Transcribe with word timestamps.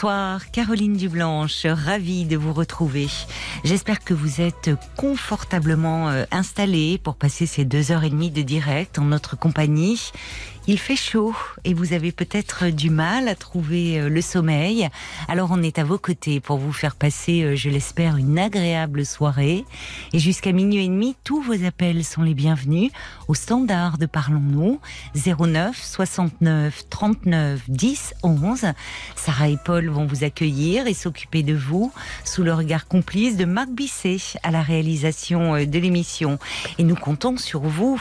Bonsoir, 0.00 0.50
Caroline 0.50 0.96
Dublanche, 0.96 1.66
ravie 1.66 2.24
de 2.24 2.38
vous 2.38 2.54
retrouver. 2.54 3.08
J'espère 3.64 4.02
que 4.02 4.14
vous 4.14 4.40
êtes 4.40 4.70
confortablement 4.96 6.08
euh, 6.08 6.24
installée 6.30 6.96
pour 6.96 7.16
passer 7.16 7.44
ces 7.44 7.66
deux 7.66 7.92
heures 7.92 8.04
et 8.04 8.08
demie 8.08 8.30
de 8.30 8.40
direct 8.40 8.98
en 8.98 9.04
notre 9.04 9.36
compagnie. 9.36 10.00
Il 10.66 10.78
fait 10.78 10.96
chaud 10.96 11.34
et 11.64 11.72
vous 11.72 11.94
avez 11.94 12.12
peut-être 12.12 12.66
du 12.66 12.90
mal 12.90 13.28
à 13.28 13.34
trouver 13.34 13.98
euh, 13.98 14.08
le 14.10 14.20
sommeil. 14.20 14.88
Alors 15.26 15.48
on 15.52 15.62
est 15.62 15.78
à 15.78 15.84
vos 15.84 15.96
côtés 15.96 16.38
pour 16.38 16.58
vous 16.58 16.72
faire 16.72 16.96
passer, 16.96 17.42
euh, 17.42 17.56
je 17.56 17.70
l'espère, 17.70 18.18
une 18.18 18.38
agréable 18.38 19.06
soirée. 19.06 19.64
Et 20.12 20.18
jusqu'à 20.18 20.52
minuit 20.52 20.84
et 20.84 20.88
demi, 20.88 21.16
tous 21.24 21.40
vos 21.40 21.64
appels 21.64 22.04
sont 22.04 22.22
les 22.22 22.34
bienvenus 22.34 22.92
au 23.26 23.34
standard 23.34 23.96
de 23.96 24.04
Parlons-nous 24.04 24.80
09 25.14 25.76
69 25.82 26.88
39 26.90 27.62
10 27.68 28.14
11. 28.22 28.66
Sarah 29.16 29.48
et 29.48 29.58
Paul 29.64 29.88
vont 29.88 30.06
vous 30.06 30.24
accueillir 30.24 30.86
et 30.86 30.94
s'occuper 30.94 31.42
de 31.42 31.54
vous 31.54 31.90
sous 32.24 32.42
le 32.42 32.52
regard 32.52 32.86
complice 32.86 33.38
de 33.38 33.46
Marc 33.46 33.70
Bisset 33.70 34.38
à 34.42 34.50
la 34.50 34.60
réalisation 34.60 35.54
euh, 35.54 35.64
de 35.64 35.78
l'émission. 35.78 36.38
Et 36.76 36.84
nous 36.84 36.96
comptons 36.96 37.38
sur 37.38 37.60
vous 37.60 38.00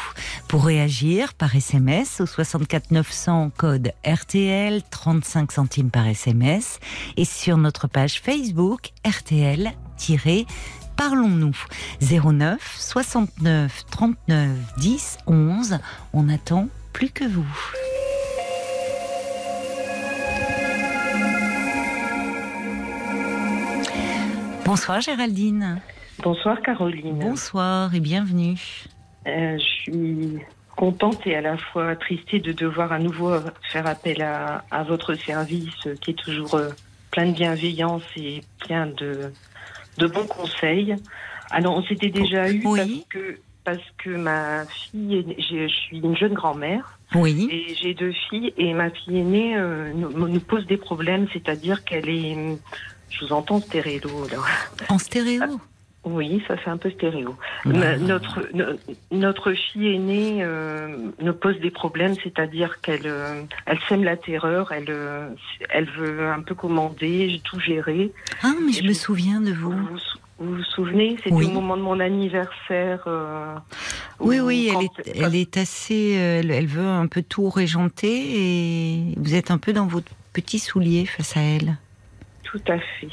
pour 0.50 0.66
réagir 0.66 1.34
par 1.34 1.56
SMS 1.56 2.20
au 2.20 2.26
64 2.50 2.90
900 2.90 3.52
code 3.56 3.92
RTL 4.04 4.82
35 4.90 5.52
centimes 5.52 5.92
par 5.92 6.08
SMS 6.08 6.80
et 7.16 7.24
sur 7.24 7.58
notre 7.58 7.88
page 7.88 8.20
Facebook 8.22 8.90
RTL 9.08 9.72
Parlons-nous 10.98 11.56
09 12.02 12.76
69 12.76 13.86
39 13.92 14.50
10 14.80 15.18
11. 15.28 15.78
On 16.14 16.28
attend 16.28 16.70
plus 16.92 17.12
que 17.12 17.24
vous. 17.24 17.46
Bonsoir 24.66 25.02
Géraldine. 25.02 25.80
Bonsoir 26.24 26.60
Caroline. 26.64 27.20
Bonsoir 27.20 27.94
et 27.94 28.00
bienvenue. 28.00 28.58
Euh, 29.28 29.56
je 29.60 29.64
suis 29.84 30.40
contente 30.84 31.28
et 31.28 31.36
à 31.36 31.42
la 31.42 31.58
fois 31.58 31.94
tristée 31.98 32.40
de 32.40 32.54
devoir 32.54 32.94
à 32.94 33.00
nouveau 33.00 33.34
faire 33.72 33.86
appel 33.86 34.22
à, 34.22 34.64
à 34.72 34.84
votre 34.84 35.14
service 35.16 35.76
euh, 35.86 35.96
qui 36.02 36.12
est 36.12 36.20
toujours 36.26 36.56
euh, 36.56 36.70
plein 37.12 37.26
de 37.26 37.34
bienveillance 37.34 38.04
et 38.16 38.42
plein 38.66 38.86
de, 38.88 39.34
de 39.98 40.08
bons 40.08 40.26
conseils. 40.28 40.96
Alors 41.52 41.76
on 41.76 41.84
s'était 41.84 42.10
déjà 42.24 42.50
eu 42.50 42.62
Oui. 42.66 42.80
parce 42.80 43.10
que 43.10 43.40
parce 43.66 43.88
que 43.98 44.10
ma 44.12 44.66
fille, 44.68 45.26
je 45.38 45.68
suis 45.68 46.00
une 46.00 46.16
jeune 46.16 46.34
grand-mère 46.34 46.98
Oui. 47.14 47.50
et 47.52 47.76
j'ai 47.76 47.94
deux 47.94 48.14
filles 48.30 48.54
et 48.58 48.74
ma 48.74 48.90
fille 48.90 49.20
aînée 49.20 49.58
euh, 49.58 49.92
nous, 49.94 50.28
nous 50.30 50.40
pose 50.40 50.66
des 50.66 50.78
problèmes, 50.78 51.28
c'est-à-dire 51.34 51.84
qu'elle 51.84 52.08
est, 52.08 52.38
je 53.10 53.26
vous 53.26 53.34
entends 53.34 53.60
stéréo 53.60 54.28
là. 54.32 54.38
En 54.88 54.98
stéréo. 54.98 55.60
Oui, 56.06 56.42
ça 56.48 56.56
fait 56.56 56.70
un 56.70 56.78
peu 56.78 56.90
stéréo. 56.92 57.36
Ah. 57.66 57.98
Notre, 57.98 58.48
no- 58.54 58.78
notre 59.12 59.52
fille 59.52 59.96
aînée 59.96 60.38
euh, 60.42 60.88
nous 61.22 61.34
pose 61.34 61.60
des 61.60 61.72
problèmes, 61.72 62.16
c'est-à-dire 62.24 62.80
qu'elle 62.82 63.06
euh, 63.06 63.42
elle 63.66 63.80
sème 63.90 64.06
la 64.06 64.16
terreur, 64.16 64.72
elle, 64.72 64.86
euh, 64.90 65.28
elle 65.70 65.90
veut 65.90 66.30
un 66.30 66.42
peu 66.42 66.56
commander, 66.56 67.42
tout 67.44 67.60
gérer. 67.60 68.12
Ah, 68.44 68.54
mais 68.66 68.72
je 68.72 68.84
me 68.84 68.94
souviens 68.94 69.42
de 69.42 69.52
Vous 69.52 69.72
vous. 69.72 69.88
vous, 69.88 69.98
sou- 70.00 70.18
vous 70.40 70.56
vous 70.56 70.64
souvenez? 70.64 71.18
C'était 71.18 71.36
Oui. 71.36 71.48
au 71.48 71.50
moment 71.52 71.76
de 71.76 71.82
mon 71.82 72.00
anniversaire. 72.00 73.04
euh, 73.08 73.56
Oui, 74.22 74.40
oui, 74.40 74.72
elle 74.74 74.86
est, 74.86 75.18
elle 75.26 75.36
est 75.36 75.58
assez. 75.58 76.12
Elle, 76.12 76.50
elle 76.52 76.68
veut 76.68 76.88
un 76.88 77.08
peu 77.08 77.22
tout 77.22 77.50
régenter 77.50 78.08
et 78.38 79.04
vous 79.18 79.36
êtes 79.36 79.52
un 79.52 79.58
peu 79.58 79.74
dans 79.74 79.86
votre 79.88 80.12
petit 80.32 80.60
soulier 80.60 81.06
face 81.06 81.36
à 81.36 81.42
elle. 81.42 81.76
Tout 82.44 82.62
à 82.70 82.78
fait. 82.80 83.10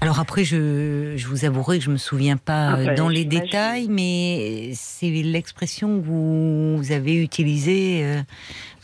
Alors 0.00 0.20
après, 0.20 0.44
je, 0.44 1.14
je 1.16 1.26
vous 1.26 1.44
avouerai 1.44 1.78
que 1.78 1.84
je 1.84 1.90
me 1.90 1.96
souviens 1.96 2.36
pas 2.36 2.70
Ah 2.70 2.76
euh, 2.76 2.86
bah, 2.86 2.94
dans 2.94 3.08
les 3.08 3.24
détails, 3.24 3.88
mais 3.88 4.70
c'est 4.74 5.10
l'expression 5.10 6.00
que 6.00 6.04
vous, 6.06 6.76
vous 6.76 6.92
avez 6.92 7.16
utilisée, 7.16 8.02
euh, 8.04 8.22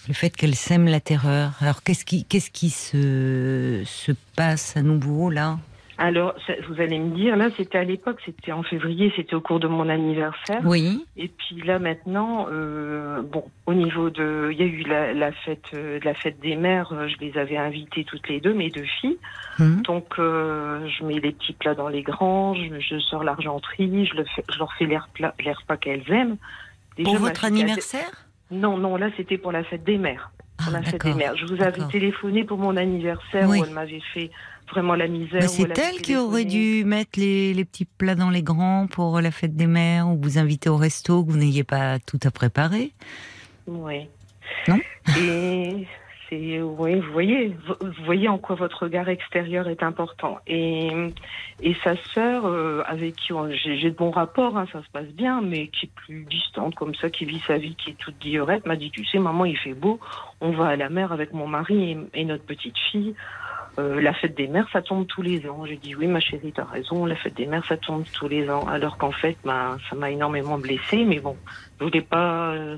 le 0.09 0.15
fait 0.15 0.31
qu'elle 0.31 0.57
sème 0.57 0.87
la 0.87 1.01
terreur. 1.01 1.53
Alors 1.61 1.83
qu'est-ce 1.83 2.05
qui, 2.05 2.25
qu'est-ce 2.25 2.51
qui 2.51 2.71
se, 2.71 3.83
se 3.87 4.13
passe 4.35 4.77
à 4.77 4.83
nouveau 4.83 5.31
là? 5.31 5.59
Alors, 5.97 6.34
ça- 6.47 6.55
vous 6.69 6.81
allez 6.81 6.99
me 6.99 7.15
dire, 7.15 7.37
là, 7.37 7.50
c'était 7.56 7.78
à 7.78 7.84
l'époque, 7.84 8.21
c'était 8.25 8.50
en 8.53 8.62
février, 8.62 9.12
c'était 9.15 9.34
au 9.34 9.41
cours 9.41 9.60
de 9.60 9.69
mon 9.69 9.88
anniversaire. 9.88 10.60
Oui, 10.65 11.05
Et 11.16 11.28
puis 11.28 11.62
là 11.62 11.78
maintenant, 11.78 12.49
euh, 12.50 13.22
bon, 13.22 13.44
au 13.66 13.75
niveau 13.75 14.10
de, 14.10 14.49
il 14.53 14.59
y 14.59 14.62
a 14.62 14.66
eu 14.66 14.83
la, 14.83 15.12
la 15.15 15.31
fête, 15.33 15.65
euh, 15.75 16.00
la 16.03 16.15
fête 16.15 16.41
des 16.41 16.56
mères. 16.56 16.93
euh, 16.93 17.06
Je 17.09 17.16
les 17.25 17.38
avais 17.38 17.56
invitées 17.56 18.04
toutes 18.04 18.28
les 18.28 18.41
deux, 18.41 18.54
mes 18.54 18.71
deux 18.71 18.87
filles. 19.00 19.19
Hum. 19.60 19.83
Donc 19.83 20.19
euh, 20.19 20.87
je 20.88 21.04
mets 21.04 21.21
les 21.21 21.31
petits 21.33 21.53
plats 21.53 21.75
dans 21.75 21.88
les 21.88 22.03
grands, 22.03 22.54
je, 22.54 22.81
je 22.81 22.99
sors 22.99 23.22
l'argenterie, 23.22 24.04
je, 24.06 24.15
le 24.16 24.25
fais- 24.25 24.44
je 24.53 24.59
leur 24.59 24.72
fais 24.75 24.87
les 24.87 24.99
repas, 24.99 25.33
les 25.38 25.53
repas 25.53 25.77
qu'elles 25.77 26.10
aiment. 26.10 26.37
Déjà, 26.97 27.09
pour 27.10 27.19
votre 27.21 27.44
anniversaire? 27.44 28.10
Non, 28.50 28.77
non, 28.78 28.97
là 28.97 29.10
c'était 29.16 29.38
pour 29.38 29.53
la 29.53 29.62
fête 29.65 29.84
des 29.84 29.99
mères. 29.99 30.31
Ah, 30.59 30.70
la 30.70 30.82
fête 30.82 31.03
des 31.04 31.15
mères. 31.15 31.37
Je 31.37 31.47
vous 31.47 31.60
avais 31.62 31.87
téléphoné 31.91 32.44
pour 32.44 32.59
mon 32.59 32.76
anniversaire 32.76 33.48
Oui. 33.48 33.60
où 33.60 33.65
elle 33.65 33.72
m'avait 33.72 34.03
fait 34.12 34.31
vraiment 34.70 34.94
la 34.94 35.09
misère. 35.09 35.41
Mais 35.41 35.47
où 35.47 35.48
c'est 35.48 35.78
elle 35.78 36.00
qui 36.00 36.16
aurait 36.16 36.44
dû 36.44 36.84
mettre 36.84 37.19
les, 37.19 37.53
les 37.54 37.65
petits 37.65 37.84
plats 37.84 38.15
dans 38.15 38.31
les 38.31 38.42
grands 38.42 38.87
pour 38.87 39.20
la 39.20 39.31
fête 39.31 39.56
des 39.56 39.66
mères 39.66 40.09
ou 40.09 40.19
vous 40.20 40.38
inviter 40.38 40.69
au 40.69 40.76
resto 40.76 41.25
que 41.25 41.31
vous 41.32 41.38
n'ayez 41.38 41.65
pas 41.65 41.98
tout 41.98 42.20
à 42.25 42.31
préparer. 42.31 42.92
Oui. 43.66 44.06
Non? 44.69 44.78
Et 45.19 45.87
c'est, 46.29 46.61
oui, 46.61 47.01
vous 47.01 47.12
voyez, 47.12 47.57
vous 47.81 48.05
voyez 48.05 48.29
en 48.29 48.39
quoi 48.39 48.57
votre 48.57 48.85
regard 48.85 49.09
extérieur 49.09 49.69
est 49.69 49.83
important. 49.83 50.39
Et, 50.47 50.91
sa 51.83 51.97
sœur, 52.15 52.47
euh, 52.47 52.83
avec 52.87 53.17
qui 53.17 53.33
j'ai 53.53 53.91
de 53.91 53.97
bons 53.97 54.11
rapports, 54.11 54.57
hein, 54.57 54.67
ça 54.73 54.83
se 54.83 54.89
passe 54.91 55.09
bien, 55.09 55.41
mais 55.43 55.69
qui 55.69 55.87
est 55.87 55.95
plus 55.95 56.25
distante 56.25 56.75
comme 56.75 56.95
ça, 56.95 57.11
qui 57.11 57.25
vit 57.25 57.41
sa 57.47 57.59
vie, 57.59 57.75
qui 57.75 57.91
est 57.91 57.99
toute 57.99 58.19
guillerette, 58.19 58.67
m'a 58.67 58.77
dit, 58.77 58.91
tu 58.91 59.05
sais, 59.05 59.19
maman, 59.19 59.45
il 59.45 59.59
fait 59.59 59.75
beau, 59.75 60.01
on 60.41 60.53
va 60.53 60.69
à 60.69 60.77
la 60.77 60.89
mer 60.89 61.13
avec 61.13 61.33
mon 61.33 61.47
mari 61.47 61.99
et, 62.15 62.25
notre 62.25 62.45
petite 62.45 62.79
fille. 62.91 63.15
Euh, 63.79 64.01
la 64.01 64.15
fête 64.15 64.37
des 64.37 64.47
mères, 64.47 64.69
ça 64.73 64.83
tombe 64.83 65.07
tous 65.07 65.23
les 65.23 65.49
ans. 65.49 65.67
J'ai 65.67 65.77
dit 65.77 65.97
oui, 65.97 66.07
ma 66.07 66.21
chérie, 66.21 66.53
t'as 66.53 66.65
raison. 66.65 67.07
La 67.07 67.17
fête 67.17 67.34
des 67.34 67.47
mères, 67.47 67.65
ça 67.67 67.77
tombe 67.77 68.05
tous 68.13 68.29
les 68.29 68.49
ans. 68.49 68.65
Alors 68.69 68.99
qu'en 68.99 69.11
fait, 69.11 69.37
ben, 69.45 69.79
ça 69.91 69.97
m'a 69.97 70.13
énormément 70.13 70.59
blessée. 70.59 71.05
Mais 71.05 71.19
bon, 71.19 71.37
je 71.81 71.84
voulais 71.84 72.01
pas 72.01 72.53
euh, 72.53 72.77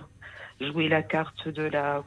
jouer 0.61 0.89
la 0.89 1.03
carte 1.03 1.49
de 1.49 1.65
la 1.65 2.01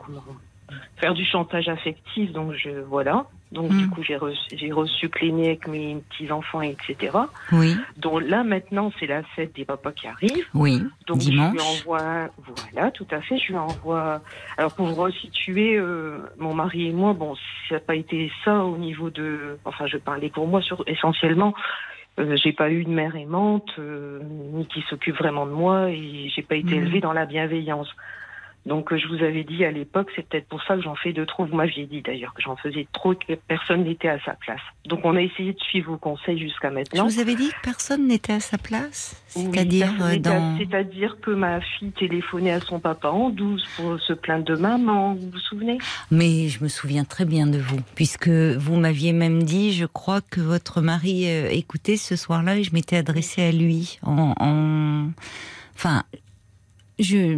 faire 0.98 1.14
du 1.14 1.26
chantage 1.26 1.68
affectif. 1.70 2.32
Donc 2.32 2.54
je 2.54 2.70
voilà. 2.70 3.26
Donc 3.52 3.72
du 3.76 3.86
Mm. 3.86 3.90
coup, 3.90 4.04
j'ai 4.04 4.16
reçu, 4.16 4.48
j'ai 4.52 4.72
reçu 4.72 5.10
Cléné 5.10 5.48
avec 5.48 5.68
mes 5.68 5.96
petits 6.10 6.32
enfants, 6.32 6.62
etc. 6.62 7.18
Oui, 7.52 7.76
Donc 7.98 8.22
là 8.22 8.44
maintenant, 8.44 8.92
c'est 9.00 9.08
la 9.08 9.24
fête 9.36 9.56
des 9.56 9.66
papas 9.66 9.92
qui 9.92 10.06
arrive. 10.08 10.46
oui. 10.54 10.84
Donc 11.08 11.18
Dimanche. 11.18 11.48
je 11.50 11.54
lui 11.54 11.60
envoie, 11.60 12.30
voilà, 12.38 12.92
tout 12.92 13.08
à 13.10 13.22
fait, 13.22 13.38
je 13.40 13.48
lui 13.48 13.58
envoie. 13.58 14.22
Alors 14.58 14.72
pour 14.76 14.86
vous 14.86 15.02
resituer, 15.02 15.78
euh, 15.78 16.20
mon 16.38 16.54
mari 16.54 16.90
et 16.90 16.94
moi, 16.94 17.14
bon, 17.14 17.34
ça 17.70 17.76
n'a 17.76 17.80
pas 17.82 17.96
été 17.96 18.32
ça 18.46 18.64
au 18.64 18.78
niveau 18.78 19.10
de, 19.10 19.58
enfin, 19.66 19.88
je 19.88 19.98
parlais 19.98 20.30
pour 20.30 20.48
moi 20.48 20.62
sur 20.62 20.84
essentiellement. 20.86 21.56
Euh, 22.20 22.36
j'ai 22.36 22.52
pas 22.54 22.70
eu 22.70 22.84
de 22.84 22.90
mère 22.90 23.16
aimante, 23.16 23.70
euh, 23.80 24.20
ni 24.54 24.68
qui 24.68 24.82
s'occupe 24.90 25.16
vraiment 25.18 25.46
de 25.48 25.52
moi, 25.54 25.90
et 25.90 26.30
j'ai 26.36 26.42
pas 26.44 26.56
été 26.56 26.76
Mhm. 26.76 26.84
élevée 26.84 27.00
dans 27.02 27.14
la 27.14 27.26
bienveillance. 27.26 27.90
Donc 28.70 28.94
euh, 28.94 28.98
je 28.98 29.08
vous 29.08 29.24
avais 29.24 29.44
dit 29.44 29.66
à 29.66 29.72
l'époque, 29.72 30.10
c'est 30.16 30.26
peut-être 30.30 30.48
pour 30.48 30.62
ça 30.64 30.76
que 30.76 30.82
j'en 30.84 30.94
fais 30.96 31.12
de 31.12 31.26
trop. 31.26 31.44
Vous 31.46 31.56
m'aviez 31.56 31.88
dit 31.88 32.02
d'ailleurs 32.02 32.34
que 32.36 32.42
j'en 32.42 32.56
faisais 32.56 32.88
trop, 32.94 33.16
que 33.16 33.34
personne 33.48 33.84
n'était 33.84 34.08
à 34.10 34.20
sa 34.24 34.34
place. 34.36 34.62
Donc 34.86 35.00
on 35.04 35.16
a 35.16 35.22
essayé 35.22 35.54
de 35.54 35.60
suivre 35.60 35.92
vos 35.92 35.98
conseils 35.98 36.38
jusqu'à 36.40 36.70
Je 36.70 36.76
maintenant. 36.76 37.08
vous 37.08 37.20
avais 37.20 37.34
dit 37.36 37.50
que 37.50 37.62
personne 37.64 38.08
n'était 38.08 38.34
à 38.34 38.40
sa 38.40 38.58
place 38.60 39.22
C'est-à-dire 39.28 39.92
dans... 40.20 40.58
C'est-à-dire 40.60 41.18
que 41.20 41.32
ma 41.32 41.60
fille 41.62 41.92
téléphonait 41.94 42.52
à 42.52 42.60
son 42.62 42.80
papa 42.80 43.10
en 43.10 43.30
douce 43.32 43.66
pour 43.76 44.00
se 44.00 44.14
plaindre 44.14 44.46
de 44.46 44.56
maman, 44.56 45.16
vous 45.16 45.30
vous 45.32 45.40
souvenez? 45.40 45.80
Mais 46.12 46.48
je 46.48 46.64
me 46.64 46.70
souviens 46.70 47.06
très 47.06 47.26
bien 47.26 47.48
de 47.48 47.58
vous, 47.58 47.80
puisque 47.96 48.30
vous 48.30 48.76
m'aviez 48.76 49.14
même 49.14 49.42
dit, 49.44 49.74
je 49.74 49.86
crois 49.88 50.22
que 50.22 50.42
votre 50.42 50.82
mari 50.82 51.26
euh, 51.28 51.50
écoutait 51.50 51.98
ce 51.98 52.16
soir-là 52.16 52.58
et 52.58 52.64
je 52.64 52.74
m'étais 52.74 52.98
adressée 52.98 53.42
à 53.42 53.52
lui 53.52 53.98
en... 54.04 54.34
en- 54.40 55.10
Enfin, 55.76 56.04
je... 57.00 57.38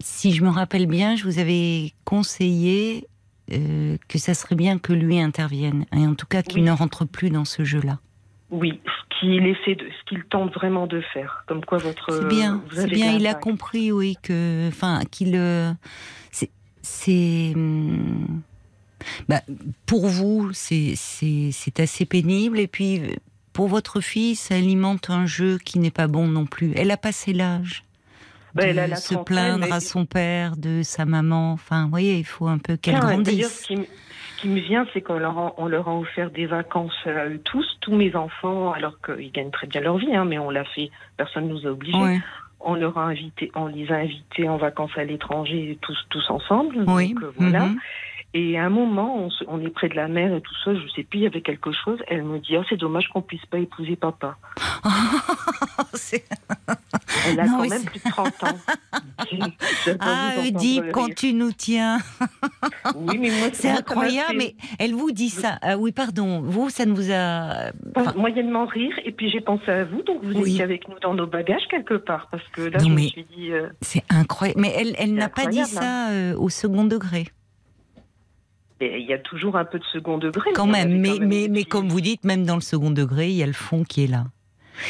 si 0.00 0.32
je 0.32 0.44
me 0.44 0.50
rappelle 0.50 0.86
bien, 0.86 1.16
je 1.16 1.24
vous 1.24 1.38
avais 1.38 1.92
conseillé 2.04 3.06
euh, 3.52 3.96
que 4.08 4.18
ça 4.18 4.34
serait 4.34 4.54
bien 4.54 4.78
que 4.78 4.92
lui 4.92 5.18
intervienne, 5.18 5.84
et 5.92 6.06
en 6.06 6.14
tout 6.14 6.26
cas 6.26 6.42
qu'il 6.42 6.60
Oui. 6.60 6.66
ne 6.66 6.72
rentre 6.72 7.04
plus 7.06 7.30
dans 7.30 7.44
ce 7.44 7.64
jeu-là. 7.64 7.98
Oui, 8.50 8.80
ce 8.84 9.18
qu'il 9.20 9.46
essaie 9.46 9.74
de, 9.74 9.84
ce 9.84 10.04
qu'il 10.08 10.24
tente 10.24 10.52
vraiment 10.52 10.86
de 10.86 11.00
faire. 11.12 11.44
Comme 11.46 11.64
quoi 11.64 11.78
votre. 11.78 12.12
C'est 12.12 12.28
bien, 12.28 12.62
c'est 12.72 12.86
bien. 12.86 13.16
Il 13.16 13.26
a 13.26 13.34
compris, 13.34 13.90
oui, 13.90 14.16
que, 14.22 14.68
enfin, 14.68 15.00
qu'il, 15.10 15.34
euh, 15.36 15.72
c'est, 16.30 16.50
c'est, 16.82 17.52
hum, 17.54 18.42
bah, 19.28 19.40
pour 19.86 20.06
vous, 20.06 20.50
c'est, 20.52 20.92
c'est, 20.96 21.48
c'est 21.50 21.80
assez 21.80 22.04
pénible. 22.04 22.58
Et 22.58 22.66
puis, 22.66 23.00
pour 23.54 23.68
votre 23.68 24.00
fille, 24.00 24.34
ça 24.36 24.54
alimente 24.56 25.08
un 25.08 25.24
jeu 25.24 25.58
qui 25.58 25.78
n'est 25.78 25.90
pas 25.90 26.06
bon 26.06 26.26
non 26.26 26.44
plus. 26.44 26.72
Elle 26.76 26.90
a 26.90 26.96
passé 26.98 27.32
l'âge. 27.32 27.84
De 28.54 28.62
elle 28.62 28.76
la 28.90 28.96
se 28.96 29.14
plaindre 29.14 29.66
mais- 29.66 29.72
à 29.72 29.80
son 29.80 30.04
père, 30.06 30.56
de 30.56 30.82
sa 30.82 31.04
maman. 31.04 31.52
Enfin, 31.52 31.84
vous 31.84 31.90
voyez, 31.90 32.18
il 32.18 32.24
faut 32.24 32.46
un 32.48 32.58
peu 32.58 32.76
qu'elle 32.76 32.98
grandisse. 32.98 33.62
ce 33.62 33.66
qui, 33.66 33.80
qui 34.38 34.48
me 34.48 34.60
vient, 34.60 34.86
c'est 34.92 35.00
qu'on 35.00 35.18
leur, 35.18 35.38
a- 35.38 35.54
on 35.56 35.66
leur 35.66 35.88
a 35.88 35.96
offert 35.96 36.30
des 36.30 36.46
vacances 36.46 36.92
à 37.06 37.26
eux 37.26 37.40
tous, 37.44 37.66
tous 37.80 37.94
mes 37.94 38.14
enfants, 38.14 38.72
alors 38.72 38.96
qu'ils 39.04 39.32
gagnent 39.32 39.50
très 39.50 39.66
bien 39.66 39.80
leur 39.80 39.96
vie, 39.98 40.14
hein, 40.14 40.24
mais 40.24 40.38
on 40.38 40.50
l'a 40.50 40.64
fait, 40.64 40.90
personne 41.16 41.48
ne 41.48 41.52
nous 41.54 41.66
a 41.66 41.70
obligés. 41.70 41.96
Ouais. 41.96 42.20
On 42.64 42.74
leur 42.76 42.96
a 42.98 43.06
invité, 43.06 43.50
on 43.56 43.66
les 43.66 43.90
a 43.90 43.96
invités 43.96 44.48
en 44.48 44.56
vacances 44.56 44.92
à 44.96 45.02
l'étranger, 45.04 45.78
tous, 45.80 45.98
tous 46.10 46.30
ensemble. 46.30 46.84
Oui. 46.86 47.14
Donc, 47.14 47.22
euh, 47.24 47.32
voilà. 47.36 47.66
mhm. 47.66 47.78
Et 48.34 48.58
à 48.58 48.64
un 48.64 48.70
moment, 48.70 49.14
on, 49.18 49.30
se- 49.30 49.44
on 49.46 49.60
est 49.60 49.68
près 49.68 49.88
de 49.90 49.94
la 49.94 50.08
mer 50.08 50.34
et 50.34 50.40
tout 50.40 50.54
ça, 50.64 50.74
je 50.74 50.80
sais 50.96 51.02
plus, 51.02 51.18
il 51.20 51.22
y 51.22 51.26
avait 51.26 51.42
quelque 51.42 51.70
chose. 51.72 51.98
Elle 52.08 52.22
me 52.24 52.38
dit, 52.38 52.56
oh, 52.56 52.62
c'est 52.68 52.78
dommage 52.78 53.08
qu'on 53.08 53.20
puisse 53.20 53.44
pas 53.46 53.58
épouser 53.58 53.94
papa. 53.96 54.36
Elle 57.28 57.40
a 57.40 57.44
Non, 57.46 57.58
quand 57.58 57.68
même 57.68 57.84
plus 57.84 58.00
de 58.00 58.10
30 58.10 58.44
ans. 58.44 58.58
Ah, 60.00 60.32
Oedipe, 60.40 60.92
quand 60.92 61.12
tu 61.14 61.32
nous 61.32 61.52
tiens. 61.52 61.98
Oui, 62.94 63.18
mais 63.18 63.30
moi, 63.30 63.48
C'est 63.52 63.70
incroyable, 63.70 64.34
mais 64.36 64.54
elle 64.78 64.94
vous 64.94 65.10
dit 65.10 65.28
ça. 65.30 65.58
Ah 65.62 65.76
oui, 65.76 65.92
pardon. 65.92 66.40
Vous, 66.42 66.68
ça 66.70 66.84
ne 66.86 66.92
vous 66.92 67.10
a. 67.10 67.70
Enfin, 67.96 68.12
moyennement 68.16 68.66
rire 68.66 68.94
et 69.04 69.12
puis 69.12 69.30
j'ai 69.30 69.40
pensé 69.40 69.68
à 69.70 69.84
vous 69.84 70.02
donc 70.02 70.22
vous 70.22 70.32
Oui. 70.34 70.52
étiez 70.52 70.62
avec 70.62 70.88
nous 70.88 70.98
dans 71.00 71.14
nos 71.14 71.26
bagages 71.26 71.66
quelque 71.70 71.94
part 71.94 72.28
parce 72.30 72.46
que 72.52 72.62
là 72.62 72.78
Non, 72.78 72.88
je 72.88 72.92
me 72.92 72.98
suis 73.00 73.24
dit 73.36 73.52
euh, 73.52 73.68
c'est 73.80 74.04
incroyable. 74.10 74.60
Mais 74.60 74.72
elle, 74.98 75.14
n'a 75.14 75.28
pas 75.28 75.46
dit 75.46 75.60
incroyable, 75.60 75.70
ça 75.70 76.10
euh, 76.10 76.36
au 76.36 76.48
second 76.48 76.84
degré, 76.84 77.26
il 78.82 79.06
y 79.06 79.12
a 79.12 79.18
toujours 79.18 79.56
un 79.56 79.64
peu 79.64 79.78
de 79.78 79.84
second 79.84 80.18
degré 80.18 80.50
quand 80.54 80.66
même. 80.66 81.00
Mais, 81.00 81.08
quand 81.08 81.18
même 81.20 81.28
mais, 81.28 81.48
mais 81.48 81.64
comme 81.64 81.88
vous 81.88 82.00
dites, 82.00 82.24
même 82.24 82.44
dans 82.44 82.56
le 82.56 82.60
second 82.60 82.90
degré, 82.90 83.28
il 83.28 83.36
y 83.36 83.42
a 83.42 83.46
le 83.46 83.52
fond 83.52 83.84
qui 83.84 84.04
est 84.04 84.06
là. 84.06 84.24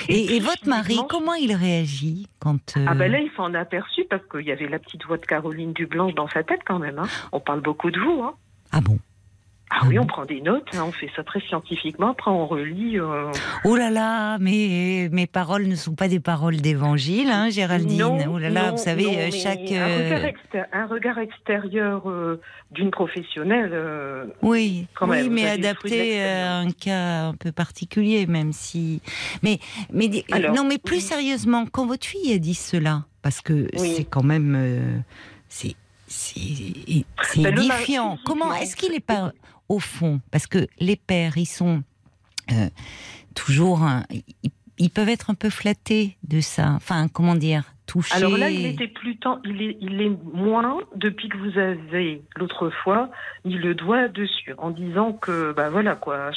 Et 0.09 0.15
Et, 0.15 0.23
et 0.25 0.27
puis, 0.27 0.39
votre 0.41 0.69
mari, 0.69 0.97
comment 1.09 1.35
il 1.35 1.53
réagit 1.55 2.27
quand. 2.39 2.77
euh, 2.77 2.87
ah 2.89 2.95
ben 2.95 3.11
là 3.11 3.19
il 3.19 3.31
s'en 3.37 3.53
est 3.53 3.59
aperçu 3.59 4.05
parce 4.09 4.23
qu'il 4.31 4.47
y 4.47 4.53
avait 4.53 4.69
la 4.69 4.79
petite 4.79 5.05
voix 5.05 5.19
de 5.19 5.27
Caroline 5.27 5.73
Dublanche 5.73 6.15
dans 6.15 6.29
sa 6.29 6.43
tête 6.45 6.61
quand 6.65 6.79
même 6.79 6.99
hein. 6.99 7.09
on 7.33 7.41
parle 7.41 7.61
beaucoup 7.61 7.91
de 7.91 7.99
vous 7.99 8.23
hein. 8.23 8.35
Ah 8.71 8.81
bon? 8.81 8.99
Ah 9.75 9.87
oui 9.89 9.99
on 9.99 10.05
prend 10.07 10.25
des 10.27 10.41
notes 10.41 10.69
hein, 10.75 10.85
on 10.87 10.93
fait 10.93 11.11
ça 11.17 11.23
très 11.25 11.41
scientifiquement 11.41 12.11
après 12.11 12.31
on 12.31 12.47
relit 12.47 12.99
euh, 12.99 13.31
Oh 13.65 13.77
là 13.77 13.91
là, 13.91 14.39
mais 14.39 15.09
mes 15.13 15.27
paroles 15.27 15.67
ne 15.67 15.75
sont 15.77 15.95
pas 15.95 16.09
des 16.09 16.21
paroles 16.21 16.57
d'évangile, 16.57 17.29
hein, 17.31 17.49
Géraldine. 17.51 17.99
non, 17.99 18.19
oh 18.35 18.39
là 18.39 18.51
là, 18.51 18.67
non, 18.67 18.71
vous 18.73 18.83
savez, 18.83 19.05
non, 19.05 19.19
euh, 19.19 19.31
chaque. 19.31 19.71
un, 19.71 19.89
euh, 19.89 20.17
regard 20.17 20.67
un 20.73 20.87
regard 20.87 21.19
extérieur 21.19 22.09
euh, 22.11 22.41
d'une 22.71 22.91
professionnelle 22.91 23.71
euh, 23.73 24.27
Oui, 24.43 24.87
Quand 24.95 25.09
oui, 25.09 25.23
même, 25.23 25.33
mais 25.33 25.49
adapté 25.49 26.23
à 26.25 26.57
un 26.59 26.71
cas 26.71 27.29
un 27.29 27.35
peu 27.35 27.53
particulier, 27.53 28.27
même 28.27 28.53
si. 28.53 29.01
Mais, 29.43 29.59
mais 29.93 30.25
Alors, 30.33 30.55
non, 30.55 30.65
mais 30.65 30.79
plus 30.79 30.97
oui. 30.97 31.01
sérieusement, 31.03 31.67
quand 31.71 31.87
votre 31.87 32.07
fille 32.07 32.33
a 32.33 32.39
dit 32.39 32.55
cela, 32.55 33.05
parce 33.23 33.41
que 33.41 33.69
Oui. 33.79 33.95
c'est 33.97 34.05
quand 34.05 34.25
même, 34.25 35.03
c'est, 35.49 35.77
c'est, 36.07 37.05
Ben, 37.37 37.57
édifiant. 37.57 38.19
Comment 38.25 38.53
est-ce 38.55 38.77
qu'il 38.77 38.93
est 38.95 39.01
pas 39.01 39.33
au 39.73 39.79
fond 39.79 40.21
Parce 40.31 40.47
que 40.47 40.67
les 40.79 40.97
pères, 40.97 41.37
ils 41.37 41.47
sont 41.47 41.83
euh, 42.51 42.69
toujours, 43.35 43.83
un- 43.83 44.05
ils, 44.11 44.23
ils 44.79 44.91
peuvent 44.91 45.09
être 45.09 45.31
un 45.31 45.35
peu 45.35 45.51
flattés 45.51 46.17
de 46.27 46.41
ça. 46.41 46.71
Enfin, 46.77 47.09
comment 47.09 47.35
dire, 47.35 47.65
touchés. 47.87 48.15
Alors 48.17 48.37
là, 48.37 48.49
il 48.51 48.65
était 48.67 48.89
plus 48.89 49.17
temps, 49.17 49.41
il 49.45 49.63
est, 49.63 49.77
il 49.81 50.01
est 50.01 50.11
moins 50.35 50.79
depuis 50.97 51.29
que 51.29 51.37
vous 51.37 51.59
avez 51.59 52.23
l'autre 52.37 52.71
fois 52.83 53.11
mis 53.45 53.55
le 53.55 53.75
doigt 53.75 54.09
dessus 54.09 54.55
en 54.59 54.71
disant 54.71 55.13
que, 55.13 55.53
bah 55.53 55.69
voilà 55.71 55.95
quoi. 55.95 56.31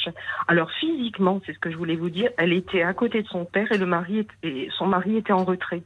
Alors 0.48 0.70
physiquement, 0.80 1.40
c'est 1.46 1.54
ce 1.54 1.58
que 1.58 1.70
je 1.70 1.76
voulais 1.76 1.96
vous 1.96 2.10
dire, 2.10 2.30
elle 2.38 2.52
était 2.52 2.82
à 2.82 2.92
côté 2.94 3.22
de 3.22 3.28
son 3.28 3.44
père 3.44 3.70
et 3.72 3.78
le 3.78 3.86
mari 3.86 4.26
et 4.42 4.68
son 4.78 4.86
mari 4.86 5.16
était 5.16 5.32
en 5.32 5.44
retrait. 5.44 5.82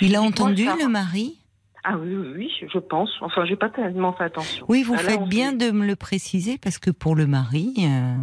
Il 0.00 0.14
a 0.16 0.22
entendu 0.22 0.64
ça- 0.64 0.76
le 0.80 0.88
mari? 0.88 1.38
Ah 1.84 1.96
oui, 1.98 2.14
oui, 2.16 2.32
oui, 2.36 2.68
je 2.72 2.78
pense. 2.78 3.10
Enfin, 3.20 3.44
j'ai 3.44 3.56
pas 3.56 3.68
tellement 3.68 4.12
fait 4.14 4.24
attention. 4.24 4.64
Oui, 4.68 4.82
vous 4.82 4.94
Ah, 4.98 5.02
là, 5.02 5.10
faites 5.10 5.24
bien 5.28 5.52
de 5.52 5.70
me 5.70 5.86
le 5.86 5.96
préciser 5.96 6.56
parce 6.58 6.78
que 6.78 6.90
pour 6.90 7.14
le 7.14 7.26
mari, 7.26 7.74
euh, 7.80 8.14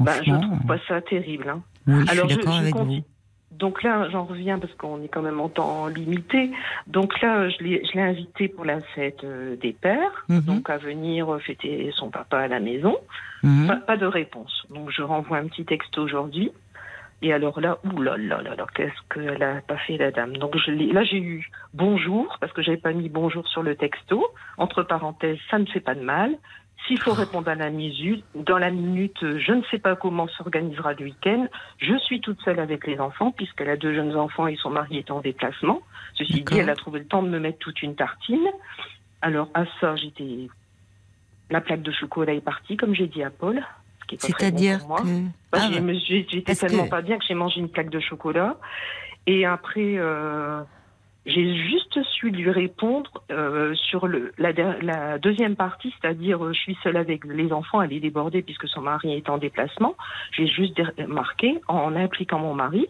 Bah, 0.00 0.22
je 0.22 0.32
trouve 0.32 0.66
pas 0.66 0.78
ça 0.86 1.00
terrible. 1.00 1.48
Hein. 1.48 1.62
oui, 1.86 2.04
je 2.06 2.12
Alors, 2.12 2.26
suis 2.26 2.34
je- 2.34 2.40
d'accord 2.40 2.58
avec 2.58 2.74
vous. 2.74 3.00
Donc 3.52 3.82
là, 3.82 4.08
j'en 4.10 4.24
reviens 4.24 4.58
parce 4.60 4.72
qu'on 4.74 5.02
est 5.02 5.08
quand 5.08 5.22
même 5.22 5.40
en 5.40 5.48
temps 5.48 5.88
limité. 5.88 6.52
Donc 6.86 7.20
là, 7.22 7.48
je 7.48 7.56
l'ai 7.64 7.82
invité 8.00 8.46
pour 8.46 8.64
la 8.64 8.80
fête 8.94 9.24
euh, 9.24 9.56
des 9.56 9.72
pères, 9.72 10.24
Mhm. 10.28 10.42
donc 10.42 10.70
à 10.70 10.76
venir 10.78 11.32
euh, 11.34 11.38
fêter 11.40 11.90
son 11.96 12.08
papa 12.10 12.38
à 12.38 12.46
la 12.48 12.60
maison. 12.60 12.96
Mhm. 13.42 13.66
Pas, 13.66 13.76
pas 13.76 13.96
de 13.96 14.06
réponse. 14.06 14.64
Donc 14.70 14.90
je 14.90 15.02
renvoie 15.02 15.38
un 15.38 15.48
petit 15.48 15.64
texte 15.64 15.98
aujourd'hui. 15.98 16.52
Et 17.20 17.32
alors 17.32 17.60
là, 17.60 17.78
là, 17.84 18.66
qu'est-ce 18.74 19.12
qu'elle 19.12 19.42
a 19.42 19.60
pas 19.62 19.76
fait 19.78 19.96
la 19.96 20.12
dame. 20.12 20.36
Donc 20.36 20.56
je 20.56 20.70
l'ai- 20.70 20.92
là 20.92 21.02
j'ai 21.02 21.18
eu 21.18 21.50
bonjour 21.74 22.36
parce 22.40 22.52
que 22.52 22.62
j'avais 22.62 22.76
pas 22.76 22.92
mis 22.92 23.08
bonjour 23.08 23.46
sur 23.48 23.62
le 23.62 23.74
texto. 23.74 24.24
Entre 24.56 24.82
parenthèses, 24.84 25.38
ça 25.50 25.58
ne 25.58 25.66
fait 25.66 25.80
pas 25.80 25.94
de 25.94 26.00
mal. 26.02 26.36
S'il 26.86 27.00
faut 27.00 27.12
répondre 27.12 27.48
à 27.48 27.56
la 27.56 27.70
minute, 27.70 28.24
dans 28.36 28.56
la 28.56 28.70
minute, 28.70 29.18
je 29.20 29.52
ne 29.52 29.62
sais 29.64 29.78
pas 29.80 29.96
comment 29.96 30.28
s'organisera 30.28 30.92
le 30.94 31.06
week-end. 31.06 31.48
Je 31.78 31.98
suis 31.98 32.20
toute 32.20 32.40
seule 32.42 32.60
avec 32.60 32.86
les 32.86 33.00
enfants 33.00 33.32
puisqu'elle 33.32 33.68
a 33.68 33.76
deux 33.76 33.92
jeunes 33.94 34.14
enfants 34.14 34.46
et 34.46 34.54
son 34.54 34.70
mari 34.70 34.98
est 34.98 35.10
en 35.10 35.20
déplacement. 35.20 35.80
Ceci 36.14 36.34
dit, 36.34 36.58
elle 36.60 36.70
a 36.70 36.76
trouvé 36.76 37.00
le 37.00 37.06
temps 37.06 37.22
de 37.24 37.28
me 37.28 37.40
mettre 37.40 37.58
toute 37.58 37.82
une 37.82 37.96
tartine. 37.96 38.46
Alors 39.22 39.48
à 39.54 39.64
ça, 39.80 39.96
j'étais 39.96 40.48
la 41.50 41.60
plaque 41.60 41.82
de 41.82 41.90
chocolat 41.90 42.34
est 42.34 42.40
partie, 42.40 42.76
comme 42.76 42.94
j'ai 42.94 43.08
dit 43.08 43.24
à 43.24 43.30
Paul. 43.30 43.60
Qui 44.08 44.16
est 44.16 44.18
pas 44.18 44.28
très 44.32 44.50
bon 44.50 44.58
C'est-à-dire 44.58 44.78
pour 44.80 44.88
moi. 44.88 45.00
que. 45.02 45.22
Bah, 45.52 45.58
Ah, 45.62 45.92
J'étais 46.08 46.54
tellement 46.56 46.84
que- 46.84 46.90
pas 46.90 47.02
bien 47.02 47.18
que 47.18 47.24
j'ai 47.28 47.34
mangé 47.34 47.60
une 47.60 47.68
plaque 47.68 47.90
de 47.90 48.00
chocolat. 48.00 48.56
Et 49.26 49.44
après, 49.44 49.94
euh, 49.98 50.62
j'ai 51.26 51.54
juste 51.68 52.02
su 52.02 52.30
lui 52.30 52.50
répondre 52.50 53.10
euh, 53.30 53.74
sur 53.74 54.06
le, 54.08 54.32
la, 54.38 55.18
deuxième 55.18 55.54
partie, 55.54 55.94
c'est-à-dire 56.00 56.42
euh, 56.44 56.52
je 56.54 56.58
suis 56.58 56.78
seule 56.82 56.96
avec 56.96 57.24
les 57.24 57.52
enfants, 57.52 57.82
elle 57.82 57.92
est 57.92 58.00
débordée 58.00 58.42
puisque 58.42 58.66
son 58.68 58.80
mari 58.80 59.12
est 59.12 59.28
en 59.28 59.36
déplacement. 59.38 59.94
J'ai 60.32 60.46
juste 60.46 60.80
marqué, 61.06 61.60
en 61.68 61.94
impliquant 61.94 62.38
mon 62.38 62.54
mari, 62.54 62.86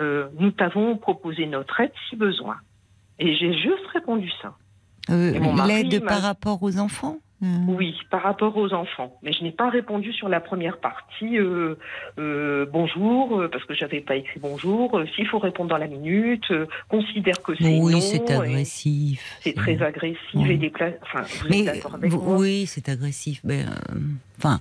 nous 0.00 0.50
t'avons 0.52 0.96
proposé 0.96 1.46
notre 1.46 1.80
aide 1.80 1.92
si 2.08 2.16
besoin. 2.16 2.56
Et 3.18 3.34
j'ai 3.36 3.52
juste 3.52 3.86
répondu 3.92 4.30
ça. 4.42 4.54
L'aide 5.08 6.04
par 6.04 6.22
rapport 6.22 6.62
aux 6.62 6.78
enfants? 6.78 7.18
Euh, 7.42 7.46
Oui, 7.68 7.94
par 8.10 8.22
rapport 8.22 8.56
aux 8.56 8.72
enfants. 8.72 9.16
Mais 9.22 9.32
je 9.32 9.42
n'ai 9.44 9.52
pas 9.52 9.68
répondu 9.70 10.12
sur 10.12 10.28
la 10.28 10.40
première 10.40 10.78
partie. 10.78 11.38
euh, 11.38 11.74
euh, 12.18 12.66
bonjour, 12.72 13.40
euh, 13.40 13.48
parce 13.48 13.64
que 13.64 13.74
j'avais 13.74 14.00
pas 14.00 14.16
écrit 14.16 14.40
bonjour. 14.40 15.00
S'il 15.14 15.26
faut 15.26 15.38
répondre 15.38 15.70
dans 15.70 15.76
la 15.78 15.86
minute, 15.86 16.50
euh, 16.50 16.66
considère 16.88 17.40
que 17.42 17.52
c'est 17.56 17.78
Oui, 17.80 18.00
c'est 18.00 18.30
agressif. 18.30 19.38
C'est 19.40 19.54
très 19.54 19.80
agressif 19.82 20.18
Oui. 20.34 20.50
et 20.52 20.56
dépla... 20.56 20.90
Enfin, 21.02 21.22
vous 21.42 21.48
Mais 21.50 21.58
êtes 21.60 21.64
d'accord 21.66 21.94
avec 21.94 22.10
vous- 22.10 22.20
moi 22.22 22.38
oui, 22.38 22.64
c'est 22.66 22.88
agressif. 22.88 23.40
Mais, 23.44 23.62
euh, 23.62 23.98
enfin, 24.38 24.58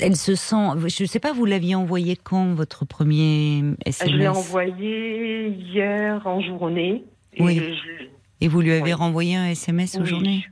elle 0.00 0.16
se 0.16 0.34
sent. 0.34 0.56
Je 0.88 1.02
ne 1.04 1.08
sais 1.08 1.20
pas, 1.20 1.32
vous 1.32 1.44
l'aviez 1.44 1.74
envoyé 1.74 2.16
quand 2.16 2.54
votre 2.54 2.84
premier 2.84 3.62
SMS 3.86 4.10
Je 4.12 4.16
l'ai 4.16 4.28
envoyé 4.28 5.48
hier 5.48 6.26
en 6.26 6.40
journée. 6.40 7.04
Et 7.34 7.42
Oui. 7.42 7.58
je- 7.58 8.04
Et 8.40 8.48
vous 8.48 8.60
lui 8.60 8.72
avez 8.72 8.82
Oui. 8.82 8.92
renvoyé 8.92 9.36
un 9.36 9.46
SMS 9.46 9.96
aujourd'hui 9.96 10.44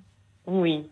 Oui. 0.50 0.84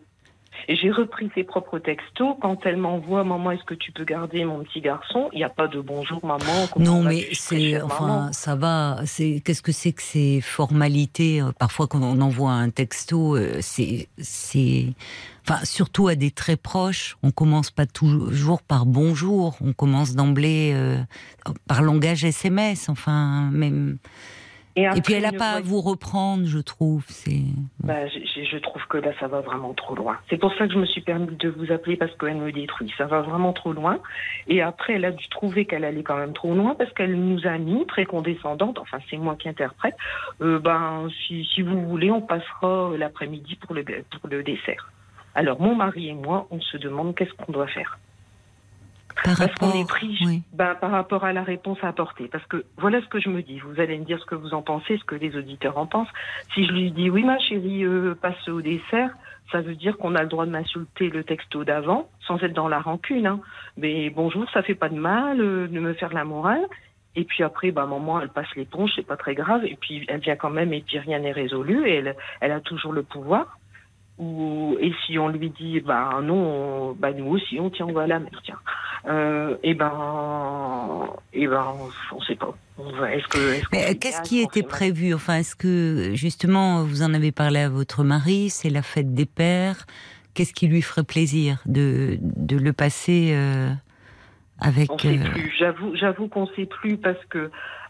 J'ai 0.67 0.91
repris 0.91 1.29
ses 1.35 1.43
propres 1.43 1.79
textos. 1.79 2.35
Quand 2.41 2.65
elle 2.65 2.77
m'envoie 2.77 3.23
Maman, 3.23 3.51
est-ce 3.51 3.63
que 3.63 3.73
tu 3.73 3.91
peux 3.91 4.03
garder 4.03 4.43
mon 4.45 4.63
petit 4.63 4.81
garçon? 4.81 5.29
Il 5.33 5.37
n'y 5.37 5.43
a 5.43 5.49
pas 5.49 5.67
de 5.67 5.79
bonjour, 5.79 6.23
maman. 6.25 6.67
Non, 6.77 7.01
mais 7.01 7.27
c'est 7.33 7.81
enfin 7.81 8.07
maman 8.07 8.33
ça 8.33 8.55
va. 8.55 8.97
C'est 9.05 9.41
qu'est-ce 9.43 9.61
que 9.61 9.71
c'est 9.71 9.93
que 9.93 10.01
ces 10.01 10.41
formalités 10.41 11.41
euh, 11.41 11.51
Parfois, 11.57 11.87
quand 11.87 12.01
on 12.01 12.19
envoie 12.21 12.51
un 12.51 12.69
texto, 12.69 13.35
euh, 13.35 13.57
c'est 13.61 14.09
c'est 14.17 14.87
enfin 15.47 15.63
surtout 15.65 16.07
à 16.07 16.15
des 16.15 16.31
très 16.31 16.57
proches. 16.57 17.17
On 17.23 17.31
commence 17.31 17.71
pas 17.71 17.85
toujours 17.85 18.61
par 18.61 18.85
bonjour. 18.85 19.55
On 19.61 19.73
commence 19.73 20.13
d'emblée 20.13 20.71
euh, 20.73 20.97
par 21.67 21.81
langage 21.81 22.25
SMS. 22.25 22.89
Enfin 22.89 23.49
même. 23.51 23.97
Et, 24.75 24.85
après, 24.85 25.01
puis 25.01 25.13
elle 25.15 25.23
n'a 25.23 25.31
pas 25.31 25.51
à 25.53 25.61
vous 25.61 25.81
reprendre, 25.81 26.45
je 26.45 26.59
trouve. 26.59 27.03
C'est 27.07 27.41
Bah, 27.83 28.07
je, 28.07 28.19
je- 28.19 28.43
je 28.49 28.57
trouve 28.57 28.81
que 28.87 28.97
là, 28.97 29.11
ça 29.19 29.27
va 29.27 29.41
vraiment 29.41 29.73
trop 29.73 29.95
loin. 29.95 30.17
C'est 30.29 30.37
pour 30.37 30.53
ça 30.55 30.67
que 30.67 30.73
je 30.73 30.79
me 30.79 30.85
suis 30.85 31.01
permis 31.01 31.35
de 31.35 31.49
vous 31.49 31.71
appeler 31.71 31.97
parce 31.97 32.15
qu'elle 32.17 32.37
me 32.37 32.51
détruit. 32.51 32.93
Ça 32.97 33.05
va 33.05 33.21
vraiment 33.21 33.51
trop 33.51 33.73
loin. 33.73 33.99
Et 34.47 34.61
après, 34.61 34.93
elle 34.93 35.05
a 35.05 35.11
dû 35.11 35.27
trouver 35.29 35.65
qu'elle 35.65 35.83
allait 35.83 36.03
quand 36.03 36.17
même 36.17 36.33
trop 36.33 36.53
loin 36.53 36.75
parce 36.75 36.91
qu'elle 36.93 37.15
nous 37.19 37.45
a 37.47 37.57
mis, 37.57 37.85
très 37.87 38.05
condescendante, 38.05 38.79
enfin, 38.79 38.99
c'est 39.09 39.17
moi 39.17 39.35
qui 39.37 39.49
interprète, 39.49 39.95
euh, 40.41 40.59
ben, 40.59 41.07
si, 41.27 41.45
si 41.53 41.61
vous 41.61 41.81
voulez, 41.87 42.11
on 42.11 42.21
passera 42.21 42.91
l'après-midi 42.97 43.55
pour 43.55 43.73
le, 43.75 43.83
pour 43.83 44.29
le 44.29 44.43
dessert. 44.43 44.91
Alors, 45.35 45.61
mon 45.61 45.75
mari 45.75 46.09
et 46.09 46.13
moi, 46.13 46.47
on 46.51 46.59
se 46.61 46.77
demande 46.77 47.15
qu'est-ce 47.15 47.33
qu'on 47.33 47.51
doit 47.51 47.67
faire. 47.67 47.99
Par 49.23 49.37
Parce 49.37 49.51
rapport, 49.51 49.71
qu'on 49.71 49.79
est 49.79 49.87
pris 49.87 50.17
oui. 50.25 50.43
ben, 50.53 50.75
par 50.75 50.91
rapport 50.91 51.23
à 51.23 51.33
la 51.33 51.43
réponse 51.43 51.77
apportée. 51.81 52.27
Parce 52.27 52.45
que 52.45 52.63
voilà 52.77 53.01
ce 53.01 53.07
que 53.07 53.19
je 53.19 53.29
me 53.29 53.41
dis. 53.41 53.59
Vous 53.59 53.79
allez 53.79 53.97
me 53.97 54.05
dire 54.05 54.19
ce 54.19 54.25
que 54.25 54.35
vous 54.35 54.53
en 54.53 54.61
pensez, 54.61 54.97
ce 54.97 55.03
que 55.03 55.15
les 55.15 55.35
auditeurs 55.35 55.77
en 55.77 55.85
pensent. 55.85 56.09
Si 56.53 56.65
je 56.65 56.71
lui 56.71 56.91
dis 56.91 57.09
oui, 57.09 57.23
ma 57.23 57.39
chérie, 57.39 57.83
euh, 57.83 58.15
passe 58.15 58.47
au 58.47 58.61
dessert, 58.61 59.11
ça 59.51 59.61
veut 59.61 59.75
dire 59.75 59.97
qu'on 59.97 60.15
a 60.15 60.21
le 60.21 60.29
droit 60.29 60.45
de 60.45 60.51
m'insulter 60.51 61.09
le 61.09 61.23
texto 61.23 61.63
d'avant, 61.63 62.09
sans 62.27 62.37
être 62.43 62.53
dans 62.53 62.67
la 62.67 62.79
rancune. 62.79 63.27
Hein. 63.27 63.39
Mais 63.77 64.09
bonjour, 64.09 64.49
ça 64.51 64.61
fait 64.61 64.75
pas 64.75 64.89
de 64.89 64.99
mal 64.99 65.41
euh, 65.41 65.67
de 65.67 65.79
me 65.79 65.93
faire 65.93 66.13
la 66.13 66.23
morale. 66.23 66.65
Et 67.15 67.25
puis 67.25 67.43
après, 67.43 67.71
bah, 67.71 67.85
maman, 67.85 68.21
elle 68.21 68.29
passe 68.29 68.47
l'éponge, 68.55 68.91
c'est 68.95 69.05
pas 69.05 69.17
très 69.17 69.35
grave. 69.35 69.65
Et 69.65 69.77
puis 69.79 70.05
elle 70.07 70.21
vient 70.21 70.35
quand 70.35 70.51
même 70.51 70.71
et 70.73 70.81
puis 70.81 70.99
rien 70.99 71.19
n'est 71.19 71.31
résolu. 71.31 71.87
Et 71.87 71.95
elle, 71.95 72.15
elle 72.39 72.51
a 72.51 72.61
toujours 72.61 72.93
le 72.93 73.03
pouvoir. 73.03 73.58
Ou, 74.19 74.75
et 74.81 74.91
si 75.05 75.17
on 75.17 75.29
lui 75.29 75.49
dit, 75.49 75.79
bah 75.79 76.19
non, 76.21 76.89
on- 76.89 76.93
bah 76.93 77.13
nous 77.13 77.27
aussi, 77.27 77.57
on 77.59 77.69
tient, 77.69 77.85
voilà, 77.87 78.19
mais 78.19 78.29
tiens. 78.43 78.57
Euh, 79.07 79.55
et 79.63 79.73
ben, 79.73 79.93
et 81.33 81.47
ben, 81.47 81.65
on, 82.11 82.15
on 82.17 82.21
sait 82.21 82.35
pas. 82.35 82.53
On 82.77 82.91
va- 82.91 83.13
Est-ce 83.15 83.27
que, 83.27 83.37
est-ce 83.37 83.61
qu'on 83.69 83.77
Mais 83.77 83.89
euh, 83.91 83.93
qu'est-ce 83.99 84.21
qui 84.23 84.41
on 84.43 84.47
était 84.47 84.63
prévu? 84.63 85.13
Enfin, 85.13 85.35
est-ce 85.37 85.55
que 85.55 86.11
justement 86.15 86.83
vous 86.83 87.01
en 87.01 87.13
avez 87.13 87.31
parlé 87.31 87.59
à 87.61 87.69
votre 87.69 88.03
mari 88.03 88.49
C'est 88.49 88.69
la 88.69 88.81
fête 88.81 89.13
des 89.13 89.25
pères. 89.25 89.85
Qu'est-ce 90.33 90.53
qui 90.53 90.67
lui 90.67 90.81
ferait 90.81 91.03
plaisir 91.05 91.59
de, 91.65 92.17
de 92.21 92.57
le 92.57 92.73
passer 92.73 93.31
euh, 93.33 93.69
avec 94.59 94.91
On 94.91 94.97
sait 94.97 95.17
euh, 95.17 95.31
plus. 95.31 95.53
J'avoue, 95.57 95.95
j'avoue 95.95 96.27
qu'on 96.27 96.47
sait 96.47 96.65
plus 96.65 96.97
parce 96.97 97.23
que. 97.29 97.49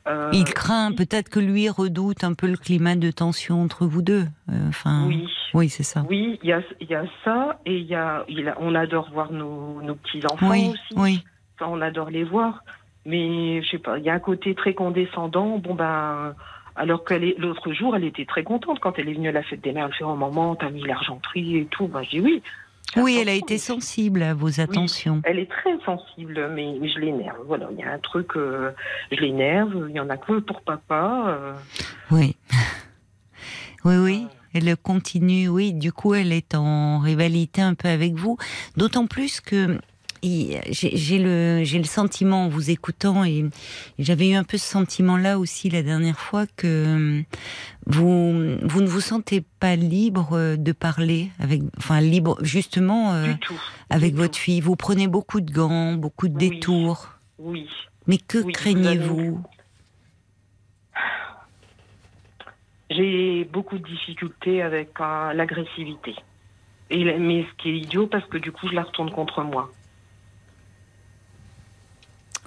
Euh, 0.10 0.30
Il 0.34 0.44
craint 0.46 0.92
peut-être 0.92 1.30
que 1.30 1.40
lui 1.40 1.70
redoute 1.70 2.24
un 2.24 2.34
peu 2.34 2.48
le 2.48 2.58
climat 2.58 2.96
de 2.96 3.12
tension 3.12 3.62
entre 3.62 3.86
vous 3.86 4.02
deux. 4.02 4.26
Euh, 4.52 4.68
Enfin, 4.68 5.06
Oui. 5.08 5.28
oui, 5.54 5.70
c'est 5.70 5.84
ça. 5.84 6.04
Oui, 6.10 6.40
il 6.44 6.50
y 6.50 6.54
a, 6.54 6.60
y 6.82 6.96
ça 7.24 7.60
et 7.66 7.78
il 7.78 7.86
y 7.86 7.96
a, 7.96 8.26
on 8.60 8.76
adore 8.76 9.10
voir 9.14 9.32
nos, 9.32 9.82
nos 9.82 9.96
petits 9.96 10.22
enfants 10.26 10.50
Oui, 10.50 10.70
aussi. 10.74 10.94
oui. 10.98 11.24
On 11.62 11.80
adore 11.82 12.10
les 12.10 12.24
voir. 12.24 12.64
Mais 13.06 13.62
je 13.62 13.70
sais 13.70 13.78
pas, 13.80 13.98
il 13.98 14.04
y 14.04 14.10
a 14.10 14.14
un 14.14 14.20
côté 14.20 14.56
très 14.56 14.74
condescendant. 14.74 15.58
Bon 15.58 15.74
ben, 15.74 16.36
alors 16.76 17.04
que 17.04 17.14
l'autre 17.40 17.74
jour, 17.74 17.96
elle 17.96 18.04
était 18.06 18.26
très 18.26 18.44
contente 18.44 18.80
quand 18.80 18.98
elle 19.00 19.10
est 19.10 19.14
venue 19.14 19.30
à 19.30 19.32
la 19.34 19.44
fête 19.44 19.62
des 19.62 19.72
mères. 19.72 19.88
Elle 19.88 19.94
fait 19.94 20.04
oh 20.04 20.16
maman, 20.16 20.56
t'as 20.56 20.70
mis 20.70 20.84
l'argenterie 20.84 21.58
et 21.58 21.66
tout. 21.66 21.88
Ben 21.88 22.04
je 22.04 22.10
dis 22.12 22.22
oui. 22.22 22.42
Oui, 22.98 23.18
elle 23.22 23.30
a 23.30 23.34
été 23.34 23.58
sensible 23.58 24.24
à 24.24 24.34
vos 24.34 24.60
attentions. 24.60 25.22
Elle 25.24 25.40
est 25.40 25.50
très 25.50 25.78
sensible, 25.86 26.50
mais, 26.54 26.76
je 26.88 27.00
l'énerve. 27.00 27.38
Voilà, 27.46 27.68
il 27.72 27.78
y 27.80 27.84
a 27.84 27.94
un 27.94 28.00
truc, 28.00 28.36
euh, 28.36 28.72
je 29.12 29.20
l'énerve. 29.20 29.88
Il 29.90 29.96
y 29.96 30.00
en 30.00 30.10
a 30.10 30.18
que 30.18 30.40
pour 30.40 30.62
papa. 30.62 31.26
euh. 31.28 31.54
Oui. 32.12 32.36
Oui, 33.86 33.96
oui. 33.96 34.28
Elle 34.54 34.76
continue, 34.76 35.48
oui. 35.48 35.74
Du 35.74 35.94
coup, 35.94 36.14
elle 36.14 36.34
est 36.34 36.54
en 36.54 37.00
rivalité 37.00 37.62
un 37.62 37.76
peu 37.76 37.88
avec 37.88 38.14
vous. 38.16 38.38
D'autant 38.76 39.08
plus 39.08 39.40
que 39.40 39.80
j'ai 40.24 40.96
j'ai 40.98 41.18
le, 41.20 41.64
j'ai 41.64 41.78
le 41.78 41.84
sentiment, 41.86 42.46
en 42.46 42.50
vous 42.50 42.70
écoutant, 42.70 43.24
et 43.24 43.46
j'avais 43.98 44.30
eu 44.30 44.34
un 44.36 44.44
peu 44.44 44.58
ce 44.58 44.66
sentiment-là 44.68 45.40
aussi 45.40 45.70
la 45.70 45.82
dernière 45.84 46.20
fois, 46.20 46.46
que 46.58 47.24
vous, 47.86 48.58
vous 48.64 48.82
ne 48.82 48.88
vous 48.88 49.02
sentez 49.02 49.44
pas 49.60 49.76
libre 49.76 50.56
de 50.58 50.72
parler 50.72 51.30
avec, 51.40 51.62
enfin, 51.78 52.02
libre, 52.02 52.38
justement, 52.42 53.14
euh, 53.14 53.34
tout. 53.42 53.60
avec 53.90 54.16
votre 54.16 54.34
tout. 54.38 54.40
fille. 54.44 54.62
Vous 54.62 54.76
prenez 54.76 55.08
beaucoup 55.08 55.42
de 55.42 55.52
gants, 55.52 55.94
beaucoup 55.94 56.28
de 56.28 56.38
Oui. 56.38 56.50
détours. 56.50 57.08
Oui. 57.38 57.68
Mais 58.08 58.18
que 58.18 58.40
Oui, 58.40 58.52
craignez-vous 58.54 59.42
J'ai 62.90 63.46
beaucoup 63.46 63.78
de 63.78 63.86
difficultés 63.88 64.62
avec 64.64 64.90
euh, 65.00 65.34
l'agressivité. 65.34 66.16
Et 66.90 67.04
mais 67.20 67.44
ce 67.44 67.62
qui 67.62 67.70
est 67.70 67.78
idiot, 67.78 68.08
parce 68.08 68.26
que 68.26 68.38
du 68.40 68.52
coup, 68.52 68.68
je 68.68 68.74
la 68.74 68.82
retourne 68.84 69.12
contre 69.12 69.44
moi. 69.44 69.70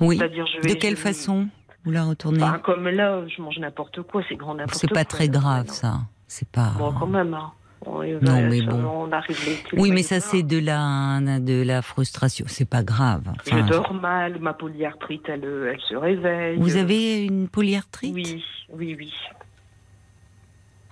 Oui. 0.00 0.18
C'est-à-dire, 0.18 0.46
je 0.46 0.60
De 0.62 0.68
vais- 0.72 0.78
quelle 0.78 0.96
je- 0.96 1.00
façon 1.02 1.48
vous 1.84 1.90
la 1.90 2.04
retournez 2.04 2.44
Comme 2.64 2.88
là, 2.88 3.22
je 3.28 3.42
mange 3.42 3.58
n'importe 3.58 4.02
quoi, 4.02 4.22
c'est 4.28 4.36
grand 4.36 4.54
n'importe 4.54 4.72
quoi. 4.72 4.80
C'est 4.80 4.94
pas 4.94 5.04
très 5.04 5.28
grave, 5.28 5.68
ça. 5.68 6.00
C'est 6.28 6.48
pas. 6.48 6.72
Bon, 6.78 6.92
quand 6.92 7.06
même. 7.06 7.34
Hein. 7.34 7.52
On, 7.84 8.00
est- 8.02 8.20
Non, 8.22 8.40
mais 8.48 8.62
bon. 8.62 8.80
On 8.84 9.12
arrive 9.12 9.36
les 9.44 9.78
Oui, 9.80 9.90
mais 9.90 10.02
ça 10.04 10.20
c'est 10.20 10.44
de 10.44 10.58
la 10.60 11.18
de 11.40 11.62
la 11.64 11.82
frustration. 11.82 12.44
C'est 12.48 12.68
pas 12.68 12.84
grave. 12.84 13.22
Je 13.44 13.58
dors 13.68 13.92
mal, 13.92 14.38
ma 14.40 14.52
polyarthrite, 14.54 15.28
elle, 15.28 15.44
elle 15.44 15.80
se 15.80 15.96
réveille. 15.96 16.56
vous 16.58 16.76
avez 16.76 17.24
une 17.24 17.48
polyarthrite? 17.48 18.14
Oui, 18.14 18.44
oui, 18.72 18.94
oui. 18.96 19.12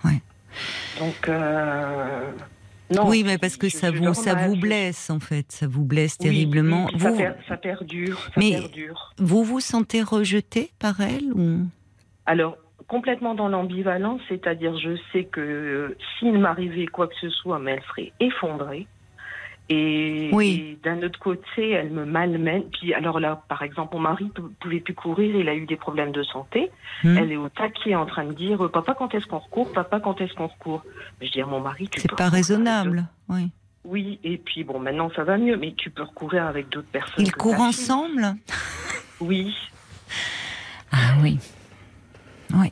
Ouais. 0.03 0.21
Donc, 0.99 1.29
euh, 1.29 2.31
non. 2.95 3.07
Oui, 3.07 3.23
mais 3.25 3.37
parce 3.37 3.57
que 3.57 3.67
je- 3.69 3.75
ça 3.77 3.91
je 3.91 3.97
vous 3.97 4.13
ça 4.13 4.35
vous 4.47 4.55
blesse 4.55 5.09
en 5.09 5.19
fait. 5.19 5.51
Ça 5.51 5.67
vous 5.67 5.83
blesse 5.83 6.17
Oui, 6.19 6.27
terriblement. 6.27 6.87
oui, 6.93 6.99
ça, 6.99 7.09
vous 7.11 7.17
per- 7.17 7.31
ça 7.47 7.57
perdure, 7.57 8.19
ça 8.19 8.31
Mais- 8.37 8.51
perdure. 8.59 9.13
vous 9.17 9.43
vous 9.43 9.59
sentez 9.59 10.01
rejeté 10.01 10.71
par 10.79 10.99
elle 11.01 11.31
ou? 11.33 11.65
Alors, 12.25 12.57
complètement 12.87 13.35
dans 13.35 13.47
l'ambivalence, 13.49 14.21
c'est-à-dire 14.29 14.77
je 14.77 14.97
sais 15.13 15.23
que 15.25 15.39
euh, 15.41 15.97
s'il 16.19 16.37
m'arrivait 16.37 16.85
quoi 16.87 17.07
que 17.07 17.15
ce 17.21 17.29
soit, 17.29 17.59
mais 17.59 17.71
elle 17.71 17.83
serait 17.89 18.11
effondrée. 18.19 18.87
Et, 19.73 20.29
Oui. 20.33 20.75
et 20.75 20.79
d'un 20.83 21.01
autre 21.01 21.17
côté, 21.19 21.69
elle 21.71 21.91
me 21.91 22.03
malmène. 22.05 22.63
Puis 22.71 22.93
alors 22.93 23.19
là, 23.21 23.41
par 23.47 23.61
exemple, 23.63 23.95
mon 23.95 24.01
mari 24.01 24.25
ne 24.25 24.41
pouvait 24.59 24.81
plus 24.81 24.93
courir, 24.93 25.33
il 25.35 25.47
a 25.47 25.55
eu 25.55 25.65
des 25.65 25.77
problèmes 25.77 26.11
de 26.11 26.23
santé. 26.23 26.69
Hmm. 27.03 27.17
Elle 27.17 27.31
est 27.31 27.37
au 27.37 27.47
taquet 27.49 27.95
en 27.95 28.05
train 28.05 28.25
de 28.25 28.33
dire 28.33 28.69
Papa, 28.71 28.95
quand 28.97 29.13
est-ce 29.15 29.25
qu'on 29.27 29.39
recourt? 29.39 29.71
Papa, 29.71 29.99
quand 30.01 30.19
est-ce 30.19 30.33
qu'on 30.33 30.47
recourt? 30.47 30.83
Je 31.21 31.31
dis 31.31 31.41
à 31.41 31.45
mon 31.45 31.61
mari 31.61 31.87
Tu 31.89 32.01
C'est 32.01 32.15
pas 32.15 32.27
raisonnable. 32.29 33.05
Oui. 33.29 33.49
Oui, 33.83 34.19
et 34.23 34.37
puis 34.37 34.63
bon, 34.63 34.79
maintenant 34.79 35.09
ça 35.15 35.23
va 35.23 35.37
mieux, 35.37 35.57
mais 35.57 35.73
tu 35.75 35.89
peux 35.89 36.03
recourir 36.03 36.45
avec 36.45 36.69
d'autres 36.69 36.91
personnes. 36.91 37.25
Ils 37.25 37.31
courent 37.33 37.61
ensemble? 37.61 38.35
Oui, 39.19 39.55
Ah 40.91 41.15
oui. 41.23 41.39
Oui. 42.53 42.71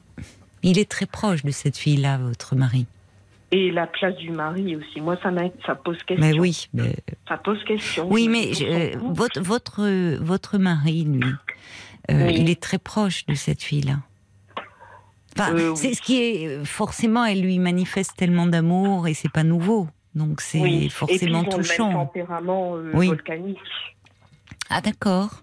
Il 0.62 0.77
est 0.77 0.89
très 0.91 1.06
proche 1.06 1.44
de 1.44 1.51
cette 1.51 1.77
fille-là, 1.77 2.18
votre 2.18 2.56
mari. 2.56 2.86
Et 3.51 3.72
la 3.72 3.88
place 3.88 4.15
du 4.18 4.29
mari 4.32 4.75
aussi. 4.75 5.01
Moi, 5.01 5.18
ça, 5.24 5.32
ça 5.65 5.75
pose 5.75 5.98
question. 6.03 6.25
Mais 6.27 6.39
oui. 6.39 6.68
mais- 6.74 6.96
Ça 7.27 7.38
pose 7.38 7.63
question. 7.63 8.08
Oui, 8.10 8.27
mais 8.27 8.53
je- 8.53 8.65
euh, 8.65 8.98
votre, 9.00 9.41
votre, 9.41 10.18
votre 10.22 10.58
mari, 10.58 11.03
lui, 11.06 11.24
euh, 12.12 12.27
Oui. 12.27 12.36
il 12.38 12.50
est 12.50 12.62
très 12.62 12.77
proche 12.77 13.25
de 13.25 13.34
cette 13.34 13.63
fille-là. 13.63 13.98
Enfin, 15.38 15.53
Euh, 15.53 15.75
c'est 15.75 15.89
oui. 15.89 15.96
ce 15.96 16.01
qui 16.01 16.22
est 16.22 16.65
forcément, 16.65 17.24
elle 17.25 17.41
lui 17.41 17.60
manifeste 17.60 18.15
tellement 18.18 18.46
d'amour 18.48 19.08
et 19.08 19.13
c'est 19.13 19.32
pas 19.32 19.44
nouveau, 19.44 19.88
donc 20.15 20.41
c'est 20.41 20.60
oui. 20.60 20.86
Et 20.86 20.89
forcément 20.89 21.18
puis, 21.18 21.27
ils 21.27 21.36
ont 21.36 21.39
le 21.39 21.44
même 21.44 21.53
touchant. 21.68 21.91
tempérament 21.94 22.75
euh, 22.75 22.91
Oui. 22.94 23.08
volcanique. 23.08 23.58
Ah 24.70 24.82
d'accord. 24.82 25.41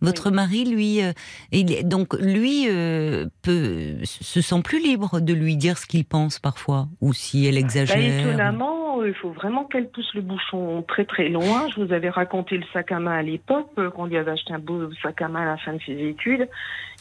Votre 0.00 0.30
mari, 0.30 0.64
lui, 0.64 1.02
euh, 1.02 1.12
il 1.50 1.86
donc 1.88 2.14
lui 2.20 2.66
euh, 2.68 3.26
peut 3.42 3.96
se 4.04 4.40
sent 4.40 4.62
plus 4.62 4.80
libre 4.80 5.20
de 5.20 5.32
lui 5.34 5.56
dire 5.56 5.76
ce 5.78 5.86
qu'il 5.86 6.04
pense 6.04 6.38
parfois, 6.38 6.88
ou 7.00 7.12
si 7.12 7.46
elle 7.46 7.54
Bah, 7.54 7.60
exagère. 7.60 8.20
étonnamment, 8.20 9.00
euh, 9.00 9.08
il 9.08 9.14
faut 9.14 9.30
vraiment 9.30 9.64
qu'elle 9.64 9.88
pousse 9.88 10.12
le 10.14 10.20
bouchon 10.22 10.84
très 10.86 11.04
très 11.04 11.28
loin. 11.28 11.66
Je 11.74 11.82
vous 11.84 11.92
avais 11.92 12.10
raconté 12.10 12.56
le 12.56 12.64
sac 12.72 12.92
à 12.92 13.00
main 13.00 13.18
à 13.18 13.22
l'époque, 13.22 13.68
qu'on 13.94 14.06
lui 14.06 14.16
avait 14.16 14.30
acheté 14.30 14.52
un 14.54 14.58
beau 14.58 14.88
sac 15.02 15.20
à 15.22 15.28
main 15.28 15.42
à 15.42 15.46
la 15.46 15.56
fin 15.56 15.72
de 15.72 15.80
ses 15.84 16.00
études. 16.08 16.48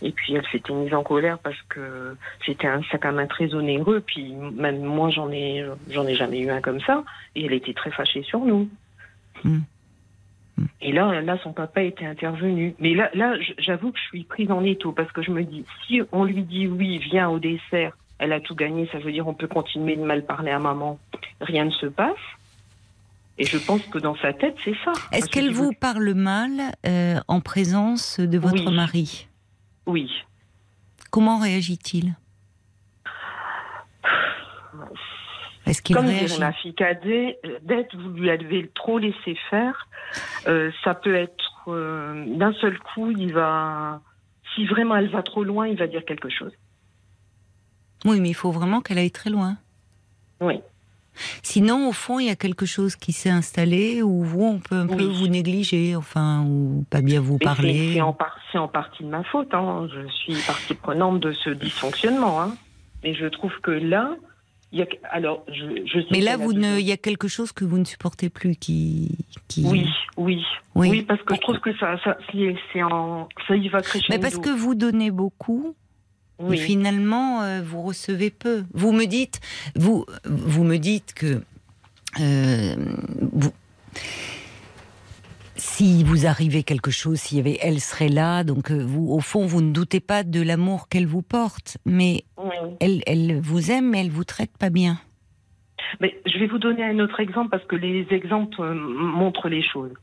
Et 0.01 0.11
puis 0.11 0.33
elle 0.33 0.45
s'était 0.51 0.73
mise 0.73 0.93
en 0.93 1.03
colère 1.03 1.39
parce 1.39 1.59
que 1.69 2.15
c'était 2.45 2.67
un 2.67 2.81
sac 2.91 3.05
à 3.05 3.11
main 3.11 3.27
très 3.27 3.53
onéreux. 3.53 4.01
Puis 4.05 4.33
même 4.33 4.83
moi, 4.83 5.09
j'en 5.11 5.31
ai, 5.31 5.65
j'en 5.89 6.05
ai 6.07 6.15
jamais 6.15 6.39
eu 6.39 6.49
un 6.49 6.61
comme 6.61 6.81
ça. 6.81 7.03
Et 7.35 7.45
elle 7.45 7.53
était 7.53 7.73
très 7.73 7.91
fâchée 7.91 8.23
sur 8.23 8.39
nous. 8.39 8.67
Hmm. 9.43 9.59
Et 10.81 10.91
là, 10.91 11.21
là, 11.21 11.37
son 11.43 11.53
papa 11.53 11.83
était 11.83 12.05
intervenu. 12.05 12.75
Mais 12.79 12.93
là, 12.93 13.09
là, 13.13 13.35
j'avoue 13.57 13.91
que 13.91 13.99
je 13.99 14.05
suis 14.05 14.23
prise 14.23 14.49
en 14.51 14.63
étau 14.63 14.91
parce 14.91 15.11
que 15.11 15.21
je 15.21 15.31
me 15.31 15.43
dis, 15.43 15.65
si 15.85 16.01
on 16.11 16.23
lui 16.23 16.43
dit 16.43 16.67
oui, 16.67 16.97
viens 16.99 17.29
au 17.29 17.39
dessert, 17.39 17.95
elle 18.19 18.33
a 18.33 18.39
tout 18.39 18.55
gagné, 18.55 18.87
ça 18.91 18.97
veut 18.99 19.11
dire 19.11 19.27
on 19.27 19.33
peut 19.33 19.47
continuer 19.47 19.95
de 19.95 20.03
mal 20.03 20.25
parler 20.25 20.51
à 20.51 20.59
maman. 20.59 20.99
Rien 21.41 21.65
ne 21.65 21.71
se 21.71 21.85
passe. 21.85 22.15
Et 23.39 23.45
je 23.45 23.57
pense 23.57 23.83
que 23.83 23.99
dans 23.99 24.15
sa 24.17 24.33
tête, 24.33 24.55
c'est 24.65 24.75
ça. 24.83 24.93
Est-ce 25.11 25.29
qu'elle 25.29 25.51
vous 25.51 25.71
parle 25.73 26.13
mal 26.15 26.51
euh, 26.87 27.19
en 27.27 27.39
présence 27.39 28.19
de 28.19 28.37
votre 28.39 28.65
Oui. 28.65 28.75
mari? 28.75 29.27
Oui. 29.85 30.09
Comment 31.11 31.37
réagit-il? 31.39 32.15
Est-ce 35.67 35.81
qu'il 35.81 35.95
Comme 35.95 36.05
dirait 36.07 36.37
ma 36.39 36.53
fille 36.53 36.73
cadet, 36.73 37.39
d'être, 37.63 37.95
vous 37.95 38.09
lui 38.09 38.29
avez 38.29 38.69
trop 38.73 38.97
laissé 38.97 39.37
faire. 39.49 39.87
Euh, 40.47 40.71
ça 40.83 40.93
peut 40.93 41.15
être 41.15 41.65
euh, 41.67 42.25
d'un 42.37 42.53
seul 42.53 42.79
coup, 42.79 43.11
il 43.11 43.33
va. 43.33 44.01
Si 44.55 44.65
vraiment 44.65 44.95
elle 44.95 45.09
va 45.09 45.21
trop 45.21 45.43
loin, 45.43 45.67
il 45.67 45.77
va 45.77 45.87
dire 45.87 46.03
quelque 46.05 46.29
chose. 46.29 46.51
Oui, 48.05 48.19
mais 48.19 48.29
il 48.29 48.35
faut 48.35 48.51
vraiment 48.51 48.81
qu'elle 48.81 48.97
aille 48.97 49.11
très 49.11 49.29
loin. 49.29 49.57
Oui. 50.39 50.61
Sinon, 51.41 51.89
au 51.89 51.91
fond, 51.91 52.19
il 52.19 52.27
y 52.27 52.29
a 52.29 52.35
quelque 52.35 52.65
chose 52.67 52.95
qui 52.95 53.11
s'est 53.11 53.31
installé 53.31 54.03
où 54.03 54.23
vous, 54.23 54.43
on 54.43 54.59
peut 54.59 54.75
un 54.75 54.87
peu 54.87 55.03
vous 55.03 55.27
négliger, 55.27 55.95
enfin, 55.95 56.43
ou 56.45 56.85
pas 56.91 57.01
bien 57.01 57.19
vous 57.19 57.37
Mais 57.39 57.45
parler. 57.45 57.93
C'est 57.95 58.01
en, 58.01 58.13
par- 58.13 58.37
c'est 58.51 58.59
en 58.59 58.67
partie 58.67 59.03
de 59.03 59.09
ma 59.09 59.23
faute. 59.23 59.51
Hein. 59.53 59.87
Je 59.91 60.07
suis 60.11 60.35
partie 60.45 60.75
prenante 60.75 61.19
de 61.19 61.31
ce 61.33 61.49
dysfonctionnement. 61.49 62.41
Hein. 62.41 62.55
Mais 63.03 63.15
je 63.15 63.25
trouve 63.25 63.53
que 63.61 63.71
là, 63.71 64.11
Il 64.73 64.79
y 64.79 64.81
a, 64.81 64.85
alors, 65.11 65.45
je, 65.47 65.85
je 65.85 65.99
sais 66.01 66.07
Mais 66.11 66.19
là, 66.19 66.35
vous 66.35 66.51
ne, 66.51 66.77
il 66.77 66.85
y 66.85 66.91
a 66.91 66.97
quelque 66.97 67.27
chose 67.29 67.51
que 67.53 67.63
vous 67.63 67.77
ne 67.77 67.85
supportez 67.85 68.29
plus 68.29 68.55
qui, 68.57 69.17
qui. 69.47 69.63
Oui, 69.65 69.87
oui, 70.17 70.43
Oui. 70.75 70.89
oui, 70.89 71.01
parce 71.03 71.21
que 71.23 71.35
je 71.35 71.39
trouve 71.39 71.59
que 71.59 71.75
ça, 71.77 71.97
ça, 72.03 72.17
c'est 72.73 72.83
en, 72.83 73.29
ça 73.47 73.55
y 73.55 73.69
va 73.69 73.81
crescendo. 73.81 74.07
Mais 74.09 74.19
parce 74.19 74.37
que 74.37 74.49
vous 74.49 74.75
donnez 74.75 75.09
beaucoup, 75.09 75.73
oui. 76.39 76.57
et 76.57 76.59
finalement, 76.59 77.41
euh, 77.43 77.61
vous 77.61 77.81
recevez 77.81 78.29
peu. 78.29 78.65
Vous 78.73 78.91
me 78.91 79.05
dites, 79.05 79.39
vous, 79.75 80.05
vous 80.25 80.63
me 80.65 80.77
dites 80.77 81.13
que 81.13 81.41
euh, 82.19 82.75
vous- 83.31 83.53
si 85.77 86.03
vous 86.03 86.25
arrivez 86.25 86.63
quelque 86.63 86.89
chose, 86.89 87.19
s'il 87.19 87.37
y 87.37 87.41
avait, 87.41 87.59
elle 87.61 87.79
serait 87.79 88.09
là. 88.09 88.43
Donc, 88.43 88.71
euh, 88.71 88.83
vous, 88.83 89.11
au 89.11 89.19
fond, 89.19 89.45
vous 89.45 89.61
ne 89.61 89.71
doutez 89.71 89.99
pas 89.99 90.23
de 90.23 90.41
l'amour 90.41 90.89
qu'elle 90.89 91.05
vous 91.05 91.21
porte, 91.21 91.77
mais 91.85 92.23
Oui. 92.35 92.55
elle, 92.79 93.03
elle 93.05 93.39
vous 93.39 93.69
aime, 93.69 93.91
mais 93.91 93.99
elle 94.01 94.09
vous 94.09 94.23
traite 94.23 94.57
pas 94.57 94.71
bien. 94.71 94.97
Mais 96.01 96.19
je 96.25 96.39
vais 96.39 96.47
vous 96.47 96.57
donner 96.57 96.83
un 96.83 96.97
autre 96.97 97.19
exemple 97.19 97.49
parce 97.51 97.63
que 97.65 97.75
les 97.75 98.07
exemples 98.09 98.59
euh, 98.59 98.73
montrent 98.73 99.49
les 99.49 99.61
choses. 99.61 99.93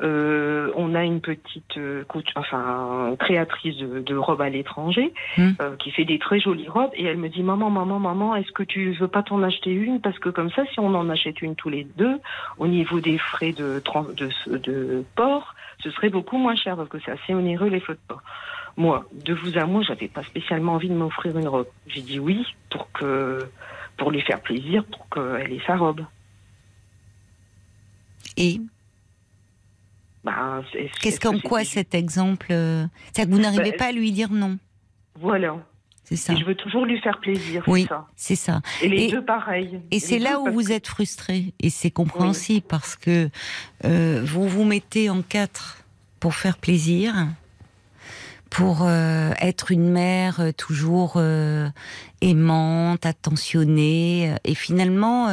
Euh, 0.00 0.70
on 0.76 0.94
a 0.94 1.02
une 1.02 1.20
petite 1.20 1.76
euh, 1.76 2.04
coach- 2.04 2.32
enfin 2.36 3.16
créatrice 3.18 3.76
de, 3.78 3.98
de 3.98 4.14
robes 4.16 4.40
à 4.42 4.48
l'étranger 4.48 5.12
Hmm. 5.36 5.50
euh, 5.60 5.74
qui 5.76 5.90
fait 5.90 6.04
des 6.04 6.20
très 6.20 6.38
jolies 6.38 6.68
robes 6.68 6.92
et 6.94 7.04
elle 7.04 7.16
me 7.16 7.28
dit 7.28 7.42
maman 7.42 7.68
maman 7.68 7.98
maman 7.98 8.36
est-ce 8.36 8.52
que 8.52 8.62
tu 8.62 8.92
veux 8.92 9.08
pas 9.08 9.24
t'en 9.24 9.42
acheter 9.42 9.72
une? 9.72 10.00
Parce 10.00 10.16
que 10.20 10.28
comme 10.28 10.50
ça 10.52 10.62
si 10.72 10.78
on 10.78 10.94
en 10.94 11.08
achète 11.10 11.42
une 11.42 11.56
tous 11.56 11.68
les 11.68 11.82
deux 11.82 12.16
au 12.58 12.68
niveau 12.68 13.00
des 13.00 13.18
frais 13.18 13.50
de 13.52 13.82
de, 14.16 14.56
de 14.58 15.04
port 15.16 15.56
ce 15.82 15.90
serait 15.90 16.10
beaucoup 16.10 16.38
moins 16.38 16.54
cher 16.54 16.76
parce 16.76 16.88
que 16.88 16.98
c'est 17.04 17.10
assez 17.10 17.34
onéreux 17.34 17.68
les 17.68 17.80
frais 17.80 17.94
de 17.94 17.98
port. 18.06 18.22
Moi 18.76 19.04
de 19.12 19.34
vous 19.34 19.58
à 19.58 19.66
moi 19.66 19.82
j'avais 19.82 20.06
pas 20.06 20.22
spécialement 20.22 20.74
envie 20.74 20.88
de 20.88 20.94
m'offrir 20.94 21.36
une 21.36 21.48
robe. 21.48 21.66
J'ai 21.88 22.02
dit 22.02 22.20
oui 22.20 22.46
pour 22.70 22.90
que 22.92 23.48
pour 23.96 24.12
lui 24.12 24.20
faire 24.20 24.40
plaisir 24.40 24.84
pour 24.84 25.08
qu'elle 25.08 25.52
ait 25.52 25.62
sa 25.66 25.76
robe. 25.76 26.02
Et 28.36 28.60
C'est- 30.24 30.78
qu'est-ce 31.00 31.08
est-ce 31.08 31.20
que 31.20 31.28
qu'en 31.28 31.38
quoi 31.40 31.64
cet 31.64 31.94
exemple 31.94 32.48
euh, 32.50 32.86
C'est-à-dire 33.12 33.30
que 33.30 33.36
vous 33.36 33.42
n'arrivez 33.42 33.70
Bah, 33.72 33.76
pas 33.78 33.86
à 33.86 33.92
lui 33.92 34.12
dire 34.12 34.30
non. 34.30 34.58
Voilà. 35.20 35.56
C'est 36.04 36.16
ça. 36.16 36.32
Et 36.32 36.36
je 36.38 36.44
veux 36.44 36.54
toujours 36.54 36.86
lui 36.86 36.98
faire 37.00 37.18
plaisir, 37.20 37.62
Oui. 37.66 37.82
c'est 37.82 37.88
ça. 37.88 38.06
C'est 38.16 38.36
ça. 38.36 38.60
Et 38.82 38.88
les 38.88 39.02
Et- 39.04 39.10
deux 39.10 39.24
pareil. 39.24 39.80
Et 39.90 40.00
c'est 40.00 40.18
là 40.18 40.40
où 40.40 40.50
vous 40.50 40.64
que- 40.64 40.72
êtes 40.72 40.86
frustré. 40.88 41.52
Et 41.60 41.68
c'est 41.70 41.90
compréhensible 41.90 42.64
parce 42.66 42.96
que 42.96 43.28
euh, 43.84 44.22
vous 44.24 44.48
vous 44.48 44.64
mettez 44.64 45.10
en 45.10 45.20
quatre 45.22 45.84
pour 46.18 46.34
faire 46.34 46.56
plaisir, 46.56 47.14
pour 48.50 48.78
euh, 48.82 49.32
être 49.40 49.70
une 49.70 49.90
mère 49.90 50.40
toujours 50.56 51.14
euh, 51.16 51.68
aimante, 52.22 53.04
attentionnée. 53.04 54.34
Et 54.44 54.54
finalement, 54.54 55.26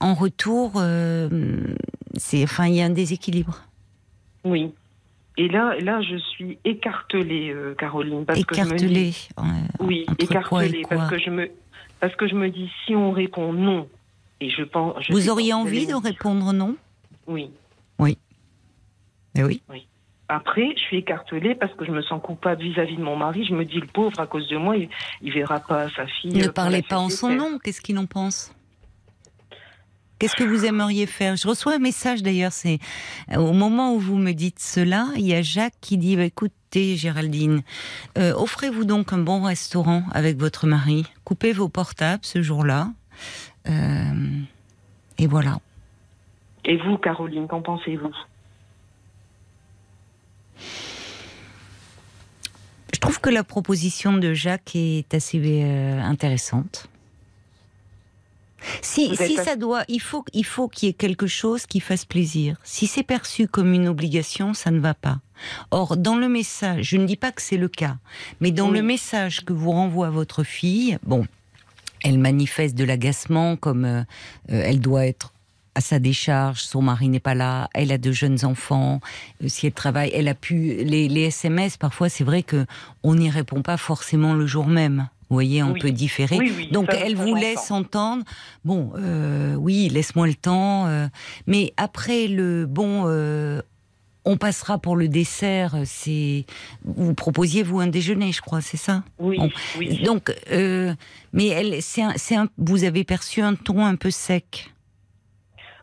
en 0.00 0.14
retour, 0.14 0.80
c'est, 2.16 2.44
enfin, 2.44 2.66
il 2.68 2.74
y 2.76 2.80
a 2.82 2.84
un 2.84 2.90
déséquilibre. 2.90 3.62
Oui. 4.44 4.72
Et 5.36 5.48
là, 5.48 5.76
là, 5.80 6.00
je 6.00 6.16
suis 6.16 6.58
écartelée, 6.64 7.50
euh, 7.50 7.74
Caroline, 7.74 8.24
parce 8.24 8.44
que 8.44 8.54
je 8.54 8.62
me 8.62 8.76
dis, 8.76 9.28
euh, 9.38 9.42
oui, 9.80 10.04
quoi 10.06 10.14
et 10.18 10.24
écartelée, 10.24 10.82
quoi 10.82 10.96
parce 10.96 11.10
que 11.10 11.18
je 11.18 11.30
me, 11.30 11.50
parce 11.98 12.14
que 12.14 12.28
je 12.28 12.34
me 12.34 12.50
dis, 12.50 12.70
si 12.84 12.94
on 12.94 13.10
répond 13.10 13.52
non, 13.52 13.88
et 14.40 14.48
je 14.48 14.62
pense, 14.62 14.94
je 15.00 15.12
Vous 15.12 15.28
auriez 15.28 15.52
envie 15.52 15.86
de 15.86 15.94
répondre 15.94 16.52
non? 16.52 16.76
Oui. 17.26 17.50
Eh 19.36 19.42
oui. 19.42 19.62
Après, 20.28 20.74
je 20.76 20.80
suis 20.80 20.98
écartelée 20.98 21.54
parce 21.54 21.74
que 21.74 21.84
je 21.84 21.90
me 21.90 22.00
sens 22.02 22.20
coupable 22.22 22.62
vis-à-vis 22.62 22.96
de 22.96 23.02
mon 23.02 23.16
mari. 23.16 23.44
Je 23.44 23.54
me 23.54 23.64
dis, 23.64 23.78
le 23.78 23.86
pauvre, 23.86 24.18
à 24.18 24.26
cause 24.26 24.48
de 24.48 24.56
moi, 24.56 24.76
il, 24.76 24.88
il 25.20 25.32
verra 25.32 25.60
pas 25.60 25.88
sa 25.90 26.06
fille. 26.06 26.32
Ne 26.32 26.48
euh, 26.48 26.52
parlez 26.52 26.82
pas 26.82 26.98
en 26.98 27.10
son 27.10 27.28
nom. 27.30 27.58
Qu'est-ce 27.62 27.82
qu'il 27.82 27.98
en 27.98 28.06
pense? 28.06 28.54
Qu'est-ce 30.24 30.36
que 30.36 30.44
vous 30.44 30.64
aimeriez 30.64 31.04
faire? 31.04 31.36
Je 31.36 31.46
reçois 31.46 31.74
un 31.74 31.78
message 31.78 32.22
d'ailleurs. 32.22 32.52
C'est 32.52 32.78
euh, 33.32 33.36
au 33.36 33.52
moment 33.52 33.94
où 33.94 33.98
vous 33.98 34.16
me 34.16 34.32
dites 34.32 34.58
cela, 34.58 35.08
il 35.16 35.26
y 35.26 35.34
a 35.34 35.42
Jacques 35.42 35.74
qui 35.82 35.98
dit 35.98 36.16
bah, 36.16 36.24
"Écoutez, 36.24 36.96
Géraldine, 36.96 37.60
euh, 38.16 38.32
offrez-vous 38.34 38.86
donc 38.86 39.12
un 39.12 39.18
bon 39.18 39.42
restaurant 39.42 40.02
avec 40.12 40.38
votre 40.38 40.66
mari. 40.66 41.04
Coupez 41.24 41.52
vos 41.52 41.68
portables 41.68 42.24
ce 42.24 42.40
jour-là, 42.40 42.90
Euh, 43.68 44.40
et 45.18 45.26
voilà." 45.26 45.58
Et 46.64 46.78
vous, 46.78 46.96
Caroline, 46.96 47.46
qu'en 47.46 47.60
pensez-vous? 47.60 48.16
Je 52.94 52.98
trouve 52.98 53.20
que 53.20 53.28
la 53.28 53.44
proposition 53.44 54.14
de 54.14 54.32
Jacques 54.32 54.74
est 54.74 55.12
assez 55.12 55.38
euh, 55.44 56.00
intéressante. 56.00 56.88
Si, 58.82 59.14
si 59.16 59.36
ça 59.36 59.56
doit, 59.56 59.84
il 59.88 60.00
faut, 60.00 60.24
il 60.32 60.44
faut 60.44 60.68
qu'il 60.68 60.86
y 60.88 60.90
ait 60.90 60.94
quelque 60.94 61.26
chose 61.26 61.66
qui 61.66 61.80
fasse 61.80 62.04
plaisir. 62.04 62.56
Si 62.64 62.86
c'est 62.86 63.02
perçu 63.02 63.46
comme 63.48 63.72
une 63.72 63.88
obligation, 63.88 64.54
ça 64.54 64.70
ne 64.70 64.80
va 64.80 64.94
pas. 64.94 65.18
Or, 65.70 65.96
dans 65.96 66.16
le 66.16 66.28
message, 66.28 66.84
je 66.86 66.96
ne 66.96 67.06
dis 67.06 67.16
pas 67.16 67.32
que 67.32 67.42
c'est 67.42 67.56
le 67.56 67.68
cas, 67.68 67.96
mais 68.40 68.50
dans 68.52 68.68
Oui. 68.70 68.78
le 68.78 68.82
message 68.82 69.44
que 69.44 69.52
vous 69.52 69.72
renvoie 69.72 70.10
votre 70.10 70.44
fille, 70.44 70.98
bon, 71.02 71.26
elle 72.02 72.18
manifeste 72.18 72.74
de 72.74 72.84
l'agacement, 72.84 73.56
comme 73.56 73.84
euh, 73.84 74.00
euh, 74.50 74.62
elle 74.64 74.80
doit 74.80 75.06
être 75.06 75.32
à 75.76 75.80
sa 75.80 75.98
décharge, 75.98 76.60
son 76.62 76.82
mari 76.82 77.08
n'est 77.08 77.18
pas 77.18 77.34
là, 77.34 77.68
elle 77.74 77.90
a 77.90 77.98
de 77.98 78.12
jeunes 78.12 78.44
enfants, 78.44 79.00
euh, 79.42 79.48
si 79.48 79.66
elle 79.66 79.72
travaille, 79.72 80.10
elle 80.14 80.28
a 80.28 80.34
pu 80.34 80.76
les, 80.84 81.08
les 81.08 81.22
SMS. 81.22 81.76
Parfois, 81.76 82.08
c'est 82.08 82.22
vrai 82.22 82.44
que 82.44 82.64
on 83.02 83.16
n'y 83.16 83.28
répond 83.28 83.60
pas 83.62 83.76
forcément 83.76 84.34
le 84.34 84.46
jour 84.46 84.66
même. 84.68 85.08
Vous 85.30 85.36
voyez, 85.36 85.62
on 85.62 85.72
Oui. 85.72 85.80
peut 85.80 85.90
différer. 85.90 86.36
Oui, 86.38 86.52
oui, 86.56 86.68
Donc, 86.70 86.86
ça, 86.90 86.98
elle 86.98 87.16
vous 87.16 87.34
laisse 87.34 87.70
entendre. 87.70 88.24
Bon, 88.64 88.92
euh, 88.96 89.54
oui, 89.54 89.88
laisse-moi 89.88 90.26
le 90.26 90.34
temps. 90.34 90.86
euh, 90.86 91.08
mais 91.46 91.72
après 91.76 92.26
le 92.28 92.66
bon. 92.66 93.04
euh, 93.06 93.60
on 94.26 94.38
passera 94.38 94.78
pour 94.78 94.96
le 94.96 95.06
dessert. 95.08 95.76
C'est 95.84 96.46
vous 96.84 97.12
proposiez 97.14 97.62
vous 97.62 97.80
un 97.80 97.86
déjeuner, 97.86 98.32
je 98.32 98.40
crois, 98.40 98.62
c'est 98.62 98.78
ça? 98.78 99.02
Oui, 99.18 99.36
Bon. 99.38 99.50
Donc, 100.02 100.34
euh, 100.50 100.94
mais 101.34 101.48
elle, 101.48 101.82
c'est 101.82 102.02
un, 102.02 102.12
c'est 102.16 102.34
un, 102.34 102.48
vous 102.56 102.84
avez 102.84 103.04
perçu 103.04 103.42
un 103.42 103.54
ton 103.54 103.84
un 103.84 103.96
peu 103.96 104.10
sec? 104.10 104.73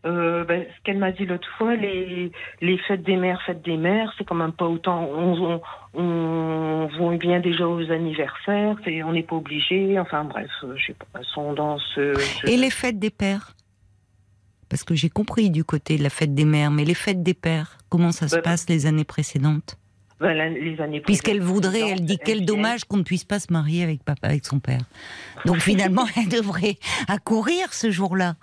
Euh, 0.04 0.44
ben, 0.46 0.66
ce 0.66 0.84
qu'elle 0.84 0.98
m'a 0.98 1.12
dit 1.12 1.26
l'autre 1.28 1.48
fois, 1.60 1.76
les, 1.76 2.32
les 2.60 2.78
fêtes 2.80 3.04
des 3.04 3.18
mères, 3.18 3.40
fêtes 3.46 3.62
des 3.64 3.78
mères, 3.78 4.12
c'est 4.18 4.24
quand 4.24 4.34
même 4.36 4.52
pas 4.52 4.66
autant. 4.66 5.04
On, 5.04 5.62
on, 5.94 6.90
on 7.00 7.16
bien 7.18 7.40
déjà 7.40 7.68
aux 7.68 7.92
anniversaires, 7.92 8.76
on 9.06 9.12
n'est 9.14 9.22
pas 9.24 9.36
obligé. 9.36 10.00
Enfin 10.00 10.24
bref, 10.24 10.50
euh, 10.64 10.74
je 10.76 10.88
sais 10.88 10.94
pas, 10.94 11.06
elles 11.20 11.26
sont 11.26 11.54
dans 11.54 11.78
ce. 11.94 12.16
ce- 12.16 12.48
Et 12.48 12.58
les 12.58 12.72
fêtes 12.72 12.98
des 12.98 13.12
pères? 13.12 13.54
Parce 14.70 14.84
que 14.84 14.96
j'ai 14.96 15.10
compris 15.10 15.50
du 15.50 15.64
côté 15.64 15.98
de 15.98 16.04
la 16.04 16.10
fête 16.10 16.34
des 16.34 16.46
mères, 16.46 16.72
mais 16.72 16.86
les 16.86 16.94
fêtes 16.94 17.22
des 17.22 17.34
pères, 17.34 17.78
comment 17.90 18.12
ça 18.12 18.28
se 18.28 18.36
Ben, 18.38 18.42
passe 18.42 18.68
les 18.70 18.86
années 18.88 19.04
précédentes? 19.04 19.78
ben, 20.20 20.34
la- 20.34 20.50
les 20.50 20.80
années 20.80 21.02
Puisqu'elle 21.02 21.42
voudrait, 21.42 21.90
elle 21.90 22.06
dit 22.06 22.18
quel 22.24 22.46
dommage 22.46 22.86
qu'on 22.86 22.98
ne 22.98 23.04
puisse 23.04 23.24
pas 23.26 23.40
se 23.40 23.52
marier 23.52 23.84
avec 23.84 24.04
papa, 24.04 24.28
avec 24.28 24.46
son 24.46 24.60
père. 24.60 24.82
Donc 25.46 25.58
finalement, 25.58 26.06
elle 26.18 26.30
devrait 26.30 26.78
accourir 27.08 27.74
ce 27.74 27.92
jour-là. 27.92 28.36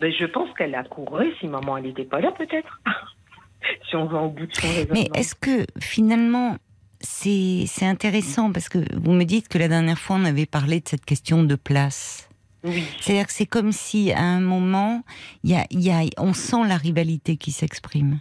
Ben, 0.00 0.12
je 0.12 0.24
pense 0.24 0.48
qu'elle 0.56 0.74
a 0.74 0.82
couru 0.84 1.32
si 1.40 1.46
maman 1.46 1.76
elle 1.76 1.84
n'était 1.84 2.04
pas 2.04 2.20
là 2.20 2.32
peut-être. 2.32 2.80
si 3.88 3.96
on 3.96 4.06
va 4.06 4.22
au 4.22 4.30
bout 4.30 4.46
de 4.46 4.54
son 4.54 4.68
raisonnement. 4.68 4.94
Mais 4.94 5.08
est-ce 5.14 5.34
que 5.34 5.66
finalement, 5.78 6.56
c'est 7.00 7.64
c'est 7.66 7.86
intéressant? 7.86 8.52
Parce 8.52 8.68
que 8.68 8.78
vous 8.96 9.12
me 9.12 9.24
dites 9.24 9.48
que 9.48 9.58
la 9.58 9.68
dernière 9.68 9.98
fois 9.98 10.16
on 10.16 10.24
avait 10.24 10.46
parlé 10.46 10.80
de 10.80 10.88
cette 10.88 11.04
question 11.04 11.42
de 11.42 11.54
place. 11.54 12.28
Oui, 12.62 12.84
C'est-à-dire 13.00 13.26
que 13.26 13.32
c'est 13.32 13.46
comme 13.46 13.72
si 13.72 14.12
à 14.12 14.22
un 14.22 14.40
moment, 14.40 15.02
il 15.44 15.50
y 15.50 15.54
a, 15.54 15.66
y 15.70 15.90
a, 15.90 16.02
on 16.18 16.34
sent 16.34 16.68
la 16.68 16.76
rivalité 16.76 17.38
qui 17.38 17.52
s'exprime. 17.52 18.20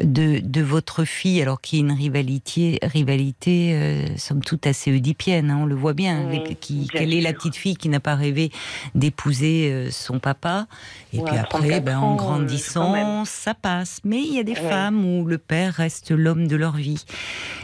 De, 0.00 0.40
de 0.42 0.60
votre 0.60 1.04
fille, 1.04 1.40
alors 1.42 1.60
qu'il 1.60 1.78
y 1.78 1.82
a 1.82 1.84
une 1.84 1.92
rivalité, 1.92 2.78
rivalité 2.82 3.74
euh, 3.74 4.16
somme 4.16 4.42
toute 4.42 4.66
assez 4.66 4.92
oedipienne, 4.92 5.50
hein, 5.50 5.58
on 5.62 5.66
le 5.66 5.74
voit 5.74 5.94
bien. 5.94 6.28
Oui, 6.30 6.56
qui, 6.60 6.88
quelle 6.92 7.12
est 7.12 7.20
la 7.20 7.32
petite 7.32 7.56
fille 7.56 7.76
qui 7.76 7.88
n'a 7.88 8.00
pas 8.00 8.14
rêvé 8.14 8.50
d'épouser 8.94 9.70
euh, 9.70 9.90
son 9.90 10.18
papa 10.18 10.66
Et 11.12 11.18
Ouais, 11.18 11.24
puis 11.24 11.36
après, 11.36 11.58
34 11.58 11.84
ben, 11.84 11.98
en 11.98 12.14
euh, 12.14 12.16
grandissant, 12.16 13.24
ça 13.24 13.54
passe. 13.54 14.00
Mais 14.04 14.20
il 14.20 14.34
y 14.34 14.38
a 14.38 14.42
des 14.42 14.54
femmes 14.54 15.04
où 15.04 15.24
le 15.24 15.38
père 15.38 15.74
reste 15.74 16.10
l'homme 16.10 16.46
de 16.46 16.56
leur 16.56 16.76
vie. 16.76 17.04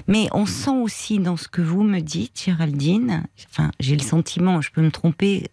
Mais 0.06 0.28
on 0.32 0.46
sent 0.46 0.70
aussi 0.70 1.18
dans 1.18 1.36
ce 1.36 1.48
que 1.48 1.62
vous 1.62 1.82
me 1.82 2.00
dites, 2.00 2.42
Géraldine, 2.44 3.24
enfin, 3.50 3.70
j'ai 3.80 3.96
le 3.96 4.02
sentiment, 4.02 4.60
je 4.60 4.70
peux 4.70 4.82
me 4.82 4.90
tromper, 4.90 5.50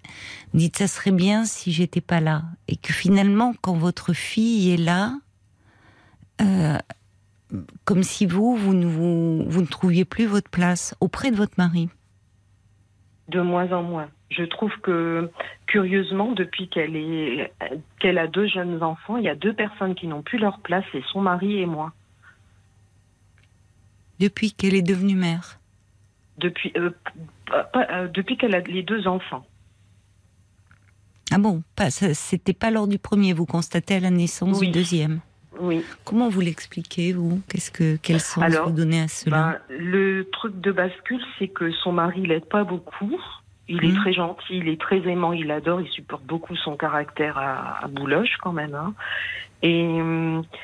vous 0.53 0.59
dites 0.59 0.77
ça 0.77 0.87
serait 0.87 1.11
bien 1.11 1.45
si 1.45 1.71
j'étais 1.71 2.01
pas 2.01 2.19
là. 2.19 2.43
Et 2.67 2.75
que 2.75 2.93
finalement, 2.93 3.53
quand 3.61 3.75
votre 3.75 4.13
fille 4.13 4.71
est 4.71 4.77
là, 4.77 5.15
euh, 6.41 6.77
comme 7.85 8.03
si 8.03 8.25
vous, 8.25 8.55
vous 8.55 8.73
ne, 8.73 8.85
vous, 8.85 9.43
vous 9.47 9.61
ne 9.61 9.67
trouviez 9.67 10.05
plus 10.05 10.25
votre 10.25 10.49
place 10.49 10.95
auprès 10.99 11.31
de 11.31 11.35
votre 11.35 11.53
mari. 11.57 11.89
de 13.29 13.41
moins 13.41 13.71
en 13.71 13.83
moins. 13.83 14.09
Je 14.31 14.43
trouve 14.43 14.71
que 14.81 15.29
curieusement, 15.67 16.31
depuis 16.31 16.67
qu'elle 16.67 16.95
est 16.95 17.53
qu'elle 17.99 18.17
a 18.17 18.27
deux 18.27 18.47
jeunes 18.47 18.81
enfants, 18.81 19.17
il 19.17 19.23
y 19.23 19.29
a 19.29 19.35
deux 19.35 19.53
personnes 19.53 19.93
qui 19.95 20.07
n'ont 20.07 20.23
plus 20.23 20.39
leur 20.39 20.59
place, 20.59 20.83
c'est 20.91 21.03
son 21.11 21.21
mari 21.21 21.59
et 21.59 21.65
moi. 21.67 21.93
Depuis 24.19 24.51
qu'elle 24.51 24.73
est 24.73 24.81
devenue 24.81 25.15
mère. 25.15 25.59
Depuis 26.39 26.73
euh, 26.77 26.89
euh, 27.75 28.07
depuis 28.07 28.37
qu'elle 28.37 28.55
a 28.55 28.59
les 28.61 28.81
deux 28.81 29.07
enfants. 29.07 29.45
Ah 31.31 31.37
bon, 31.37 31.63
pas, 31.75 31.91
c'était 31.91 32.53
pas 32.53 32.71
lors 32.71 32.87
du 32.87 32.97
premier, 32.97 33.33
vous 33.33 33.45
constatez 33.45 33.95
à 33.95 33.99
la 33.99 34.09
naissance 34.09 34.59
du 34.59 34.69
deuxième 34.69 35.21
Oui. 35.59 35.83
Comment 36.03 36.29
vous 36.29 36.41
l'expliquez, 36.41 37.13
vous? 37.13 37.41
Qu'est-ce 37.49 37.71
que, 37.71 37.97
Quel 38.01 38.19
sens 38.19 38.43
vous 38.65 38.71
donnez 38.71 39.01
à 39.01 39.07
cela? 39.07 39.59
ben, 39.69 39.77
Le 39.77 40.23
truc 40.31 40.59
de 40.59 40.71
bascule, 40.71 41.21
c'est 41.37 41.47
que 41.47 41.71
son 41.71 41.91
mari 41.91 42.25
l'aide 42.25 42.45
pas 42.45 42.63
beaucoup. 42.63 43.19
Il 43.69 43.85
est 43.85 43.89
mmh. 43.89 43.95
très 43.95 44.13
gentil, 44.13 44.57
il 44.57 44.67
est 44.67 44.79
très 44.79 44.97
aimant, 45.07 45.31
il 45.31 45.49
adore, 45.49 45.79
il 45.79 45.87
supporte 45.87 46.25
beaucoup 46.25 46.55
son 46.55 46.75
caractère 46.75 47.37
à, 47.37 47.85
à 47.85 47.87
Bouloche 47.87 48.37
quand 48.41 48.51
même. 48.51 48.75
Hein. 48.75 48.93
Et, 49.61 49.99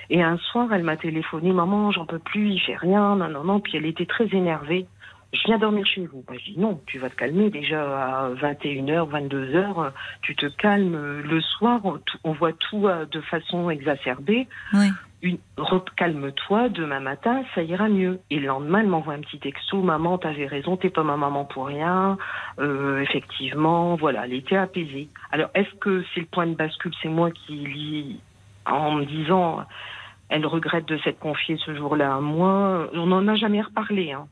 et 0.09 0.21
un 0.21 0.37
soir, 0.37 0.73
elle 0.73 0.83
m'a 0.83 0.97
téléphoné, 0.97 1.53
maman, 1.53 1.91
j'en 1.91 2.05
peux 2.05 2.19
plus, 2.19 2.49
il 2.49 2.59
fait 2.59 2.75
rien, 2.75 3.15
non, 3.15 3.29
non, 3.29 3.45
non. 3.45 3.59
Puis 3.61 3.77
elle 3.77 3.85
était 3.85 4.05
très 4.05 4.27
énervée 4.35 4.85
je 5.33 5.43
viens 5.45 5.59
dormir 5.59 5.85
chez 5.85 6.05
vous. 6.05 6.23
Bah, 6.27 6.33
je 6.39 6.51
dis 6.51 6.59
non, 6.59 6.81
tu 6.87 6.97
vas 6.97 7.09
te 7.09 7.15
calmer 7.15 7.49
déjà 7.49 7.81
à 7.81 8.29
21h, 8.31 9.09
22h, 9.09 9.91
tu 10.21 10.35
te 10.35 10.47
calmes. 10.47 11.21
Le 11.21 11.41
soir, 11.41 11.81
on, 12.23 12.31
voit 12.33 12.53
tout 12.53 12.87
euh, 12.87 13.05
de 13.05 13.21
façon 13.21 13.69
exacerbée. 13.69 14.47
Oui. 14.73 14.89
Calme-toi, 15.97 16.69
demain 16.69 17.01
matin, 17.01 17.43
ça 17.53 17.61
ira 17.61 17.89
mieux. 17.89 18.21
Et 18.29 18.39
le 18.39 18.47
lendemain, 18.47 18.79
elle 18.79 18.87
m'envoie 18.87 19.13
un 19.13 19.19
petit 19.19 19.39
texto, 19.39 19.81
maman, 19.81 20.17
t'avais 20.17 20.47
raison, 20.47 20.77
t'es 20.77 20.89
pas 20.89 21.03
ma 21.03 21.17
maman 21.17 21.43
pour 21.43 21.67
rien. 21.67 22.17
Euh, 22.59 23.01
effectivement, 23.01 23.95
voilà, 23.95 24.25
elle 24.25 24.33
était 24.33 24.55
apaisée. 24.55 25.09
Alors, 25.31 25.49
est-ce 25.55 25.75
que 25.75 26.03
c'est 26.13 26.21
le 26.21 26.25
point 26.25 26.47
de 26.47 26.55
bascule, 26.55 26.93
c'est 27.01 27.09
moi 27.09 27.31
qui 27.31 27.53
lis 27.53 28.19
en 28.65 28.93
me 28.93 29.05
disant, 29.05 29.65
elle 30.29 30.45
regrette 30.45 30.87
de 30.87 30.97
s'être 30.99 31.19
confiée 31.19 31.57
ce 31.65 31.75
jour-là 31.75 32.15
à 32.15 32.19
moi. 32.21 32.89
On 32.93 33.07
n'en 33.07 33.27
a 33.27 33.35
jamais 33.35 33.61
reparlé. 33.61 34.13
Hein. 34.13 34.27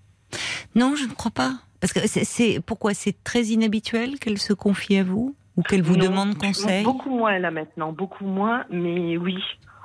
Non, 0.78 0.96
je 0.96 1.06
ne 1.06 1.14
crois 1.14 1.32
pas. 1.32 1.54
Parce 1.80 1.92
que 1.92 2.00
c'est 2.08 2.60
pourquoi 2.66 2.94
c'est 2.94 3.24
très 3.24 3.46
inhabituel 3.46 4.20
qu'elle 4.20 4.38
se 4.38 4.54
confie 4.54 4.98
à 4.98 5.04
vous 5.04 5.36
ou 5.56 5.64
qu'elle 5.64 5.82
vous 5.82 5.98
demande 5.98 6.38
conseil. 6.38 6.84
Beaucoup 6.84 7.10
moins 7.10 7.38
là 7.40 7.52
maintenant, 7.52 7.92
beaucoup 7.92 8.26
moins. 8.26 8.64
Mais 8.70 9.18
oui, 9.18 9.38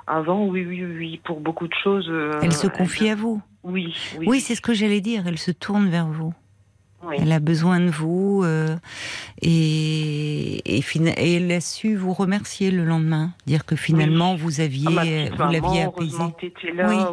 avant, 0.07 0.45
oui, 0.45 0.65
oui, 0.65 0.83
oui, 0.83 1.21
pour 1.23 1.39
beaucoup 1.39 1.67
de 1.67 1.73
choses. 1.83 2.07
Euh, 2.09 2.31
elle 2.41 2.53
se 2.53 2.67
confie 2.67 3.09
à 3.09 3.15
vous. 3.15 3.41
Oui, 3.63 3.95
oui. 4.19 4.25
Oui, 4.27 4.39
c'est 4.39 4.55
ce 4.55 4.61
que 4.61 4.73
j'allais 4.73 5.01
dire. 5.01 5.27
Elle 5.27 5.37
se 5.37 5.51
tourne 5.51 5.89
vers 5.89 6.07
vous. 6.07 6.33
Elle 7.11 7.31
a 7.31 7.39
besoin 7.39 7.79
de 7.79 7.89
vous 7.89 8.41
euh, 8.43 8.75
et, 9.41 10.77
et, 10.77 10.83
elle 11.17 11.51
a 11.51 11.61
su 11.61 11.95
vous 11.95 12.13
remercier 12.13 12.71
le 12.71 12.85
lendemain, 12.85 13.31
dire 13.45 13.65
que 13.65 13.75
finalement 13.75 14.35
vous 14.35 14.61
aviez, 14.61 14.87
ah, 14.87 15.45
vous 15.45 15.51
l'aviez 15.51 15.83
apaisé. 15.83 16.17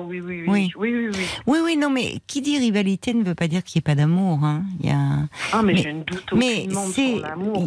oui. 0.09 0.21
Oui, 0.21 0.21
oui, 0.21 0.45
oui, 0.47 1.11
oui, 1.47 1.59
oui, 1.65 1.77
non, 1.77 1.91
mais 1.91 2.21
qui 2.27 2.41
dit 2.41 2.59
rivalité 2.59 3.15
ne 3.15 3.25
veut 3.25 3.35
pas 3.35 3.49
dire 3.49 3.65
qu'il 3.65 3.79
n'y 3.79 3.81
ait 3.81 3.91
pas 3.91 3.95
d'amour. 3.95 4.45
Hein. 4.45 4.65
Il 4.81 4.87
y 4.87 4.93
a... 4.93 5.27
Ah, 5.53 5.63
mais, 5.63 5.77
je 5.77 5.89
ne 5.89 6.03
doute 6.03 6.33
mais 6.35 6.69
c'est, 6.93 7.21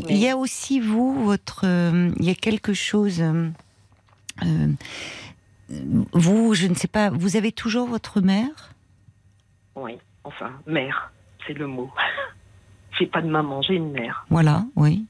il 0.09 0.17
y 0.17 0.29
a 0.29 0.37
aussi 0.37 0.79
vous, 0.79 1.25
votre, 1.25 1.63
euh, 1.65 2.11
il 2.19 2.25
y 2.25 2.29
a 2.29 2.35
quelque 2.35 2.73
chose. 2.73 3.21
Euh, 3.21 4.67
vous, 6.13 6.53
je 6.53 6.67
ne 6.67 6.73
sais 6.73 6.87
pas, 6.87 7.09
vous 7.09 7.37
avez 7.37 7.51
toujours 7.51 7.87
votre 7.87 8.21
mère? 8.21 8.73
Oui, 9.75 9.97
enfin, 10.23 10.51
mère 10.67 11.12
c'est 11.47 11.53
le 11.53 11.67
mot. 11.67 11.91
j'ai 12.99 13.07
pas 13.07 13.21
de 13.21 13.29
maman, 13.29 13.61
j'ai 13.61 13.75
une 13.75 13.91
mère. 13.91 14.25
Voilà, 14.29 14.65
oui. 14.75 15.05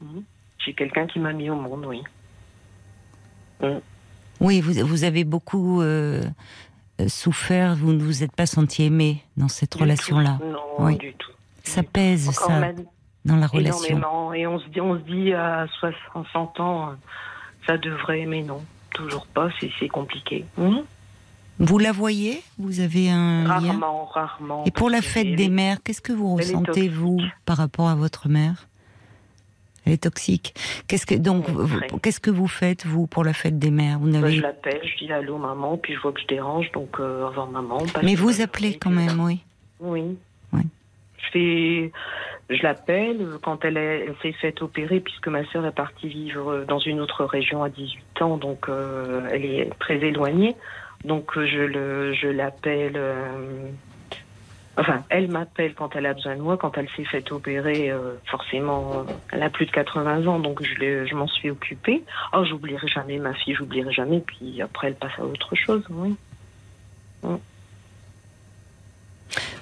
Mhm. 0.00 0.22
J'ai 0.58 0.72
quelqu'un 0.72 1.06
qui 1.06 1.18
m'a 1.18 1.32
mis 1.32 1.50
au 1.50 1.56
monde, 1.56 1.84
oui. 1.86 2.02
Mhm. 3.62 3.80
Oui, 4.40 4.60
vous, 4.60 4.86
vous, 4.86 5.04
avez 5.04 5.24
beaucoup 5.24 5.80
euh, 5.80 6.22
souffert, 7.06 7.76
vous 7.76 7.92
ne 7.92 8.02
vous 8.02 8.22
êtes 8.22 8.34
pas 8.34 8.46
senti 8.46 8.82
aimé 8.82 9.22
dans 9.36 9.48
cette 9.48 9.74
relation-là. 9.74 10.38
Non, 10.44 10.90
du 10.90 11.14
tout. 11.14 11.30
Ça 11.62 11.82
pèse, 11.82 12.30
ça, 12.30 12.72
dans 13.24 13.36
la 13.36 13.46
relation. 13.46 13.96
Énormément. 13.96 14.32
Et 14.34 14.46
on 14.46 14.58
se 14.58 14.68
dit, 14.68 14.80
on 14.80 14.98
se 14.98 15.04
dit 15.04 15.32
à 15.32 15.66
60 16.12 16.60
ans, 16.60 16.94
ça 17.66 17.78
devrait, 17.78 18.26
mais 18.26 18.42
non, 18.42 18.62
toujours 18.92 19.26
pas, 19.26 19.48
c'est 19.80 19.88
compliqué. 19.88 20.44
Mhm. 20.58 20.84
Vous 21.58 21.78
la 21.78 21.92
voyez? 21.92 22.42
Vous 22.58 22.80
avez 22.80 23.10
un 23.10 23.46
rarement, 23.46 24.04
rarement. 24.06 24.64
Et 24.64 24.70
pour 24.70 24.90
la 24.90 25.02
fête 25.02 25.34
des 25.36 25.48
mères, 25.48 25.78
qu'est-ce 25.82 26.02
que 26.02 26.12
vous 26.12 26.34
ressentez 26.34 26.88
vous 26.88 27.20
par 27.46 27.56
rapport 27.56 27.88
à 27.88 27.94
votre 27.94 28.28
mère? 28.28 28.66
Elle 29.86 29.92
est 29.92 30.02
toxique. 30.02 30.54
Qu'est-ce 30.88 31.04
que 31.04 31.14
donc 31.14 31.46
qu'est-ce 32.02 32.20
que 32.20 32.30
vous 32.30 32.48
faites 32.48 32.86
vous 32.86 33.06
pour 33.06 33.22
la 33.22 33.34
fête 33.34 33.58
des 33.58 33.70
mères? 33.70 33.98
Vous 33.98 34.08
n'avez. 34.08 34.22
Bah, 34.22 34.30
je 34.30 34.40
l'appelle, 34.40 34.80
je 34.82 35.04
dis 35.04 35.12
allô 35.12 35.36
maman, 35.36 35.76
puis 35.76 35.94
je 35.94 36.00
vois 36.00 36.12
que 36.12 36.20
je 36.20 36.26
dérange, 36.26 36.72
donc 36.72 36.98
euh, 37.00 37.26
avant 37.26 37.46
maman. 37.46 37.82
Mais 38.02 38.14
vous 38.14 38.40
appelez 38.40 38.78
quand 38.78 38.90
même, 38.90 39.20
oui. 39.20 39.40
Oui. 39.80 40.16
Oui. 40.52 40.62
Je 41.18 41.30
fais, 41.32 41.92
je 42.48 42.62
l'appelle 42.62 43.38
quand 43.42 43.64
elle, 43.64 43.76
elle 43.76 44.14
s'est 44.22 44.32
faite 44.32 44.62
opérer 44.62 45.00
puisque 45.00 45.28
ma 45.28 45.44
sœur 45.50 45.66
est 45.66 45.72
partie 45.72 46.08
vivre 46.08 46.64
dans 46.66 46.78
une 46.78 47.00
autre 47.00 47.24
région 47.24 47.62
à 47.62 47.68
18 47.68 48.22
ans, 48.22 48.36
donc 48.38 48.68
euh, 48.68 49.28
elle 49.30 49.44
est 49.44 49.70
très 49.80 49.96
éloignée. 49.96 50.56
Donc 51.04 51.36
euh, 51.36 51.46
je 51.46 51.60
le, 51.60 52.14
je 52.14 52.28
l'appelle. 52.28 52.96
Euh, 52.96 53.68
enfin, 54.76 55.04
elle 55.10 55.30
m'appelle 55.30 55.74
quand 55.74 55.94
elle 55.96 56.06
a 56.06 56.14
besoin 56.14 56.36
de 56.36 56.40
moi. 56.40 56.56
Quand 56.56 56.76
elle 56.78 56.88
s'est 56.96 57.04
fait 57.04 57.30
opérer, 57.30 57.90
euh, 57.90 58.14
forcément, 58.26 59.04
elle 59.30 59.42
a 59.42 59.50
plus 59.50 59.66
de 59.66 59.70
80 59.70 60.26
ans, 60.26 60.38
donc 60.38 60.62
je, 60.62 61.04
je 61.06 61.14
m'en 61.14 61.26
suis 61.26 61.50
occupée. 61.50 62.02
Oh, 62.32 62.44
j'oublierai 62.44 62.88
jamais 62.88 63.18
ma 63.18 63.34
fille, 63.34 63.54
j'oublierai 63.54 63.92
jamais. 63.92 64.20
Puis 64.20 64.62
après, 64.62 64.88
elle 64.88 64.96
passe 64.96 65.18
à 65.18 65.24
autre 65.24 65.54
chose. 65.54 65.84
Oui. 65.90 66.14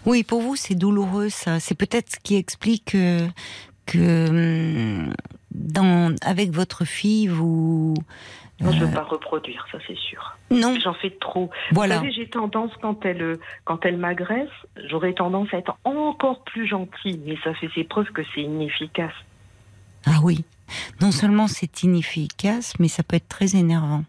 Oui, 0.05 0.25
pour 0.25 0.41
vous, 0.41 0.57
c'est 0.57 0.75
douloureux, 0.75 1.29
ça. 1.29 1.61
C'est 1.61 1.77
peut-être 1.77 2.11
ce 2.11 2.19
qui 2.19 2.35
explique 2.35 2.97
que, 3.87 4.29
hum, 4.29 5.15
dans, 5.53 6.15
avec 6.23 6.51
votre 6.51 6.85
fille, 6.85 7.29
vous 7.29 7.95
je 8.71 8.79
ne 8.79 8.85
veux 8.85 8.93
pas 8.93 9.03
reproduire, 9.03 9.67
ça 9.73 9.79
c'est 9.87 9.97
sûr. 9.97 10.37
Non. 10.51 10.77
J'en 10.83 10.95
fais 10.95 11.11
trop. 11.11 11.51
Voilà. 11.73 11.97
Vous 11.97 12.03
savez, 12.03 12.13
j'ai 12.13 12.29
tendance, 12.29 12.71
quand 12.81 13.05
elle, 13.05 13.39
quand 13.65 13.85
elle 13.85 13.97
m'agresse, 13.97 14.51
j'aurais 14.89 15.15
tendance 15.15 15.49
à 15.53 15.59
être 15.59 15.77
encore 15.85 16.45
plus 16.45 16.67
gentille, 16.67 17.21
mais 17.27 17.37
ça 17.43 17.55
fait 17.55 17.71
ses 17.75 17.85
preuves 17.85 18.11
que 18.13 18.23
c'est 18.35 18.43
inefficace. 18.43 19.15
Ah 20.07 20.21
oui. 20.23 20.45
Non 21.01 21.11
seulement 21.11 21.49
c'est 21.49 21.83
inefficace, 21.83 22.75
mais 22.79 22.89
ça 22.89 23.03
peut 23.03 23.17
être 23.17 23.29
très 23.29 23.57
énervant. 23.57 24.05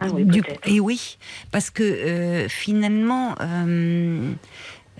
Ah 0.00 0.06
oui, 0.12 0.26
et 0.66 0.80
oui, 0.80 1.16
parce 1.50 1.70
que 1.70 1.82
euh, 1.82 2.48
finalement, 2.48 3.34
euh, 3.40 4.32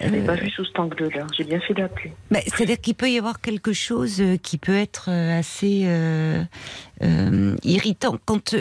je 0.02 0.08
n'avais 0.08 0.24
pas 0.24 0.34
vu 0.34 0.50
sous 0.50 0.64
cet 0.64 0.78
angle-là. 0.78 1.26
J'ai 1.36 1.44
bien 1.44 1.60
fait 1.60 1.74
d'appeler. 1.74 2.12
Bah, 2.30 2.40
c'est-à-dire 2.44 2.80
qu'il 2.80 2.94
peut 2.94 3.10
y 3.10 3.18
avoir 3.18 3.40
quelque 3.40 3.72
chose 3.72 4.20
euh, 4.20 4.36
qui 4.36 4.58
peut 4.58 4.76
être 4.76 5.08
euh, 5.08 5.38
assez 5.38 5.82
euh, 5.84 6.44
irritant 7.62 8.18
quand 8.24 8.56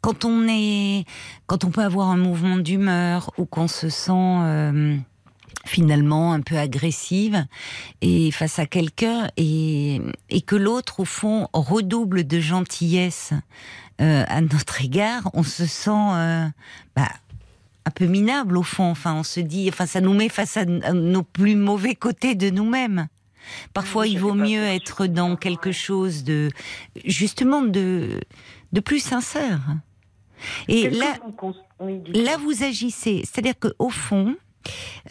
quand 0.00 0.24
on 0.24 0.46
est 0.48 1.04
quand 1.46 1.64
on 1.64 1.70
peut 1.70 1.82
avoir 1.82 2.08
un 2.08 2.16
mouvement 2.16 2.56
d'humeur 2.56 3.30
ou 3.36 3.44
qu'on 3.44 3.68
se 3.68 3.88
sent 3.90 5.02
finalement 5.66 6.32
un 6.32 6.40
peu 6.40 6.56
agressive 6.56 7.44
et 8.00 8.30
face 8.30 8.58
à 8.58 8.64
quelqu'un 8.64 9.28
et, 9.36 10.00
et 10.30 10.40
que 10.40 10.56
l'autre 10.56 11.00
au 11.00 11.04
fond 11.04 11.48
redouble 11.52 12.26
de 12.26 12.40
gentillesse 12.40 13.34
à 13.98 14.40
notre 14.40 14.82
égard, 14.82 15.30
on 15.34 15.42
se 15.42 15.66
sent 15.66 16.50
bah, 16.96 17.10
un 17.90 17.92
peu 17.92 18.06
minable 18.06 18.56
au 18.56 18.62
fond. 18.62 18.84
Enfin, 18.84 19.14
on 19.14 19.24
se 19.24 19.40
dit, 19.40 19.68
enfin, 19.68 19.86
ça 19.86 20.00
nous 20.00 20.14
met 20.14 20.28
face 20.28 20.56
à 20.56 20.64
nos 20.64 21.24
plus 21.24 21.56
mauvais 21.56 21.96
côtés 21.96 22.36
de 22.36 22.48
nous-mêmes. 22.48 23.08
Parfois, 23.74 24.06
il 24.06 24.20
vaut 24.20 24.34
mieux 24.34 24.62
être 24.62 25.06
dans 25.06 25.34
quelque 25.34 25.72
chose 25.72 26.22
de, 26.22 26.50
justement, 27.04 27.62
de, 27.62 28.20
de 28.72 28.80
plus 28.80 29.00
sincère. 29.00 29.60
Et 30.68 30.88
là, 30.88 31.16
là, 32.14 32.36
vous 32.36 32.62
agissez. 32.62 33.24
C'est-à-dire 33.24 33.54
qu'au 33.58 33.90
fond, 33.90 34.36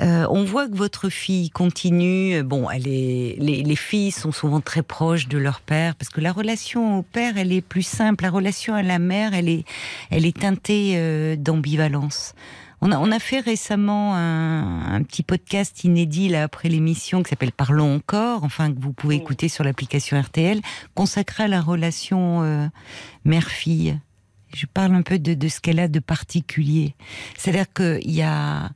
euh, 0.01 0.25
on 0.29 0.43
voit 0.43 0.67
que 0.69 0.75
votre 0.75 1.09
fille 1.09 1.49
continue. 1.49 2.41
Bon, 2.43 2.69
elle 2.69 2.87
est, 2.87 3.35
les, 3.39 3.63
les, 3.63 3.75
filles 3.75 4.11
sont 4.11 4.31
souvent 4.31 4.61
très 4.61 4.83
proches 4.83 5.27
de 5.27 5.37
leur 5.37 5.59
père 5.59 5.95
parce 5.95 6.09
que 6.09 6.21
la 6.21 6.31
relation 6.31 6.99
au 6.99 7.01
père, 7.01 7.37
elle 7.37 7.51
est 7.51 7.61
plus 7.61 7.83
simple. 7.83 8.23
La 8.23 8.29
relation 8.29 8.73
à 8.73 8.83
la 8.83 8.99
mère, 8.99 9.33
elle 9.33 9.49
est, 9.49 9.65
elle 10.11 10.25
est 10.25 10.37
teintée 10.37 10.93
euh, 10.95 11.35
d'ambivalence. 11.35 12.33
On 12.81 12.91
a, 12.91 12.97
on 12.97 13.11
a 13.11 13.19
fait 13.19 13.39
récemment 13.39 14.15
un, 14.15 14.93
un, 14.93 15.03
petit 15.03 15.23
podcast 15.23 15.83
inédit 15.83 16.29
là 16.29 16.43
après 16.43 16.69
l'émission 16.69 17.23
qui 17.23 17.29
s'appelle 17.29 17.51
Parlons 17.51 17.95
encore, 17.95 18.43
enfin 18.43 18.73
que 18.73 18.79
vous 18.79 18.93
pouvez 18.93 19.15
écouter 19.15 19.49
sur 19.49 19.63
l'application 19.63 20.19
RTL, 20.19 20.61
consacré 20.95 21.43
à 21.43 21.47
la 21.47 21.61
relation 21.61 22.43
euh, 22.43 22.67
mère-fille. 23.25 23.99
Je 24.55 24.65
parle 24.65 24.95
un 24.95 25.01
peu 25.01 25.19
de, 25.19 25.33
de 25.33 25.47
ce 25.47 25.59
qu'elle 25.59 25.79
a 25.79 25.87
de 25.87 25.99
particulier. 25.99 26.95
C'est-à-dire 27.37 27.71
qu'il 27.71 28.11
y 28.11 28.21
a 28.21 28.71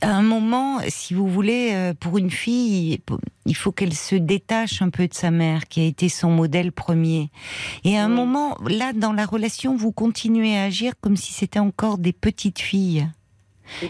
à 0.00 0.10
un 0.14 0.22
moment, 0.22 0.80
si 0.88 1.14
vous 1.14 1.28
voulez, 1.28 1.70
euh, 1.72 1.94
pour 1.98 2.18
une 2.18 2.30
fille, 2.30 3.00
il 3.46 3.56
faut 3.56 3.72
qu'elle 3.72 3.94
se 3.94 4.14
détache 4.14 4.82
un 4.82 4.90
peu 4.90 5.06
de 5.08 5.14
sa 5.14 5.30
mère, 5.30 5.68
qui 5.68 5.80
a 5.80 5.84
été 5.84 6.08
son 6.08 6.30
modèle 6.30 6.72
premier. 6.72 7.30
Et 7.84 7.98
à 7.98 8.04
un 8.04 8.08
moment, 8.08 8.56
là, 8.66 8.92
dans 8.92 9.12
la 9.12 9.26
relation, 9.26 9.76
vous 9.76 9.92
continuez 9.92 10.56
à 10.56 10.64
agir 10.64 10.94
comme 11.00 11.16
si 11.16 11.32
c'était 11.32 11.58
encore 11.58 11.98
des 11.98 12.12
petites 12.12 12.60
filles. 12.60 13.08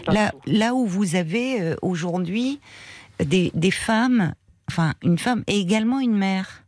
Là, 0.07 0.31
là 0.45 0.75
où 0.75 0.85
vous 0.85 1.15
avez 1.15 1.61
euh, 1.61 1.75
aujourd'hui 1.81 2.59
des, 3.23 3.51
des 3.55 3.71
femmes, 3.71 4.33
enfin, 4.69 4.93
une 5.03 5.17
femme 5.17 5.43
et 5.47 5.59
également 5.59 5.99
une 5.99 6.15
mère. 6.15 6.60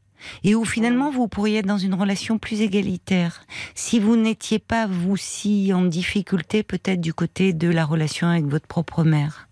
Et 0.44 0.56
où 0.56 0.66
finalement 0.66 1.12
vous 1.12 1.28
pourriez 1.28 1.60
être 1.60 1.66
dans 1.66 1.78
une 1.78 1.94
relation 1.94 2.38
plus 2.38 2.62
égalitaire. 2.62 3.46
Si 3.76 4.00
vous 4.00 4.16
n'étiez 4.16 4.60
pas 4.60 4.88
vous 4.88 5.18
si 5.18 5.74
en 5.74 5.86
difficulté 5.86 6.64
peut-être 6.64 7.02
du 7.02 7.14
côté 7.14 7.54
de 7.54 7.70
la 7.70 7.86
relation 7.86 8.28
avec 8.28 8.46
votre 8.46 8.68
propre 8.68 9.04
mère. 9.04 9.48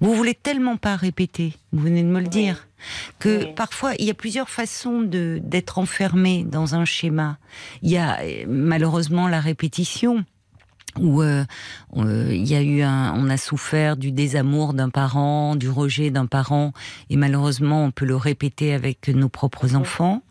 Vous 0.00 0.14
voulez 0.14 0.34
tellement 0.34 0.76
pas 0.76 0.96
répéter, 0.96 1.52
vous 1.72 1.82
venez 1.82 2.02
de 2.02 2.08
me 2.08 2.20
le 2.20 2.28
dire, 2.28 2.66
que 3.18 3.44
parfois 3.52 3.92
il 3.98 4.06
y 4.06 4.10
a 4.10 4.14
plusieurs 4.14 4.48
façons 4.48 5.02
de 5.02 5.38
d'être 5.42 5.78
enfermé 5.78 6.44
dans 6.44 6.74
un 6.74 6.84
schéma. 6.84 7.38
Il 7.82 7.90
y 7.90 7.98
a 7.98 8.20
euh, 8.20 8.44
malheureusement 8.48 9.28
la 9.28 9.40
répétition 9.40 10.24
où 10.98 11.22
euh, 11.22 11.44
euh, 11.96 12.28
il 12.30 12.46
y 12.46 12.54
a 12.54 12.62
eu 12.62 12.82
un, 12.82 13.14
on 13.14 13.28
a 13.28 13.36
souffert 13.36 13.96
du 13.96 14.12
désamour 14.12 14.74
d'un 14.74 14.90
parent, 14.90 15.56
du 15.56 15.68
rejet 15.68 16.10
d'un 16.10 16.26
parent, 16.26 16.72
et 17.10 17.16
malheureusement 17.16 17.84
on 17.84 17.90
peut 17.90 18.04
le 18.04 18.16
répéter 18.16 18.72
avec 18.74 19.08
nos 19.08 19.28
propres 19.28 19.74
enfants. 19.74 20.22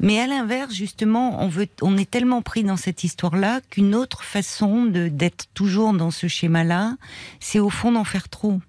Mais 0.00 0.18
à 0.18 0.26
l'inverse, 0.26 0.72
justement, 0.74 1.42
on 1.42 1.48
veut, 1.48 1.68
on 1.82 1.96
est 1.96 2.10
tellement 2.10 2.42
pris 2.42 2.64
dans 2.64 2.76
cette 2.76 3.04
histoire-là 3.04 3.60
qu'une 3.70 3.94
autre 3.94 4.22
façon 4.22 4.84
de 4.86 5.08
d'être 5.08 5.46
toujours 5.54 5.92
dans 5.92 6.10
ce 6.10 6.26
schéma-là, 6.26 6.96
c'est 7.40 7.58
au 7.58 7.70
fond 7.70 7.92
d'en 7.92 8.04
faire 8.04 8.28
trop. 8.28 8.60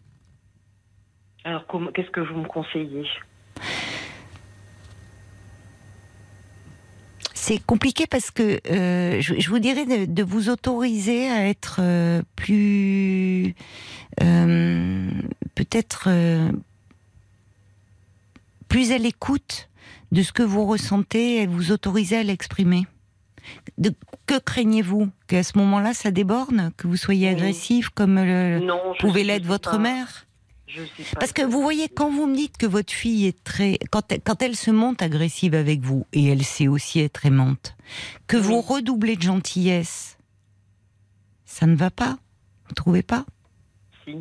Alors, 1.45 1.65
qu'est-ce 1.93 2.12
que 2.12 2.21
vous 2.21 2.39
me 2.39 2.47
conseillez? 2.47 3.06
C'est 7.45 7.60
compliqué 7.60 8.08
parce 8.08 8.32
que 8.32 8.62
euh, 8.71 9.19
je, 9.19 9.49
vous 9.49 9.60
dirais 9.60 9.86
de, 9.86 10.23
vous 10.23 10.47
autoriser 10.47 11.29
à 11.29 11.45
être 11.49 11.82
euh, 11.82 12.21
plus 12.38 13.53
euh, 14.21 15.10
peut-être 15.53 16.08
plus 18.69 18.93
à 18.93 18.97
l'écoute 18.97 19.67
de 20.13 20.23
ce 20.23 20.32
que 20.32 20.41
vous 20.41 20.65
ressentez 20.65 21.41
et 21.41 21.45
vous 21.45 21.73
autoriser 21.73 22.15
à 22.15 22.23
l'exprimer. 22.23 22.88
que 24.25 24.39
craignez-vous 24.39 25.10
Qu'à 25.27 25.43
ce 25.43 25.58
moment-là, 25.58 25.93
ça 25.93 26.12
déborde 26.12 26.71
Que 26.77 26.88
vous 26.88 26.95
soyez 26.95 27.27
agressif 27.27 27.89
comme 27.89 28.23
le, 28.23 28.65
pouvait 28.99 29.25
l'être 29.25 29.45
votre 29.45 29.77
mère? 29.79 30.27
Parce 31.19 31.33
que 31.33 31.41
vous 31.41 31.62
voyez, 31.62 31.89
quand 31.89 32.09
vous 32.09 32.27
me 32.27 32.36
dites 32.36 32.57
que 32.57 32.65
votre 32.65 32.93
fille 32.93 33.27
est 33.27 33.43
très. 33.43 33.77
Quand 33.91 34.12
elle, 34.12 34.21
quand 34.21 34.41
elle 34.41 34.55
se 34.55 34.71
monte 34.71 35.01
agressive 35.01 35.55
avec 35.55 35.81
vous, 35.81 36.05
et 36.13 36.27
elle 36.27 36.43
sait 36.43 36.67
aussi 36.67 36.99
être 36.99 37.25
aimante, 37.25 37.75
que 38.27 38.38
vous 38.38 38.62
redoublez 38.62 39.15
de 39.15 39.21
gentillesse, 39.21 40.17
ça 41.45 41.65
ne 41.65 41.75
va 41.75 41.91
pas? 41.91 42.17
Vous 42.67 42.73
trouvez 42.75 43.03
pas? 43.03 43.25
Si. 44.03 44.17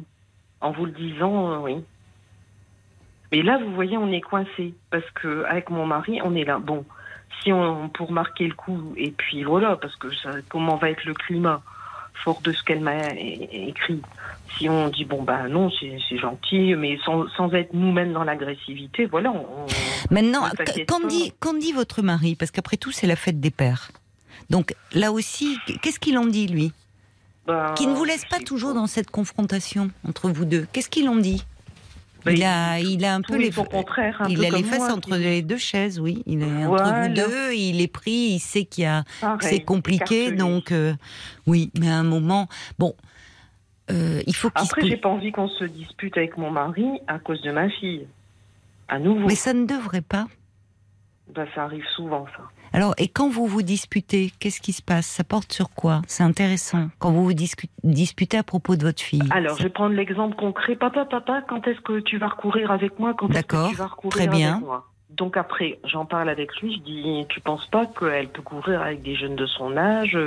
En 0.60 0.72
vous 0.72 0.86
le 0.86 0.92
disant, 0.92 1.52
euh, 1.52 1.58
oui. 1.58 1.76
Mais 3.30 3.42
là, 3.42 3.58
vous 3.58 3.74
voyez, 3.74 3.96
on 3.96 4.12
est 4.12 4.20
coincé. 4.20 4.74
Parce 4.90 5.08
que 5.14 5.44
avec 5.44 5.70
mon 5.70 5.86
mari, 5.86 6.20
on 6.22 6.34
est 6.34 6.44
là. 6.44 6.58
Bon, 6.58 6.84
si 7.42 7.52
on. 7.52 7.88
pour 7.88 8.12
marquer 8.12 8.46
le 8.46 8.54
coup, 8.54 8.92
et 8.96 9.10
puis 9.10 9.42
voilà, 9.44 9.76
parce 9.76 9.96
que 9.96 10.14
ça, 10.14 10.30
comment 10.48 10.76
va 10.76 10.90
être 10.90 11.04
le 11.04 11.14
climat? 11.14 11.62
Fort 12.14 12.40
de 12.42 12.52
ce 12.52 12.62
qu'elle 12.62 12.80
m'a 12.80 13.08
écrit. 13.12 14.00
Si 14.58 14.68
on 14.68 14.88
dit 14.88 15.04
bon 15.04 15.22
ben 15.22 15.48
non, 15.48 15.70
c'est 15.70 16.18
gentil, 16.18 16.74
mais 16.74 16.98
sans, 17.04 17.28
sans 17.36 17.52
être 17.52 17.72
nous-mêmes 17.72 18.12
dans 18.12 18.24
l'agressivité, 18.24 19.06
voilà. 19.06 19.32
On, 19.32 19.66
Maintenant, 20.10 20.42
qu'en 20.86 21.00
dit, 21.06 21.32
dit 21.60 21.72
votre 21.72 22.02
mari? 22.02 22.36
Parce 22.36 22.50
qu'après 22.50 22.76
tout, 22.76 22.92
c'est 22.92 23.06
la 23.06 23.16
fête 23.16 23.40
des 23.40 23.50
pères. 23.50 23.90
Donc 24.50 24.74
là 24.92 25.12
aussi, 25.12 25.56
qu'est-ce 25.80 25.98
qu'il 25.98 26.18
en 26.18 26.26
dit 26.26 26.46
lui? 26.46 26.72
Ben, 27.46 27.72
Qui 27.74 27.86
ne 27.86 27.94
vous 27.94 28.04
laisse 28.04 28.24
pas 28.26 28.38
toujours 28.38 28.74
dans 28.74 28.86
cette 28.86 29.10
confrontation 29.10 29.90
entre 30.06 30.30
vous 30.30 30.44
deux. 30.44 30.66
Qu'est-ce 30.72 30.90
qu'il 30.90 31.08
en 31.08 31.16
dit? 31.16 31.44
Il, 32.26 32.42
a, 32.44 32.78
il 32.78 33.04
a 33.04 33.14
un 33.14 33.20
peu 33.20 33.36
les, 33.36 33.50
contraire, 33.50 34.22
il 34.28 34.44
a 34.44 34.50
les 34.50 34.62
faces 34.62 34.90
entre 34.90 35.16
les 35.16 35.42
deux 35.42 35.56
chaises, 35.56 35.98
oui. 36.00 36.22
Il 36.26 36.42
est 36.42 36.64
entre 36.66 37.02
vous 37.02 37.14
deux, 37.14 37.54
il 37.54 37.80
est 37.80 37.92
pris, 37.92 38.34
il 38.34 38.40
sait 38.40 38.64
qu'il 38.64 38.84
y 38.84 38.86
a, 38.86 39.04
c'est 39.40 39.60
compliqué, 39.60 40.32
donc 40.32 40.72
euh, 40.72 40.94
oui. 41.46 41.70
Mais 41.78 41.88
à 41.88 41.96
un 41.96 42.04
moment, 42.04 42.48
bon, 42.78 42.94
euh, 43.90 44.22
il 44.26 44.34
faut 44.34 44.50
qu'il. 44.50 44.64
Après, 44.64 44.86
j'ai 44.86 44.96
pas 44.96 45.08
envie 45.08 45.32
qu'on 45.32 45.48
se 45.48 45.64
dispute 45.64 46.16
avec 46.16 46.36
mon 46.36 46.50
mari 46.50 46.86
à 47.06 47.18
cause 47.18 47.42
de 47.42 47.50
ma 47.50 47.68
fille, 47.68 48.06
à 48.88 48.98
nouveau. 48.98 49.26
Mais 49.26 49.34
ça 49.34 49.52
ne 49.52 49.66
devrait 49.66 50.02
pas. 50.02 50.26
Bah, 51.34 51.46
ça 51.54 51.64
arrive 51.64 51.86
souvent, 51.96 52.26
ça. 52.36 52.42
Alors, 52.74 52.94
et 52.96 53.08
quand 53.08 53.28
vous 53.28 53.46
vous 53.46 53.62
disputez, 53.62 54.32
qu'est-ce 54.40 54.60
qui 54.60 54.72
se 54.72 54.82
passe? 54.82 55.06
Ça 55.06 55.24
porte 55.24 55.52
sur 55.52 55.70
quoi? 55.70 56.00
C'est 56.06 56.22
intéressant. 56.22 56.88
Quand 56.98 57.12
vous 57.12 57.24
vous 57.24 57.34
disputez 57.84 58.38
à 58.38 58.42
propos 58.42 58.76
de 58.76 58.82
votre 58.82 59.02
fille. 59.02 59.22
Alors, 59.30 59.58
je 59.58 59.64
vais 59.64 59.68
prendre 59.68 59.94
l'exemple 59.94 60.36
concret. 60.36 60.74
Papa, 60.76 61.04
papa, 61.04 61.42
quand 61.46 61.66
est-ce 61.68 61.80
que 61.80 62.00
tu 62.00 62.16
vas 62.16 62.28
recourir 62.28 62.70
avec 62.70 62.98
moi? 62.98 63.14
Quand 63.14 63.28
est-ce 63.30 63.42
que 63.42 63.70
tu 63.70 63.76
vas 63.76 63.86
recourir 63.86 64.10
très 64.10 64.26
bien. 64.26 64.54
avec 64.54 64.64
moi? 64.64 64.88
Donc 65.10 65.36
après, 65.36 65.78
j'en 65.84 66.06
parle 66.06 66.30
avec 66.30 66.56
lui, 66.62 66.74
je 66.74 66.80
dis, 66.80 67.26
tu 67.28 67.40
penses 67.40 67.66
pas 67.66 67.84
qu'elle 67.84 68.28
peut 68.28 68.40
courir 68.40 68.80
avec 68.80 69.02
des 69.02 69.14
jeunes 69.14 69.36
de 69.36 69.44
son 69.44 69.76
âge? 69.76 70.18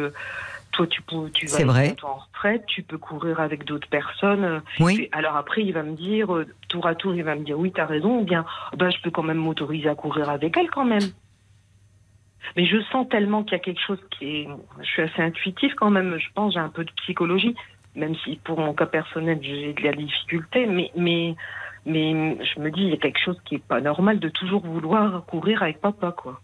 Toi, 0.73 0.85
tu, 0.87 1.01
peux, 1.01 1.29
tu 1.31 1.47
vas 1.47 1.63
vrai. 1.63 1.95
en 2.03 2.15
retraite, 2.15 2.65
tu 2.67 2.83
peux 2.83 2.97
courir 2.97 3.39
avec 3.39 3.63
d'autres 3.63 3.87
personnes. 3.87 4.61
Oui. 4.79 5.09
alors 5.13 5.37
après, 5.37 5.63
il 5.63 5.71
va 5.71 5.83
me 5.83 5.95
dire, 5.95 6.35
euh, 6.35 6.45
tour 6.67 6.85
à 6.85 6.95
tour, 6.95 7.15
il 7.15 7.23
va 7.23 7.35
me 7.35 7.45
dire, 7.45 7.57
oui, 7.57 7.71
tu 7.73 7.79
as 7.79 7.85
raison, 7.85 8.19
ou 8.19 8.23
bien, 8.25 8.45
ben, 8.77 8.91
je 8.91 9.01
peux 9.01 9.09
quand 9.09 9.23
même 9.23 9.37
m'autoriser 9.37 9.87
à 9.87 9.95
courir 9.95 10.29
avec 10.29 10.55
elle 10.57 10.69
quand 10.69 10.85
même. 10.85 11.01
Mais 12.55 12.65
je 12.65 12.81
sens 12.91 13.07
tellement 13.09 13.43
qu'il 13.43 13.53
y 13.53 13.55
a 13.55 13.63
quelque 13.63 13.81
chose 13.85 13.99
qui 14.11 14.25
est. 14.25 14.47
Je 14.81 14.85
suis 14.85 15.01
assez 15.01 15.21
intuitif 15.21 15.73
quand 15.75 15.89
même, 15.89 16.17
je 16.17 16.27
pense, 16.33 16.53
j'ai 16.53 16.59
un 16.59 16.69
peu 16.69 16.83
de 16.83 16.91
psychologie, 17.03 17.55
même 17.95 18.15
si 18.23 18.39
pour 18.43 18.59
mon 18.59 18.73
cas 18.73 18.85
personnel, 18.85 19.39
j'ai 19.41 19.73
de 19.73 19.81
la 19.81 19.93
difficulté, 19.93 20.65
mais, 20.65 20.91
mais, 20.95 21.35
mais 21.85 22.37
je 22.43 22.59
me 22.59 22.71
dis, 22.71 22.81
il 22.81 22.89
y 22.89 22.93
a 22.93 22.97
quelque 22.97 23.19
chose 23.23 23.39
qui 23.45 23.55
est 23.55 23.63
pas 23.63 23.81
normal 23.81 24.19
de 24.19 24.29
toujours 24.29 24.65
vouloir 24.65 25.25
courir 25.25 25.63
avec 25.63 25.81
papa, 25.81 26.13
quoi. 26.15 26.41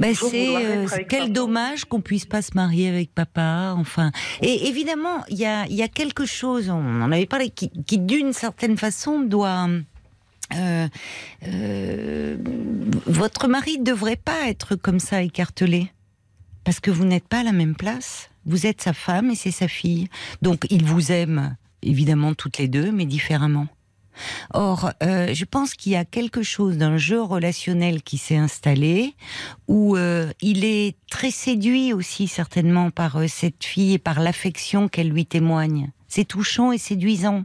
Ben 0.00 0.14
c'est 0.14 0.56
euh, 0.56 0.86
quel 1.08 1.32
dommage 1.32 1.84
qu'on 1.84 2.00
puisse 2.00 2.24
pas 2.24 2.40
se 2.40 2.52
marier 2.54 2.88
avec 2.88 3.14
papa, 3.14 3.74
enfin. 3.76 4.10
Et 4.40 4.68
évidemment, 4.68 5.22
il 5.28 5.38
y 5.38 5.44
a, 5.44 5.66
y 5.68 5.82
a 5.82 5.88
quelque 5.88 6.24
chose, 6.24 6.70
on 6.70 7.02
en 7.02 7.12
avait 7.12 7.26
parlé, 7.26 7.50
qui, 7.50 7.70
qui 7.84 7.98
d'une 7.98 8.32
certaine 8.32 8.78
façon 8.78 9.20
doit 9.20 9.68
euh, 10.54 10.88
euh, 11.46 12.36
votre 13.06 13.48
mari 13.48 13.78
ne 13.78 13.84
devrait 13.84 14.16
pas 14.16 14.48
être 14.48 14.76
comme 14.76 15.00
ça 15.00 15.22
écartelé, 15.22 15.90
parce 16.64 16.80
que 16.80 16.90
vous 16.90 17.04
n'êtes 17.04 17.28
pas 17.28 17.40
à 17.40 17.44
la 17.44 17.52
même 17.52 17.74
place. 17.74 18.30
Vous 18.44 18.66
êtes 18.66 18.82
sa 18.82 18.92
femme 18.92 19.30
et 19.30 19.36
c'est 19.36 19.52
sa 19.52 19.68
fille. 19.68 20.08
Donc 20.42 20.66
il 20.70 20.84
vous 20.84 21.12
aime, 21.12 21.56
évidemment, 21.82 22.34
toutes 22.34 22.58
les 22.58 22.68
deux, 22.68 22.90
mais 22.90 23.06
différemment. 23.06 23.68
Or, 24.52 24.90
euh, 25.02 25.32
je 25.32 25.44
pense 25.46 25.72
qu'il 25.72 25.92
y 25.92 25.96
a 25.96 26.04
quelque 26.04 26.42
chose 26.42 26.76
d'un 26.76 26.98
jeu 26.98 27.22
relationnel 27.22 28.02
qui 28.02 28.18
s'est 28.18 28.36
installé, 28.36 29.14
où 29.68 29.96
il 29.96 30.64
est 30.64 30.96
très 31.10 31.30
séduit 31.30 31.92
aussi 31.92 32.28
certainement 32.28 32.90
par 32.90 33.18
cette 33.28 33.64
fille 33.64 33.94
et 33.94 33.98
par 33.98 34.20
l'affection 34.20 34.88
qu'elle 34.88 35.08
lui 35.08 35.24
témoigne. 35.24 35.90
C'est 36.08 36.26
touchant 36.26 36.72
et 36.72 36.78
séduisant 36.78 37.44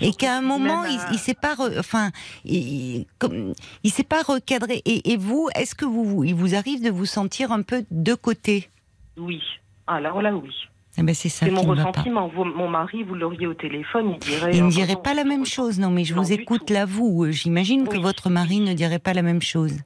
et 0.00 0.12
qu'à 0.12 0.36
un 0.36 0.40
moment, 0.40 0.84
il, 0.84 0.98
il 1.12 1.18
s'est 1.18 1.34
pas, 1.34 1.54
enfin, 1.78 2.10
il, 2.44 3.06
il 3.84 3.90
s'est 3.90 4.04
pas 4.04 4.22
recadré. 4.22 4.82
Et, 4.84 5.16
vous, 5.16 5.48
est-ce 5.54 5.74
que 5.74 5.84
vous, 5.84 6.24
il 6.24 6.34
vous 6.34 6.54
arrive 6.54 6.82
de 6.82 6.90
vous 6.90 7.06
sentir 7.06 7.52
un 7.52 7.62
peu 7.62 7.84
de 7.90 8.14
côté? 8.14 8.68
Oui. 9.16 9.40
Alors 9.86 10.22
là, 10.22 10.34
oui. 10.34 10.54
Eh 10.98 11.02
ben 11.02 11.14
c'est 11.14 11.28
ça. 11.28 11.46
C'est 11.46 11.52
mon 11.52 11.62
ressentiment. 11.62 12.30
mon 12.34 12.68
mari, 12.68 13.04
vous 13.04 13.14
l'auriez 13.14 13.46
au 13.46 13.54
téléphone, 13.54 14.14
il 14.14 14.18
dirait. 14.18 14.56
Il 14.56 14.64
ne 14.64 14.70
dirait 14.70 15.00
pas 15.02 15.14
la 15.14 15.24
même 15.24 15.46
chose. 15.46 15.78
Non, 15.78 15.90
mais 15.90 16.04
je 16.04 16.14
vous 16.14 16.32
écoute 16.32 16.68
là, 16.70 16.84
vous. 16.84 17.30
J'imagine 17.30 17.86
que 17.86 17.96
votre 17.96 18.28
mari 18.28 18.60
ne 18.60 18.74
dirait 18.74 18.98
pas 18.98 19.14
la 19.14 19.22
même 19.22 19.42
chose. 19.42 19.76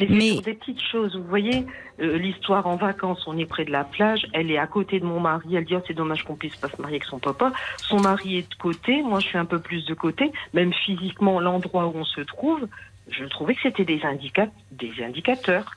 Mais, 0.00 0.40
des 0.40 0.54
petites 0.54 0.82
choses. 0.82 1.16
Vous 1.16 1.24
voyez, 1.24 1.66
euh, 2.00 2.18
l'histoire 2.18 2.66
en 2.66 2.76
vacances, 2.76 3.24
on 3.26 3.38
est 3.38 3.46
près 3.46 3.64
de 3.64 3.70
la 3.70 3.84
plage, 3.84 4.26
elle 4.32 4.50
est 4.50 4.58
à 4.58 4.66
côté 4.66 5.00
de 5.00 5.04
mon 5.04 5.20
mari, 5.20 5.56
elle 5.56 5.64
dit 5.64 5.74
oh, 5.76 5.82
c'est 5.86 5.94
dommage 5.94 6.24
qu'on 6.24 6.36
puisse 6.36 6.56
pas 6.56 6.68
se 6.68 6.80
marier 6.80 6.96
avec 6.96 7.04
son 7.04 7.18
papa. 7.18 7.52
Son 7.78 8.00
mari 8.00 8.38
est 8.38 8.50
de 8.50 8.54
côté, 8.56 9.02
moi 9.02 9.20
je 9.20 9.26
suis 9.26 9.38
un 9.38 9.44
peu 9.44 9.58
plus 9.58 9.84
de 9.86 9.94
côté, 9.94 10.32
même 10.52 10.72
physiquement 10.72 11.40
l'endroit 11.40 11.86
où 11.86 11.92
on 11.96 12.04
se 12.04 12.20
trouve, 12.20 12.66
je 13.08 13.24
trouvais 13.24 13.54
que 13.54 13.60
c'était 13.62 13.84
des, 13.84 14.02
des 14.72 14.92
indicateurs. 15.02 15.70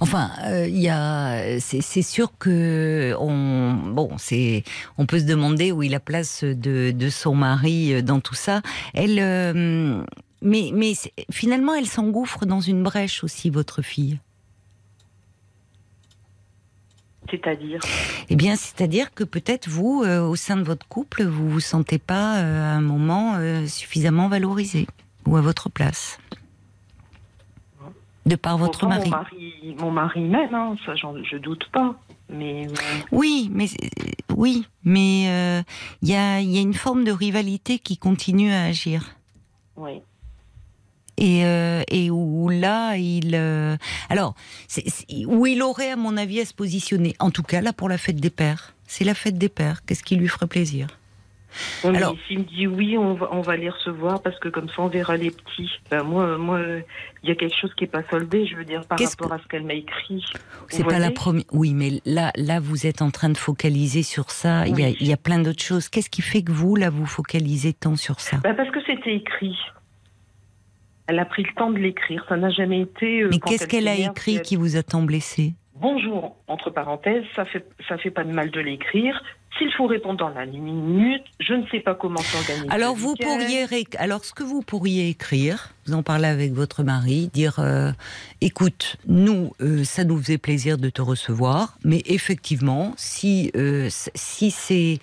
Enfin, 0.00 0.30
euh, 0.46 0.66
il 0.68 1.60
c'est 1.60 2.02
sûr 2.02 2.32
que 2.38 3.14
on, 3.20 3.74
bon, 3.74 4.10
c'est, 4.18 4.64
on 4.98 5.06
peut 5.06 5.20
se 5.20 5.26
demander 5.26 5.70
où 5.70 5.82
est 5.82 5.88
la 5.88 6.00
place 6.00 6.42
de, 6.42 6.90
de 6.90 7.08
son 7.08 7.34
mari 7.36 7.94
euh, 7.94 8.02
dans 8.02 8.20
tout 8.20 8.34
ça. 8.34 8.62
Elle, 8.94 9.20
mais, 10.42 10.70
mais 10.74 10.92
finalement, 11.30 11.74
elle 11.74 11.86
s'engouffre 11.86 12.44
dans 12.46 12.60
une 12.60 12.82
brèche 12.82 13.24
aussi, 13.24 13.50
votre 13.50 13.82
fille. 13.82 14.18
C'est-à-dire 17.30 17.80
Eh 18.28 18.36
bien, 18.36 18.56
c'est-à-dire 18.56 19.14
que 19.14 19.24
peut-être 19.24 19.68
vous, 19.68 20.02
euh, 20.04 20.20
au 20.20 20.36
sein 20.36 20.56
de 20.56 20.62
votre 20.62 20.86
couple, 20.86 21.24
vous 21.24 21.48
vous 21.48 21.60
sentez 21.60 21.98
pas 21.98 22.38
euh, 22.38 22.62
à 22.62 22.76
un 22.76 22.80
moment 22.80 23.36
euh, 23.36 23.66
suffisamment 23.66 24.28
valorisé 24.28 24.86
ou 25.26 25.36
à 25.36 25.40
votre 25.40 25.70
place. 25.70 26.18
De 28.26 28.36
par 28.36 28.58
votre 28.58 28.86
mari. 28.86 29.10
Mon 29.78 29.90
mari, 29.90 30.20
m'aime, 30.20 30.54
hein, 30.54 30.76
ça, 30.84 30.94
je 30.94 31.36
doute 31.38 31.68
pas. 31.72 31.96
Mais 32.28 32.66
oui, 33.10 33.50
mais 33.52 33.66
oui, 34.36 34.66
mais 34.84 35.64
il 36.02 36.08
y 36.08 36.14
a, 36.14 36.40
y 36.40 36.58
a 36.58 36.60
une 36.60 36.74
forme 36.74 37.04
de 37.04 37.12
rivalité 37.12 37.78
qui 37.78 37.98
continue 37.98 38.52
à 38.52 38.62
agir. 38.62 39.16
Oui. 39.76 40.02
Et, 41.22 41.44
euh, 41.46 41.82
et 41.88 42.10
où 42.10 42.48
là, 42.50 42.96
il, 42.96 43.34
euh, 43.34 43.76
alors, 44.10 44.34
où 45.26 45.46
il 45.46 45.62
aurait, 45.62 45.92
à 45.92 45.96
mon 45.96 46.16
avis, 46.16 46.40
à 46.40 46.44
se 46.44 46.52
positionner. 46.52 47.14
En 47.20 47.30
tout 47.30 47.44
cas, 47.44 47.60
là, 47.60 47.72
pour 47.72 47.88
la 47.88 47.96
fête 47.96 48.16
des 48.16 48.30
pères. 48.30 48.74
C'est 48.86 49.04
la 49.04 49.14
fête 49.14 49.38
des 49.38 49.48
pères. 49.48 49.84
Qu'est-ce 49.86 50.02
qui 50.02 50.16
lui 50.16 50.28
ferait 50.28 50.48
plaisir? 50.48 50.88
Oui, 51.84 51.94
Alors- 51.96 52.16
S'il 52.26 52.38
me 52.40 52.44
dit 52.44 52.66
oui, 52.66 52.96
on 52.96 53.12
va, 53.14 53.28
on 53.30 53.42
va 53.42 53.56
les 53.56 53.68
recevoir 53.68 54.22
parce 54.22 54.38
que 54.38 54.48
comme 54.48 54.68
ça 54.68 54.76
on 54.78 54.88
verra 54.88 55.18
les 55.18 55.30
petits. 55.30 55.70
Ben, 55.90 56.02
moi, 56.02 56.38
moi, 56.38 56.58
il 57.22 57.28
y 57.28 57.32
a 57.32 57.34
quelque 57.34 57.54
chose 57.54 57.70
qui 57.76 57.84
est 57.84 57.88
pas 57.88 58.02
soldé, 58.10 58.46
je 58.46 58.56
veux 58.56 58.64
dire, 58.64 58.86
par 58.86 58.98
rapport 58.98 59.32
à 59.32 59.38
ce 59.38 59.46
qu'elle 59.48 59.64
m'a 59.64 59.74
écrit. 59.74 60.24
C'est 60.68 60.82
pas 60.82 60.98
la 60.98 61.10
première. 61.10 61.44
Oui, 61.52 61.74
mais 61.74 62.00
là, 62.06 62.32
là, 62.36 62.58
vous 62.58 62.86
êtes 62.86 63.02
en 63.02 63.10
train 63.10 63.28
de 63.28 63.36
focaliser 63.36 64.02
sur 64.02 64.30
ça. 64.30 64.66
Il, 64.66 64.78
y 64.78 64.82
a, 64.82 64.86
Oui. 64.88 64.96
il 65.00 65.06
y 65.06 65.12
a 65.12 65.18
plein 65.18 65.38
d'autres 65.40 65.62
choses. 65.62 65.88
Qu'est-ce 65.90 66.08
qui 66.10 66.22
fait 66.22 66.42
que 66.42 66.52
vous, 66.52 66.74
là, 66.74 66.88
vous 66.88 67.04
focalisez 67.06 67.74
tant 67.74 67.96
sur 67.96 68.18
ça? 68.20 68.38
Ben, 68.38 68.54
parce 68.54 68.70
que 68.70 68.80
c'était 68.86 69.14
écrit. 69.16 69.54
Elle 71.12 71.18
a 71.18 71.26
pris 71.26 71.42
le 71.42 71.52
temps 71.54 71.70
de 71.70 71.76
l'écrire. 71.76 72.24
Ça 72.26 72.38
n'a 72.38 72.48
jamais 72.48 72.80
été. 72.80 73.20
euh, 73.24 73.28
Mais 73.30 73.38
qu'est-ce 73.38 73.64
elle 73.64 73.68
qu'elle 73.68 73.88
a 73.88 73.94
écrit 73.96 74.40
qui 74.40 74.56
vous 74.56 74.76
a 74.76 74.82
tant 74.82 75.02
blessé? 75.02 75.52
Bonjour, 75.74 76.36
entre 76.48 76.70
parenthèses, 76.70 77.24
ça 77.36 77.44
fait, 77.44 77.66
ça 77.86 77.98
fait 77.98 78.10
pas 78.10 78.24
de 78.24 78.32
mal 78.32 78.50
de 78.50 78.60
l'écrire. 78.60 79.22
S'il 79.58 79.70
faut 79.74 79.86
répondre 79.86 80.16
dans 80.16 80.30
la 80.30 80.46
minute, 80.46 81.24
je 81.38 81.52
ne 81.52 81.66
sais 81.66 81.80
pas 81.80 81.94
comment 81.94 82.16
s'organiser. 82.16 82.70
Alors 82.70 82.94
vous 82.94 83.14
pourriez, 83.16 83.66
alors 83.98 84.24
ce 84.24 84.32
que 84.32 84.42
vous 84.42 84.62
pourriez 84.62 85.10
écrire, 85.10 85.74
vous 85.86 85.92
en 85.92 86.02
parlez 86.02 86.28
avec 86.28 86.52
votre 86.52 86.82
mari, 86.82 87.28
dire, 87.34 87.58
euh, 87.58 87.90
écoute, 88.40 88.96
nous, 89.06 89.52
euh, 89.60 89.84
ça 89.84 90.04
nous 90.04 90.16
faisait 90.16 90.38
plaisir 90.38 90.78
de 90.78 90.88
te 90.88 91.02
recevoir, 91.02 91.76
mais 91.84 92.00
effectivement, 92.06 92.94
si 92.96 93.50
euh, 93.54 93.88
si 93.90 94.50
c'est 94.50 94.98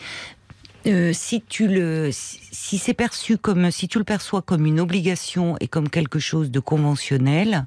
euh, 0.92 1.14
si 1.14 1.42
tu 1.42 1.68
le 1.68 2.12
si 2.12 2.40
si 2.52 2.78
c'est 2.78 2.94
perçu 2.94 3.38
comme 3.38 3.72
si 3.72 3.88
tu 3.88 3.98
le 3.98 4.04
perçois 4.04 4.42
comme 4.42 4.66
une 4.66 4.80
obligation 4.80 5.56
et 5.60 5.68
comme 5.68 5.90
quelque 5.90 6.20
chose 6.20 6.52
de 6.52 6.60
conventionnel, 6.60 7.66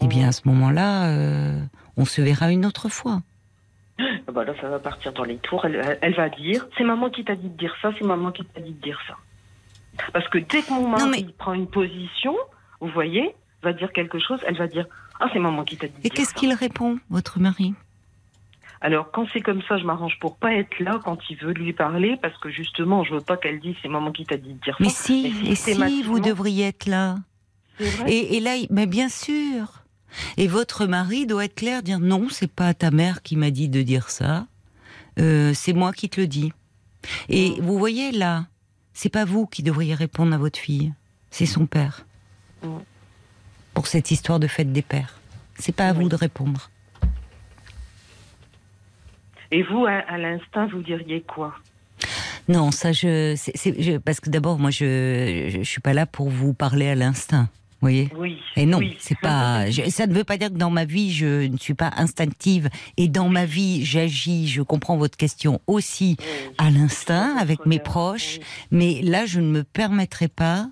eh 0.00 0.06
bien 0.06 0.28
à 0.28 0.32
ce 0.32 0.42
moment-là, 0.46 1.08
euh, 1.08 1.60
on 1.96 2.04
se 2.04 2.20
verra 2.22 2.52
une 2.52 2.66
autre 2.66 2.88
fois. 2.88 3.22
Ah 3.98 4.32
bah 4.32 4.44
là, 4.44 4.52
ça 4.60 4.68
va 4.68 4.78
partir 4.78 5.12
dans 5.12 5.24
les 5.24 5.38
tours. 5.38 5.64
Elle, 5.64 6.14
va 6.14 6.28
dire 6.28 6.66
c'est 6.76 6.84
maman 6.84 7.08
qui 7.10 7.24
t'a 7.24 7.34
dit 7.34 7.48
de 7.48 7.56
dire 7.56 7.74
ça, 7.80 7.92
c'est 7.98 8.04
maman 8.04 8.30
qui 8.30 8.44
t'a 8.44 8.60
dit 8.60 8.72
de 8.72 8.82
dire 8.82 9.00
ça. 9.08 9.14
Parce 10.12 10.28
que 10.28 10.38
dès 10.38 10.62
que 10.62 10.72
mon 10.72 10.88
mari 10.88 11.24
mais- 11.26 11.32
prend 11.38 11.54
une 11.54 11.68
position, 11.68 12.36
vous 12.80 12.88
voyez, 12.88 13.34
va 13.62 13.72
dire 13.72 13.92
quelque 13.92 14.18
chose, 14.18 14.38
elle 14.46 14.58
va 14.58 14.66
dire 14.66 14.86
ah 15.18 15.28
c'est 15.32 15.38
maman 15.38 15.64
qui 15.64 15.76
t'a 15.78 15.88
dit 15.88 15.94
Et 16.04 16.10
qu'est-ce 16.10 16.34
qu'il 16.34 16.52
répond, 16.52 16.98
votre 17.08 17.40
mari? 17.40 17.74
Alors 18.80 19.10
quand 19.10 19.26
c'est 19.32 19.40
comme 19.40 19.62
ça, 19.62 19.78
je 19.78 19.84
m'arrange 19.84 20.18
pour 20.20 20.36
pas 20.36 20.52
être 20.54 20.78
là 20.80 21.00
quand 21.04 21.18
il 21.30 21.36
veut 21.38 21.52
lui 21.52 21.72
parler, 21.72 22.16
parce 22.20 22.36
que 22.38 22.50
justement, 22.50 23.04
je 23.04 23.14
veux 23.14 23.20
pas 23.20 23.36
qu'elle 23.36 23.58
dise 23.60 23.74
c'est 23.82 23.88
maman 23.88 24.12
qui 24.12 24.24
t'a 24.26 24.36
dit 24.36 24.52
de 24.54 24.60
dire 24.60 24.76
Mais 24.80 24.88
ça. 24.90 25.04
si, 25.04 25.22
Mais 25.22 25.28
et 25.50 25.54
si 25.54 25.56
systématiquement- 25.56 26.12
vous 26.12 26.20
devriez 26.20 26.66
être 26.66 26.86
là. 26.86 27.16
Et, 28.06 28.36
et 28.36 28.40
là, 28.40 28.54
mais 28.70 28.86
bien 28.86 29.08
sûr. 29.08 29.82
Et 30.36 30.46
votre 30.46 30.86
mari 30.86 31.26
doit 31.26 31.44
être 31.44 31.54
clair, 31.56 31.82
dire 31.82 32.00
non, 32.00 32.28
c'est 32.30 32.50
pas 32.50 32.72
ta 32.74 32.90
mère 32.90 33.22
qui 33.22 33.36
m'a 33.36 33.50
dit 33.50 33.68
de 33.68 33.82
dire 33.82 34.08
ça, 34.10 34.46
euh, 35.18 35.52
c'est 35.54 35.72
moi 35.74 35.92
qui 35.92 36.08
te 36.08 36.20
le 36.20 36.26
dis. 36.26 36.52
Et 37.28 37.54
vous 37.60 37.78
voyez 37.78 38.12
là, 38.12 38.46
c'est 38.94 39.08
pas 39.10 39.24
vous 39.24 39.46
qui 39.46 39.62
devriez 39.62 39.94
répondre 39.94 40.34
à 40.34 40.38
votre 40.38 40.58
fille, 40.58 40.92
c'est 41.30 41.44
son 41.46 41.66
père. 41.66 42.06
Pour 43.74 43.86
cette 43.86 44.10
histoire 44.10 44.40
de 44.40 44.46
fête 44.46 44.72
des 44.72 44.82
pères, 44.82 45.18
c'est 45.58 45.74
pas 45.74 45.88
à 45.88 45.92
Oui. 45.92 46.04
vous 46.04 46.08
de 46.08 46.16
répondre. 46.16 46.70
Et 49.52 49.62
vous, 49.62 49.86
à, 49.86 49.92
à 50.08 50.18
l'instinct, 50.18 50.66
vous 50.72 50.82
diriez 50.82 51.22
quoi? 51.22 51.54
Non, 52.48 52.70
ça 52.70 52.92
je, 52.92 53.34
parce 53.98 54.20
que 54.20 54.30
d'abord 54.30 54.58
moi 54.60 54.70
je, 54.70 55.50
je, 55.52 55.58
je 55.58 55.68
suis 55.68 55.80
pas 55.80 55.92
là 55.94 56.06
pour 56.06 56.28
vous 56.30 56.54
parler 56.54 56.86
à 56.88 56.94
l'instinct, 56.94 57.48
vous 57.50 57.78
voyez? 57.80 58.08
Oui. 58.16 58.38
Et 58.54 58.66
non, 58.66 58.78
oui. 58.78 58.96
c'est 59.00 59.18
pas. 59.18 59.68
je- 59.68 59.90
ça 59.90 60.06
ne 60.06 60.14
veut 60.14 60.22
pas 60.22 60.36
dire 60.36 60.50
que 60.50 60.56
dans 60.58 60.70
ma 60.70 60.84
vie 60.84 61.12
je 61.12 61.48
ne 61.48 61.56
suis 61.56 61.74
pas 61.74 61.90
instinctive 61.96 62.68
et 62.96 63.08
dans 63.08 63.28
ma 63.28 63.46
vie 63.46 63.84
j'agis. 63.84 64.46
Je 64.46 64.62
comprends 64.62 64.96
votre 64.96 65.16
question 65.16 65.60
aussi 65.66 66.16
Oui. 66.20 66.26
à 66.58 66.70
l'instinct 66.70 67.36
avec 67.36 67.66
mes 67.66 67.80
proches, 67.80 68.38
mais 68.70 69.00
là 69.02 69.26
je 69.26 69.40
ne 69.40 69.50
me 69.50 69.64
permettrai 69.64 70.28
pas, 70.28 70.68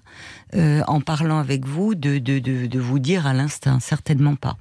euh, 0.55 0.83
en 0.87 1.01
parlant 1.01 1.39
avec 1.41 1.65
vous, 1.67 1.97
de, 1.97 2.19
de, 2.19 2.39
de, 2.39 2.67
de 2.67 2.79
vous 2.79 3.01
dire 3.01 3.27
à 3.27 3.35
l'instinct, 3.35 3.81
certainement 3.81 4.37
pas. 4.37 4.57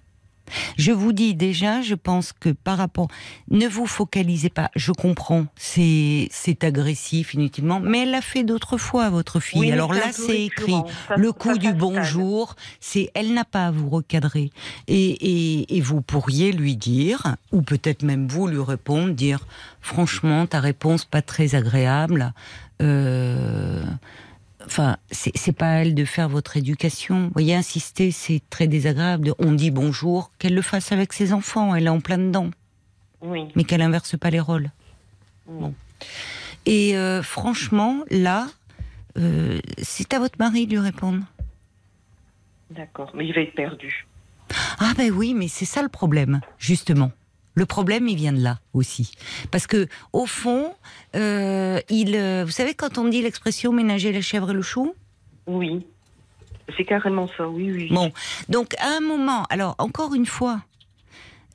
Je 0.78 0.92
vous 0.92 1.14
dis 1.14 1.36
déjà, 1.36 1.82
je 1.82 1.96
pense 1.96 2.34
que 2.34 2.50
par 2.50 2.78
rapport, 2.78 3.08
ne 3.50 3.68
vous 3.68 3.86
focalisez 3.86 4.50
pas. 4.50 4.70
Je 4.76 4.92
comprends, 4.92 5.46
c'est 5.56 6.28
c'est 6.32 6.64
agressif 6.64 7.34
inutilement, 7.34 7.80
mais 7.80 8.04
elle 8.04 8.12
l'a 8.12 8.22
fait 8.22 8.44
d'autres 8.44 8.78
fois, 8.78 9.10
votre 9.10 9.40
fille. 9.40 9.60
Oui, 9.62 9.72
Alors 9.72 9.94
là, 9.94 10.12
c'est 10.12 10.44
écrit. 10.44 10.72
Ça- 11.08 11.16
le 11.16 11.28
ça 11.28 11.34
coup 11.34 11.58
du 11.58 11.74
bonjour, 11.74 12.56
c'est 12.80 13.10
elle 13.14 13.34
n'a 13.34 13.46
pas 13.46 13.68
à 13.68 13.72
vous 13.72 13.90
recadrer. 13.90 14.52
Et, 14.88 15.10
et, 15.12 15.78
et 15.78 15.82
vous 15.82 16.02
pourriez 16.02 16.52
lui 16.52 16.76
dire, 16.78 17.36
ou 17.52 17.62
peut-être 17.62 18.04
même 18.04 18.28
vous 18.28 18.48
lui 18.48 18.62
répondre, 18.62 19.14
dire 19.14 19.46
franchement 19.82 20.46
ta 20.46 20.60
réponse 20.60 21.06
pas 21.06 21.22
très 21.22 21.56
agréable. 21.56 22.34
Euh, 22.82 23.84
Enfin, 24.66 24.98
c'est 25.12 25.52
pas 25.52 25.68
à 25.68 25.74
elle 25.82 25.94
de 25.96 26.06
faire 26.06 26.30
votre 26.30 26.58
éducation. 26.58 27.26
Vous 27.26 27.34
voyez, 27.34 27.54
insister, 27.56 28.12
c'est 28.12 28.42
très 28.50 28.68
désagréable. 28.68 29.34
On 29.40 29.52
dit 29.52 29.72
bonjour, 29.72 30.32
qu'elle 30.40 30.56
le 30.56 30.62
fasse 30.62 30.92
avec 30.92 31.14
ses 31.14 31.34
enfants, 31.34 31.76
elle 31.76 31.86
est 31.86 31.90
en 31.90 32.00
plein 32.00 32.18
dedans, 32.18 32.50
Oui. 33.22 33.48
mais 33.56 33.64
qu'elle 33.66 33.82
inverse 33.82 34.18
pas 34.18 34.30
les 34.30 34.40
rôles. 34.40 34.72
Bon. 35.48 35.74
Et 36.66 36.96
euh, 36.96 37.22
franchement, 37.22 38.04
là, 38.10 38.48
euh, 39.18 39.60
c'est 39.82 40.14
à 40.14 40.20
votre 40.20 40.40
mari 40.40 40.66
de 40.66 40.72
lui 40.72 40.80
répondre. 40.80 41.24
D'accord. 42.72 43.12
Mais 43.14 43.28
il 43.28 43.34
va 43.34 43.42
être 43.42 43.54
perdu. 43.56 44.08
Ah 44.80 44.94
ben 44.98 45.12
oui, 45.12 45.34
mais 45.34 45.48
c'est 45.48 45.66
ça 45.66 45.82
le 45.82 45.90
problème, 45.90 46.42
justement. 46.58 47.12
Le 47.56 47.66
problème, 47.66 48.08
il 48.08 48.16
vient 48.16 48.34
de 48.34 48.42
là 48.42 48.60
aussi, 48.74 49.12
parce 49.52 49.68
que 49.68 49.88
au 50.12 50.26
fond, 50.26 50.74
euh, 51.16 51.80
il, 51.90 52.16
euh, 52.16 52.44
vous 52.46 52.52
savez 52.52 52.74
quand 52.74 52.98
on 52.98 53.08
dit 53.08 53.22
l'expression 53.22 53.72
ménager 53.72 54.12
la 54.12 54.22
chèvre 54.22 54.52
et 54.52 54.54
le 54.54 54.62
chou. 54.62 54.96
Oui. 55.46 55.86
C'est 56.78 56.86
carrément 56.86 57.28
ça, 57.38 57.48
oui, 57.48 57.72
oui. 57.72 57.90
Bon, 57.92 58.12
donc 58.50 58.74
à 58.80 58.88
un 58.98 59.02
moment, 59.02 59.44
alors 59.50 59.76
encore 59.78 60.16
une 60.16 60.26
fois, 60.26 60.62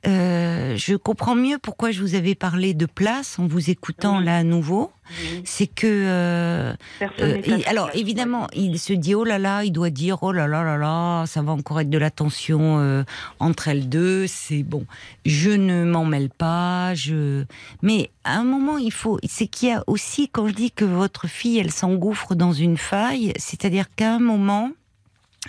euh, 0.07 0.75
je 0.77 0.95
comprends 0.95 1.35
mieux 1.35 1.57
pourquoi 1.57 1.91
je 1.91 2.01
vous 2.01 2.15
avais 2.15 2.35
parlé 2.35 2.73
de 2.73 2.85
place 2.85 3.37
en 3.39 3.47
vous 3.47 3.69
écoutant 3.69 4.19
Oui. 4.19 4.25
là 4.25 4.37
à 4.37 4.43
nouveau. 4.43 4.91
Oui. 5.21 5.41
C'est 5.43 5.65
que 5.67 5.87
euh, 5.87 6.73
Euh, 7.19 7.41
il- 7.45 7.63
alors 7.65 7.89
évidemment, 7.95 8.47
il 8.53 8.77
se 8.79 8.93
dit 8.93 9.15
oh 9.15 9.23
là 9.23 9.39
là, 9.39 9.63
il 9.63 9.71
doit 9.71 9.89
dire 9.89 10.21
oh 10.21 10.31
là 10.31 10.47
là 10.47 10.63
là 10.63 10.77
là, 10.77 11.25
ça 11.25 11.41
va 11.41 11.51
encore 11.51 11.79
être 11.81 11.89
de 11.89 11.97
la 11.97 12.11
tension 12.11 12.79
euh, 12.79 13.03
entre 13.39 13.67
elles 13.69 13.89
deux. 13.89 14.27
C'est 14.27 14.61
bon, 14.63 14.85
je 15.25 15.49
ne 15.49 15.83
m'en 15.83 16.05
mêle 16.05 16.29
pas. 16.29 16.93
Je, 16.93 17.43
mais 17.81 18.11
à 18.23 18.37
un 18.37 18.43
moment, 18.43 18.77
il 18.77 18.91
faut. 18.91 19.19
C'est 19.27 19.47
qu'il 19.47 19.69
y 19.69 19.71
a 19.71 19.83
aussi 19.87 20.29
quand 20.29 20.47
je 20.47 20.53
dis 20.53 20.71
que 20.71 20.85
votre 20.85 21.27
fille, 21.27 21.57
elle 21.57 21.71
s'engouffre 21.71 22.35
dans 22.35 22.53
une 22.53 22.77
faille, 22.77 23.33
c'est-à-dire 23.37 23.85
qu'à 23.95 24.13
un 24.13 24.19
moment. 24.19 24.69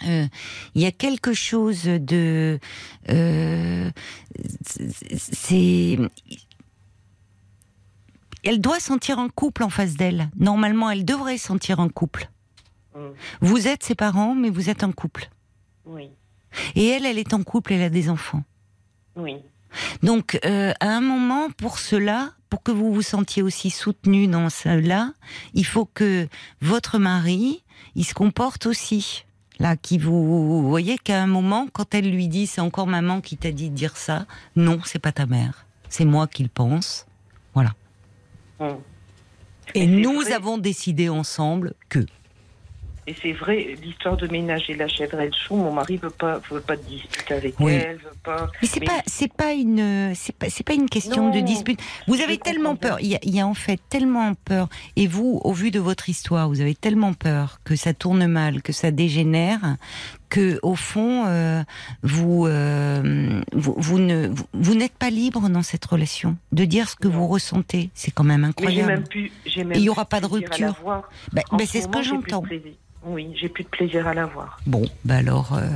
Euh, 0.06 0.26
il 0.74 0.82
y 0.82 0.86
a 0.86 0.92
quelque 0.92 1.32
chose 1.32 1.84
de, 1.84 2.58
euh, 3.08 3.90
c'est, 5.16 5.98
elle 8.42 8.60
doit 8.60 8.80
sentir 8.80 9.18
un 9.18 9.28
couple 9.28 9.64
en 9.64 9.70
face 9.70 9.94
d'elle. 9.94 10.30
Normalement, 10.36 10.90
elle 10.90 11.04
devrait 11.04 11.38
sentir 11.38 11.80
un 11.80 11.88
couple. 11.88 12.30
Mm. 12.94 13.08
Vous 13.40 13.68
êtes 13.68 13.82
ses 13.82 13.94
parents, 13.94 14.34
mais 14.34 14.50
vous 14.50 14.70
êtes 14.70 14.84
un 14.84 14.92
couple. 14.92 15.28
Oui. 15.84 16.10
Et 16.74 16.86
elle, 16.88 17.06
elle 17.06 17.18
est 17.18 17.34
en 17.34 17.42
couple, 17.42 17.72
elle 17.72 17.82
a 17.82 17.90
des 17.90 18.08
enfants. 18.08 18.44
Oui. 19.16 19.36
Donc, 20.02 20.38
euh, 20.44 20.72
à 20.80 20.88
un 20.88 21.00
moment, 21.00 21.50
pour 21.50 21.78
cela, 21.78 22.32
pour 22.48 22.62
que 22.62 22.72
vous 22.72 22.92
vous 22.92 23.02
sentiez 23.02 23.42
aussi 23.42 23.70
soutenu 23.70 24.26
dans 24.26 24.50
cela, 24.50 25.12
il 25.54 25.64
faut 25.64 25.84
que 25.84 26.28
votre 26.60 26.98
mari, 26.98 27.62
il 27.94 28.04
se 28.04 28.14
comporte 28.14 28.66
aussi. 28.66 29.24
Là, 29.60 29.76
qui 29.76 29.98
vous, 29.98 30.46
vous 30.46 30.68
voyez 30.68 30.96
qu'à 30.96 31.22
un 31.22 31.26
moment, 31.26 31.68
quand 31.70 31.94
elle 31.94 32.10
lui 32.10 32.28
dit, 32.28 32.46
c'est 32.46 32.62
encore 32.62 32.86
maman 32.86 33.20
qui 33.20 33.36
t'a 33.36 33.52
dit 33.52 33.68
de 33.68 33.74
dire 33.74 33.96
ça, 33.98 34.26
non, 34.56 34.80
c'est 34.86 34.98
pas 34.98 35.12
ta 35.12 35.26
mère, 35.26 35.66
c'est 35.90 36.06
moi 36.06 36.26
qui 36.26 36.42
le 36.42 36.48
pense. 36.48 37.06
Voilà. 37.52 37.74
Mm. 38.58 38.76
Et 39.74 39.86
nous 39.86 40.22
vrai. 40.22 40.32
avons 40.32 40.56
décidé 40.56 41.10
ensemble 41.10 41.74
que. 41.90 42.06
Et 43.10 43.16
c'est 43.20 43.32
vrai, 43.32 43.76
l'histoire 43.82 44.16
de 44.16 44.28
ménager 44.28 44.74
la 44.76 44.86
chèvre 44.86 45.18
et 45.20 45.26
le 45.26 45.32
chou, 45.32 45.56
mon 45.56 45.72
mari 45.72 45.96
veut 45.96 46.10
pas, 46.10 46.40
veut 46.48 46.60
pas 46.60 46.76
de 46.76 46.82
dispute 46.82 47.32
avec 47.32 47.58
Oui. 47.58 47.72
elle, 47.72 47.96
veut 47.96 48.10
pas. 48.22 48.48
Mais 48.62 48.68
c'est 48.68 48.78
Mais- 48.78 48.86
pas, 48.86 49.02
c'est 49.04 49.32
pas 49.32 49.52
une, 49.52 50.14
c'est 50.14 50.36
pas, 50.36 50.46
pas 50.64 50.74
une 50.74 50.88
question 50.88 51.24
Non, 51.28 51.34
de 51.34 51.40
dispute. 51.40 51.80
Vous 52.06 52.20
avez 52.20 52.38
tellement 52.38 52.76
peur. 52.76 52.98
Il 53.00 53.08
y, 53.08 53.16
a, 53.16 53.18
il 53.24 53.34
y 53.34 53.40
a 53.40 53.46
en 53.48 53.54
fait 53.54 53.80
tellement 53.88 54.34
peur. 54.44 54.68
Et 54.94 55.08
vous, 55.08 55.40
au 55.42 55.52
vu 55.52 55.72
de 55.72 55.80
votre 55.80 56.08
histoire, 56.08 56.48
vous 56.48 56.60
avez 56.60 56.76
tellement 56.76 57.12
peur 57.12 57.58
que 57.64 57.74
ça 57.74 57.94
tourne 57.94 58.24
mal, 58.28 58.62
que 58.62 58.72
ça 58.72 58.92
dégénère, 58.92 59.76
que 60.28 60.60
au 60.62 60.76
fond, 60.76 61.24
euh, 61.26 61.64
vous, 62.04 62.46
euh, 62.46 63.40
vous, 63.52 63.74
vous 63.76 63.98
ne 63.98 64.28
vous, 64.28 64.44
vous 64.54 64.74
n'êtes 64.76 64.92
pas 64.94 65.10
libre 65.10 65.48
dans 65.48 65.62
cette 65.62 65.84
relation 65.84 66.36
de 66.52 66.64
dire 66.64 66.88
ce 66.88 66.94
que 66.94 67.08
Non. 67.08 67.14
vous 67.14 67.26
ressentez. 67.26 67.90
C'est 67.94 68.12
quand 68.12 68.22
même 68.22 68.44
incroyable. 68.44 68.92
même 68.92 69.08
plus. 69.08 69.32
j'ai 69.46 69.64
même 69.64 69.72
Et 69.72 69.78
il 69.78 69.80
y 69.80 69.84
plus 69.86 69.90
aura 69.90 70.04
pas 70.04 70.20
de 70.20 70.26
rupture. 70.26 70.76
Ben, 71.32 71.42
ben, 71.50 71.66
ce 71.66 71.72
c'est 71.72 71.80
ce 71.80 71.88
que 71.88 72.02
j'entends. 72.02 72.44
Oui, 73.02 73.32
j'ai 73.40 73.48
plus 73.48 73.64
de 73.64 73.68
plaisir 73.68 74.06
à 74.06 74.12
la 74.12 74.26
voir. 74.26 74.60
Bon, 74.66 74.82
bah 75.06 75.16
alors, 75.16 75.54
euh, 75.54 75.66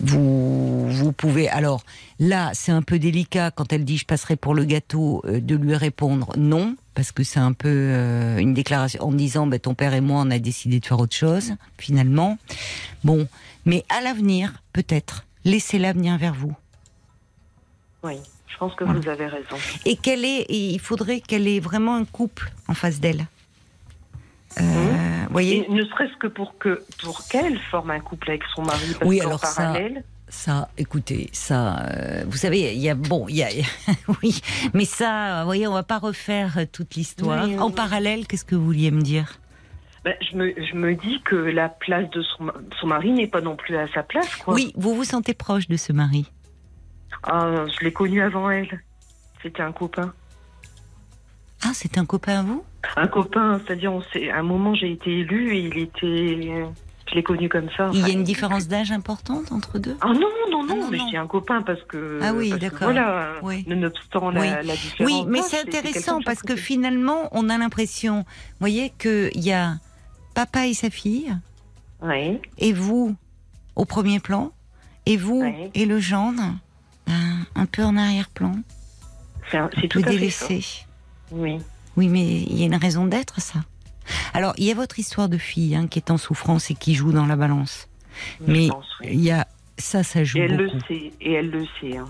vous, 0.00 0.88
vous 0.90 1.12
pouvez. 1.12 1.48
Alors 1.50 1.82
là, 2.18 2.50
c'est 2.54 2.72
un 2.72 2.80
peu 2.82 2.98
délicat 2.98 3.50
quand 3.50 3.72
elle 3.72 3.84
dit 3.84 3.98
je 3.98 4.06
passerai 4.06 4.36
pour 4.36 4.54
le 4.54 4.64
gâteau 4.64 5.22
euh, 5.26 5.40
de 5.40 5.54
lui 5.56 5.74
répondre 5.76 6.32
non, 6.38 6.74
parce 6.94 7.12
que 7.12 7.22
c'est 7.22 7.38
un 7.40 7.52
peu 7.52 7.68
euh, 7.68 8.38
une 8.38 8.54
déclaration 8.54 9.02
en 9.04 9.12
disant 9.12 9.46
bah, 9.46 9.58
ton 9.58 9.74
père 9.74 9.92
et 9.92 10.00
moi 10.00 10.22
on 10.26 10.30
a 10.30 10.38
décidé 10.38 10.80
de 10.80 10.86
faire 10.86 10.98
autre 11.00 11.14
chose 11.16 11.52
finalement. 11.76 12.38
Bon, 13.04 13.28
mais 13.66 13.84
à 13.90 14.00
l'avenir, 14.00 14.62
peut-être, 14.72 15.24
laissez 15.44 15.78
l'avenir 15.78 16.16
vers 16.16 16.34
vous. 16.34 16.54
Oui, 18.04 18.14
je 18.46 18.56
pense 18.56 18.74
que 18.74 18.84
Voilà. 18.84 19.00
vous 19.00 19.08
avez 19.08 19.26
raison. 19.26 19.56
Et 19.84 19.96
qu'elle 19.96 20.24
est, 20.24 20.42
et 20.48 20.70
il 20.70 20.80
faudrait 20.80 21.20
qu'elle 21.20 21.46
ait 21.46 21.60
vraiment 21.60 21.94
un 21.96 22.04
couple 22.06 22.52
en 22.68 22.74
face 22.74 23.00
d'elle. 23.00 23.26
Euh, 24.60 24.62
Mhm. 24.62 25.26
vous 25.26 25.32
voyez 25.32 25.66
Et 25.66 25.72
ne 25.72 25.84
serait-ce 25.84 26.16
que 26.18 26.26
pour 26.26 26.58
que 26.58 26.82
pour 27.02 27.26
qu'elle 27.28 27.58
forme 27.70 27.90
un 27.90 28.00
couple 28.00 28.30
avec 28.30 28.42
son 28.54 28.62
mari, 28.62 28.86
parce 28.98 29.08
Oui, 29.08 29.20
alors 29.20 29.44
ça- 29.44 29.62
parallèle, 29.62 30.04
Ça, 30.30 30.68
écoutez, 30.76 31.30
ça, 31.32 31.78
euh, 31.88 32.24
vous 32.26 32.36
savez, 32.36 32.74
il 32.74 32.80
y 32.80 32.90
a 32.90 32.94
bon, 32.94 33.26
il 33.28 33.36
y 33.36 33.42
a, 33.42 33.48
oui, 34.22 34.42
mais 34.74 34.84
ça, 34.84 35.38
vous 35.40 35.46
voyez, 35.46 35.66
on 35.66 35.72
va 35.72 35.82
pas 35.84 35.96
refaire 35.98 36.58
toute 36.70 36.96
l'histoire. 36.96 37.44
Oui, 37.46 37.54
oui, 37.54 37.58
en 37.58 37.70
parallèle, 37.70 38.26
qu'est-ce 38.26 38.44
que 38.44 38.54
vous 38.54 38.64
vouliez 38.66 38.90
me 38.90 39.00
dire? 39.00 39.38
Ben, 40.04 40.14
je 40.30 40.36
me 40.36 40.52
je 40.62 40.74
me 40.74 40.94
dis 40.94 41.22
que 41.22 41.34
la 41.34 41.70
place 41.70 42.10
de 42.10 42.20
son, 42.22 42.52
son 42.78 42.86
mari 42.88 43.12
n'est 43.12 43.26
pas 43.26 43.40
non 43.40 43.56
plus 43.56 43.74
à 43.76 43.86
sa 43.88 44.02
place, 44.02 44.36
quoi. 44.36 44.52
Oui, 44.54 44.72
vous 44.76 44.94
vous 44.94 45.04
sentez 45.04 45.32
proche 45.34 45.66
de 45.66 45.76
ce 45.78 45.92
mari? 45.94 46.30
Ah, 47.22 47.64
je 47.66 47.84
l'ai 47.84 47.92
connu 47.92 48.20
avant 48.20 48.50
elle. 48.50 48.82
C'était 49.42 49.62
un 49.62 49.72
copain. 49.72 50.12
Ah, 51.64 51.70
c'est 51.74 51.98
un 51.98 52.04
copain 52.04 52.40
à 52.40 52.42
vous? 52.42 52.64
Un 52.96 53.06
copain, 53.08 53.60
c'est-à-dire, 53.66 53.92
à 53.92 54.38
un 54.38 54.42
moment, 54.42 54.74
j'ai 54.74 54.92
été 54.92 55.10
élue 55.20 55.54
et 55.54 55.60
il 55.60 55.78
était. 55.78 56.64
Je 57.10 57.14
l'ai 57.14 57.22
connu 57.22 57.48
comme 57.48 57.68
ça. 57.76 57.90
Il 57.94 58.00
y 58.00 58.04
a 58.04 58.10
une 58.10 58.22
différence 58.22 58.68
d'âge 58.68 58.92
importante 58.92 59.50
entre 59.50 59.78
deux? 59.78 59.96
Ah 60.02 60.08
non, 60.08 60.20
non, 60.50 60.62
non, 60.62 60.66
Ah 60.70 60.74
non, 60.74 60.88
mais 60.90 61.16
un 61.16 61.26
copain 61.26 61.62
parce 61.62 61.82
que. 61.84 62.20
Ah 62.22 62.32
oui, 62.34 62.50
d'accord. 62.50 62.80
Voilà, 62.82 63.32
Oui. 63.42 63.64
nonobstant 63.66 64.28
Oui. 64.34 64.46
la 64.48 64.62
différence. 64.62 65.00
Oui, 65.00 65.24
mais 65.26 65.40
c'est 65.42 65.60
intéressant 65.60 66.20
parce 66.22 66.42
que 66.42 66.54
finalement, 66.54 67.28
on 67.32 67.48
a 67.48 67.56
l'impression, 67.58 68.18
vous 68.18 68.24
voyez, 68.60 68.92
qu'il 68.98 69.30
y 69.42 69.52
a 69.52 69.76
papa 70.34 70.66
et 70.66 70.74
sa 70.74 70.90
fille, 70.90 71.34
Oui, 72.02 72.38
et 72.58 72.72
vous 72.72 73.16
au 73.74 73.84
premier 73.86 74.20
plan, 74.20 74.52
et 75.06 75.16
vous 75.16 75.42
et 75.74 75.86
le 75.86 75.98
gendre 76.00 76.42
ben, 77.06 77.14
un 77.54 77.66
peu 77.66 77.82
en 77.84 77.96
arrière-plan, 77.96 78.52
c'est 79.50 79.88
tout 79.88 80.00
peu 80.02 80.08
à 80.08 80.10
fait 80.12 80.18
délaissé. 80.18 80.60
ça. 80.60 80.84
Oui. 81.30 81.58
Oui, 81.96 82.08
mais 82.08 82.24
il 82.42 82.58
y 82.58 82.62
a 82.62 82.66
une 82.66 82.74
raison 82.76 83.06
d'être, 83.06 83.40
ça. 83.40 83.60
Alors, 84.32 84.54
il 84.56 84.64
y 84.64 84.70
a 84.70 84.74
votre 84.74 84.98
histoire 84.98 85.28
de 85.28 85.36
fille 85.38 85.74
hein, 85.74 85.86
qui 85.88 85.98
est 85.98 86.10
en 86.10 86.16
souffrance 86.18 86.70
et 86.70 86.74
qui 86.74 86.94
joue 86.94 87.12
dans 87.12 87.26
la 87.26 87.36
balance. 87.36 87.88
je 88.46 88.52
Mais 88.52 88.68
pense, 88.68 88.86
oui. 89.00 89.08
il 89.12 89.20
y 89.20 89.30
a 89.30 89.46
ça, 89.76 90.02
ça 90.02 90.24
joue 90.24 90.38
Et 90.38 90.42
elle 90.42 90.56
beaucoup. 90.56 90.76
le 90.76 90.80
sait, 90.88 91.12
et 91.20 91.32
elle 91.34 91.50
le 91.50 91.66
sait. 91.80 91.96
hein. 91.96 92.06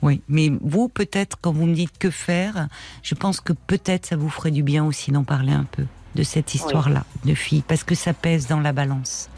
Oui, 0.00 0.20
mais 0.28 0.50
vous, 0.60 0.88
peut-être, 0.88 1.36
quand 1.40 1.52
vous 1.52 1.66
me 1.66 1.74
dites 1.74 1.96
que 1.98 2.10
faire, 2.10 2.68
je 3.04 3.14
pense 3.14 3.40
que 3.40 3.52
peut-être 3.52 4.06
ça 4.06 4.16
vous 4.16 4.28
ferait 4.30 4.50
du 4.50 4.62
bien 4.64 4.84
aussi 4.84 5.12
d'en 5.12 5.22
parler 5.24 5.52
un 5.52 5.64
peu 5.64 5.84
de 6.14 6.22
cette 6.22 6.54
histoire-là 6.54 7.04
de 7.24 7.34
fille, 7.34 7.62
parce 7.66 7.84
que 7.84 7.94
ça 7.94 8.12
pèse 8.12 8.46
dans 8.46 8.60
la 8.60 8.72
balance. 8.72 9.28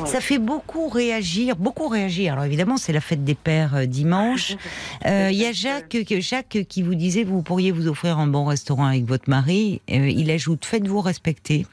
Oui. 0.00 0.08
Ça 0.08 0.20
fait 0.20 0.38
beaucoup 0.38 0.88
réagir, 0.88 1.56
beaucoup 1.56 1.88
réagir. 1.88 2.34
Alors 2.34 2.44
évidemment, 2.44 2.76
c'est 2.76 2.92
la 2.92 3.00
fête 3.00 3.24
des 3.24 3.34
pères 3.34 3.74
euh, 3.74 3.86
dimanche. 3.86 4.56
Euh, 5.06 5.28
Il 5.30 5.38
y 5.38 5.46
a 5.46 5.52
Jacques, 5.52 5.88
que- 6.08 6.20
Jacques 6.20 6.58
qui 6.68 6.82
vous 6.82 6.94
disait 6.94 7.22
vous 7.24 7.42
pourriez 7.42 7.70
vous 7.70 7.86
offrir 7.88 8.18
un 8.18 8.26
bon 8.26 8.44
restaurant 8.44 8.86
avec 8.86 9.04
votre 9.04 9.30
mari. 9.30 9.80
Euh, 9.90 10.08
il 10.08 10.30
ajoute 10.30 10.64
faites-vous 10.64 11.00
respecter. 11.00 11.66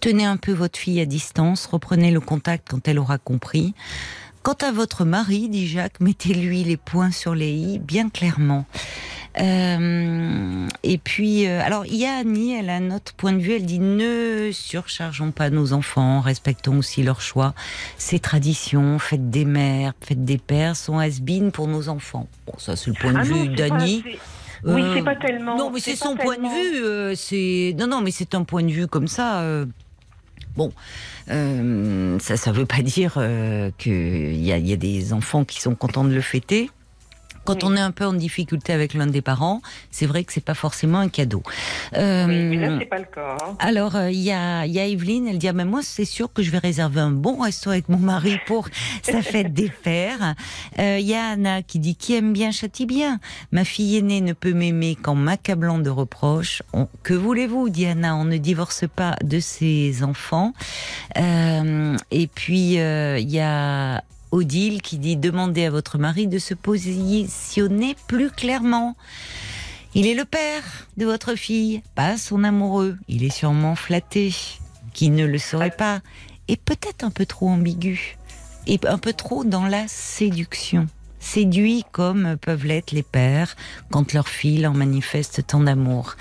Tenez 0.00 0.24
un 0.24 0.36
peu 0.36 0.52
votre 0.52 0.78
fille 0.78 1.00
à 1.00 1.06
distance, 1.06 1.66
reprenez 1.66 2.10
le 2.10 2.20
contact 2.20 2.68
quand 2.70 2.86
elle 2.88 2.98
aura 2.98 3.18
compris. 3.18 3.74
Quant 4.42 4.56
à 4.62 4.72
votre 4.72 5.04
mari, 5.04 5.48
dit 5.48 5.66
Jacques, 5.66 6.00
mettez-lui 6.00 6.64
les 6.64 6.76
points 6.76 7.10
sur 7.10 7.34
les 7.34 7.50
i 7.52 7.78
bien 7.78 8.08
clairement. 8.10 8.66
Euh, 9.40 10.66
et 10.82 10.98
puis, 10.98 11.46
euh, 11.46 11.60
alors, 11.62 11.84
il 11.86 11.96
y 11.96 12.06
a 12.06 12.14
Annie, 12.18 12.54
elle 12.54 12.70
a 12.70 12.76
un 12.76 12.90
autre 12.90 13.14
point 13.14 13.32
de 13.32 13.38
vue. 13.38 13.52
Elle 13.52 13.66
dit 13.66 13.78
ne 13.80 14.50
surchargeons 14.52 15.32
pas 15.32 15.50
nos 15.50 15.72
enfants, 15.72 16.20
respectons 16.20 16.78
aussi 16.78 17.02
leurs 17.02 17.20
choix. 17.20 17.54
Ces 17.98 18.18
traditions, 18.20 18.98
fêtes 18.98 19.30
des 19.30 19.44
mères, 19.44 19.94
fêtes 20.00 20.24
des 20.24 20.38
pères, 20.38 20.76
sont 20.76 20.98
has 20.98 21.20
pour 21.52 21.68
nos 21.68 21.88
enfants. 21.88 22.28
Bon, 22.46 22.54
ça, 22.58 22.76
c'est 22.76 22.88
le 22.90 22.94
point 22.94 23.12
de 23.12 23.18
Ah 23.18 23.22
vue 23.22 23.48
d'Annie. 23.48 24.02
Oui, 24.06 24.18
Euh, 24.82 24.94
c'est 24.94 25.02
pas 25.04 25.16
tellement. 25.16 25.56
Non, 25.58 25.70
mais 25.70 25.80
c'est 25.80 25.96
son 25.96 26.16
point 26.16 26.36
de 26.36 26.42
vue. 26.42 26.84
euh, 26.84 27.14
c'est 27.14 27.74
non, 27.78 27.86
non, 27.86 28.00
mais 28.00 28.10
c'est 28.10 28.34
un 28.34 28.44
point 28.44 28.62
de 28.62 28.70
vue 28.70 28.86
comme 28.86 29.08
ça. 29.08 29.40
euh, 29.40 29.66
Bon, 30.56 30.72
euh, 31.30 32.16
ça, 32.20 32.36
ça 32.36 32.52
veut 32.52 32.64
pas 32.64 32.80
dire 32.82 33.14
euh, 33.16 33.70
qu'il 33.76 34.40
y 34.42 34.52
a 34.52 34.76
des 34.76 35.12
enfants 35.12 35.44
qui 35.44 35.60
sont 35.60 35.74
contents 35.74 36.04
de 36.04 36.14
le 36.14 36.20
fêter. 36.20 36.70
Quand 37.44 37.62
Oui. 37.62 37.70
on 37.72 37.76
est 37.76 37.80
un 37.80 37.90
peu 37.90 38.04
en 38.06 38.12
difficulté 38.14 38.72
avec 38.72 38.94
l'un 38.94 39.06
des 39.06 39.22
parents, 39.22 39.60
c'est 39.90 40.06
vrai 40.06 40.24
que 40.24 40.32
c'est 40.32 40.44
pas 40.44 40.54
forcément 40.54 40.98
un 40.98 41.08
cadeau. 41.08 41.42
Euh, 41.96 42.26
Oui, 42.26 42.42
mais 42.44 42.56
là, 42.56 42.76
c'est 42.78 42.86
pas 42.86 42.98
le 42.98 43.04
cas. 43.04 43.36
hein. 43.42 43.56
alors, 43.58 43.96
euh, 43.96 44.10
il 44.10 44.20
y, 44.20 44.32
a, 44.32 44.66
y 44.66 44.78
a 44.78 44.86
Evelyne, 44.86 45.28
elle 45.28 45.38
dit 45.38 45.48
ah, 45.48 45.52
mais 45.52 45.64
Moi, 45.64 45.80
c'est 45.82 46.04
sûr 46.04 46.32
que 46.32 46.42
je 46.42 46.50
vais 46.50 46.58
réserver 46.58 47.00
un 47.00 47.10
bon 47.10 47.40
resto 47.42 47.70
avec 47.70 47.88
mon 47.88 47.98
mari 47.98 48.38
pour 48.46 48.68
sa 49.02 49.22
fête 49.22 49.52
des 49.52 49.68
pères. 49.70 50.34
Euh, 50.78 50.98
Il 50.98 51.06
y 51.06 51.14
a 51.14 51.28
Anna 51.30 51.62
qui 51.62 51.78
dit 51.78 51.96
Qui 51.96 52.14
aime 52.14 52.32
bien 52.32 52.50
châtie 52.50 52.86
bien? 52.86 53.20
Ma 53.52 53.64
fille 53.64 53.96
aînée 53.96 54.20
ne 54.20 54.32
peut 54.32 54.52
m'aimer 54.54 54.96
qu'en 54.96 55.14
m'accablant 55.14 55.78
de 55.78 55.90
reproches. 55.90 56.62
On- 56.72 56.88
que 57.02 57.14
voulez-vous, 57.14 57.68
dit 57.68 57.86
Anna 57.86 58.16
On 58.16 58.24
ne 58.24 58.36
divorce 58.38 58.84
pas 58.94 59.16
de 59.22 59.40
ses 59.40 60.02
enfants. 60.02 60.52
Euh, 61.18 61.96
et 62.10 62.26
puis, 62.26 62.78
euh, 62.80 63.18
il 63.18 63.30
y 63.30 63.40
a 63.40 64.02
Odile 64.34 64.82
qui 64.82 64.98
dit 64.98 65.16
Demandez 65.16 65.64
à 65.66 65.70
votre 65.70 65.96
mari 65.96 66.26
de 66.26 66.38
se 66.38 66.54
positionner 66.54 67.96
plus 68.08 68.30
clairement. 68.30 68.96
Il 69.94 70.08
est 70.08 70.14
le 70.14 70.24
père 70.24 70.88
de 70.96 71.06
votre 71.06 71.36
fille, 71.36 71.82
pas 71.94 72.16
son 72.16 72.42
amoureux. 72.42 72.96
Il 73.06 73.22
est 73.22 73.30
sûrement 73.30 73.76
flatté, 73.76 74.34
qui 74.92 75.10
ne 75.10 75.24
le 75.24 75.38
saurait 75.38 75.70
pas, 75.70 76.00
et 76.48 76.56
peut-être 76.56 77.04
un 77.04 77.10
peu 77.10 77.26
trop 77.26 77.48
ambigu, 77.48 78.18
et 78.66 78.80
un 78.88 78.98
peu 78.98 79.12
trop 79.12 79.44
dans 79.44 79.66
la 79.66 79.86
séduction. 79.86 80.88
Séduit 81.20 81.84
comme 81.92 82.36
peuvent 82.36 82.66
l'être 82.66 82.90
les 82.90 83.04
pères 83.04 83.54
quand 83.90 84.12
leur 84.12 84.28
fille 84.28 84.58
leur 84.58 84.74
manifeste 84.74 85.46
tant 85.46 85.60
d'amour. 85.60 86.16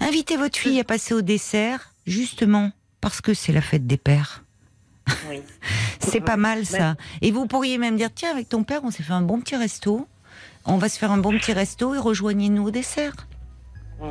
Invitez 0.00 0.36
votre 0.36 0.58
fille 0.58 0.80
à 0.80 0.84
passer 0.84 1.14
au 1.14 1.22
dessert, 1.22 1.92
justement, 2.04 2.72
parce 3.00 3.20
que 3.20 3.32
c'est 3.32 3.52
la 3.52 3.62
fête 3.62 3.86
des 3.86 3.96
pères. 3.96 4.43
Oui. 5.28 5.40
C'est 6.00 6.20
pas 6.20 6.36
mal 6.36 6.64
ça. 6.66 6.96
Et 7.22 7.30
vous 7.30 7.46
pourriez 7.46 7.78
même 7.78 7.96
dire 7.96 8.08
tiens, 8.14 8.30
avec 8.30 8.48
ton 8.48 8.62
père, 8.64 8.80
on 8.84 8.90
s'est 8.90 9.02
fait 9.02 9.12
un 9.12 9.22
bon 9.22 9.40
petit 9.40 9.56
resto. 9.56 10.06
On 10.66 10.76
va 10.78 10.88
se 10.88 10.98
faire 10.98 11.12
un 11.12 11.18
bon 11.18 11.32
petit 11.38 11.52
resto 11.52 11.94
et 11.94 11.98
rejoignez-nous 11.98 12.66
au 12.66 12.70
dessert. 12.70 13.14
Mm. 14.00 14.04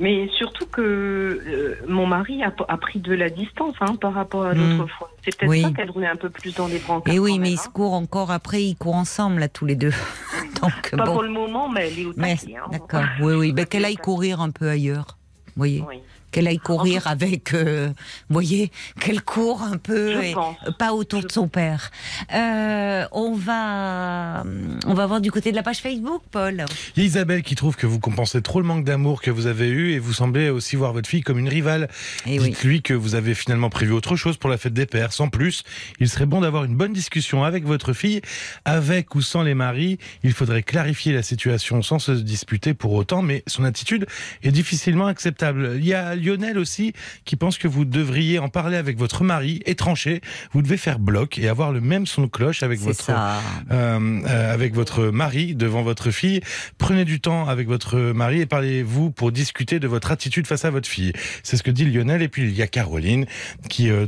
Mais 0.00 0.28
surtout 0.36 0.66
que 0.66 0.80
euh, 0.80 1.76
mon 1.88 2.06
mari 2.06 2.42
a, 2.44 2.52
a 2.68 2.76
pris 2.76 3.00
de 3.00 3.12
la 3.14 3.30
distance 3.30 3.74
hein, 3.80 3.96
par 4.00 4.12
rapport 4.14 4.44
à 4.46 4.54
Mm. 4.54 4.78
l'autre 4.78 4.92
fois. 4.96 5.10
C'est 5.24 5.36
peut-être 5.36 5.50
Oui. 5.50 5.62
ça 5.62 5.70
qu'elle 5.72 5.90
roulait 5.90 6.06
un 6.06 6.16
peu 6.16 6.30
plus 6.30 6.54
dans 6.54 6.68
les 6.68 6.78
brancards. 6.78 7.12
Et 7.12 7.18
oui, 7.18 7.32
mais 7.32 7.44
même, 7.46 7.52
ils 7.54 7.58
se 7.58 7.66
hein. 7.68 7.72
courent 7.74 7.94
encore 7.94 8.30
après, 8.30 8.62
ils 8.62 8.76
courent 8.76 8.94
ensemble 8.96 9.40
là 9.40 9.48
tous 9.48 9.66
les 9.66 9.74
deux. 9.74 9.92
Donc 10.62 10.90
Pas 10.96 11.04
bon. 11.04 11.12
pour 11.12 11.22
le 11.22 11.30
moment, 11.30 11.68
mais 11.68 11.88
elle 11.88 11.98
est 11.98 12.04
au 12.04 12.12
taquet. 12.12 12.56
hein. 12.56 12.68
d'accord, 12.70 13.04
oui, 13.20 13.34
oui, 13.34 13.52
ben, 13.52 13.66
qu'elle 13.66 13.84
aille 13.84 13.96
courir 13.96 14.40
un 14.40 14.50
peu 14.50 14.68
ailleurs. 14.68 15.16
Vous 15.48 15.52
voyez, 15.56 15.84
Oui. 15.88 15.96
Qu'elle 16.30 16.46
aille 16.46 16.58
courir 16.58 17.06
avec, 17.06 17.54
euh, 17.54 17.88
vous 17.88 18.32
voyez, 18.32 18.70
qu'elle 19.00 19.22
court 19.22 19.62
un 19.62 19.78
peu, 19.78 20.22
et 20.22 20.32
pense. 20.32 20.56
pas 20.78 20.92
autour 20.92 21.22
de 21.22 21.30
son 21.30 21.48
père. 21.48 21.90
Euh, 22.34 23.04
on 23.12 23.34
va, 23.34 24.44
on 24.86 24.94
va 24.94 25.06
voir 25.06 25.20
du 25.20 25.30
côté 25.30 25.50
de 25.50 25.56
la 25.56 25.62
page 25.62 25.78
Facebook, 25.78 26.22
Paul. 26.30 26.64
Il 26.96 27.02
y 27.02 27.06
a 27.06 27.08
Isabelle 27.08 27.42
qui 27.42 27.54
trouve 27.54 27.76
que 27.76 27.86
vous 27.86 27.98
compensez 28.00 28.42
trop 28.42 28.60
le 28.60 28.66
manque 28.66 28.84
d'amour 28.84 29.22
que 29.22 29.30
vous 29.30 29.46
avez 29.46 29.68
eu 29.68 29.92
et 29.92 29.98
vous 29.98 30.12
semblez 30.12 30.50
aussi 30.50 30.76
voir 30.76 30.92
votre 30.92 31.08
fille 31.08 31.22
comme 31.22 31.38
une 31.38 31.48
rivale. 31.48 31.88
Oui. 32.26 32.38
Dites-lui 32.38 32.82
que 32.82 32.94
vous 32.94 33.14
avez 33.14 33.34
finalement 33.34 33.70
prévu 33.70 33.92
autre 33.92 34.16
chose 34.16 34.36
pour 34.36 34.50
la 34.50 34.58
fête 34.58 34.74
des 34.74 34.86
pères. 34.86 35.12
Sans 35.12 35.28
plus, 35.28 35.62
il 36.00 36.08
serait 36.08 36.26
bon 36.26 36.40
d'avoir 36.40 36.64
une 36.64 36.76
bonne 36.76 36.92
discussion 36.92 37.44
avec 37.44 37.64
votre 37.64 37.92
fille, 37.92 38.20
avec 38.64 39.14
ou 39.14 39.22
sans 39.22 39.42
les 39.42 39.54
maris. 39.54 39.98
Il 40.22 40.32
faudrait 40.32 40.62
clarifier 40.62 41.12
la 41.12 41.22
situation 41.22 41.82
sans 41.82 41.98
se 41.98 42.12
disputer 42.12 42.74
pour 42.74 42.92
autant, 42.92 43.22
mais 43.22 43.42
son 43.46 43.64
attitude 43.64 44.06
est 44.42 44.50
difficilement 44.50 45.06
acceptable. 45.06 45.74
Il 45.76 45.86
y 45.86 45.94
a 45.94 46.16
Lionel 46.18 46.58
aussi 46.58 46.92
qui 47.24 47.36
pense 47.36 47.58
que 47.58 47.68
vous 47.68 47.84
devriez 47.84 48.38
en 48.38 48.48
parler 48.48 48.76
avec 48.76 48.98
votre 48.98 49.24
mari 49.24 49.60
et 49.66 49.74
trancher. 49.74 50.20
Vous 50.52 50.62
devez 50.62 50.76
faire 50.76 50.98
bloc 50.98 51.38
et 51.38 51.48
avoir 51.48 51.72
le 51.72 51.80
même 51.80 52.06
son 52.06 52.22
de 52.22 52.26
cloche 52.26 52.62
avec 52.62 52.80
votre 52.80 53.10
euh, 53.10 54.20
euh, 54.26 54.54
avec 54.54 54.74
votre 54.74 55.06
mari 55.06 55.54
devant 55.54 55.82
votre 55.82 56.10
fille. 56.10 56.40
Prenez 56.78 57.04
du 57.04 57.20
temps 57.20 57.48
avec 57.48 57.68
votre 57.68 57.98
mari 57.98 58.40
et 58.40 58.46
parlez-vous 58.46 59.10
pour 59.10 59.32
discuter 59.32 59.78
de 59.78 59.88
votre 59.88 60.10
attitude 60.10 60.46
face 60.46 60.64
à 60.64 60.70
votre 60.70 60.88
fille. 60.88 61.12
C'est 61.42 61.56
ce 61.56 61.62
que 61.62 61.70
dit 61.70 61.84
Lionel. 61.84 62.22
Et 62.22 62.28
puis 62.28 62.42
il 62.42 62.54
y 62.54 62.62
a 62.62 62.66
Caroline 62.66 63.26
qui 63.68 63.90
euh, 63.90 64.06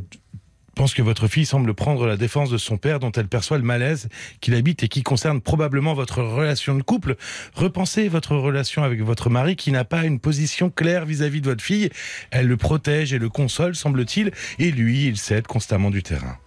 pense 0.81 0.95
que 0.95 1.03
votre 1.03 1.29
fille 1.29 1.45
semble 1.45 1.75
prendre 1.75 2.07
la 2.07 2.17
défense 2.17 2.49
de 2.49 2.57
son 2.57 2.79
père 2.79 3.01
dont 3.01 3.13
elle 3.13 3.29
perçoit 3.29 3.59
le 3.59 3.65
malaise 3.65 4.09
qu'il 4.41 4.55
habite 4.55 4.83
et 4.83 4.89
qui 4.89 5.03
concerne 5.03 5.43
probablement 5.43 5.93
votre 5.93 6.23
relation 6.23 6.75
de 6.75 6.81
couple. 6.81 7.17
Repensez 7.55 8.09
votre 8.09 8.35
relation 8.35 8.83
avec 8.83 9.03
votre 9.03 9.29
mari 9.29 9.57
qui 9.57 9.73
n'a 9.73 9.85
pas 9.85 10.07
une 10.07 10.19
position 10.19 10.71
claire 10.71 11.05
vis-à-vis 11.05 11.43
de 11.43 11.51
votre 11.51 11.63
fille. 11.63 11.91
Elle 12.31 12.47
le 12.47 12.57
protège 12.57 13.13
et 13.13 13.19
le 13.19 13.29
console, 13.29 13.75
semble-t-il, 13.75 14.33
et 14.59 14.71
lui, 14.71 15.05
il 15.05 15.19
cède 15.19 15.47
constamment 15.47 15.91
du 15.91 16.03
terrain. 16.03 16.39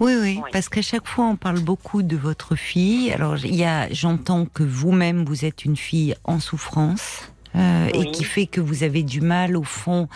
Oui, 0.00 0.14
oui, 0.18 0.40
parce 0.50 0.70
qu'à 0.70 0.80
chaque 0.80 1.06
fois 1.06 1.26
on 1.26 1.36
parle 1.36 1.60
beaucoup 1.60 2.02
de 2.02 2.16
votre 2.16 2.56
fille. 2.56 3.12
Alors 3.12 3.36
il 3.44 3.54
y 3.54 3.64
a, 3.64 3.92
j'entends 3.92 4.46
que 4.46 4.62
vous-même 4.62 5.26
vous 5.26 5.44
êtes 5.44 5.66
une 5.66 5.76
fille 5.76 6.14
en 6.24 6.40
souffrance 6.40 7.30
euh, 7.54 7.86
et 7.92 8.12
qui 8.12 8.24
fait 8.24 8.46
que 8.46 8.62
vous 8.62 8.82
avez 8.82 9.02
du 9.02 9.20
mal 9.20 9.58
au 9.58 9.62
fond. 9.62 10.08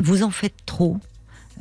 Vous 0.00 0.24
en 0.24 0.30
faites 0.30 0.66
trop 0.66 0.98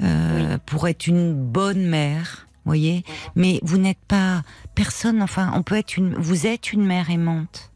euh, 0.02 0.58
pour 0.66 0.88
être 0.88 1.08
une 1.08 1.34
bonne 1.34 1.86
mère, 1.86 2.48
voyez. 2.66 3.04
Mais 3.36 3.60
vous 3.64 3.78
n'êtes 3.78 4.04
pas 4.08 4.44
personne. 4.76 5.22
Enfin, 5.22 5.52
on 5.56 5.64
peut 5.64 5.76
être 5.76 5.98
une. 5.98 6.14
Vous 6.16 6.48
êtes 6.48 6.74
une 6.74 6.86
mère 6.86 7.10
aimante. 7.10 7.72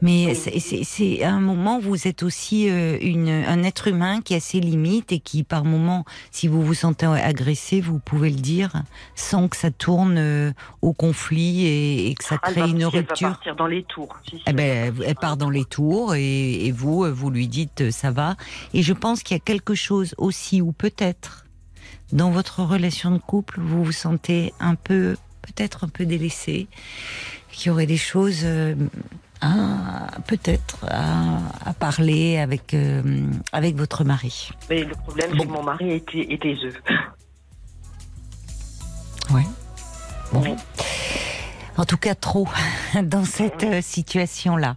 Mais 0.00 0.34
c'est 0.34 1.24
un 1.24 1.40
moment 1.40 1.78
où 1.78 1.80
vous 1.80 2.06
êtes 2.06 2.22
aussi 2.22 2.68
euh, 2.68 2.98
une, 3.00 3.28
un 3.28 3.62
être 3.62 3.88
humain 3.88 4.20
qui 4.20 4.34
a 4.34 4.40
ses 4.40 4.60
limites 4.60 5.12
et 5.12 5.18
qui, 5.18 5.44
par 5.44 5.64
moment, 5.64 6.04
si 6.30 6.48
vous 6.48 6.62
vous 6.62 6.74
sentez 6.74 7.06
agressé, 7.06 7.80
vous 7.80 7.98
pouvez 7.98 8.30
le 8.30 8.36
dire 8.36 8.82
sans 9.14 9.48
que 9.48 9.56
ça 9.56 9.70
tourne 9.70 10.18
euh, 10.18 10.52
au 10.82 10.92
conflit 10.92 11.66
et, 11.66 12.14
que 12.14 12.24
ça 12.24 12.36
ah, 12.42 12.50
crée 12.50 12.68
une 12.68 12.84
rupture. 12.84 12.98
Elle 12.98 13.26
va 13.28 13.30
partir 13.30 13.56
dans 13.56 13.66
les 13.66 13.82
tours. 13.84 14.18
eh 14.46 14.52
ben, 14.52 14.94
elle 15.04 15.14
part 15.14 15.36
dans 15.36 15.50
les 15.50 15.64
tours 15.64 16.14
et, 16.14 16.66
et 16.66 16.72
vous, 16.72 17.06
vous 17.12 17.30
lui 17.30 17.48
dites 17.48 17.90
ça 17.90 18.10
va. 18.10 18.36
Et 18.74 18.82
je 18.82 18.92
pense 18.92 19.22
qu'il 19.22 19.36
y 19.36 19.40
a 19.40 19.42
quelque 19.42 19.74
chose 19.74 20.14
aussi, 20.18 20.60
ou 20.60 20.72
peut-être, 20.72 21.41
dans 22.12 22.30
votre 22.30 22.62
relation 22.62 23.10
de 23.10 23.18
couple, 23.18 23.60
vous 23.60 23.84
vous 23.84 23.92
sentez 23.92 24.52
un 24.60 24.74
peu, 24.74 25.16
peut-être 25.42 25.84
un 25.84 25.88
peu 25.88 26.06
délaissé, 26.06 26.68
qu'il 27.50 27.68
y 27.68 27.70
aurait 27.70 27.86
des 27.86 27.96
choses 27.96 28.42
euh, 28.44 28.74
peut-être 30.26 30.84
à, 30.88 31.72
parler 31.78 32.38
avec 32.38 32.74
euh, 32.74 33.02
avec 33.52 33.76
votre 33.76 34.04
mari. 34.04 34.50
Mais 34.70 34.84
le 34.84 34.94
problème, 34.94 35.30
c'est 35.32 35.46
que 35.46 35.52
mon 35.52 35.62
mari 35.62 35.92
était, 35.92 36.24
des 36.36 36.56
œufs. 36.64 36.82
Ouais. 39.30 39.46
Bon. 40.32 40.56
En 41.76 41.84
tout 41.84 41.96
cas, 41.96 42.14
trop 42.14 42.46
dans 43.02 43.24
cette 43.24 43.64
euh, 43.64 43.80
situation-là. 43.80 44.76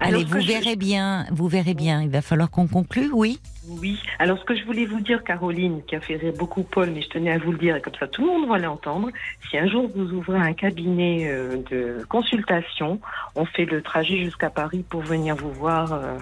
Allez, 0.00 0.24
vous 0.24 0.40
verrez 0.40 0.76
bien, 0.76 1.26
vous 1.32 1.48
verrez 1.48 1.74
bien. 1.74 2.02
Il 2.02 2.10
va 2.10 2.22
falloir 2.22 2.50
qu'on 2.50 2.66
conclue, 2.66 3.10
oui? 3.12 3.40
Oui. 3.68 4.00
Alors, 4.18 4.38
ce 4.38 4.44
que 4.44 4.56
je 4.56 4.64
voulais 4.64 4.86
vous 4.86 5.00
dire, 5.00 5.24
Caroline, 5.24 5.82
qui 5.86 5.96
a 5.96 6.00
fait 6.00 6.16
rire 6.16 6.32
beaucoup 6.38 6.62
Paul, 6.62 6.90
mais 6.90 7.02
je 7.02 7.08
tenais 7.08 7.32
à 7.32 7.38
vous 7.38 7.52
le 7.52 7.58
dire, 7.58 7.76
et 7.76 7.80
comme 7.80 7.94
ça 7.98 8.06
tout 8.06 8.22
le 8.22 8.28
monde 8.28 8.48
va 8.48 8.58
l'entendre. 8.58 9.10
Si 9.50 9.58
un 9.58 9.66
jour 9.66 9.90
vous 9.94 10.12
ouvrez 10.12 10.38
un 10.38 10.52
cabinet 10.52 11.28
euh, 11.28 11.56
de 11.70 12.04
consultation, 12.08 13.00
on 13.34 13.44
fait 13.44 13.64
le 13.64 13.82
trajet 13.82 14.18
jusqu'à 14.18 14.50
Paris 14.50 14.84
pour 14.88 15.02
venir 15.02 15.36
vous 15.36 15.52
voir. 15.52 15.92
Euh, 15.92 16.18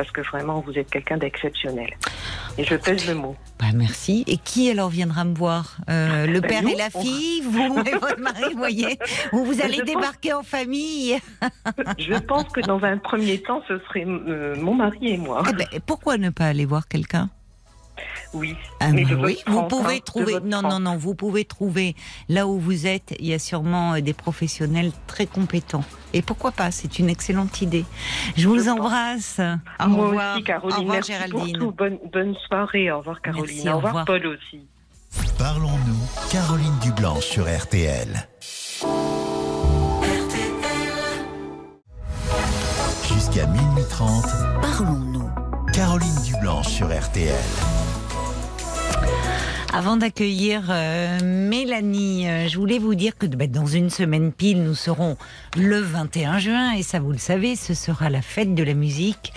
parce 0.00 0.12
que 0.12 0.22
vraiment, 0.22 0.60
vous 0.60 0.78
êtes 0.78 0.88
quelqu'un 0.88 1.18
d'exceptionnel. 1.18 1.90
Et 2.56 2.64
je 2.64 2.74
pèse 2.74 3.06
le 3.06 3.14
mot. 3.14 3.36
Bah, 3.58 3.66
merci. 3.74 4.24
Et 4.26 4.38
qui 4.38 4.70
alors 4.70 4.88
viendra 4.88 5.26
me 5.26 5.34
voir? 5.34 5.76
Euh, 5.90 6.26
Le 6.26 6.40
ben, 6.40 6.48
père 6.48 6.62
et 6.66 6.74
la 6.74 6.88
fille 6.88 7.42
Vous 7.42 7.78
et 7.86 7.98
votre 7.98 8.18
mari, 8.18 8.54
voyez? 8.56 8.98
Ou 9.34 9.44
vous 9.44 9.60
allez 9.60 9.82
débarquer 9.82 10.32
en 10.32 10.42
famille 10.42 11.18
Je 11.98 12.18
pense 12.18 12.44
que 12.44 12.62
dans 12.62 12.82
un 12.82 12.96
premier 12.96 13.42
temps, 13.42 13.60
ce 13.68 13.78
serait 13.80 14.06
mon 14.06 14.74
mari 14.74 15.12
et 15.12 15.18
moi. 15.18 15.42
Eh 15.50 15.52
ben, 15.52 15.66
pourquoi 15.84 16.16
ne 16.16 16.30
pas 16.30 16.46
aller 16.46 16.64
voir 16.64 16.88
quelqu'un? 16.88 17.28
Oui. 18.32 18.56
Ah, 18.78 18.92
mais 18.92 19.04
oui, 19.04 19.38
vous 19.46 19.62
pouvez 19.64 19.96
hein, 19.96 20.00
trouver. 20.04 20.34
Non, 20.44 20.62
non, 20.62 20.78
non, 20.80 20.96
vous 20.96 21.14
pouvez 21.14 21.44
trouver 21.44 21.96
là 22.28 22.46
où 22.46 22.58
vous 22.58 22.86
êtes. 22.86 23.14
Il 23.18 23.26
y 23.26 23.34
a 23.34 23.38
sûrement 23.38 23.94
euh, 23.94 24.00
des 24.00 24.12
professionnels 24.12 24.92
très 25.06 25.26
compétents. 25.26 25.84
Et 26.12 26.22
pourquoi 26.22 26.52
pas? 26.52 26.70
C'est 26.70 26.98
une 26.98 27.08
excellente 27.08 27.60
idée. 27.62 27.84
Je 28.36 28.48
vous 28.48 28.68
embrasse. 28.68 29.40
Au 29.80 29.88
Moi 29.88 30.06
revoir. 30.08 30.34
Aussi, 30.36 30.44
Caroline. 30.44 30.76
Au 30.76 30.80
revoir, 30.80 30.94
Merci 30.96 31.12
Géraldine. 31.12 31.58
Pour 31.58 31.68
tout. 31.68 31.72
Bonne, 31.72 31.98
bonne 32.12 32.34
soirée. 32.46 32.90
Au 32.90 32.98
revoir, 32.98 33.20
Caroline. 33.20 33.68
au, 33.68 33.76
revoir, 33.78 34.04
Paul 34.04 34.26
aussi. 34.26 34.60
Parlons-nous. 35.38 36.30
Caroline 36.30 36.78
Dublanche 36.82 37.24
sur 37.24 37.44
RTL. 37.44 38.28
Jusqu'à 43.08 43.46
minuit 43.46 43.84
30. 43.90 44.24
Parlons-nous. 44.62 45.30
Caroline 45.72 46.22
Dublanche 46.24 46.68
sur 46.68 46.86
RTL. 46.86 47.79
Avant 49.72 49.96
d'accueillir 49.96 50.64
euh, 50.68 51.20
Mélanie, 51.22 52.28
euh, 52.28 52.48
je 52.48 52.58
voulais 52.58 52.80
vous 52.80 52.96
dire 52.96 53.16
que 53.16 53.26
bah, 53.26 53.46
dans 53.46 53.66
une 53.66 53.88
semaine 53.88 54.32
pile, 54.32 54.64
nous 54.64 54.74
serons 54.74 55.16
le 55.56 55.78
21 55.78 56.40
juin 56.40 56.72
et 56.72 56.82
ça 56.82 56.98
vous 56.98 57.12
le 57.12 57.18
savez, 57.18 57.54
ce 57.54 57.72
sera 57.72 58.10
la 58.10 58.20
fête 58.20 58.56
de 58.56 58.64
la 58.64 58.74
musique. 58.74 59.32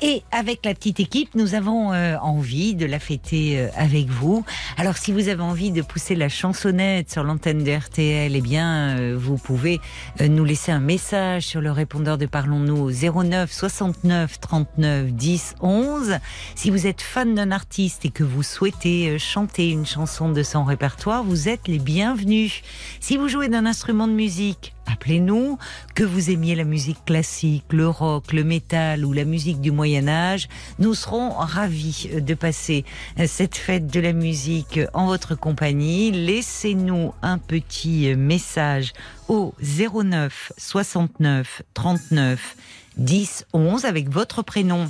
Et 0.00 0.22
avec 0.32 0.64
la 0.64 0.72
petite 0.74 1.00
équipe, 1.00 1.34
nous 1.34 1.54
avons 1.54 1.92
euh, 1.92 2.16
envie 2.22 2.74
de 2.74 2.86
la 2.86 2.98
fêter 2.98 3.68
avec 3.76 4.08
vous. 4.08 4.42
Alors 4.78 4.96
si 4.96 5.12
vous 5.12 5.28
avez 5.28 5.42
envie 5.42 5.70
de 5.70 5.82
pousser 5.82 6.14
la 6.14 6.30
chansonnette 6.30 7.12
sur 7.12 7.22
l'antenne 7.22 7.62
de 7.62 7.70
RTL, 7.70 8.34
eh 8.34 8.40
bien 8.40 9.14
vous 9.14 9.36
pouvez 9.36 9.80
nous 10.20 10.44
laisser 10.44 10.72
un 10.72 10.80
message 10.80 11.46
sur 11.46 11.60
le 11.60 11.70
répondeur 11.70 12.16
de 12.16 12.24
Parlons-nous 12.26 12.90
09 12.90 13.52
69 13.52 14.40
39 14.40 15.12
10 15.12 15.54
11. 15.60 16.18
Si 16.54 16.70
vous 16.70 16.86
êtes 16.86 17.02
fan 17.02 17.34
d'un 17.34 17.50
artiste 17.50 18.06
et 18.06 18.10
que 18.10 18.24
vous 18.24 18.42
souhaitez 18.42 19.18
chanter 19.18 19.73
une 19.74 19.86
chanson 19.86 20.30
de 20.30 20.42
son 20.42 20.64
répertoire, 20.64 21.24
vous 21.24 21.48
êtes 21.48 21.66
les 21.66 21.80
bienvenus. 21.80 22.62
Si 23.00 23.16
vous 23.16 23.28
jouez 23.28 23.48
d'un 23.48 23.66
instrument 23.66 24.06
de 24.06 24.12
musique, 24.12 24.72
appelez-nous. 24.86 25.58
Que 25.96 26.04
vous 26.04 26.30
aimiez 26.30 26.54
la 26.54 26.62
musique 26.62 27.04
classique, 27.04 27.64
le 27.70 27.88
rock, 27.88 28.32
le 28.32 28.44
métal 28.44 29.04
ou 29.04 29.12
la 29.12 29.24
musique 29.24 29.60
du 29.60 29.72
Moyen 29.72 30.06
Âge, 30.06 30.48
nous 30.78 30.94
serons 30.94 31.30
ravis 31.30 32.08
de 32.20 32.34
passer 32.34 32.84
cette 33.26 33.56
fête 33.56 33.88
de 33.88 33.98
la 33.98 34.12
musique 34.12 34.78
en 34.94 35.06
votre 35.06 35.34
compagnie. 35.34 36.12
Laissez-nous 36.12 37.12
un 37.22 37.38
petit 37.38 38.14
message 38.14 38.92
au 39.28 39.54
09 39.60 40.52
69 40.56 41.62
39 41.74 42.56
10 42.96 43.46
11 43.52 43.84
avec 43.86 44.08
votre 44.08 44.42
prénom 44.42 44.88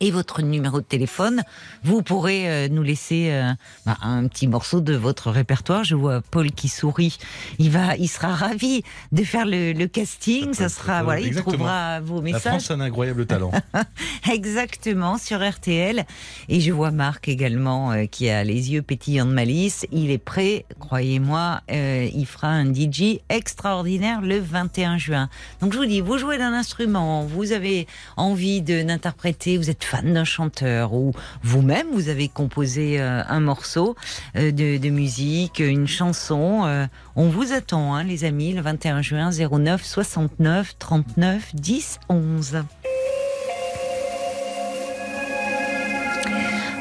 et 0.00 0.10
votre 0.10 0.42
numéro 0.42 0.80
de 0.80 0.84
téléphone, 0.84 1.42
vous 1.84 2.02
pourrez 2.02 2.48
euh, 2.48 2.68
nous 2.68 2.82
laisser 2.82 3.28
euh, 3.30 3.52
bah, 3.86 3.96
un 4.02 4.26
petit 4.26 4.46
morceau 4.46 4.80
de 4.80 4.94
votre 4.94 5.30
répertoire. 5.30 5.84
Je 5.84 5.94
vois 5.94 6.20
Paul 6.20 6.50
qui 6.50 6.68
sourit. 6.68 7.18
Il 7.58 7.70
va, 7.70 7.96
il 7.96 8.08
sera 8.08 8.34
ravi 8.34 8.82
de 9.12 9.24
faire 9.24 9.44
le, 9.46 9.86
casting. 9.86 10.54
Ça, 10.54 10.68
sera, 10.68 11.02
voilà, 11.02 11.20
il 11.20 11.34
trouvera 11.34 12.00
vos 12.00 12.20
messages. 12.20 12.44
La 12.44 12.50
France 12.50 12.70
a 12.70 12.74
un 12.74 12.80
incroyable 12.80 13.26
talent. 13.26 13.52
Exactement 14.32 15.18
sur 15.18 15.46
RTL. 15.46 16.04
Et 16.48 16.60
je 16.60 16.72
vois 16.72 16.90
Marc 16.90 17.28
également 17.28 17.92
euh, 17.92 18.06
qui 18.06 18.28
a 18.28 18.44
les 18.44 18.72
yeux 18.72 18.82
pétillants 18.82 19.26
de 19.26 19.32
malice. 19.32 19.86
Il 19.92 20.10
est 20.10 20.18
prêt, 20.18 20.64
croyez-moi. 20.78 21.60
il 21.68 22.26
fera 22.26 22.48
un 22.48 22.72
DJ 22.72 23.20
extraordinaire 23.28 24.20
le 24.20 24.38
21 24.38 24.98
juin. 24.98 25.28
Donc 25.60 25.72
je 25.72 25.78
vous 25.78 25.86
dis, 25.86 26.00
vous 26.00 26.18
jouez 26.18 26.38
d'un 26.38 26.52
instrument, 26.52 27.24
vous 27.24 27.52
avez 27.52 27.86
envie 28.16 28.62
de 28.62 28.82
d'interpréter, 28.82 29.58
vous 29.58 29.70
êtes 29.72 29.84
fan 29.84 30.12
d'un 30.12 30.24
chanteur 30.24 30.92
ou 30.92 31.12
vous-même 31.42 31.86
vous 31.92 32.10
avez 32.10 32.28
composé 32.28 33.00
euh, 33.00 33.22
un 33.26 33.40
morceau 33.40 33.96
euh, 34.36 34.52
de, 34.52 34.88
musique, 34.90 35.60
une 35.60 35.88
chanson, 35.88 36.66
euh, 36.66 36.86
on 37.16 37.30
vous 37.30 37.54
attend, 37.54 37.94
hein, 37.94 38.04
les 38.04 38.24
amis, 38.24 38.52
le 38.52 38.60
21 38.60 39.00
juin 39.00 39.30
09 39.30 39.82
69 39.82 40.78
39 40.78 41.54
10 41.54 42.00
11. 42.10 42.64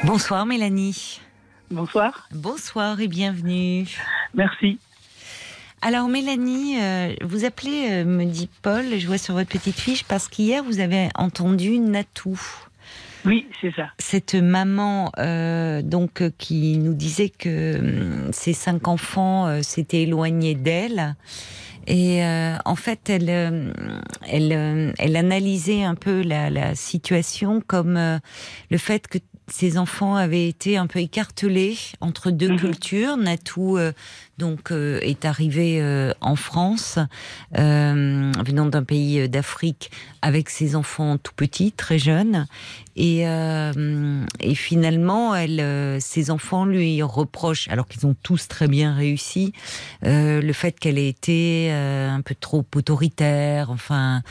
Bonsoir 0.03 0.45
Mélanie. 0.45 1.21
Bonsoir. 1.69 2.27
Bonsoir 2.33 2.99
et 2.99 3.07
bienvenue. 3.07 3.87
Merci. 4.33 4.79
Alors 5.81 6.09
Mélanie, 6.09 6.75
vous 7.23 7.45
appelez, 7.45 8.03
me 8.03 8.25
dit 8.25 8.49
Paul, 8.61 8.83
je 8.99 9.07
vois 9.07 9.17
sur 9.17 9.33
votre 9.33 9.49
petite 9.49 9.79
fiche, 9.79 10.03
parce 10.03 10.27
qu'hier 10.27 10.63
vous 10.63 10.79
avez 10.79 11.09
entendu 11.15 11.79
Natou. 11.79 12.39
Oui, 13.25 13.47
c'est 13.61 13.73
ça. 13.75 13.89
Cette 13.97 14.35
maman, 14.35 15.11
euh, 15.19 15.81
donc, 15.81 16.21
euh, 16.21 16.31
qui 16.37 16.77
nous 16.77 16.93
disait 16.93 17.29
que 17.29 17.77
hum, 17.79 18.33
ses 18.33 18.53
cinq 18.53 18.87
enfants 18.87 19.47
euh, 19.47 19.61
s'étaient 19.61 20.03
éloignés 20.03 20.55
d'elle. 20.55 21.15
Et 21.87 22.21
en 22.23 22.75
fait, 22.75 23.09
elle, 23.09 23.27
elle, 24.27 24.93
elle 24.99 25.15
analysait 25.15 25.83
un 25.83 25.95
peu 25.95 26.21
la, 26.21 26.51
la 26.51 26.75
situation 26.75 27.59
comme 27.59 27.95
le 28.69 28.77
fait 28.77 29.07
que 29.07 29.17
ses 29.51 29.77
enfants 29.77 30.15
avaient 30.15 30.47
été 30.47 30.77
un 30.77 30.87
peu 30.87 30.99
écartelés 30.99 31.77
entre 31.99 32.31
deux 32.31 32.51
mhm. 32.51 32.59
cultures. 32.59 33.17
Natou 33.17 33.77
euh, 33.77 33.91
donc 34.37 34.71
euh, 34.71 34.99
est 35.01 35.25
arrivé 35.25 35.79
euh, 35.81 36.13
en 36.21 36.35
France, 36.35 36.97
venant 37.53 38.65
d'un 38.65 38.83
pays 38.83 39.29
d'Afrique, 39.29 39.91
avec 40.21 40.49
ses 40.49 40.75
enfants 40.75 41.17
tout 41.17 41.33
petits, 41.35 41.71
très 41.71 41.99
jeunes, 41.99 42.47
et, 42.95 43.21
et 43.21 44.55
finalement, 44.55 45.35
elle, 45.35 46.01
ses 46.01 46.31
enfants 46.31 46.65
lui 46.65 47.01
reprochent, 47.03 47.67
alors 47.69 47.87
qu'ils 47.87 48.07
ont 48.07 48.15
tous 48.23 48.47
très 48.47 48.67
bien 48.67 48.95
réussi, 48.95 49.53
le 50.01 50.53
fait 50.53 50.79
qu'elle 50.79 50.97
ait 50.97 51.09
été 51.09 51.71
un 51.71 52.21
peu 52.21 52.35
trop 52.39 52.65
autoritaire, 52.75 53.69
enfin, 53.69 54.23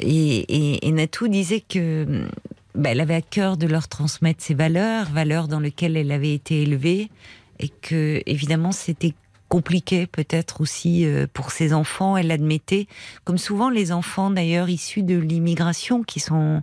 et, 0.00 0.86
et 0.86 0.92
Natou 0.92 1.28
disait 1.28 1.60
que 1.60 2.28
bah, 2.76 2.90
elle 2.90 3.00
avait 3.00 3.14
à 3.14 3.22
cœur 3.22 3.56
de 3.56 3.66
leur 3.66 3.88
transmettre 3.88 4.42
ses 4.42 4.54
valeurs, 4.54 5.10
valeurs 5.10 5.48
dans 5.48 5.60
lesquelles 5.60 5.96
elle 5.96 6.12
avait 6.12 6.34
été 6.34 6.62
élevée, 6.62 7.10
et 7.58 7.68
que 7.68 8.22
évidemment 8.26 8.72
c'était 8.72 9.14
compliqué 9.48 10.06
peut-être 10.06 10.60
aussi 10.60 11.06
euh, 11.06 11.26
pour 11.32 11.50
ses 11.50 11.72
enfants. 11.72 12.16
Elle 12.16 12.28
l'admettait, 12.28 12.86
comme 13.24 13.38
souvent 13.38 13.70
les 13.70 13.92
enfants 13.92 14.30
d'ailleurs 14.30 14.68
issus 14.68 15.02
de 15.02 15.16
l'immigration 15.16 16.02
qui 16.02 16.20
sont 16.20 16.62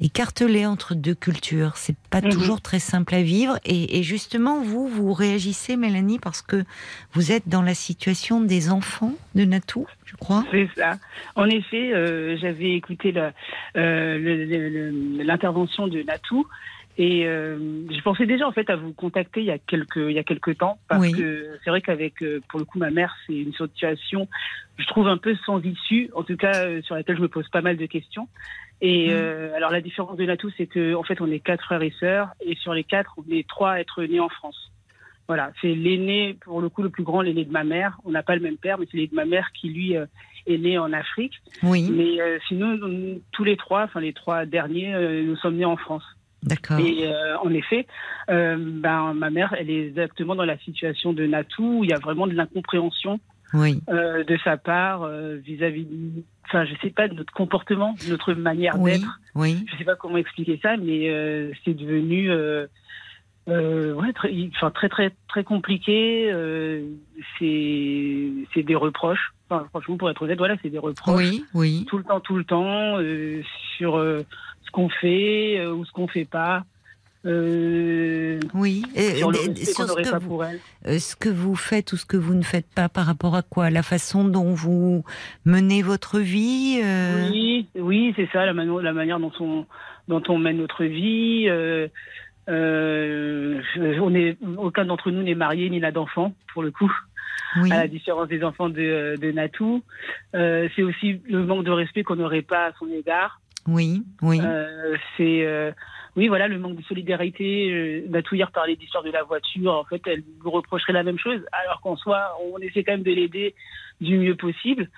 écartelé 0.00 0.66
entre 0.66 0.94
deux 0.94 1.14
cultures. 1.14 1.76
C'est 1.76 1.96
pas 2.10 2.20
mhm. 2.20 2.30
toujours 2.30 2.60
très 2.60 2.78
simple 2.78 3.14
à 3.14 3.22
vivre. 3.22 3.58
Et, 3.64 4.02
justement, 4.02 4.60
vous, 4.60 4.88
vous 4.88 5.12
réagissez, 5.12 5.76
Mélanie, 5.76 6.18
parce 6.18 6.42
que 6.42 6.64
vous 7.12 7.32
êtes 7.32 7.48
dans 7.48 7.62
la 7.62 7.74
situation 7.74 8.40
des 8.40 8.70
enfants 8.70 9.14
de 9.34 9.44
Natou, 9.44 9.86
je 10.06 10.16
crois. 10.16 10.44
C'est 10.50 10.68
ça. 10.76 10.92
En 11.36 11.46
effet, 11.46 11.92
euh, 11.92 12.36
j'avais 12.38 12.72
écouté 12.72 13.12
euh, 13.76 15.22
l'intervention 15.22 15.86
de 15.86 16.02
Natou. 16.02 16.46
Et 17.02 17.26
euh, 17.26 17.56
je 17.90 18.00
pensais 18.02 18.26
déjà 18.26 18.46
en 18.46 18.52
fait 18.52 18.68
à 18.68 18.76
vous 18.76 18.92
contacter 18.92 19.40
il 19.40 19.46
y 19.46 19.50
a 19.50 19.56
quelques 19.58 19.96
il 19.96 20.12
y 20.12 20.18
a 20.18 20.22
quelques 20.22 20.58
temps 20.58 20.78
parce 20.86 21.10
que 21.10 21.56
c'est 21.64 21.70
vrai 21.70 21.80
qu'avec 21.80 22.22
pour 22.48 22.58
le 22.58 22.66
coup 22.66 22.78
ma 22.78 22.90
mère 22.90 23.16
c'est 23.26 23.36
une 23.38 23.54
situation 23.54 24.28
je 24.76 24.86
trouve 24.86 25.08
un 25.08 25.16
peu 25.16 25.34
sans 25.46 25.64
issue 25.64 26.10
en 26.14 26.24
tout 26.24 26.36
cas 26.36 26.82
sur 26.82 26.94
laquelle 26.96 27.16
je 27.16 27.22
me 27.22 27.28
pose 27.28 27.48
pas 27.48 27.62
mal 27.62 27.78
de 27.78 27.86
questions 27.86 28.28
et 28.80 29.08
mm. 29.08 29.10
euh, 29.12 29.54
alors 29.54 29.70
la 29.70 29.80
différence 29.80 30.16
de 30.16 30.24
l'atout, 30.24 30.50
c'est 30.56 30.66
que 30.66 30.94
en 30.94 31.02
fait, 31.02 31.20
on 31.20 31.30
est 31.30 31.40
quatre 31.40 31.64
frères 31.64 31.82
et 31.82 31.92
sœurs, 32.00 32.28
et 32.40 32.54
sur 32.56 32.74
les 32.74 32.84
quatre, 32.84 33.14
on 33.18 33.30
est 33.30 33.46
trois 33.48 33.72
à 33.72 33.80
être 33.80 34.02
nés 34.02 34.20
en 34.20 34.28
France. 34.28 34.72
Voilà, 35.28 35.52
c'est 35.60 35.74
l'aîné, 35.74 36.36
pour 36.44 36.60
le 36.60 36.68
coup, 36.68 36.82
le 36.82 36.90
plus 36.90 37.04
grand, 37.04 37.22
l'aîné 37.22 37.44
de 37.44 37.52
ma 37.52 37.62
mère. 37.62 38.00
On 38.04 38.10
n'a 38.10 38.22
pas 38.22 38.34
le 38.34 38.40
même 38.40 38.56
père, 38.56 38.78
mais 38.78 38.86
c'est 38.90 38.96
l'aîné 38.96 39.08
de 39.08 39.14
ma 39.14 39.26
mère 39.26 39.52
qui, 39.52 39.68
lui, 39.68 39.96
euh, 39.96 40.06
est 40.46 40.58
né 40.58 40.76
en 40.76 40.92
Afrique. 40.92 41.34
Oui. 41.62 41.88
Mais 41.88 42.20
euh, 42.20 42.38
sinon, 42.48 43.20
tous 43.30 43.44
les 43.44 43.56
trois, 43.56 43.84
enfin 43.84 44.00
les 44.00 44.12
trois 44.12 44.44
derniers, 44.44 44.92
nous 45.22 45.36
sommes 45.36 45.56
nés 45.56 45.64
en 45.64 45.76
France. 45.76 46.02
D'accord. 46.42 46.78
Et 46.78 47.06
en 47.42 47.52
effet, 47.52 47.86
ben, 48.28 49.14
ma 49.14 49.30
mère, 49.30 49.54
elle 49.58 49.70
est 49.70 49.88
exactement 49.88 50.34
dans 50.34 50.44
la 50.44 50.58
situation 50.58 51.12
de 51.12 51.26
Natou, 51.26 51.80
où 51.80 51.84
il 51.84 51.90
y 51.90 51.92
a 51.92 51.98
vraiment 51.98 52.26
de 52.26 52.32
l'incompréhension 52.32 53.20
oui. 53.54 53.80
Euh, 53.88 54.24
de 54.24 54.38
sa 54.44 54.56
part 54.56 55.02
euh, 55.02 55.36
vis-à-vis, 55.36 55.86
enfin, 56.46 56.64
je 56.64 56.74
sais 56.82 56.90
pas, 56.90 57.08
de 57.08 57.14
notre 57.14 57.32
comportement, 57.32 57.94
de 58.04 58.10
notre 58.10 58.34
manière 58.34 58.78
d'être. 58.78 59.20
Oui. 59.34 59.64
Je 59.70 59.76
sais 59.76 59.84
pas 59.84 59.96
comment 59.96 60.16
expliquer 60.16 60.58
ça, 60.62 60.76
mais 60.76 61.08
euh, 61.08 61.50
c'est 61.64 61.74
devenu 61.74 62.30
ouais, 62.32 64.12
très, 64.14 64.32
enfin, 64.54 64.70
très, 64.70 64.88
très, 64.88 65.12
très 65.28 65.44
compliqué. 65.44 66.32
c'est, 67.38 68.28
c'est 68.54 68.62
des 68.62 68.76
reproches. 68.76 69.32
Enfin, 69.48 69.66
franchement, 69.70 69.96
pour 69.96 70.10
être 70.10 70.22
honnête, 70.22 70.38
voilà, 70.38 70.56
c'est 70.62 70.70
des 70.70 70.78
reproches. 70.78 71.16
Oui, 71.16 71.44
oui. 71.54 71.84
Tout 71.88 71.98
le 71.98 72.04
temps, 72.04 72.20
tout 72.20 72.36
le 72.36 72.44
temps, 72.44 72.98
sur 73.76 74.00
ce 74.70 74.72
qu'on 74.72 74.88
fait 74.88 75.66
ou 75.66 75.84
ce 75.84 75.90
qu'on 75.90 76.06
fait 76.06 76.24
pas. 76.24 76.64
Euh, 77.26 78.40
oui, 78.54 78.82
et, 78.94 79.16
sur, 79.16 79.30
ce, 79.34 79.94
que 79.94 80.18
vous, 80.24 80.40
euh, 80.40 80.98
ce 80.98 81.14
que 81.14 81.28
vous 81.28 81.54
faites 81.54 81.92
ou 81.92 81.98
ce 81.98 82.06
que 82.06 82.16
vous 82.16 82.32
ne 82.34 82.42
faites 82.42 82.72
pas 82.74 82.88
par 82.88 83.04
rapport 83.04 83.36
à 83.36 83.42
quoi? 83.42 83.68
La 83.68 83.82
façon 83.82 84.24
dont 84.24 84.54
vous 84.54 85.04
menez 85.44 85.82
votre 85.82 86.18
vie 86.18 86.80
euh? 86.82 87.28
Oui, 87.30 87.66
oui 87.78 88.14
c'est 88.16 88.26
ça, 88.32 88.46
la, 88.46 88.54
la, 88.54 88.92
manière 88.94 89.20
dont 89.20 89.32
on, 89.38 89.66
dont 90.08 90.22
on 90.28 90.38
mène 90.38 90.56
notre 90.56 90.84
vie. 90.84 91.50
on 92.48 94.14
est, 94.14 94.38
aucun 94.56 94.86
d'entre 94.86 95.10
nous 95.10 95.22
n'est 95.22 95.34
marié 95.34 95.68
ni 95.68 95.78
n'a 95.78 95.92
d'enfant, 95.92 96.32
pour 96.54 96.62
le 96.62 96.70
coup. 96.70 96.90
à 97.70 97.80
la 97.80 97.88
différence 97.88 98.28
des 98.28 98.42
enfants 98.44 98.70
de, 98.70 99.16
de 99.20 99.30
Natou. 99.32 99.82
c'est 100.32 100.82
aussi 100.82 101.20
le 101.28 101.44
manque 101.44 101.64
de 101.64 101.70
respect 101.70 102.02
qu'on 102.02 102.16
n'aurait 102.16 102.40
pas 102.40 102.68
à 102.68 102.72
son 102.78 102.86
égard. 102.90 103.40
Oui, 103.66 104.02
oui. 104.22 104.40
c'est 105.16 105.72
oui, 106.16 106.28
voilà, 106.28 106.48
le 106.48 106.58
manque 106.58 106.76
de 106.76 106.82
solidarité. 106.82 107.70
Euh, 107.72 108.06
Natou 108.08 108.34
hier 108.34 108.50
parlait 108.50 108.76
d'histoire 108.76 109.04
de 109.04 109.10
la 109.10 109.22
voiture. 109.22 109.72
En 109.72 109.84
fait, 109.84 110.02
elle 110.06 110.24
nous 110.44 110.50
reprocherait 110.50 110.92
la 110.92 111.02
même 111.02 111.18
chose, 111.18 111.40
alors 111.52 111.80
qu'en 111.80 111.96
soi, 111.96 112.36
on 112.52 112.58
essaie 112.58 112.82
quand 112.82 112.92
même 112.92 113.02
de 113.02 113.12
l'aider 113.12 113.54
du 114.00 114.18
mieux 114.18 114.34
possible. 114.34 114.88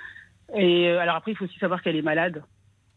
Et 0.55 0.89
euh, 0.89 1.01
alors 1.01 1.17
après, 1.17 1.33
il 1.33 1.37
faut 1.37 1.45
aussi 1.45 1.59
savoir 1.59 1.83
qu'elle 1.83 1.97
est 1.97 2.03
malade. 2.03 2.43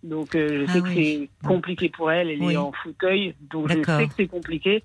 Donc, 0.04 0.36
euh, 0.36 0.66
je 0.66 0.72
sais 0.72 0.80
ah 0.80 0.82
que 0.82 0.94
c'est 0.94 1.30
compliqué 1.44 1.90
pour 1.90 2.12
elle. 2.12 2.30
Elle 2.30 2.44
est 2.44 2.58
en 2.58 2.72
fauteuil, 2.72 3.36
donc 3.42 3.70
je 3.70 3.84
sais 3.84 4.08
que 4.08 4.14
c'est 4.16 4.28
compliqué. 4.28 4.84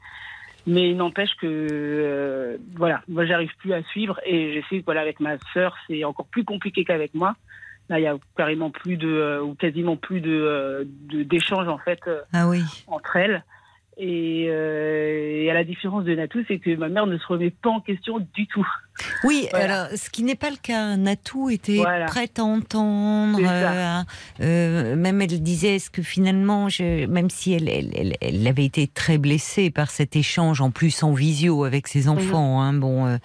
Mais 0.66 0.90
il 0.90 0.96
n'empêche 0.96 1.34
que, 1.36 2.58
voilà, 2.74 3.02
moi, 3.08 3.24
j'arrive 3.26 3.50
plus 3.58 3.72
à 3.72 3.82
suivre. 3.84 4.20
Et 4.24 4.54
je 4.60 4.68
sais 4.68 4.80
que, 4.80 4.84
voilà, 4.84 5.00
avec 5.00 5.20
ma 5.20 5.38
sœur, 5.52 5.76
c'est 5.86 6.04
encore 6.04 6.26
plus 6.26 6.44
compliqué 6.44 6.84
qu'avec 6.84 7.14
moi. 7.14 7.36
Là, 7.90 7.98
il 7.98 8.04
y 8.04 8.06
a 8.06 8.16
carrément 8.36 8.70
plus 8.70 8.96
de, 8.96 9.08
euh, 9.08 9.42
ou 9.42 9.54
quasiment 9.54 9.96
plus 9.96 10.20
de, 10.20 10.30
euh, 10.30 10.84
d'échanges 11.24 11.66
en 11.66 11.78
fait 11.78 11.98
euh, 12.06 12.20
ah 12.32 12.48
oui. 12.48 12.62
entre 12.86 13.16
elles. 13.16 13.44
Et, 14.02 14.48
à 15.50 15.52
la 15.52 15.64
différence 15.64 16.04
de 16.04 16.14
Natou, 16.14 16.38
c'est 16.48 16.58
que 16.58 16.74
ma 16.76 16.88
mère 16.88 17.06
ne 17.06 17.18
se 17.18 17.26
remet 17.26 17.50
pas 17.50 17.68
en 17.68 17.80
question 17.80 18.20
du 18.32 18.46
tout. 18.46 18.66
Oui, 19.24 19.48
alors 19.52 19.88
ce 19.94 20.08
qui 20.08 20.22
n'est 20.22 20.36
pas 20.36 20.50
le 20.50 20.56
cas. 20.56 20.96
Natou 20.96 21.50
était 21.50 21.82
prête 22.06 22.38
à 22.38 22.44
entendre. 22.44 23.40
même 24.38 25.20
elle 25.20 25.42
disait, 25.42 25.74
est-ce 25.74 25.90
que 25.90 26.02
finalement, 26.02 26.68
je, 26.68 27.04
même 27.06 27.28
si 27.28 27.52
elle, 27.52 27.68
elle, 27.68 28.14
elle, 28.20 28.46
avait 28.46 28.64
été 28.64 28.86
très 28.86 29.18
blessée 29.18 29.70
par 29.70 29.90
cet 29.90 30.14
échange, 30.14 30.60
en 30.60 30.70
plus 30.70 31.02
en 31.02 31.12
visio 31.12 31.64
avec 31.64 31.88
ses 31.88 32.04
mhm. 32.04 32.10
enfants, 32.10 32.62
hein, 32.62 32.72
bon. 32.72 33.18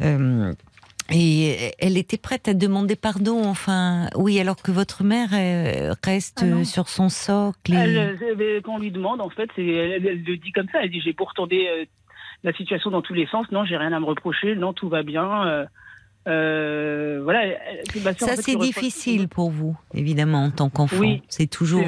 Mhm. 0.00 0.54
Et 1.12 1.72
elle 1.78 1.96
était 1.96 2.18
prête 2.18 2.48
à 2.48 2.54
demander 2.54 2.96
pardon, 2.96 3.44
enfin, 3.44 4.08
oui, 4.14 4.38
alors 4.38 4.56
que 4.56 4.70
votre 4.70 5.02
mère 5.02 5.30
reste 6.04 6.44
ah 6.44 6.64
sur 6.64 6.88
son 6.88 7.08
socle. 7.08 7.72
Et... 7.72 8.60
Quand 8.64 8.74
on 8.74 8.78
lui 8.78 8.90
demande, 8.90 9.20
en 9.20 9.30
fait, 9.30 9.50
elle, 9.56 9.66
elle, 9.66 10.22
le 10.22 10.36
dit 10.36 10.52
comme 10.52 10.68
ça, 10.72 10.82
elle 10.82 10.90
dit 10.90 11.00
j'ai 11.00 11.12
pour 11.12 11.34
tourner 11.34 11.68
euh, 11.68 11.84
la 12.44 12.52
situation 12.52 12.90
dans 12.90 13.02
tous 13.02 13.14
les 13.14 13.26
sens, 13.26 13.50
non, 13.50 13.64
j'ai 13.64 13.76
rien 13.76 13.92
à 13.92 14.00
me 14.00 14.04
reprocher, 14.04 14.54
non, 14.54 14.72
tout 14.72 14.88
va 14.88 15.02
bien. 15.02 15.46
Euh, 15.46 15.64
euh, 16.28 17.20
voilà. 17.22 17.56
ça, 18.18 18.36
c'est 18.36 18.56
difficile 18.56 19.28
pour 19.28 19.50
vous, 19.50 19.76
évidemment, 19.94 20.44
en 20.44 20.50
tant 20.50 20.68
qu'enfant. 20.68 20.98
Oui, 20.98 21.22
c'est 21.28 21.46
toujours. 21.46 21.82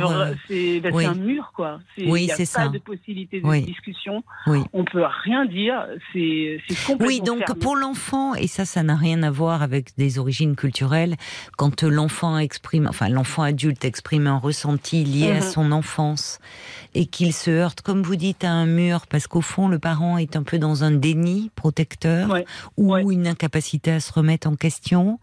C'est 0.49 0.81
bah, 0.81 0.89
un 0.95 1.15
mur, 1.15 1.53
quoi. 1.55 1.81
Oui, 1.99 2.31
c'est 2.35 2.47
ça. 2.47 2.63
Pas 2.63 2.69
de 2.69 2.79
possibilité 2.79 3.41
de 3.41 3.65
discussion. 3.65 4.25
Oui. 4.47 4.61
On 4.73 4.85
peut 4.85 5.05
rien 5.25 5.45
dire. 5.45 5.87
C'est 6.13 6.59
complètement. 6.87 7.07
Oui, 7.07 7.21
donc 7.21 7.59
pour 7.59 7.77
l'enfant, 7.77 8.35
et 8.35 8.47
ça, 8.47 8.65
ça 8.65 8.83
n'a 8.83 8.97
rien 8.97 9.23
à 9.23 9.31
voir 9.31 9.63
avec 9.63 9.97
des 9.99 10.19
origines 10.19 10.57
culturelles. 10.57 11.17
Quand 11.59 11.83
l'enfant 11.83 12.39
exprime, 12.39 12.87
enfin 12.89 13.09
l'enfant 13.09 13.43
adulte 13.43 13.85
exprime 13.85 14.27
un 14.27 14.39
ressenti 14.39 15.05
lié 15.05 15.31
à 15.31 15.35
mhm. 15.37 15.43
son 15.43 15.73
enfance 15.73 16.39
et 16.95 17.07
qu'il 17.07 17.33
se 17.33 17.51
heurte, 17.51 17.81
comme 17.81 18.03
vous 18.03 18.17
dites, 18.17 18.45
à 18.45 18.51
un 18.51 18.67
mur, 18.67 19.07
parce 19.09 19.27
qu'au 19.27 19.41
fond, 19.41 19.69
le 19.69 19.79
parent 19.79 20.19
est 20.19 20.37
un 20.37 20.43
peu 20.43 20.59
dans 20.59 20.85
un 20.85 20.91
déni 20.91 21.51
protecteur 21.57 22.29
ou 22.77 23.11
une 23.11 23.27
incapacité 23.27 23.93
à 23.93 24.01
se 24.01 24.13
remettre 24.13 24.49
en 24.49 24.57
question, 24.57 25.19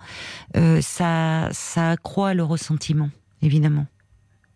euh, 0.57 0.82
ça, 0.82 1.49
ça 1.51 1.91
accroît 1.91 2.34
le 2.34 2.43
ressentiment, 2.43 3.09
évidemment. 3.41 3.86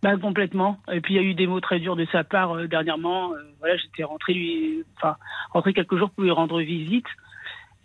Bah, 0.01 0.17
complètement. 0.17 0.79
Et 0.91 0.99
puis 0.99 1.13
il 1.13 1.17
y 1.17 1.19
a 1.19 1.23
eu 1.23 1.33
des 1.33 1.47
mots 1.47 1.61
très 1.61 1.79
durs 1.79 1.95
de 1.95 2.05
sa 2.11 2.25
part 2.25 2.57
euh, 2.57 2.67
dernièrement. 2.67 3.33
Euh, 3.33 3.37
voilà, 3.59 3.77
j'étais 3.77 4.03
rentré 4.03 4.33
lui, 4.33 4.83
enfin 4.97 5.15
rentré 5.51 5.73
quelques 5.73 5.95
jours 5.95 6.09
pour 6.09 6.23
lui 6.23 6.31
rendre 6.31 6.59
visite 6.59 7.05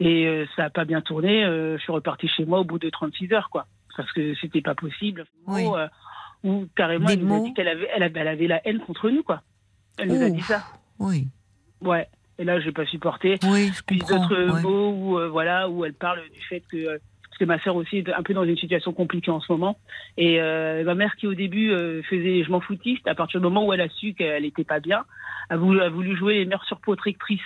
et 0.00 0.46
ça 0.54 0.62
n'a 0.62 0.70
pas 0.70 0.84
bien 0.84 1.00
tourné. 1.00 1.42
je 1.42 1.78
suis 1.80 1.90
reparti 1.90 2.28
chez 2.28 2.44
moi 2.44 2.60
au 2.60 2.64
bout 2.64 2.78
de 2.78 2.88
36 2.88 3.32
heures, 3.32 3.50
quoi, 3.50 3.66
parce 3.96 4.12
que 4.12 4.32
c'était 4.36 4.60
pas 4.60 4.76
possible. 4.76 5.24
Oui 5.48 5.64
ou 6.44 6.66
carrément 6.76 7.08
elle 7.08 7.20
nous 7.20 7.34
a 7.34 7.40
dit 7.40 7.54
qu'elle 7.54 7.68
avait, 7.68 7.88
elle 7.94 8.02
avait, 8.02 8.46
la 8.46 8.66
haine 8.66 8.80
contre 8.80 9.10
nous, 9.10 9.22
quoi. 9.22 9.42
Elle 9.98 10.08
nous 10.08 10.22
a 10.22 10.30
dit 10.30 10.42
ça. 10.42 10.64
Oui. 10.98 11.28
Ouais. 11.80 12.08
Et 12.38 12.44
là, 12.44 12.60
j'ai 12.60 12.72
pas 12.72 12.86
supporté. 12.86 13.38
Oui, 13.44 13.70
je 13.74 13.82
Puis 13.82 13.98
d'autres 13.98 14.60
mots 14.62 14.90
où, 14.90 15.18
euh, 15.18 15.28
voilà, 15.28 15.68
où 15.68 15.84
elle 15.84 15.94
parle 15.94 16.20
du 16.32 16.40
fait 16.40 16.62
que, 16.70 16.76
euh, 16.76 16.98
parce 17.24 17.38
que 17.38 17.44
ma 17.44 17.60
sœur 17.60 17.74
aussi 17.74 17.98
est 17.98 18.12
un 18.12 18.22
peu 18.22 18.32
dans 18.32 18.44
une 18.44 18.56
situation 18.56 18.92
compliquée 18.92 19.32
en 19.32 19.40
ce 19.40 19.50
moment. 19.50 19.76
Et 20.16 20.40
euh, 20.40 20.84
ma 20.84 20.94
mère 20.94 21.16
qui 21.16 21.26
au 21.26 21.34
début 21.34 21.70
faisait 22.08 22.44
je 22.44 22.50
m'en 22.50 22.60
foutiste, 22.60 23.06
à 23.08 23.14
partir 23.14 23.40
du 23.40 23.44
moment 23.44 23.66
où 23.66 23.72
elle 23.72 23.80
a 23.80 23.88
su 23.88 24.14
qu'elle 24.14 24.44
était 24.44 24.64
pas 24.64 24.78
bien, 24.78 25.04
a 25.50 25.56
voulu, 25.56 25.80
a 25.80 25.88
voulu 25.88 26.16
jouer 26.16 26.38
les 26.38 26.44
mères 26.44 26.64
surprotectrices. 26.64 27.40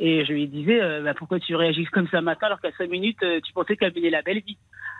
Et 0.00 0.24
je 0.24 0.32
lui 0.32 0.48
disais, 0.48 0.80
bah, 1.02 1.14
pourquoi 1.14 1.38
tu 1.38 1.54
réagis 1.54 1.84
comme 1.86 2.08
ça 2.08 2.20
matin 2.20 2.46
alors 2.46 2.60
qu'à 2.60 2.72
5 2.76 2.90
minutes, 2.90 3.24
tu 3.44 3.52
pensais 3.52 3.76
qu'elle 3.76 3.94
menait 3.94 4.10
la 4.10 4.22
belle 4.22 4.42
vie 4.44 4.58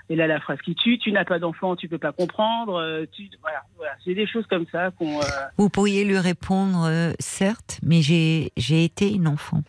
Et 0.09 0.17
là, 0.17 0.27
la 0.27 0.41
phrase 0.41 0.61
qui 0.65 0.75
tue, 0.75 0.99
tu 0.99 1.11
n'as 1.13 1.25
pas 1.25 1.39
d'enfant, 1.39 1.77
tu 1.77 1.89
peux 1.89 1.99
pas 1.99 2.13
comprendre. 2.13 2.75
Euh, 2.75 3.05
tu, 3.11 3.29
voilà, 3.41 3.63
voilà. 3.77 3.93
c'est 4.05 4.15
des 4.15 4.27
choses 4.27 4.47
comme 4.47 4.67
ça 4.71 4.91
qu'on. 4.93 5.19
Euh, 5.19 5.25
Vous 5.57 5.69
pourriez 5.71 6.05
lui 6.05 6.19
répondre, 6.19 6.85
euh, 6.85 7.13
certes, 7.19 7.81
mais 7.83 8.03
j'ai 8.03 8.51
été 8.57 9.13
une 9.13 9.27
enfant. 9.27 9.63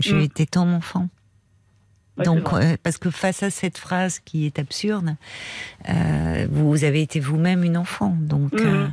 J'ai 0.00 0.14
mm. 0.14 0.20
été 0.20 0.46
ton 0.46 0.72
enfant. 0.72 1.08
Donc, 2.24 2.48
parce 2.82 2.98
que 2.98 3.10
face 3.10 3.42
à 3.42 3.50
cette 3.50 3.78
phrase 3.78 4.18
qui 4.18 4.46
est 4.46 4.58
absurde, 4.58 5.16
vous 6.50 6.84
avez 6.84 7.02
été 7.02 7.20
vous-même 7.20 7.64
une 7.64 7.76
enfant. 7.76 8.16
Donc, 8.20 8.52
mm. 8.52 8.92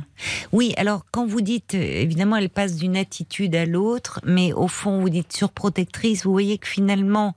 oui. 0.52 0.74
Alors, 0.76 1.04
quand 1.10 1.26
vous 1.26 1.40
dites, 1.40 1.74
évidemment, 1.74 2.36
elle 2.36 2.50
passe 2.50 2.76
d'une 2.76 2.96
attitude 2.96 3.54
à 3.54 3.66
l'autre, 3.66 4.20
mais 4.24 4.52
au 4.52 4.68
fond, 4.68 5.00
vous 5.00 5.10
dites 5.10 5.32
surprotectrice. 5.32 6.24
Vous 6.24 6.32
voyez 6.32 6.58
que 6.58 6.68
finalement, 6.68 7.34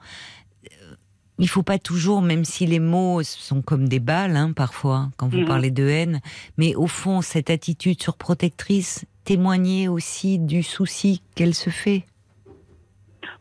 il 1.39 1.47
faut 1.47 1.63
pas 1.63 1.79
toujours, 1.79 2.21
même 2.21 2.45
si 2.45 2.65
les 2.65 2.79
mots 2.79 3.23
sont 3.23 3.61
comme 3.61 3.87
des 3.87 3.99
balles, 3.99 4.35
hein, 4.35 4.51
parfois, 4.51 5.09
quand 5.17 5.29
vous 5.29 5.39
mhm. 5.39 5.47
parlez 5.47 5.71
de 5.71 5.87
haine, 5.87 6.21
mais 6.57 6.75
au 6.75 6.87
fond, 6.87 7.21
cette 7.21 7.49
attitude 7.49 8.01
surprotectrice 8.01 9.05
témoignait 9.23 9.87
aussi 9.87 10.37
du 10.37 10.63
souci 10.63 11.21
qu'elle 11.35 11.55
se 11.55 11.69
fait 11.69 12.05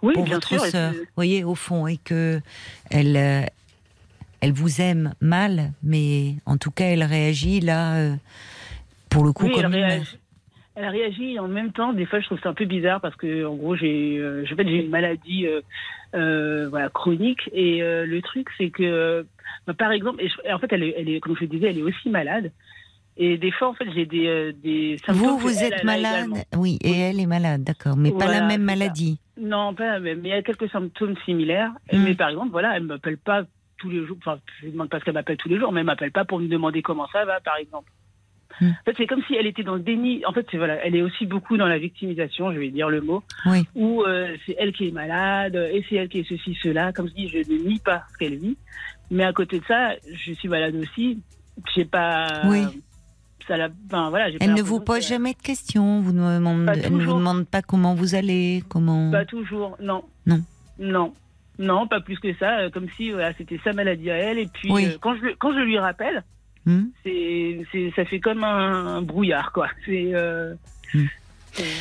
oui, 0.02 0.14
pour 0.14 0.24
votre 0.24 0.58
sœur. 0.66 0.92
Vous 0.92 1.06
voyez, 1.16 1.44
au 1.44 1.54
fond, 1.54 1.86
et 1.86 1.96
que 1.96 2.40
elle, 2.90 3.16
euh, 3.16 3.42
elle 4.40 4.52
vous 4.52 4.80
aime 4.80 5.14
mal, 5.20 5.72
mais 5.82 6.34
en 6.46 6.56
tout 6.56 6.70
cas, 6.70 6.86
elle 6.86 7.04
réagit 7.04 7.60
là, 7.60 7.96
euh, 7.96 8.14
pour 9.10 9.24
le 9.24 9.32
coup, 9.32 9.48
comme 9.48 9.74
elle 9.74 10.02
elle 10.78 10.88
réagit 10.88 11.38
en 11.38 11.48
même 11.48 11.72
temps. 11.72 11.92
Des 11.92 12.06
fois, 12.06 12.20
je 12.20 12.26
trouve 12.26 12.40
ça 12.40 12.50
un 12.50 12.54
peu 12.54 12.64
bizarre 12.64 13.00
parce 13.00 13.16
que, 13.16 13.44
en 13.44 13.56
gros, 13.56 13.74
j'ai, 13.74 14.16
euh, 14.18 14.44
j'ai 14.44 14.54
une 14.62 14.90
maladie 14.90 15.46
euh, 15.46 15.60
euh, 16.14 16.68
voilà, 16.68 16.88
chronique. 16.88 17.50
Et 17.52 17.80
le 17.80 18.20
truc, 18.22 18.48
c'est 18.56 18.70
que, 18.70 19.26
bah, 19.66 19.74
par 19.74 19.90
exemple, 19.90 20.22
et 20.22 20.52
en 20.52 20.58
fait, 20.58 20.72
elle 20.72 20.84
est, 20.84 20.94
elle 20.96 21.08
est, 21.08 21.20
comme 21.20 21.34
je 21.34 21.42
le 21.42 21.48
disais, 21.48 21.70
elle 21.70 21.78
est 21.78 21.82
aussi 21.82 22.08
malade. 22.08 22.52
Et 23.20 23.36
des 23.36 23.50
fois, 23.50 23.68
en 23.68 23.74
fait, 23.74 23.90
j'ai 23.92 24.06
des, 24.06 24.52
des 24.52 24.96
Vous, 25.08 25.38
vous 25.38 25.62
êtes 25.62 25.82
malade 25.82 26.30
Oui, 26.56 26.78
et 26.82 26.92
elle 26.92 27.18
est 27.18 27.26
malade, 27.26 27.64
d'accord. 27.64 27.96
Mais 27.96 28.12
pas 28.12 28.26
la 28.26 28.46
même 28.46 28.62
maladie 28.62 29.18
Non, 29.36 29.74
pas 29.74 29.86
la 29.86 30.00
même. 30.00 30.20
Mais 30.20 30.28
il 30.28 30.32
y 30.32 30.38
a 30.38 30.42
quelques 30.42 30.70
symptômes 30.70 31.16
similaires. 31.24 31.72
Hmm. 31.92 32.04
Mais 32.04 32.14
par 32.14 32.28
exemple, 32.28 32.52
voilà, 32.52 32.76
elle 32.76 32.84
ne 32.84 32.88
m'appelle 32.88 33.18
pas 33.18 33.42
tous 33.76 33.90
les 33.90 34.06
jours. 34.06 34.16
Enfin, 34.18 34.38
je 34.60 34.66
ne 34.66 34.72
demande 34.72 34.88
pas 34.88 35.00
ce 35.00 35.04
qu'elle 35.04 35.14
m'appelle 35.14 35.36
tous 35.36 35.48
les 35.48 35.58
jours, 35.58 35.72
mais 35.72 35.80
elle 35.80 35.86
ne 35.86 35.90
m'appelle 35.90 36.12
pas 36.12 36.24
pour 36.24 36.38
me 36.38 36.46
demander 36.46 36.80
comment 36.80 37.08
ça 37.12 37.24
va, 37.24 37.40
par 37.40 37.56
exemple. 37.56 37.90
Hmm. 38.60 38.68
En 38.68 38.84
fait, 38.84 38.94
c'est 38.96 39.06
comme 39.08 39.22
si 39.26 39.34
elle 39.34 39.46
était 39.46 39.64
dans 39.64 39.74
le 39.74 39.80
déni. 39.80 40.24
En 40.24 40.32
fait, 40.32 40.46
voilà, 40.54 40.76
elle 40.86 40.94
est 40.94 41.02
aussi 41.02 41.26
beaucoup 41.26 41.56
dans 41.56 41.66
la 41.66 41.78
victimisation, 41.78 42.52
je 42.52 42.58
vais 42.60 42.70
dire 42.70 42.88
le 42.88 43.00
mot. 43.00 43.24
Oui. 43.46 43.66
Où 43.74 44.04
euh, 44.04 44.36
c'est 44.46 44.54
elle 44.60 44.72
qui 44.72 44.86
est 44.86 44.92
malade 44.92 45.56
et 45.56 45.84
c'est 45.88 45.96
elle 45.96 46.08
qui 46.08 46.20
est 46.20 46.28
ceci, 46.28 46.56
cela. 46.62 46.92
Comme 46.92 47.08
je 47.08 47.14
dis, 47.14 47.28
je 47.28 47.38
ne 47.38 47.68
nie 47.68 47.80
pas 47.80 48.04
ce 48.12 48.18
qu'elle 48.18 48.36
vit, 48.36 48.56
mais 49.10 49.24
à 49.24 49.32
côté 49.32 49.58
de 49.58 49.64
ça, 49.64 49.90
je 50.12 50.32
suis 50.34 50.48
malade 50.48 50.76
aussi. 50.76 51.18
J'ai 51.74 51.84
pas. 51.84 52.42
Oui. 52.44 52.64
La, 53.48 53.68
voilà, 53.90 54.28
elle 54.40 54.54
ne 54.54 54.62
vous 54.62 54.80
pose 54.80 55.06
jamais 55.06 55.32
de 55.32 55.42
questions. 55.42 56.00
Vous 56.00 56.12
ne 56.12 56.36
demande, 56.36 56.70
elle 56.82 56.92
ne 56.92 57.04
vous 57.04 57.14
demande 57.14 57.46
pas 57.46 57.62
comment 57.62 57.94
vous 57.94 58.14
allez, 58.14 58.62
comment. 58.68 59.10
Pas 59.10 59.24
toujours, 59.24 59.76
non. 59.80 60.02
Non. 60.26 60.42
Non. 60.78 61.12
Non, 61.58 61.88
pas 61.88 62.00
plus 62.00 62.18
que 62.20 62.32
ça. 62.34 62.58
Euh, 62.58 62.70
comme 62.70 62.86
si 62.96 63.10
voilà, 63.10 63.32
c'était 63.36 63.58
sa 63.64 63.72
maladie 63.72 64.10
à 64.10 64.16
elle. 64.16 64.38
Et 64.38 64.46
puis 64.46 64.70
euh, 64.70 64.96
quand 65.00 65.16
je 65.16 65.34
quand 65.38 65.52
je 65.52 65.58
lui 65.58 65.78
rappelle, 65.78 66.22
Hmm. 66.68 66.88
C'est, 67.02 67.92
ça 67.96 68.04
fait 68.04 68.20
comme 68.20 68.44
un, 68.44 69.00
brouillard, 69.00 69.52
quoi. 69.52 69.68
C'est. 69.86 70.10
Euh, 70.12 70.54
hmm. 70.92 71.06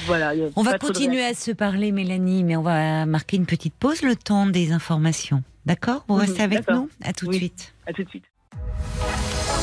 Voilà, 0.05 0.34
on 0.55 0.63
va 0.63 0.80
continuer 0.80 1.24
à 1.24 1.34
se 1.34 1.51
parler, 1.51 1.91
Mélanie, 1.91 2.43
mais 2.43 2.55
on 2.55 2.63
va 2.63 3.05
marquer 3.05 3.38
une 3.38 3.45
petite 3.45 3.76
pause, 3.76 4.01
le 4.01 4.15
temps 4.15 4.47
des 4.47 4.72
informations. 4.72 5.43
D'accord? 5.65 6.03
Vous 6.07 6.15
mhm, 6.15 6.22
restez 6.22 6.41
avec 6.41 6.68
nous? 6.70 6.89
À 7.03 7.13
tout 7.13 7.28
de 7.28 7.34
suite. 7.34 7.76
À 7.86 7.93
tout 7.93 8.03
de 8.03 8.09
suite. 8.09 8.24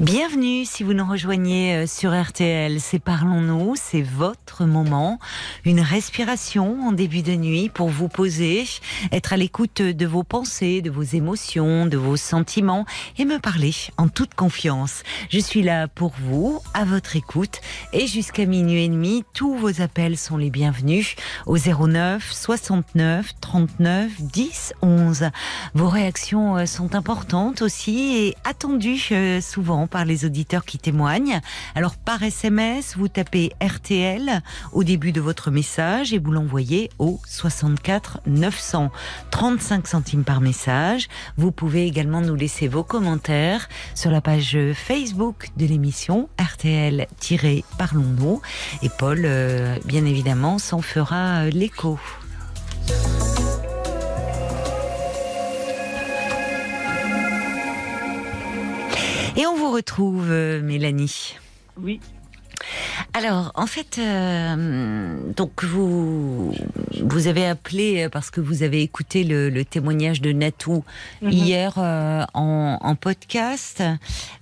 Bienvenue 0.00 0.66
si 0.66 0.82
vous 0.82 0.92
nous 0.92 1.08
rejoignez 1.08 1.74
euh, 1.74 1.86
sur 1.86 2.12
RTL. 2.12 2.82
C'est 2.82 2.98
Parlons-nous, 2.98 3.76
c'est 3.76 4.02
votre 4.02 4.66
moment. 4.66 5.18
Une 5.64 5.80
respiration 5.80 6.86
en 6.86 6.92
début 6.92 7.22
de 7.22 7.32
nuit 7.32 7.70
pour 7.70 7.88
vous 7.88 8.08
poser, 8.08 8.66
être 9.10 9.32
à 9.32 9.38
l'écoute 9.38 9.80
de 9.80 10.06
vos 10.06 10.22
pensées, 10.22 10.82
de 10.82 10.90
vos 10.90 11.02
émotions, 11.02 11.86
de 11.86 11.96
vos 11.96 12.18
sentiments 12.18 12.84
et 13.16 13.24
me 13.24 13.38
parler 13.38 13.72
en 13.96 14.08
toute 14.08 14.34
confiance. 14.34 15.02
Je 15.30 15.38
suis 15.38 15.62
là 15.62 15.88
pour 15.88 16.12
vous, 16.20 16.60
à 16.74 16.84
votre 16.84 17.16
écoute 17.16 17.62
et 17.94 18.06
jusqu'à 18.06 18.44
minuit 18.44 18.84
et 18.84 18.88
demi, 18.90 19.24
tous 19.32 19.54
vos 19.54 19.80
appels 19.80 20.18
sont 20.18 20.36
les 20.36 20.50
bienvenus 20.50 21.16
au 21.46 21.56
09 21.56 22.32
69 22.34 23.32
39 23.40 24.10
10 24.20 24.74
11. 24.82 25.30
Vos 25.72 25.88
réactions 25.88 26.58
euh, 26.58 26.66
sont 26.66 26.94
importantes 26.94 27.62
aussi 27.62 28.14
et 28.18 28.34
attendues 28.44 29.08
euh, 29.12 29.40
par 29.86 30.04
les 30.04 30.24
auditeurs 30.24 30.64
qui 30.64 30.78
témoignent. 30.78 31.40
Alors 31.74 31.96
par 31.96 32.22
SMS, 32.22 32.96
vous 32.96 33.08
tapez 33.08 33.52
RTL 33.62 34.42
au 34.72 34.84
début 34.84 35.12
de 35.12 35.20
votre 35.20 35.50
message 35.50 36.12
et 36.12 36.18
vous 36.18 36.32
l'envoyez 36.32 36.90
au 36.98 37.20
64 37.26 38.20
900 38.26 38.90
35 39.30 39.86
centimes 39.86 40.24
par 40.24 40.40
message. 40.40 41.08
Vous 41.36 41.52
pouvez 41.52 41.86
également 41.86 42.20
nous 42.20 42.34
laisser 42.34 42.68
vos 42.68 42.84
commentaires 42.84 43.68
sur 43.94 44.10
la 44.10 44.20
page 44.20 44.58
Facebook 44.74 45.50
de 45.56 45.66
l'émission 45.66 46.28
RTL-Parlons-nous 46.38 48.40
et 48.82 48.88
Paul, 48.88 49.22
euh, 49.24 49.76
bien 49.84 50.04
évidemment, 50.04 50.58
s'en 50.58 50.80
fera 50.80 51.44
euh, 51.44 51.50
l'écho. 51.50 51.98
Et 59.38 59.44
on 59.44 59.54
vous 59.54 59.70
retrouve, 59.70 60.30
euh, 60.30 60.62
Mélanie. 60.62 61.36
Oui. 61.76 62.00
Alors, 63.12 63.50
en 63.54 63.66
fait, 63.66 63.98
euh, 63.98 65.16
donc 65.34 65.64
vous 65.64 66.52
vous 67.02 67.26
avez 67.28 67.46
appelé 67.46 68.04
euh, 68.04 68.08
parce 68.10 68.30
que 68.30 68.40
vous 68.40 68.62
avez 68.62 68.82
écouté 68.82 69.24
le, 69.24 69.64
témoignage 69.64 70.20
de 70.20 70.32
Natou 70.32 70.84
mhm. 71.22 71.30
hier 71.30 71.74
euh, 71.78 72.24
en, 72.34 72.94
podcast. 72.94 73.82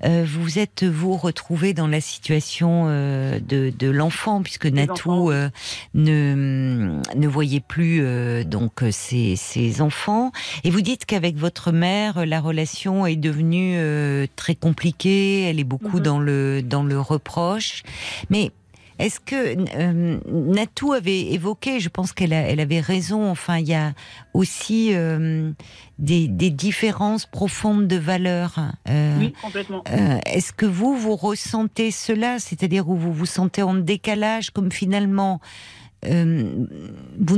vous 0.03 0.59
êtes 0.59 0.85
vous 0.85 1.17
retrouvé 1.17 1.73
dans 1.73 1.87
la 1.87 2.01
situation 2.01 2.87
de, 2.87 3.91
l'enfant 3.91 4.43
puisque 4.43 4.67
Natou 4.67 5.31
ne 5.95 6.99
ne 7.15 7.29
voyait 7.29 7.61
plus 7.61 8.03
donc 8.45 8.85
ses, 8.91 9.37
ses 9.37 9.81
enfants 9.81 10.31
et 10.63 10.71
vous 10.71 10.81
dites 10.81 11.05
qu'avec 11.05 11.37
votre 11.37 11.73
mère 11.73 12.27
la 12.27 12.41
relation 12.41 13.07
est 13.07 13.17
devenue 13.17 13.79
très 14.37 14.55
compliquée. 14.55 15.43
Elle 15.43 15.59
est 15.59 15.65
beaucoup 15.65 15.99
mhm. 15.99 16.03
dans 16.03 16.19
le 16.19 16.63
dans 16.63 16.83
le 16.83 17.01
reproche, 17.01 17.83
mais 18.31 18.53
est-ce 18.99 19.19
que 19.19 19.57
euh, 19.77 20.21
Natou 20.31 20.93
avait 20.93 21.33
évoqué, 21.33 21.81
je 21.81 21.89
pense 21.89 22.13
qu'elle 22.13 22.33
elle 22.33 22.61
avait 22.61 22.81
raison, 22.81 23.29
enfin 23.29 23.59
il 23.59 23.67
y 23.67 23.75
a 23.75 23.93
aussi 24.35 24.91
euh, 24.93 25.51
des, 25.99 26.29
différences 26.29 27.27
profondes 27.27 27.89
de 27.89 27.97
valeurs. 27.97 28.55
Euh, 28.89 29.19
oui, 29.19 29.35
complètement. 29.43 29.83
Est-ce 30.27 30.53
que 30.53 30.67
vous, 30.67 30.97
vous 30.97 31.17
ressentez 31.17 31.91
cela, 31.91 32.39
c'est-à-dire 32.39 32.89
où 32.89 32.97
vous 32.97 33.13
vous 33.13 33.27
sentez 33.27 33.63
en 33.63 33.75
décalage, 33.75 34.51
comme 34.51 34.71
finalement 34.71 35.41
vous 36.07 36.11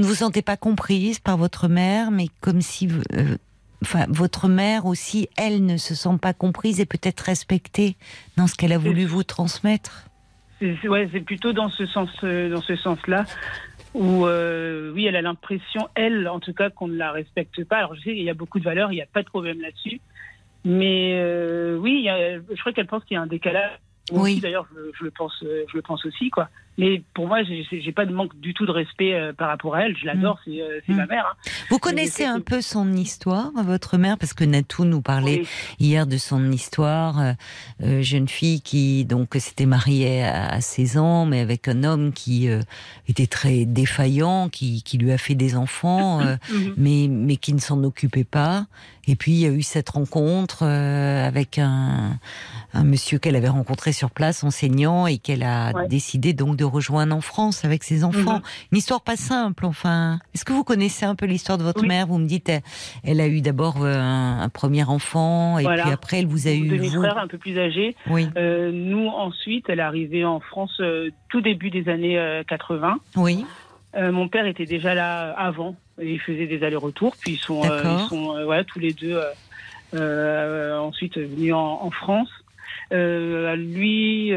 ne 0.00 0.04
vous 0.04 0.16
sentez 0.16 0.42
pas 0.42 0.56
comprise 0.56 1.20
par 1.20 1.36
votre 1.36 1.68
mère, 1.68 2.10
mais 2.10 2.26
comme 2.40 2.60
si... 2.60 2.88
Enfin, 3.82 4.06
votre 4.08 4.48
mère 4.48 4.86
aussi, 4.86 5.28
elle 5.36 5.64
ne 5.64 5.76
se 5.76 5.94
sent 5.94 6.18
pas 6.20 6.32
comprise 6.32 6.80
et 6.80 6.86
peut-être 6.86 7.20
respectée 7.20 7.94
dans 8.36 8.48
ce 8.48 8.56
qu'elle 8.56 8.72
a 8.72 8.78
voulu 8.78 9.04
vous 9.04 9.22
transmettre? 9.22 10.05
C'est 10.60 10.88
ouais, 10.88 11.06
plutôt 11.06 11.52
dans 11.52 11.68
ce 11.68 11.86
sens, 11.86 12.10
euh, 12.24 12.48
dans 12.50 12.62
ce 12.62 12.76
sens-là 12.76 13.24
où 13.94 14.26
euh, 14.26 14.92
oui, 14.92 15.06
elle 15.06 15.16
a 15.16 15.22
l'impression, 15.22 15.88
elle, 15.94 16.28
en 16.28 16.40
tout 16.40 16.52
cas, 16.52 16.68
qu'on 16.70 16.88
ne 16.88 16.96
la 16.96 17.12
respecte 17.12 17.64
pas. 17.64 17.78
Alors 17.78 17.94
je 17.94 18.00
sais 18.00 18.14
qu'il 18.14 18.22
y 18.22 18.30
a 18.30 18.34
beaucoup 18.34 18.58
de 18.58 18.64
valeurs, 18.64 18.92
il 18.92 18.96
n'y 18.96 19.02
a 19.02 19.06
pas 19.06 19.22
de 19.22 19.28
problème 19.28 19.60
là-dessus, 19.60 20.00
mais 20.64 21.12
euh, 21.14 21.76
oui, 21.78 22.06
je 22.06 22.60
crois 22.60 22.72
qu'elle 22.72 22.86
pense 22.86 23.04
qu'il 23.04 23.14
y 23.14 23.18
a 23.18 23.22
un 23.22 23.26
décalage. 23.26 23.78
Oui. 24.12 24.38
D'ailleurs, 24.40 24.66
je, 24.98 25.04
le 25.04 25.10
pense, 25.10 25.34
je 25.42 25.74
le 25.74 25.82
pense 25.82 26.04
aussi, 26.04 26.30
quoi. 26.30 26.48
Mais 26.78 27.02
pour 27.14 27.26
moi, 27.26 27.38
j'ai 27.42 27.92
pas 27.92 28.06
de 28.06 28.12
manque 28.12 28.38
du 28.38 28.54
tout 28.54 28.66
de 28.66 28.70
respect 28.70 29.14
euh, 29.14 29.32
par 29.32 29.48
rapport 29.48 29.74
à 29.74 29.82
elle. 29.82 29.96
Je 29.96 30.06
l'adore, 30.06 30.40
mm. 30.46 30.52
c'est 30.86 30.92
ma 30.92 31.06
mm. 31.06 31.08
mère. 31.08 31.26
Hein. 31.26 31.50
Vous 31.70 31.78
connaissez 31.78 32.24
un 32.24 32.40
peu 32.40 32.60
son 32.60 32.92
histoire, 32.92 33.50
votre 33.64 33.96
mère, 33.96 34.18
parce 34.18 34.34
que 34.34 34.44
Natou 34.44 34.84
nous 34.84 35.00
parlait 35.00 35.42
hier 35.78 36.06
de 36.06 36.16
son 36.16 36.50
histoire. 36.52 37.20
Euh, 37.20 37.32
euh, 37.82 38.02
jeune 38.02 38.28
fille 38.28 38.60
qui 38.60 39.04
donc 39.04 39.34
s'était 39.34 39.66
mariée 39.66 40.24
à, 40.24 40.60
16 40.60 40.98
ans, 40.98 41.26
mais 41.26 41.40
avec 41.40 41.68
un 41.68 41.84
homme 41.84 42.12
qui 42.12 42.48
était 43.08 43.26
très 43.26 43.64
défaillant, 43.64 44.48
qui, 44.48 44.82
qui, 44.82 44.98
lui 44.98 45.12
a 45.12 45.18
fait 45.18 45.34
des 45.34 45.56
enfants, 45.56 46.20
mm-hmm. 46.20 46.74
mais 46.76 47.08
mais 47.08 47.36
qui 47.36 47.52
ne 47.52 47.58
s'en 47.58 47.82
occupait 47.84 48.24
pas 48.24 48.66
Et 49.06 49.16
puis 49.16 49.32
il 49.32 49.38
y 49.38 49.46
a 49.46 49.50
eu 49.50 49.62
cette 49.62 49.90
rencontre 49.90 50.62
euh, 50.62 51.26
avec 51.26 51.58
un, 51.58 52.18
un 52.72 52.84
monsieur 52.84 53.18
qu'elle 53.18 53.36
avait 53.36 53.48
rencontré 53.48 53.92
sur 53.92 54.10
place, 54.10 54.44
enseignant, 54.44 55.06
et 55.06 55.18
qu'elle 55.18 55.42
a 55.42 55.86
décidé 55.88 56.32
donc 56.32 56.56
de 56.56 56.64
rejoindre 56.66 57.14
en 57.14 57.20
France 57.20 57.64
avec 57.64 57.84
ses 57.84 58.04
enfants. 58.04 58.36
Mhm. 58.36 58.42
Une 58.72 58.78
histoire 58.78 59.00
pas 59.00 59.16
simple, 59.16 59.66
enfin. 59.66 60.18
Est-ce 60.34 60.44
que 60.44 60.52
vous 60.52 60.64
connaissez 60.64 61.04
un 61.04 61.14
peu 61.14 61.26
l'histoire 61.26 61.58
de 61.58 61.62
votre 61.62 61.84
mère? 61.84 62.06
Vous 62.06 62.18
me 62.18 62.26
dites, 62.26 62.50
elle, 63.04 63.20
a 63.20 63.28
eu 63.28 63.40
d'abord 63.40 63.82
euh, 63.82 63.94
un, 63.96 64.48
premier 64.48 64.84
enfant, 64.84 65.58
et 65.58 65.64
puis 65.64 65.90
après 65.92 66.18
elle 66.18 66.26
vous 66.26 66.46
a 66.46 66.52
eu. 66.52 66.68
Demi 66.68 66.90
frère 66.90 67.18
un 67.18 67.28
peu 67.28 67.38
plus 67.38 67.58
âgé. 67.58 67.96
Oui. 68.08 68.28
Euh, 68.36 68.70
nous 68.72 69.08
ensuite, 69.08 69.66
elle 69.68 69.80
est 69.80 69.82
arrivée 69.82 70.24
en 70.24 70.40
France 70.40 70.80
tout 71.28 71.40
début 71.40 71.70
des 71.70 71.88
années 71.88 72.42
80. 72.48 72.98
Oui. 73.16 73.44
mon 73.96 74.28
père 74.28 74.46
était 74.46 74.66
déjà 74.66 74.94
là 74.94 75.32
avant 75.32 75.76
ils 76.02 76.20
faisaient 76.20 76.46
des 76.46 76.62
allers-retours, 76.62 77.14
puis 77.18 77.32
ils 77.32 77.38
sont, 77.38 77.62
euh, 77.64 77.98
ils 77.98 78.08
sont 78.08 78.36
euh, 78.36 78.62
tous 78.64 78.78
les 78.78 78.92
deux 78.92 79.20
euh, 79.94 80.78
ensuite 80.78 81.16
venus 81.18 81.54
en, 81.54 81.90
France. 81.90 82.28
Lui, 82.90 84.32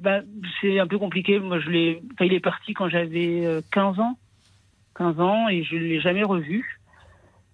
bah, 0.00 0.20
c'est 0.60 0.78
un 0.78 0.86
peu 0.86 0.98
compliqué. 0.98 1.38
Moi, 1.38 1.60
je 1.60 1.70
l'ai, 1.70 2.02
il 2.20 2.32
est 2.32 2.40
parti 2.40 2.74
quand 2.74 2.88
j'avais 2.88 3.60
15 3.72 4.00
ans, 4.00 4.18
15 4.96 5.20
ans, 5.20 5.48
et 5.48 5.62
je 5.64 5.74
ne 5.76 5.80
l'ai 5.80 6.00
jamais 6.00 6.24
revu. 6.24 6.78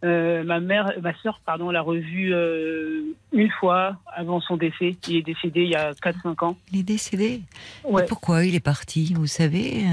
ma 0.03 0.61
mère, 0.61 0.93
ma 1.03 1.15
sœur, 1.23 1.41
pardon, 1.45 1.71
l'a 1.71 1.83
revu 1.83 2.33
une 3.33 3.51
fois 3.51 3.97
avant 4.15 4.41
son 4.41 4.57
décès. 4.57 4.97
Il 5.09 5.17
est 5.17 5.23
décédé 5.23 5.63
il 5.63 5.71
y 5.71 5.77
a 5.77 5.93
4-5 5.93 6.45
ans. 6.45 6.57
Il 6.73 6.81
est 6.81 6.85
décédé. 6.85 7.43
pourquoi 8.09 8.45
il 8.45 8.55
est 8.55 8.61
parti 8.61 9.15
Vous 9.15 9.27
savez 9.27 9.85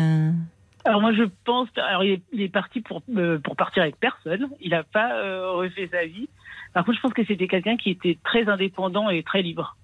alors 0.86 1.00
moi 1.00 1.14
je 1.14 1.24
pense, 1.46 1.70
alors 1.78 2.04
il 2.04 2.22
est, 2.38 2.50
parti 2.50 2.82
pour 2.82 3.02
euh, 3.16 3.40
pour 3.40 3.56
partir 3.56 3.84
avec 3.84 3.98
personne. 3.98 4.50
Il 4.60 4.72
n'a 4.72 4.84
pas 4.84 5.16
euh, 5.16 5.52
refait 5.52 5.88
sa 5.90 6.06
vie. 6.06 6.28
Par 6.74 6.84
contre, 6.84 6.98
je 6.98 7.02
pense 7.02 7.14
que 7.14 7.24
c'était 7.26 7.48
quelqu'un 7.48 7.78
qui 7.78 7.92
était 7.92 8.18
très 8.24 8.50
indépendant 8.50 9.10
et 9.10 9.24
très 9.24 9.42
libre. 9.42 9.78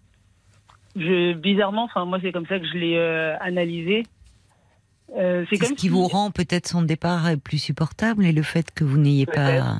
Je, 0.99 1.33
bizarrement, 1.33 1.83
enfin 1.83 2.05
moi 2.05 2.19
c'est 2.21 2.31
comme 2.31 2.45
ça 2.45 2.59
que 2.59 2.67
je 2.67 2.77
l'ai 2.77 2.97
euh, 2.97 3.35
analysé. 3.39 4.03
c'est 5.15 5.55
ce 5.55 5.73
qui 5.73 5.89
vous 5.89 6.07
rend 6.07 6.29
peut-être 6.29 6.67
son 6.67 6.81
départ 6.81 7.29
plus 7.43 7.57
supportable 7.57 8.25
et 8.25 8.31
le 8.31 8.43
fait 8.43 8.71
que 8.71 8.83
vous 8.83 8.97
n'ayez 8.97 9.25
pas, 9.25 9.79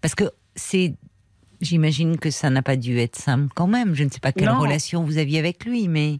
parce 0.00 0.14
que 0.14 0.24
c'est, 0.54 0.94
j'imagine 1.60 2.18
que 2.18 2.30
ça 2.30 2.50
n'a 2.50 2.62
pas 2.62 2.76
dû 2.76 2.98
être 2.98 3.16
simple 3.16 3.52
quand 3.54 3.66
même. 3.66 3.94
Je 3.94 4.04
ne 4.04 4.10
sais 4.10 4.20
pas 4.20 4.32
quelle 4.32 4.50
relation 4.50 5.02
vous 5.02 5.18
aviez 5.18 5.38
avec 5.38 5.64
lui, 5.64 5.88
mais 5.88 6.18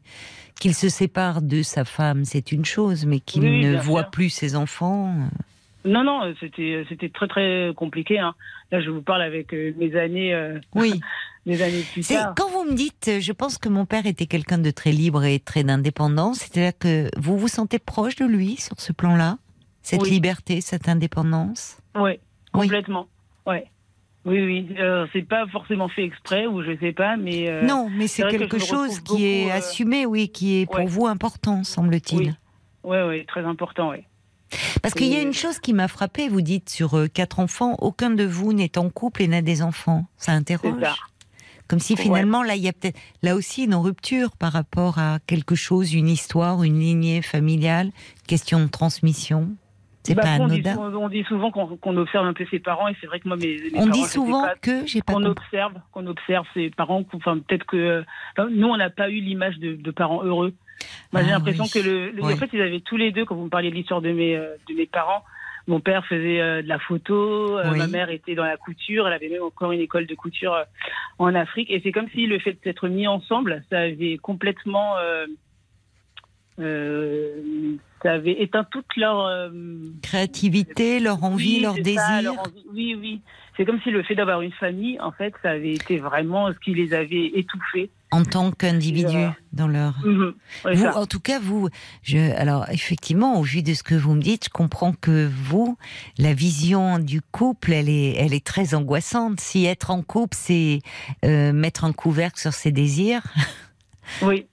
qu'il 0.59 0.75
se 0.75 0.89
sépare 0.89 1.43
de 1.43 1.63
sa 1.63 1.85
femme, 1.85 2.25
c'est 2.25 2.53
une 2.53 2.65
chose, 2.65 3.07
mais 3.07 3.21
qu'il 3.21 3.43
ne 3.43 3.77
voit 3.77 4.05
plus 4.05 4.31
ses 4.31 4.57
enfants. 4.57 5.15
Euh. 5.15 5.91
Non, 5.91 6.05
non, 6.05 6.35
c'était 6.41 6.85
c'était 6.89 7.09
très 7.09 7.29
très 7.29 7.73
compliqué. 7.77 8.19
Hein. 8.19 8.35
Là, 8.73 8.81
je 8.81 8.91
vous 8.91 9.01
parle 9.01 9.23
avec 9.23 9.55
euh, 9.55 9.73
mes 9.79 9.97
années. 9.97 10.35
Euh, 10.35 10.59
oui. 10.75 11.01
mes 11.49 11.63
années 11.63 11.85
plus 11.93 12.07
tard. 12.07 12.35
Quand 12.37 12.49
vous 12.51 12.65
me 12.65 12.75
dites, 12.75 13.11
je 13.21 13.33
pense 13.33 13.59
que 13.59 13.69
mon 13.69 13.87
père 13.87 14.07
était 14.07 14.27
quelqu'un 14.27 14.59
de 14.59 14.71
très 14.71 14.93
libre 14.93 15.25
et 15.25 15.41
très 15.41 15.69
indépendant. 15.69 16.35
C'est-à-dire 16.35 16.79
que 16.79 17.11
vous 17.17 17.39
vous 17.39 17.49
sentez 17.49 17.79
proche 17.79 18.17
de 18.17 18.27
lui 18.27 18.57
sur 18.57 18.79
ce 18.79 18.93
plan-là, 18.93 19.39
cette 19.83 20.07
liberté, 20.07 20.61
cette 20.61 20.89
indépendance? 20.89 21.79
Oui, 21.97 22.21
complètement. 22.53 23.09
Oui. 23.47 23.57
Oui, 24.25 24.45
oui, 24.45 24.77
euh, 24.79 25.07
c'est 25.13 25.23
pas 25.23 25.47
forcément 25.47 25.89
fait 25.89 26.05
exprès 26.05 26.47
ou 26.47 26.63
je 26.63 26.77
sais 26.81 26.93
pas, 26.93 27.17
mais 27.17 27.49
euh, 27.49 27.63
non, 27.63 27.89
mais 27.89 28.09
c'est 28.09 28.29
quelque 28.29 28.59
chose 28.59 29.01
qui 29.01 29.25
est 29.25 29.51
euh, 29.51 29.55
assumé, 29.55 30.05
oui, 30.05 30.29
qui 30.29 30.61
est 30.61 30.67
pour 30.67 30.87
vous 30.87 31.07
important, 31.07 31.65
semble-t-il. 31.65 32.37
Oui, 32.85 32.99
oui, 33.07 33.25
très 33.27 33.45
important, 33.45 33.91
oui. 33.91 34.05
Parce 34.83 34.93
qu'il 34.93 35.07
y 35.07 35.17
a 35.17 35.23
une 35.23 35.33
chose 35.33 35.59
qui 35.61 35.73
m'a 35.73 35.89
frappé. 35.89 36.29
Vous 36.29 36.43
dites 36.43 36.69
sur 36.69 37.07
quatre 37.13 37.39
enfants, 37.39 37.77
aucun 37.81 38.11
de 38.11 38.25
vous 38.25 38.53
n'est 38.53 38.77
en 38.77 38.91
couple 38.91 39.23
et 39.23 39.29
n'a 39.29 39.41
des 39.41 39.63
enfants. 39.63 40.07
Ça 40.17 40.33
interroge. 40.33 40.75
Comme 41.69 41.81
si 41.81 41.97
finalement 41.97 42.43
là, 42.43 42.57
il 42.57 42.63
y 42.63 42.69
a 42.69 42.73
peut-être 42.73 42.99
là 43.23 43.35
aussi 43.35 43.65
une 43.65 43.75
rupture 43.75 44.37
par 44.37 44.53
rapport 44.53 44.99
à 44.99 45.19
quelque 45.27 45.55
chose, 45.55 45.93
une 45.93 46.09
histoire, 46.09 46.63
une 46.63 46.81
lignée 46.81 47.23
familiale, 47.23 47.91
question 48.27 48.61
de 48.61 48.69
transmission. 48.69 49.51
Bah, 50.15 50.39
on, 50.41 51.09
dit, 51.09 51.25
souvent 51.25 51.51
qu'on 51.51 51.97
observe 51.97 52.27
un 52.27 52.33
peu 52.33 52.47
ses 52.51 52.61
parents 52.61 52.89
et 52.89 52.97
c'est 53.01 53.07
vrai 53.07 53.21
que 53.21 53.29
moi 53.29 53.37
mes, 53.37 53.59
on 53.75 53.87
dit 53.87 54.05
souvent 54.05 54.47
que 54.63 54.87
j'ai 54.87 55.03
pas 55.03 55.13
qu'on 55.13 55.25
observe 55.25 55.75
qu'on 55.93 56.07
observe 56.07 56.47
ses 56.55 56.71
parents 56.71 57.05
enfin 57.13 57.39
peut-être 57.39 57.67
que 57.67 58.05
nous 58.51 58.69
on 58.69 58.77
n'a 58.77 58.89
pas 58.91 59.11
eu 59.11 59.21
l'image 59.21 59.59
de, 59.59 59.91
parents 59.91 60.23
heureux. 60.23 60.55
Moi 61.13 61.23
j'ai 61.23 61.29
ah 61.31 61.33
l'impression 61.33 61.67
que 61.67 61.79
le, 61.79 62.23
en 62.23 62.37
fait 62.37 62.49
ils 62.53 62.63
avaient 62.63 62.81
tous 62.81 62.97
les 62.97 63.13
deux 63.13 63.25
quand 63.25 63.35
vous 63.35 63.45
me 63.45 63.51
parliez 63.51 63.71
de 63.71 63.75
l'histoire 63.75 64.01
de 64.01 64.13
mes 64.13 64.37
euh, 64.37 64.55
de 64.69 64.75
mes 64.75 64.87
parents. 64.87 65.25
Mon 65.69 65.81
père 65.81 66.05
faisait 66.07 66.41
euh, 66.41 66.63
de 66.63 66.69
la 66.69 66.81
photo, 66.81 67.59
euh, 67.59 67.71
ma 67.77 67.87
mère 67.87 68.11
était 68.11 68.35
dans 68.35 68.45
la 68.45 68.57
couture, 68.57 69.07
elle 69.07 69.13
avait 69.13 69.29
même 69.29 69.45
encore 69.45 69.71
une 69.71 69.81
école 69.81 70.07
de 70.07 70.15
couture 70.15 70.65
en 71.19 71.35
Afrique 71.35 71.71
et 71.71 71.81
c'est 71.83 71.93
comme 71.93 72.09
si 72.11 72.27
le 72.27 72.41
fait 72.41 72.59
d'être 72.65 72.89
mis 72.89 73.07
ensemble, 73.07 73.63
ça 73.71 73.79
avait 73.81 74.19
complètement 74.19 74.97
euh, 76.61 77.43
ça 78.03 78.13
avait 78.13 78.43
éteint 78.43 78.65
toute 78.65 78.97
leur 78.97 79.27
euh, 79.27 79.51
créativité, 80.03 81.01
leur 81.01 81.23
envie, 81.23 81.61
leur 81.61 81.75
désir. 81.75 82.33
Oui, 82.73 82.97
oui. 82.99 83.21
C'est 83.57 83.65
comme 83.65 83.81
si 83.83 83.91
le 83.91 84.03
fait 84.03 84.15
d'avoir 84.15 84.41
une 84.41 84.53
famille, 84.53 85.01
en 85.01 85.13
fait, 85.13 85.35
ça 85.43 85.51
avait 85.51 85.73
été 85.73 85.99
vraiment 85.99 86.53
ce 86.53 86.59
qui 86.59 86.75
les 86.75 86.95
avait 86.95 87.27
étouffés. 87.35 87.91
En 88.11 88.25
tant 88.25 88.53
qu'individu 88.53 89.19
dans 89.53 89.69
leur. 89.69 89.99
Mhm. 90.05 90.35
vous, 90.73 90.87
en 90.87 91.05
tout 91.05 91.21
cas, 91.21 91.39
vous, 91.39 91.69
je, 92.03 92.33
alors 92.37 92.67
effectivement, 92.71 93.39
au 93.39 93.43
vu 93.43 93.63
de 93.63 93.75
ce 93.75 93.83
que 93.83 93.95
vous 93.95 94.15
me 94.15 94.23
dites, 94.23 94.47
je 94.47 94.51
comprends 94.51 94.93
que 94.93 95.29
vous, 95.29 95.77
la 96.17 96.33
vision 96.33 96.99
du 96.99 97.21
couple, 97.21 97.73
elle 97.73 97.91
est, 97.91 98.15
elle 98.17 98.33
est 98.33 98.45
très 98.45 98.75
angoissante. 98.75 99.41
Si 99.41 99.67
être 99.67 99.91
en 99.91 100.03
couple, 100.03 100.37
c'est 100.39 100.81
euh, 101.25 101.53
mettre 101.53 101.85
un 101.85 101.93
couvercle 101.93 102.41
sur 102.41 102.53
ses 102.53 102.73
désirs. 102.73 103.23
Oui. 104.23 104.47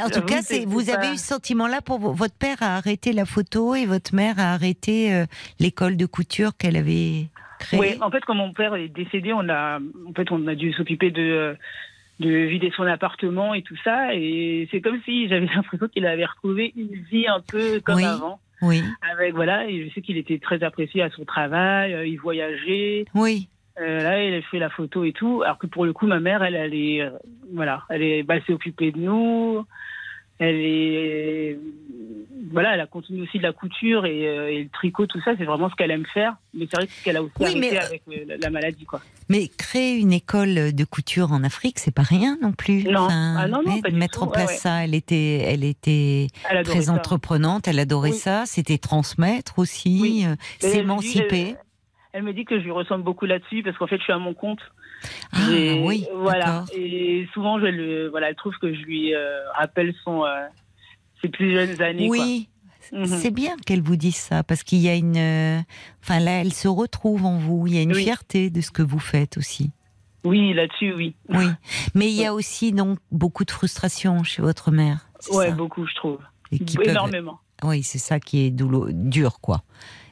En 0.00 0.10
tout 0.10 0.22
cas, 0.22 0.40
vous 0.66 0.90
avez 0.90 1.08
eu 1.08 1.16
ce 1.16 1.26
sentiment-là 1.26 1.82
pour 1.82 1.98
votre 1.98 2.34
père 2.34 2.56
a 2.60 2.76
arrêté 2.76 3.12
la 3.12 3.24
photo 3.24 3.74
et 3.74 3.84
votre 3.84 4.14
mère 4.14 4.38
a 4.38 4.54
arrêté 4.54 5.12
euh, 5.12 5.26
l'école 5.58 5.96
de 5.96 6.06
couture 6.06 6.56
qu'elle 6.56 6.76
avait 6.76 7.28
créée? 7.58 7.80
Oui, 7.80 7.98
en 8.00 8.10
fait, 8.10 8.24
quand 8.24 8.34
mon 8.34 8.52
père 8.52 8.74
est 8.74 8.88
décédé, 8.88 9.32
on 9.32 9.48
a, 9.48 9.78
en 9.78 10.12
fait, 10.14 10.30
on 10.30 10.46
a 10.46 10.54
dû 10.54 10.72
s'occuper 10.72 11.10
de, 11.10 11.56
de 12.22 12.30
vider 12.30 12.72
son 12.74 12.84
appartement 12.84 13.54
et 13.54 13.62
tout 13.62 13.76
ça. 13.84 14.14
Et 14.14 14.68
c'est 14.70 14.80
comme 14.80 15.00
si 15.04 15.28
j'avais 15.28 15.46
l'impression 15.54 15.88
qu'il 15.88 16.06
avait 16.06 16.24
retrouvé 16.24 16.72
une 16.76 16.94
vie 17.10 17.26
un 17.28 17.40
peu 17.40 17.80
comme 17.80 18.02
avant. 18.02 18.40
Oui. 18.62 18.82
Avec 19.12 19.34
voilà, 19.34 19.68
et 19.68 19.88
je 19.88 19.92
sais 19.92 20.00
qu'il 20.00 20.16
était 20.16 20.38
très 20.38 20.62
apprécié 20.62 21.02
à 21.02 21.10
son 21.10 21.24
travail, 21.24 21.94
euh, 21.94 22.06
il 22.06 22.18
voyageait. 22.18 23.04
Oui. 23.14 23.48
Euh, 23.80 24.02
là, 24.02 24.22
il 24.22 24.34
a 24.34 24.42
fait 24.42 24.58
la 24.58 24.70
photo 24.70 25.04
et 25.04 25.12
tout. 25.12 25.42
Alors 25.42 25.58
que 25.58 25.66
pour 25.66 25.84
le 25.84 25.92
coup, 25.92 26.06
ma 26.06 26.20
mère, 26.20 26.42
elle, 26.42 26.54
elle 26.54 26.74
est, 26.74 27.02
euh, 27.02 27.10
voilà, 27.52 27.82
elle 27.88 28.02
est, 28.02 28.22
bah, 28.22 28.40
s'est 28.46 28.52
occupée 28.52 28.92
de 28.92 28.98
nous. 28.98 29.64
Elle 30.44 30.56
est, 30.56 31.56
voilà, 32.50 32.74
elle 32.74 32.80
a 32.80 32.86
continué 32.86 33.22
aussi 33.22 33.38
de 33.38 33.44
la 33.44 33.52
couture 33.52 34.06
et, 34.06 34.26
euh, 34.26 34.50
le 34.62 34.68
tricot, 34.70 35.06
tout 35.06 35.20
ça, 35.24 35.32
c'est 35.38 35.44
vraiment 35.44 35.70
ce 35.70 35.76
qu'elle 35.76 35.92
aime 35.92 36.04
faire. 36.12 36.34
Mais 36.52 36.66
c'est 36.68 36.76
vrai 36.76 36.88
qu'elle 37.04 37.16
a 37.16 37.22
aussi 37.22 37.32
arrêté 37.40 37.78
avec 37.78 38.02
la, 38.26 38.50
maladie, 38.50 38.84
quoi. 38.84 39.00
Mais 39.28 39.46
créer 39.46 39.96
une 39.98 40.12
école 40.12 40.72
de 40.72 40.84
couture 40.84 41.30
en 41.30 41.44
Afrique, 41.44 41.78
c'est 41.78 41.94
pas 41.94 42.02
rien 42.02 42.38
non 42.42 42.52
plus. 42.52 42.82
Non, 42.84 43.06
ah 43.08 43.46
non, 43.46 43.62
non 43.62 43.80
mettre 43.92 44.24
en 44.24 44.26
place 44.26 44.58
ça, 44.58 44.84
elle 44.84 44.94
était, 44.94 45.44
elle 45.46 45.62
était 45.62 46.26
très 46.64 46.90
entreprenante, 46.90 47.68
elle 47.68 47.78
adorait 47.78 48.10
ça. 48.12 48.42
C'était 48.44 48.78
transmettre 48.78 49.60
aussi, 49.60 50.26
s'émanciper. 50.58 51.54
Elle 52.12 52.24
me 52.24 52.32
dit 52.32 52.44
que 52.44 52.58
je 52.58 52.64
lui 52.64 52.72
ressemble 52.72 53.04
beaucoup 53.04 53.26
là-dessus 53.26 53.62
parce 53.62 53.78
qu'en 53.78 53.86
fait, 53.86 53.98
je 53.98 54.02
suis 54.02 54.12
à 54.12 54.18
mon 54.18 54.34
compte. 54.34 54.60
Ah, 55.32 55.38
oui. 55.80 56.06
Voilà. 56.14 56.64
Et 56.74 57.26
souvent, 57.32 57.58
je 57.60 57.66
le, 57.66 58.08
voilà, 58.08 58.28
elle 58.28 58.36
trouve 58.36 58.54
que 58.60 58.74
je 58.74 58.80
lui 58.82 59.14
euh, 59.14 59.40
rappelle 59.52 59.94
son, 60.04 60.24
euh, 60.24 60.46
ses 61.20 61.28
plus 61.28 61.52
jeunes 61.52 61.80
années. 61.82 62.08
Oui. 62.08 62.48
Mhm. 62.92 63.06
C'est 63.06 63.30
bien 63.30 63.56
qu'elle 63.64 63.80
vous 63.80 63.96
dise 63.96 64.16
ça 64.16 64.42
parce 64.42 64.62
qu'il 64.64 64.78
y 64.78 64.88
a 64.88 64.94
une, 64.94 65.16
euh, 65.16 65.60
enfin 66.02 66.20
là, 66.20 66.40
elle 66.40 66.52
se 66.52 66.68
retrouve 66.68 67.24
en 67.24 67.38
vous. 67.38 67.66
Il 67.66 67.74
y 67.74 67.78
a 67.78 67.82
une 67.82 67.94
fierté 67.94 68.50
de 68.50 68.60
ce 68.60 68.70
que 68.70 68.82
vous 68.82 68.98
faites 68.98 69.36
aussi. 69.36 69.70
Oui, 70.24 70.52
là-dessus, 70.52 70.92
oui. 70.92 71.14
Oui, 71.28 71.46
mais 71.94 72.08
il 72.08 72.14
y 72.14 72.26
a 72.26 72.34
aussi 72.34 72.72
donc 72.72 72.98
beaucoup 73.10 73.44
de 73.44 73.50
frustration 73.50 74.22
chez 74.24 74.42
votre 74.42 74.70
mère. 74.70 75.08
Ouais, 75.32 75.52
beaucoup, 75.52 75.86
je 75.86 75.94
trouve. 75.94 76.18
Et 76.50 76.58
Énormément. 76.84 77.38
Oui, 77.64 77.82
c'est 77.82 77.98
ça 77.98 78.18
qui 78.20 78.44
est 78.44 78.50
douloureux, 78.50 78.90
dur, 78.92 79.40
quoi 79.40 79.62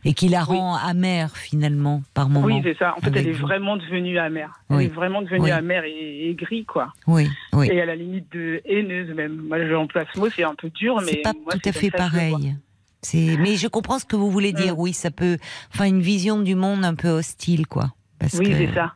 et 0.05 0.15
qui 0.15 0.29
la 0.29 0.43
rend 0.43 0.77
amère 0.77 1.37
finalement 1.37 2.03
par 2.15 2.29
moments. 2.29 2.47
Oui, 2.47 2.61
c'est 2.63 2.77
ça. 2.77 2.95
En 2.97 3.01
fait, 3.01 3.15
elle 3.15 3.29
est 3.29 3.33
vraiment 3.33 3.77
devenue 3.77 4.19
amère. 4.19 4.61
Elle 4.71 4.83
est 4.83 4.89
vraiment 4.89 5.23
devenue 5.23 5.51
amère 5.51 5.85
et, 5.85 6.35
gris, 6.39 6.65
quoi. 6.65 6.93
Oui, 7.07 7.29
oui. 7.53 7.69
Et 7.71 7.81
à 7.81 7.87
la 7.87 7.97
limite 7.97 8.31
de 8.33 8.61
haineuse 8.65 9.15
même. 9.15 9.37
Moi, 9.49 9.67
j'emploie 9.69 10.05
ce 10.13 10.19
mot, 10.19 10.29
c'est 10.31 10.45
un 10.45 10.55
peu 10.55 10.71
dur, 10.71 10.97
mais 11.01 11.13
c'est 11.13 11.23
pas 11.23 11.33
tout 11.33 11.69
à 11.69 11.73
fait 11.73 11.91
pareil. 11.91 12.57
C'est, 13.03 13.37
mais 13.39 13.57
je 13.57 13.67
comprends 13.67 13.99
ce 13.99 14.05
que 14.05 14.17
vous 14.17 14.31
voulez 14.31 14.53
dire. 14.53 14.75
Mm. 14.77 14.81
Oui, 14.81 14.93
ça 14.93 15.11
peut, 15.11 15.39
enfin, 15.73 15.87
une 15.87 16.03
vision 16.03 16.41
du 16.41 16.55
monde 16.55 16.85
un 16.85 16.95
peu 16.95 17.09
hostile, 17.09 17.67
quoi. 17.67 17.95
Parce 18.19 18.35
oui, 18.35 18.55
c'est 18.57 18.75
ça. 18.75 18.95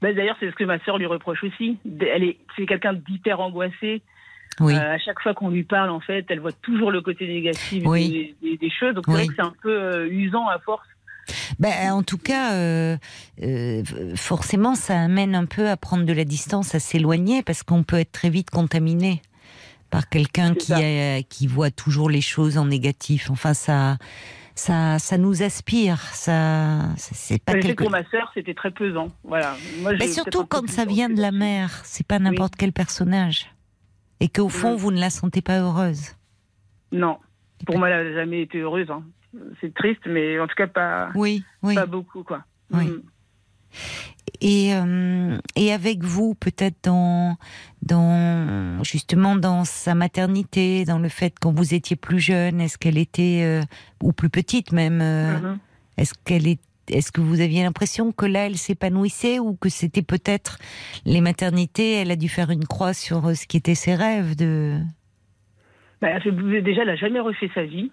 Ben, 0.00 0.14
d'ailleurs, 0.14 0.36
c'est 0.40 0.50
ce 0.50 0.54
que 0.54 0.64
ma 0.64 0.78
sœur 0.80 0.98
lui 0.98 1.06
reproche 1.06 1.42
aussi. 1.44 1.78
Elle 1.84 2.24
est, 2.24 2.38
c'est 2.56 2.66
quelqu'un 2.66 2.94
d'hyper 2.94 3.40
angoissé. 3.40 4.02
Oui. 4.60 4.74
Euh, 4.74 4.94
à 4.94 4.98
chaque 4.98 5.20
fois 5.20 5.34
qu'on 5.34 5.50
lui 5.50 5.64
parle, 5.64 5.90
en 5.90 6.00
fait, 6.00 6.24
elle 6.28 6.40
voit 6.40 6.52
toujours 6.52 6.90
le 6.90 7.02
côté 7.02 7.26
négatif 7.26 7.82
des, 7.82 8.70
choses. 8.78 8.94
Donc 8.94 9.04
c'est 9.06 9.12
vrai 9.12 9.26
que 9.26 9.34
c'est 9.36 9.42
un 9.42 9.54
peu 9.62 9.70
euh, 9.70 10.08
usant 10.10 10.48
à 10.48 10.58
force 10.58 10.86
Ben, 11.58 11.92
en 11.92 12.02
tout 12.02 12.18
cas, 12.18 12.54
euh, 12.54 12.96
euh, 13.42 13.82
forcément, 14.16 14.74
ça 14.74 15.00
amène 15.00 15.34
un 15.34 15.46
peu 15.46 15.68
à 15.68 15.76
prendre 15.76 16.04
de 16.04 16.12
la 16.12 16.24
distance, 16.24 16.74
à 16.74 16.80
s'éloigner, 16.80 17.42
parce 17.42 17.62
qu'on 17.62 17.82
peut 17.82 17.98
être 17.98 18.12
très 18.12 18.30
vite 18.30 18.50
contaminé 18.50 19.22
par 19.90 20.08
quelqu'un 20.08 20.54
qui, 20.54 20.72
qui 21.28 21.46
voit 21.46 21.70
toujours 21.70 22.10
les 22.10 22.20
choses 22.20 22.58
en 22.58 22.66
négatif. 22.66 23.30
Enfin, 23.30 23.54
ça, 23.54 23.98
ça, 24.56 24.98
ça 24.98 25.18
nous 25.18 25.42
aspire. 25.42 26.00
Ça, 26.12 26.80
c'est 26.96 27.42
pas 27.42 27.54
quelque... 27.54 27.84
Pour 27.84 27.90
ma 27.90 28.04
sœur, 28.10 28.30
c'était 28.34 28.54
très 28.54 28.70
pesant. 28.70 29.08
Voilà. 29.22 29.56
Mais 29.98 30.08
surtout 30.08 30.44
quand 30.44 30.68
ça 30.68 30.84
vient 30.84 31.08
de 31.08 31.20
la 31.20 31.30
mère, 31.30 31.82
c'est 31.84 32.06
pas 32.06 32.18
n'importe 32.18 32.56
quel 32.56 32.72
personnage, 32.72 33.46
et 34.20 34.28
qu'au 34.28 34.48
fond, 34.48 34.76
vous 34.76 34.90
ne 34.90 35.00
la 35.00 35.10
sentez 35.10 35.42
pas 35.42 35.60
heureuse. 35.60 36.16
Non, 36.92 37.18
pour 37.66 37.78
moi, 37.78 37.90
elle 37.90 38.08
n'a 38.08 38.14
jamais 38.14 38.42
été 38.42 38.58
heureuse. 38.58 38.90
Hein 38.90 39.02
c'est 39.60 39.74
triste, 39.74 40.02
mais 40.06 40.38
en 40.38 40.46
tout 40.46 40.54
cas 40.56 40.66
pas, 40.66 41.10
oui, 41.14 41.44
pas 41.62 41.86
beaucoup, 41.86 42.22
quoi. 42.22 42.44
Oui. 42.72 42.86
Mm. 42.86 43.02
Et, 44.40 44.74
euh, 44.74 45.38
et 45.54 45.72
avec 45.72 46.02
vous, 46.02 46.34
peut-être 46.34 46.76
dans, 46.82 47.36
dans 47.82 48.82
justement 48.82 49.36
dans 49.36 49.64
sa 49.64 49.94
maternité, 49.94 50.84
dans 50.84 50.98
le 50.98 51.08
fait 51.08 51.34
quand 51.40 51.52
vous 51.52 51.74
étiez 51.74 51.96
plus 51.96 52.20
jeune, 52.20 52.60
est-ce 52.60 52.76
qu'elle 52.76 52.98
était 52.98 53.42
euh, 53.44 53.62
ou 54.02 54.12
plus 54.12 54.30
petite 54.30 54.72
même, 54.72 55.00
euh, 55.00 55.38
mm-hmm. 55.38 55.58
est-ce 55.98 56.14
qu'elle 56.24 56.48
est 56.48 56.60
est-ce 56.90 57.12
que 57.12 57.20
vous 57.20 57.40
aviez 57.40 57.62
l'impression 57.62 58.12
que 58.12 58.26
là, 58.26 58.46
elle 58.46 58.56
s'épanouissait 58.56 59.38
ou 59.38 59.54
que 59.56 59.68
c'était 59.68 60.02
peut-être 60.02 60.58
les 61.04 61.20
maternités, 61.20 61.94
elle 61.94 62.10
a 62.10 62.16
dû 62.16 62.28
faire 62.28 62.50
une 62.50 62.64
croix 62.64 62.94
sur 62.94 63.34
ce 63.36 63.46
qui 63.46 63.56
était 63.56 63.74
ses 63.74 63.94
rêves 63.94 64.36
de... 64.36 64.78
Bah, 66.00 66.18
déjà, 66.20 66.82
elle 66.82 66.88
n'a 66.88 66.96
jamais 66.96 67.20
refait 67.20 67.50
sa 67.54 67.64
vie. 67.64 67.90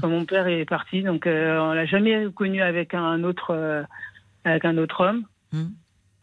Quand 0.00 0.08
mon 0.08 0.24
père 0.24 0.46
est 0.46 0.64
parti, 0.64 1.02
donc 1.02 1.26
euh, 1.26 1.58
on 1.58 1.72
l'a 1.72 1.84
jamais 1.84 2.26
connu 2.34 2.62
avec 2.62 2.94
un 2.94 3.22
autre, 3.22 3.50
euh, 3.50 3.82
avec 4.44 4.64
un 4.64 4.78
autre 4.78 5.02
homme. 5.02 5.24
Hmm. 5.52 5.68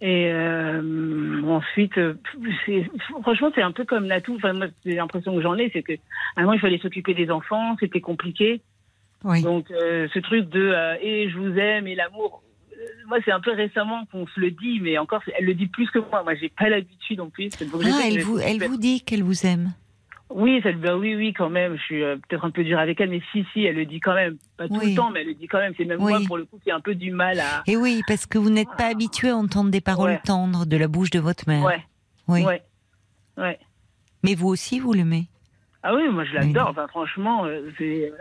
Et 0.01 0.31
euh, 0.31 1.43
ensuite, 1.43 1.93
franchement, 3.21 3.51
c'est 3.53 3.61
un 3.61 3.71
peu 3.71 3.85
comme 3.85 4.07
Natou. 4.07 4.35
Enfin, 4.35 4.53
moi, 4.53 4.67
l'impression 4.83 5.35
que 5.35 5.41
j'en 5.43 5.55
ai, 5.57 5.69
c'est 5.71 5.83
que 5.83 5.93
avant, 6.35 6.53
il 6.53 6.59
fallait 6.59 6.79
s'occuper 6.79 7.13
des 7.13 7.29
enfants, 7.29 7.75
c'était 7.79 8.01
compliqué. 8.01 8.61
Donc, 9.23 9.67
ce 9.69 10.19
truc 10.19 10.49
de 10.49 10.73
et 11.01 11.29
je 11.29 11.37
vous 11.37 11.57
aime 11.57 11.87
et 11.87 11.95
l'amour, 11.95 12.43
moi, 13.07 13.19
c'est 13.25 13.31
un 13.31 13.39
peu 13.39 13.51
récemment 13.51 14.05
qu'on 14.11 14.25
se 14.27 14.39
le 14.39 14.51
dit, 14.51 14.79
mais 14.81 14.97
encore, 14.97 15.21
elle 15.37 15.45
le 15.45 15.53
dit 15.53 15.67
plus 15.67 15.89
que 15.91 15.99
moi. 15.99 16.23
Moi, 16.23 16.35
j'ai 16.35 16.49
pas 16.49 16.69
l'habitude 16.69 17.19
en 17.19 17.29
plus. 17.29 17.49
Ah, 17.61 18.01
elle 18.05 18.21
vous, 18.21 18.39
elle 18.39 18.63
vous 18.63 18.77
dit 18.77 19.01
qu'elle 19.01 19.23
vous 19.23 19.45
aime. 19.45 19.73
Oui, 20.33 20.61
ça, 20.63 20.71
bah 20.71 20.95
oui, 20.95 21.15
oui, 21.15 21.33
quand 21.33 21.49
même. 21.49 21.75
Je 21.75 21.81
suis 21.81 22.03
euh, 22.03 22.15
peut-être 22.15 22.45
un 22.45 22.51
peu 22.51 22.63
dur 22.63 22.79
avec 22.79 23.01
elle, 23.01 23.09
mais 23.09 23.21
si, 23.31 23.45
si, 23.51 23.63
elle 23.65 23.75
le 23.75 23.85
dit 23.85 23.99
quand 23.99 24.13
même. 24.13 24.37
Pas 24.57 24.67
tout 24.67 24.79
le 24.79 24.95
temps, 24.95 25.11
mais 25.11 25.21
elle 25.21 25.27
le 25.27 25.33
dit 25.33 25.47
quand 25.47 25.59
même. 25.59 25.73
C'est 25.77 25.85
même 25.85 25.99
moi, 25.99 26.19
pour 26.25 26.37
le 26.37 26.45
coup, 26.45 26.57
qui 26.63 26.69
ai 26.69 26.71
un 26.71 26.79
peu 26.79 26.95
du 26.95 27.11
mal 27.11 27.39
à. 27.39 27.63
Et 27.67 27.75
oui, 27.75 28.01
parce 28.07 28.25
que 28.25 28.37
vous 28.37 28.49
n'êtes 28.49 28.71
pas 28.77 28.87
habitué 28.87 29.29
à 29.29 29.35
entendre 29.35 29.71
des 29.71 29.81
paroles 29.81 30.19
tendres 30.23 30.65
de 30.65 30.77
la 30.77 30.87
bouche 30.87 31.09
de 31.09 31.19
votre 31.19 31.47
mère. 31.47 31.63
Ouais. 31.63 31.83
Oui. 32.27 32.43
Ouais. 32.43 32.61
ouais. 33.37 33.59
Mais 34.23 34.35
vous 34.35 34.47
aussi, 34.47 34.79
vous 34.79 34.93
l'aimez 34.93 35.27
Ah 35.83 35.95
oui, 35.95 36.09
moi 36.09 36.23
je 36.25 36.33
l'adore. 36.33 36.69
Enfin, 36.69 36.87
franchement, 36.87 37.45
euh, 37.45 37.69
euh, 37.79 38.13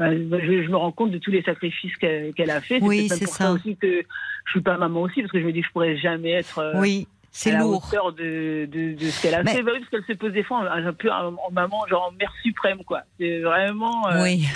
je, 0.00 0.68
me 0.70 0.76
rends 0.76 0.92
compte 0.92 1.12
de 1.12 1.18
tous 1.18 1.30
les 1.30 1.42
sacrifices 1.42 1.96
qu'elle 1.96 2.50
a 2.50 2.60
fait. 2.60 2.80
Oui, 2.82 3.08
c'est 3.08 3.26
ça. 3.26 3.52
aussi 3.52 3.76
que 3.76 4.02
je 4.44 4.50
suis 4.50 4.60
pas 4.60 4.76
maman 4.76 5.02
aussi, 5.02 5.20
parce 5.20 5.32
que 5.32 5.40
je 5.40 5.46
me 5.46 5.52
dis 5.52 5.60
que 5.60 5.66
je 5.66 5.72
pourrais 5.72 5.96
jamais 5.96 6.32
être. 6.32 6.72
oui. 6.76 7.06
C'est 7.36 7.52
lourd. 7.52 7.86
La 7.92 7.98
hauteur 7.98 8.12
de, 8.14 8.64
de, 8.64 8.94
de 8.94 9.10
ce 9.10 9.20
qu'elle 9.20 9.34
a 9.34 9.44
fait. 9.44 9.62
Bah 9.62 9.72
parce 9.78 9.90
qu'elle 9.90 10.04
se 10.04 10.18
pose 10.18 10.32
des 10.32 10.42
fois 10.42 10.72
un, 10.72 10.90
peu 10.94 11.10
en, 11.12 11.34
maman, 11.52 11.86
genre 11.86 12.08
en 12.08 12.12
mère 12.12 12.32
suprême, 12.42 12.82
quoi. 12.86 13.02
C'est 13.20 13.40
vraiment. 13.40 14.08
Euh, 14.08 14.22
oui. 14.22 14.48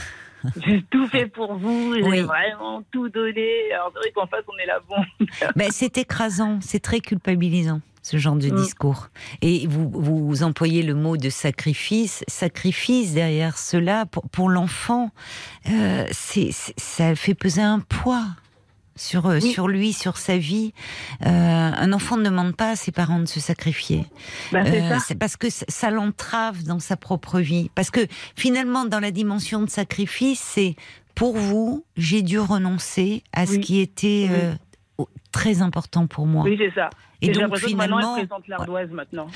J'ai 0.64 0.82
tout 0.90 1.06
fait 1.08 1.26
pour 1.26 1.56
vous, 1.56 1.94
j'ai 1.96 2.22
vraiment 2.22 2.82
tout 2.90 3.10
donné. 3.10 3.70
Alors 3.74 3.90
c'est 3.92 3.98
vrai 3.98 4.10
qu'en 4.12 4.26
face, 4.26 4.44
on 4.48 4.56
est 4.56 4.64
là, 4.64 4.80
bon. 4.88 4.96
Ben, 5.54 5.68
c'est 5.70 5.98
écrasant, 5.98 6.60
c'est 6.62 6.80
très 6.80 7.00
culpabilisant 7.00 7.82
ce 8.02 8.16
genre 8.16 8.36
de 8.36 8.48
mm. 8.48 8.56
discours. 8.56 9.08
Et 9.42 9.66
vous, 9.66 9.90
vous 9.90 10.42
employez 10.42 10.82
le 10.82 10.94
mot 10.94 11.16
de 11.16 11.30
sacrifice. 11.30 12.24
Sacrifice 12.28 13.12
derrière 13.12 13.58
cela, 13.58 14.06
pour, 14.06 14.28
pour 14.30 14.48
l'enfant, 14.48 15.10
euh, 15.68 16.06
c'est, 16.12 16.50
ça 16.76 17.14
fait 17.14 17.34
peser 17.34 17.62
un 17.62 17.80
poids 17.80 18.26
sur, 19.00 19.26
euh, 19.26 19.40
sur 19.40 19.66
lui, 19.66 19.92
sur 19.92 20.18
sa 20.18 20.36
vie. 20.36 20.72
Euh, 21.24 21.28
un 21.28 21.92
enfant 21.92 22.16
ne 22.16 22.24
demande 22.24 22.54
pas 22.54 22.70
à 22.70 22.76
ses 22.76 22.92
parents 22.92 23.20
de 23.20 23.26
se 23.26 23.40
sacrifier. 23.40 24.04
Bah, 24.52 24.62
euh, 24.66 24.98
c'est 25.04 25.14
parce 25.14 25.36
que 25.36 25.48
ça 25.50 25.90
l'entrave 25.90 26.64
dans 26.64 26.80
sa 26.80 26.96
propre 26.96 27.40
vie. 27.40 27.70
Parce 27.74 27.90
que 27.90 28.06
finalement, 28.36 28.84
dans 28.84 29.00
la 29.00 29.10
dimension 29.10 29.62
de 29.62 29.70
sacrifice, 29.70 30.40
c'est 30.40 30.76
pour 31.14 31.36
vous, 31.36 31.84
j'ai 31.96 32.22
dû 32.22 32.38
renoncer 32.38 33.22
à 33.32 33.46
ce 33.46 33.56
qui 33.56 33.80
était 33.80 34.28
très 35.32 35.62
important 35.62 36.06
pour 36.06 36.26
moi. 36.26 36.44
Oui, 36.44 36.56
c'est 36.58 36.72
ça. 36.74 36.90
Et, 37.22 37.30
donc 37.30 37.56
finalement, 37.58 38.16
maintenant. 38.92 39.28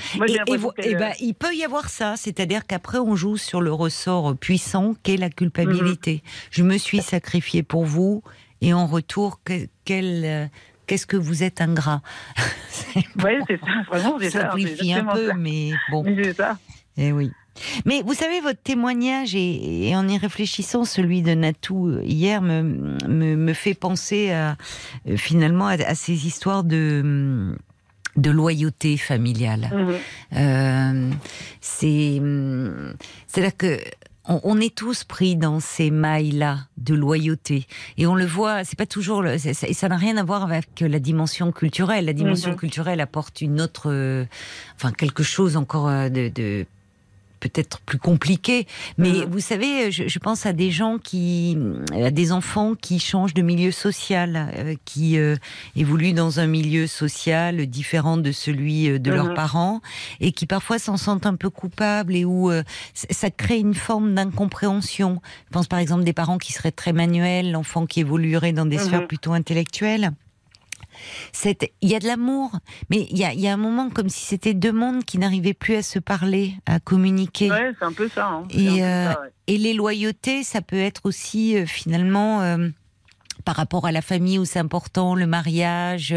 et, 0.77 0.95
ben, 0.95 1.13
il 1.19 1.33
peut 1.33 1.53
y 1.53 1.63
avoir 1.63 1.89
ça, 1.89 2.15
c'est-à-dire 2.17 2.65
qu'après 2.65 2.97
on 2.97 3.15
joue 3.15 3.37
sur 3.37 3.61
le 3.61 3.71
ressort 3.71 4.35
puissant 4.35 4.95
qu'est 5.03 5.17
la 5.17 5.29
culpabilité. 5.29 6.13
Mhm. 6.23 6.31
Je 6.51 6.63
me 6.63 6.77
suis 6.77 7.01
sacrifié 7.01 7.61
pour 7.61 7.85
vous 7.85 8.23
et 8.61 8.73
en 8.73 8.87
retour, 8.87 9.39
quel, 9.83 10.25
euh, 10.25 10.45
qu'est-ce 10.87 11.05
que 11.05 11.17
vous 11.17 11.43
êtes 11.43 11.61
ingrat 11.61 12.01
Oui, 12.95 13.33
c'est 13.47 13.59
ça, 13.59 13.67
vraiment, 13.87 14.17
c'est 14.19 14.29
ça. 14.31 14.49
simplifie 14.49 14.93
un 14.93 15.05
peu, 15.05 15.33
mais 15.33 15.71
bon. 15.91 16.03
c'est 16.05 16.33
ça. 16.33 16.57
Et 16.97 17.07
eh 17.07 17.11
oui. 17.11 17.31
Mais 17.85 18.01
vous 18.05 18.13
savez, 18.13 18.41
votre 18.41 18.61
témoignage, 18.61 19.35
et, 19.35 19.95
en 19.95 20.07
y 20.07 20.17
réfléchissant, 20.17 20.85
celui 20.85 21.21
de 21.21 21.33
Natou 21.33 21.87
euh, 21.87 22.01
hier, 22.03 22.41
me, 22.41 22.61
me, 23.07 23.53
fait 23.53 23.73
penser 23.73 24.31
à, 24.31 24.57
euh, 25.07 25.17
finalement 25.17 25.67
à, 25.67 25.95
ces 25.95 26.27
histoires 26.27 26.63
de 26.63 27.55
de 28.15 28.31
loyauté 28.31 28.95
familiale. 28.95 29.69
Mhm. 30.31 31.11
c'est 31.59 32.21
c'est-à-dire 33.27 33.57
que 33.57 33.77
on, 34.27 34.59
est 34.59 34.73
tous 34.73 35.03
pris 35.03 35.35
dans 35.35 35.59
ces 35.59 35.91
mailles-là 35.91 36.59
de 36.77 36.95
loyauté. 36.95 37.67
Et 37.97 38.07
on 38.07 38.15
le 38.15 38.25
voit, 38.25 38.63
c'est 38.63 38.77
pas 38.77 38.85
toujours, 38.85 39.25
et 39.25 39.37
ça 39.37 39.89
n'a 39.89 39.97
rien 39.97 40.17
à 40.17 40.23
voir 40.23 40.43
avec 40.43 40.79
la 40.81 40.99
dimension 40.99 41.51
culturelle. 41.51 42.05
La 42.05 42.13
dimension 42.13 42.51
mhm. 42.51 42.57
culturelle 42.57 43.01
apporte 43.01 43.41
une 43.41 43.61
autre, 43.61 43.91
euh, 43.91 44.25
enfin 44.75 44.91
quelque 44.91 45.23
chose 45.23 45.57
encore 45.57 45.87
euh, 45.87 46.09
de 46.09 46.65
peut-être 47.39 47.79
plus 47.81 47.97
compliqué. 47.97 48.67
Mais 48.97 49.09
mm. 49.09 49.25
vous 49.29 49.39
savez, 49.39 49.91
je, 49.91 50.19
pense 50.19 50.45
à 50.45 50.53
des 50.53 50.71
gens 50.71 50.97
qui, 50.97 51.57
à 51.93 52.11
des 52.11 52.31
enfants 52.31 52.75
qui 52.75 52.99
changent 52.99 53.33
de 53.33 53.41
milieu 53.41 53.71
social, 53.71 54.51
euh, 54.57 54.75
qui 54.85 55.17
euh, 55.17 55.35
évoluent 55.75 56.13
dans 56.13 56.39
un 56.39 56.47
milieu 56.47 56.87
social 56.87 57.65
différent 57.67 58.17
de 58.17 58.31
celui 58.31 58.89
euh, 58.89 58.99
de 58.99 59.11
leurs 59.11 59.29
mm-hmm. 59.29 59.35
parents 59.35 59.81
et 60.19 60.31
qui 60.31 60.45
parfois 60.45 60.79
s'en 60.79 60.97
sentent 60.97 61.25
un 61.25 61.35
peu 61.35 61.49
coupables 61.49 62.15
et 62.15 62.25
où 62.25 62.51
ça 62.93 63.29
crée 63.29 63.59
une 63.59 63.73
forme 63.73 64.13
d'incompréhension. 64.15 65.21
Je 65.47 65.51
pense 65.51 65.67
par 65.67 65.79
exemple 65.79 66.03
des 66.03 66.13
parents 66.13 66.37
qui 66.37 66.53
seraient 66.53 66.71
très 66.71 66.93
manuels, 66.93 67.51
l'enfant 67.51 67.85
qui 67.85 68.01
évoluerait 68.01 68.53
dans 68.53 68.65
des 68.65 68.77
sphères 68.77 69.07
plutôt 69.07 69.33
intellectuelles 69.33 70.11
il 71.81 71.89
y 71.89 71.95
a 71.95 71.99
de 71.99 72.07
l'amour, 72.07 72.51
mais 72.89 73.07
il 73.09 73.17
y 73.17 73.47
a, 73.47 73.53
un 73.53 73.57
moment 73.57 73.89
comme 73.89 74.09
si 74.09 74.25
c'était 74.25 74.53
deux 74.53 74.71
mondes 74.71 75.03
qui 75.03 75.17
n'arrivaient 75.17 75.53
plus 75.53 75.75
à 75.75 75.81
se 75.81 75.99
parler, 75.99 76.55
à 76.65 76.79
communiquer. 76.79 77.51
Ouais, 77.51 77.73
c'est 77.77 77.85
un 77.85 77.93
peu 77.93 78.09
ça. 78.09 78.27
Hein. 78.27 78.47
Euh, 78.55 79.13
et, 79.47 79.57
les 79.57 79.73
loyautés, 79.73 80.43
ça 80.43 80.61
peut 80.61 80.79
être 80.79 81.01
aussi 81.05 81.57
euh, 81.57 81.65
finalement 81.65 82.41
euh, 82.41 82.69
par 83.43 83.55
rapport 83.55 83.85
à 83.85 83.91
la 83.91 84.01
famille 84.01 84.39
où 84.39 84.45
c'est 84.45 84.59
important, 84.59 85.15
le 85.15 85.27
mariage, 85.27 86.15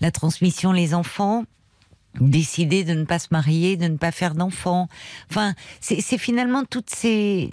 la 0.00 0.10
transmission, 0.10 0.72
les 0.72 0.94
enfants 0.94 1.44
décider 2.20 2.84
de 2.84 2.92
ne 2.92 3.04
pas 3.04 3.18
se 3.18 3.28
marier, 3.30 3.78
de 3.78 3.88
ne 3.88 3.96
pas 3.96 4.12
faire 4.12 4.34
d'enfants. 4.34 4.86
Enfin, 5.30 5.54
c'est 5.80 6.18
finalement 6.18 6.62
toutes 6.64 6.90
ces 6.90 7.50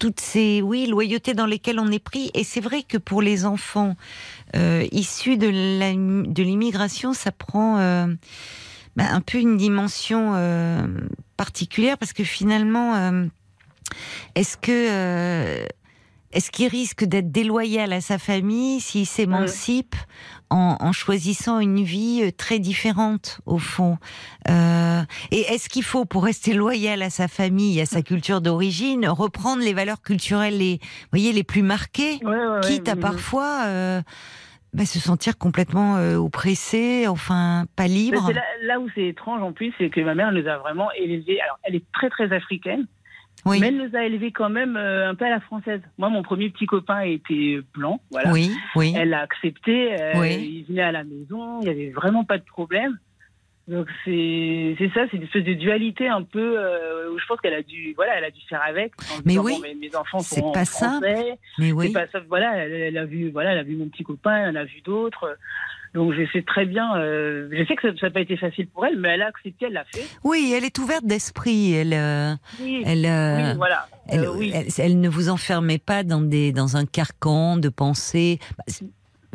toutes 0.00 0.20
ces 0.20 0.62
oui 0.62 0.86
loyautés 0.86 1.34
dans 1.34 1.46
lesquelles 1.46 1.78
on 1.78 1.92
est 1.92 2.02
pris. 2.02 2.30
Et 2.34 2.42
c'est 2.42 2.60
vrai 2.60 2.82
que 2.82 2.98
pour 2.98 3.22
les 3.22 3.44
enfants 3.44 3.94
euh, 4.56 4.86
de 5.36 6.42
l'immigration, 6.42 7.12
ça 7.12 7.32
prend 7.32 7.78
euh, 7.78 8.06
bah, 8.96 9.04
un 9.10 9.20
peu 9.20 9.38
une 9.38 9.56
dimension 9.56 10.32
euh, 10.34 10.86
particulière 11.36 11.98
parce 11.98 12.12
que 12.12 12.24
finalement, 12.24 13.24
est-ce 14.34 14.56
que 14.56 15.66
est-ce 16.32 16.52
qu'il 16.52 16.68
risque 16.68 17.04
d'être 17.04 17.32
déloyal 17.32 17.92
à 17.92 18.00
sa 18.00 18.18
famille 18.18 18.80
s'il 18.80 19.06
s'émancipe? 19.06 19.96
En, 20.50 20.92
choisissant 20.92 21.60
une 21.60 21.82
vie 21.82 22.22
euh, 22.24 22.30
très 22.36 22.58
différente 22.58 23.40
au 23.46 23.58
fond. 23.58 23.98
Euh, 24.48 25.02
et 25.30 25.40
est-ce 25.40 25.68
qu'il 25.68 25.84
faut, 25.84 26.04
pour 26.04 26.24
rester 26.24 26.52
loyal 26.52 27.02
à 27.02 27.10
sa 27.10 27.28
famille, 27.28 27.80
à 27.80 27.86
sa 27.86 28.02
culture 28.02 28.40
d'origine, 28.40 29.06
reprendre 29.08 29.62
les 29.62 29.72
valeurs 29.72 30.02
culturelles 30.02 30.58
les, 30.58 30.80
voyez, 31.12 31.32
les 31.32 31.44
plus 31.44 31.62
marquées, 31.62 32.18
quitte 32.62 32.88
à 32.88 32.96
parfois 32.96 33.64
euh, 33.66 34.02
bah, 34.74 34.84
se 34.84 34.98
sentir 34.98 35.38
complètement 35.38 35.96
oppressé, 36.16 37.06
enfin 37.06 37.66
pas 37.76 37.86
libre? 37.86 38.32
Là, 38.32 38.42
là, 38.62 38.80
où 38.80 38.88
c'est 38.94 39.06
étrange 39.06 39.42
en 39.42 39.52
plus, 39.52 39.72
c'est 39.78 39.90
que 39.90 40.00
ma 40.00 40.14
mère 40.14 40.32
nous 40.32 40.46
a 40.48 40.58
vraiment 40.58 40.90
élevés. 40.92 41.40
Alors, 41.40 41.58
elle 41.62 41.76
est 41.76 41.84
très 41.92 42.10
très 42.10 42.32
africaine. 42.32 42.86
Mais 43.46 43.68
elle 43.68 43.76
nous 43.76 43.96
a 43.96 44.04
élevés 44.04 44.32
quand 44.32 44.50
même 44.50 44.76
un 44.76 45.14
peu 45.14 45.24
à 45.24 45.30
la 45.30 45.40
française. 45.40 45.80
Moi, 45.98 46.08
mon 46.08 46.22
premier 46.22 46.50
petit 46.50 46.66
copain 46.66 47.00
était 47.00 47.60
blanc, 47.74 48.00
voilà. 48.10 48.32
Oui, 48.32 48.52
oui. 48.76 48.94
Elle 48.96 49.10
l'a 49.10 49.20
accepté. 49.20 49.96
Il 50.14 50.64
venait 50.68 50.82
à 50.82 50.92
la 50.92 51.04
maison, 51.04 51.60
il 51.60 51.64
n'y 51.64 51.70
avait 51.70 51.90
vraiment 51.90 52.24
pas 52.24 52.38
de 52.38 52.44
problème. 52.44 52.98
Donc 53.70 53.86
c'est 54.04 54.76
ça, 54.94 55.02
c'est 55.08 55.16
une 55.16 55.22
espèce 55.22 55.44
de 55.44 55.54
dualité 55.54 56.08
un 56.08 56.24
peu 56.24 56.58
euh, 56.58 57.12
où 57.12 57.18
je 57.20 57.26
pense 57.26 57.40
qu'elle 57.40 57.54
a 57.54 57.62
dû 57.62 57.92
voilà, 57.94 58.18
elle 58.18 58.24
a 58.24 58.30
dû 58.32 58.40
faire 58.48 58.62
avec. 58.66 58.92
Mais 59.24 59.38
oui, 59.38 59.62
mes, 59.80 59.94
enfants 59.94 60.18
sont 60.18 60.50
pas 60.50 60.64
français. 60.64 61.14
Ça. 61.14 61.36
Mais 61.58 61.70
oui. 61.70 61.92
Pas 61.92 62.08
ça. 62.08 62.18
Voilà, 62.28 62.56
elle, 62.56 62.98
a 62.98 63.04
vu 63.04 63.30
voilà, 63.30 63.52
elle 63.52 63.58
a 63.58 63.62
vu 63.62 63.76
mon 63.76 63.88
petit 63.88 64.02
copain, 64.02 64.48
elle 64.48 64.56
a 64.56 64.64
vu 64.64 64.80
d'autres. 64.80 65.36
Donc 65.94 66.12
je 66.12 66.22
sais 66.32 66.42
très 66.42 66.66
bien, 66.66 66.96
euh, 66.96 67.48
je 67.50 67.64
sais 67.64 67.74
que 67.74 67.96
ça 67.96 68.06
n'a 68.06 68.10
pas 68.10 68.20
été 68.20 68.36
facile 68.36 68.68
pour 68.68 68.86
elle, 68.86 68.98
mais 68.98 69.08
elle 69.08 69.22
a 69.22 69.26
accepté, 69.26 69.66
elle 69.66 69.72
l'a 69.72 69.84
fait. 69.84 70.06
Oui, 70.22 70.54
elle 70.56 70.64
est 70.64 70.78
ouverte 70.78 71.04
d'esprit, 71.04 71.72
elle, 71.72 71.94
euh, 71.94 72.34
oui, 72.60 72.82
elle, 72.86 72.98
oui, 72.98 73.56
voilà. 73.56 73.88
Elle, 74.08 74.28
elle, 74.54 74.66
elle, 74.78 75.00
ne 75.00 75.08
vous 75.08 75.28
enfermait 75.28 75.78
pas 75.78 76.04
dans 76.04 76.20
des 76.20 76.52
dans 76.52 76.76
un 76.76 76.86
carcan 76.86 77.56
de 77.56 77.68
pensée. 77.68 78.38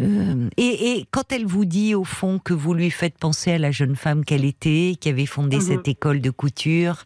Euh, 0.02 0.50
et, 0.58 1.06
quand 1.12 1.32
elle 1.32 1.46
vous 1.46 1.66
dit 1.66 1.96
au 1.96 2.04
fond 2.04 2.40
que 2.40 2.54
vous 2.54 2.74
lui 2.74 2.92
faites 2.92 3.18
penser 3.18 3.54
à 3.54 3.58
la 3.58 3.72
jeune 3.72 3.96
femme 3.96 4.26
qu'elle 4.26 4.46
était, 4.46 4.96
qui 5.00 5.10
avait 5.10 5.26
fondé 5.26 5.58
mhm. 5.58 5.62
cette 5.62 5.88
école 5.88 6.22
de 6.22 6.30
couture, 6.30 7.04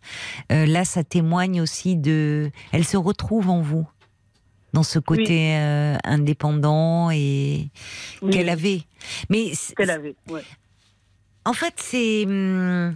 euh, 0.52 0.66
là, 0.66 0.86
ça 0.86 1.04
témoigne 1.04 1.62
aussi 1.62 1.96
de. 1.96 2.52
Elle 2.72 2.86
se 2.86 2.98
retrouve 2.98 3.50
en 3.50 3.62
vous, 3.62 3.88
dans 4.74 4.84
ce 4.84 5.00
côté 5.00 5.56
euh, 5.56 5.98
indépendant 6.04 7.10
et 7.12 7.70
qu'elle 8.32 8.50
avait. 8.50 8.82
Mais 9.30 9.52
qu'elle 9.76 9.90
avait. 9.90 10.16
Ouais. 10.30 10.44
En 11.46 11.54
fait, 11.54 11.74
c'est. 11.78 12.26
Hum, 12.26 12.96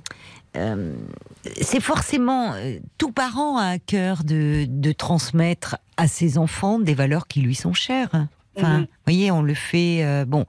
c'est 1.60 1.82
forcément 1.82 2.54
tout 3.00 3.12
parent 3.12 3.58
a 3.58 3.70
à 3.70 3.80
cœur 3.80 4.24
de, 4.24 4.66
de 4.68 4.92
transmettre 4.92 5.78
à 5.98 6.08
ses 6.08 6.38
enfants 6.38 6.78
des 6.78 6.94
valeurs 6.94 7.28
qui 7.28 7.42
lui 7.42 7.56
sont 7.56 7.74
chères. 7.74 8.28
Enfin, 8.56 8.80
mhm. 8.80 8.82
vous 8.82 8.88
voyez, 9.06 9.32
on 9.32 9.42
le 9.42 9.54
fait, 9.54 10.04
euh, 10.04 10.26
bon, 10.26 10.46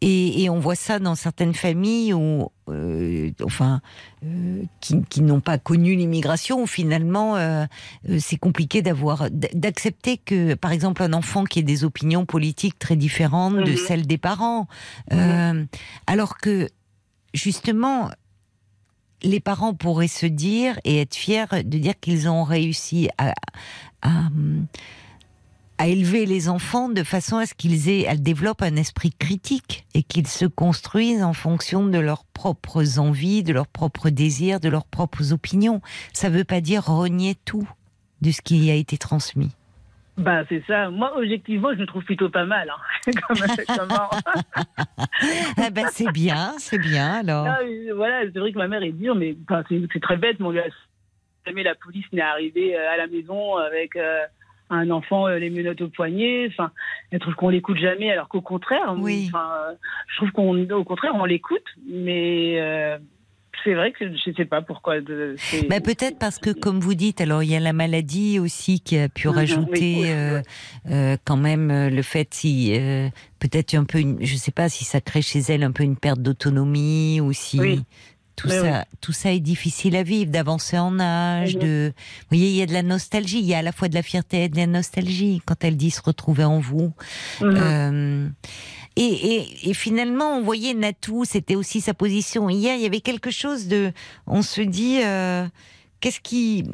et, 0.00 0.42
et, 0.42 0.50
on 0.50 0.58
voit 0.58 0.74
ça 0.74 0.98
dans 0.98 1.14
certaines 1.14 1.52
familles 1.52 2.14
où, 2.14 2.50
euh, 2.68 3.30
enfin, 3.44 3.82
euh, 4.24 4.62
qui, 4.80 5.02
qui 5.04 5.20
n'ont 5.20 5.40
pas 5.40 5.58
connu 5.58 5.94
l'immigration, 5.94 6.62
où 6.62 6.66
finalement, 6.66 7.36
c'est 8.18 8.38
compliqué 8.38 8.80
d'avoir, 8.80 9.28
d'accepter 9.30 10.16
que, 10.16 10.54
par 10.54 10.72
exemple, 10.72 11.02
un 11.02 11.12
enfant 11.12 11.44
qui 11.44 11.58
ait 11.58 11.64
des 11.64 11.84
opinions 11.84 12.24
politiques 12.24 12.78
très 12.78 12.96
différentes 12.96 13.56
de 13.56 13.72
mhm. 13.72 13.76
celles 13.76 14.06
des 14.06 14.18
parents, 14.18 14.66
mhm. 15.10 15.66
alors 16.06 16.38
que 16.38 16.68
justement, 17.34 18.10
les 19.22 19.40
parents 19.40 19.74
pourraient 19.74 20.08
se 20.08 20.26
dire 20.26 20.78
et 20.84 21.00
être 21.02 21.14
fiers 21.14 21.46
de 21.52 21.78
dire 21.78 21.94
qu'ils 22.00 22.28
ont 22.28 22.44
réussi 22.44 23.08
à, 23.18 23.28
à 23.28 23.34
à 24.02 24.28
élever 25.86 26.26
les 26.26 26.48
enfants 26.48 26.88
de 26.88 27.02
façon 27.02 27.38
à 27.38 27.46
ce 27.46 27.54
qu'ils 27.54 27.88
aient, 27.88 28.02
elles 28.02 28.22
développent 28.22 28.62
un 28.62 28.76
esprit 28.76 29.12
critique 29.12 29.86
et 29.94 30.02
qu'ils 30.02 30.26
se 30.26 30.44
construisent 30.44 31.22
en 31.22 31.32
fonction 31.32 31.86
de 31.86 31.98
leurs 31.98 32.24
propres 32.24 32.98
envies, 32.98 33.42
de 33.42 33.52
leurs 33.52 33.66
propres 33.66 34.10
désirs, 34.10 34.60
de 34.60 34.68
leurs 34.68 34.86
propres 34.86 35.32
opinions. 35.32 35.80
Ça 36.12 36.30
ne 36.30 36.36
veut 36.36 36.44
pas 36.44 36.60
dire 36.60 36.84
renier 36.84 37.34
tout 37.44 37.68
de 38.20 38.30
ce 38.30 38.42
qui 38.42 38.70
a 38.70 38.74
été 38.74 38.98
transmis. 38.98 39.50
Bah 40.18 40.44
c'est 40.48 40.62
ça. 40.66 40.90
Moi, 40.90 41.16
objectivement, 41.16 41.72
je 41.72 41.78
me 41.78 41.86
trouve 41.86 42.04
plutôt 42.04 42.28
pas 42.28 42.44
mal. 42.44 42.70
Hein. 42.70 42.76
ah 45.56 45.70
ben, 45.70 45.86
c'est 45.90 46.12
bien, 46.12 46.52
c'est 46.58 46.78
bien 46.78 47.20
alors. 47.20 47.48
voilà, 47.96 48.22
c'est 48.32 48.38
vrai 48.38 48.52
que 48.52 48.58
ma 48.58 48.68
mère 48.68 48.82
est 48.82 48.92
dure, 48.92 49.14
mais 49.14 49.36
c'est 49.68 50.00
très 50.00 50.16
bête. 50.16 50.38
Mon 50.38 50.52
gars, 50.52 50.64
jamais 51.46 51.62
la 51.62 51.74
police 51.74 52.04
n'est 52.12 52.20
arrivée 52.20 52.76
euh, 52.76 52.92
à 52.92 52.98
la 52.98 53.06
maison 53.06 53.56
avec. 53.56 53.96
Euh, 53.96 54.20
un 54.72 54.90
enfant 54.90 55.28
euh, 55.28 55.38
les 55.38 55.50
menottes 55.50 55.80
au 55.80 55.88
poignet. 55.88 56.46
Enfin, 56.48 56.70
je 57.12 57.18
trouve 57.18 57.34
qu'on 57.34 57.48
l'écoute 57.48 57.78
jamais, 57.78 58.10
alors 58.10 58.28
qu'au 58.28 58.40
contraire, 58.40 58.94
oui. 58.98 59.30
je 60.08 60.16
trouve 60.16 60.32
qu'on, 60.32 60.70
au 60.70 60.84
contraire, 60.84 61.12
on 61.14 61.24
l'écoute, 61.24 61.64
mais 61.86 62.60
euh, 62.60 62.98
c'est 63.64 63.74
vrai 63.74 63.92
que 63.92 64.06
je 64.08 64.30
ne 64.30 64.34
sais 64.34 64.44
pas 64.44 64.62
pourquoi. 64.62 65.00
Bah, 65.68 65.80
peut-être 65.80 66.18
parce 66.18 66.38
que, 66.38 66.50
comme 66.50 66.80
vous 66.80 66.94
dites, 66.94 67.20
alors 67.20 67.42
il 67.42 67.50
y 67.50 67.56
a 67.56 67.60
la 67.60 67.72
maladie 67.72 68.38
aussi 68.38 68.80
qui 68.80 68.98
a 68.98 69.08
pu 69.08 69.28
mhm, 69.28 69.34
rajouter 69.34 70.04
euh, 70.06 71.16
quand 71.24 71.36
même 71.36 71.88
le 71.88 72.02
fait 72.02 72.32
si 72.32 72.72
peut-être 73.38 73.74
un 73.74 73.84
peu, 73.84 73.98
une, 73.98 74.24
je 74.24 74.36
sais 74.36 74.52
pas 74.52 74.68
si 74.68 74.84
ça 74.84 75.00
crée 75.00 75.22
chez 75.22 75.40
elle 75.48 75.62
un 75.62 75.72
peu 75.72 75.82
une 75.82 75.96
perte 75.96 76.20
d'autonomie 76.20 77.20
ou 77.20 77.32
si 77.32 77.84
tout 78.36 78.48
ça, 78.48 78.86
tout 79.00 79.12
ça 79.12 79.32
est 79.32 79.40
difficile 79.40 79.94
à 79.96 80.02
vivre, 80.02 80.30
d'avancer 80.30 80.78
en 80.78 80.98
âge, 80.98 81.54
mhm. 81.56 81.62
de. 81.62 81.92
Vous 81.96 82.36
voyez, 82.36 82.48
il 82.50 82.56
y 82.56 82.62
a 82.62 82.66
de 82.66 82.72
la 82.72 82.82
nostalgie. 82.82 83.38
Il 83.38 83.44
y 83.44 83.54
a 83.54 83.58
à 83.58 83.62
la 83.62 83.72
fois 83.72 83.88
de 83.88 83.94
la 83.94 84.02
fierté 84.02 84.44
et 84.44 84.48
de 84.48 84.56
la 84.56 84.66
nostalgie 84.66 85.40
quand 85.44 85.64
elle 85.64 85.76
dit 85.76 85.90
se 85.90 86.00
retrouver 86.02 86.44
en 86.44 86.58
vous. 86.58 86.92
Mhm. 87.40 87.56
Euh, 87.56 88.28
et, 88.96 89.02
et, 89.02 89.70
et, 89.70 89.74
finalement, 89.74 90.36
on 90.36 90.42
voyait 90.42 90.74
Natou, 90.74 91.24
c'était 91.24 91.54
aussi 91.54 91.80
sa 91.80 91.94
position. 91.94 92.50
Hier, 92.50 92.76
il 92.76 92.82
y 92.82 92.86
avait 92.86 93.00
quelque 93.00 93.30
chose 93.30 93.66
de. 93.68 93.92
On 94.26 94.42
se 94.42 94.60
dit, 94.60 95.00
euh, 95.02 95.46
qu'est-ce 96.00 96.20
qui. 96.20 96.64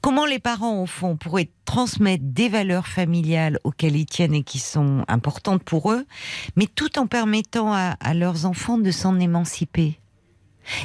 Comment 0.00 0.26
les 0.26 0.40
parents, 0.40 0.82
au 0.82 0.86
fond, 0.86 1.16
pourraient 1.16 1.50
transmettre 1.64 2.24
des 2.26 2.48
valeurs 2.48 2.88
familiales 2.88 3.60
auxquelles 3.62 3.94
ils 3.94 4.06
tiennent 4.06 4.34
et 4.34 4.42
qui 4.42 4.58
sont 4.58 5.04
importantes 5.06 5.62
pour 5.62 5.92
eux, 5.92 6.06
mais 6.56 6.66
tout 6.66 6.98
en 6.98 7.06
permettant 7.06 7.72
à, 7.72 7.96
à 8.00 8.12
leurs 8.12 8.44
enfants 8.44 8.78
de 8.78 8.90
s'en 8.90 9.20
émanciper 9.20 10.00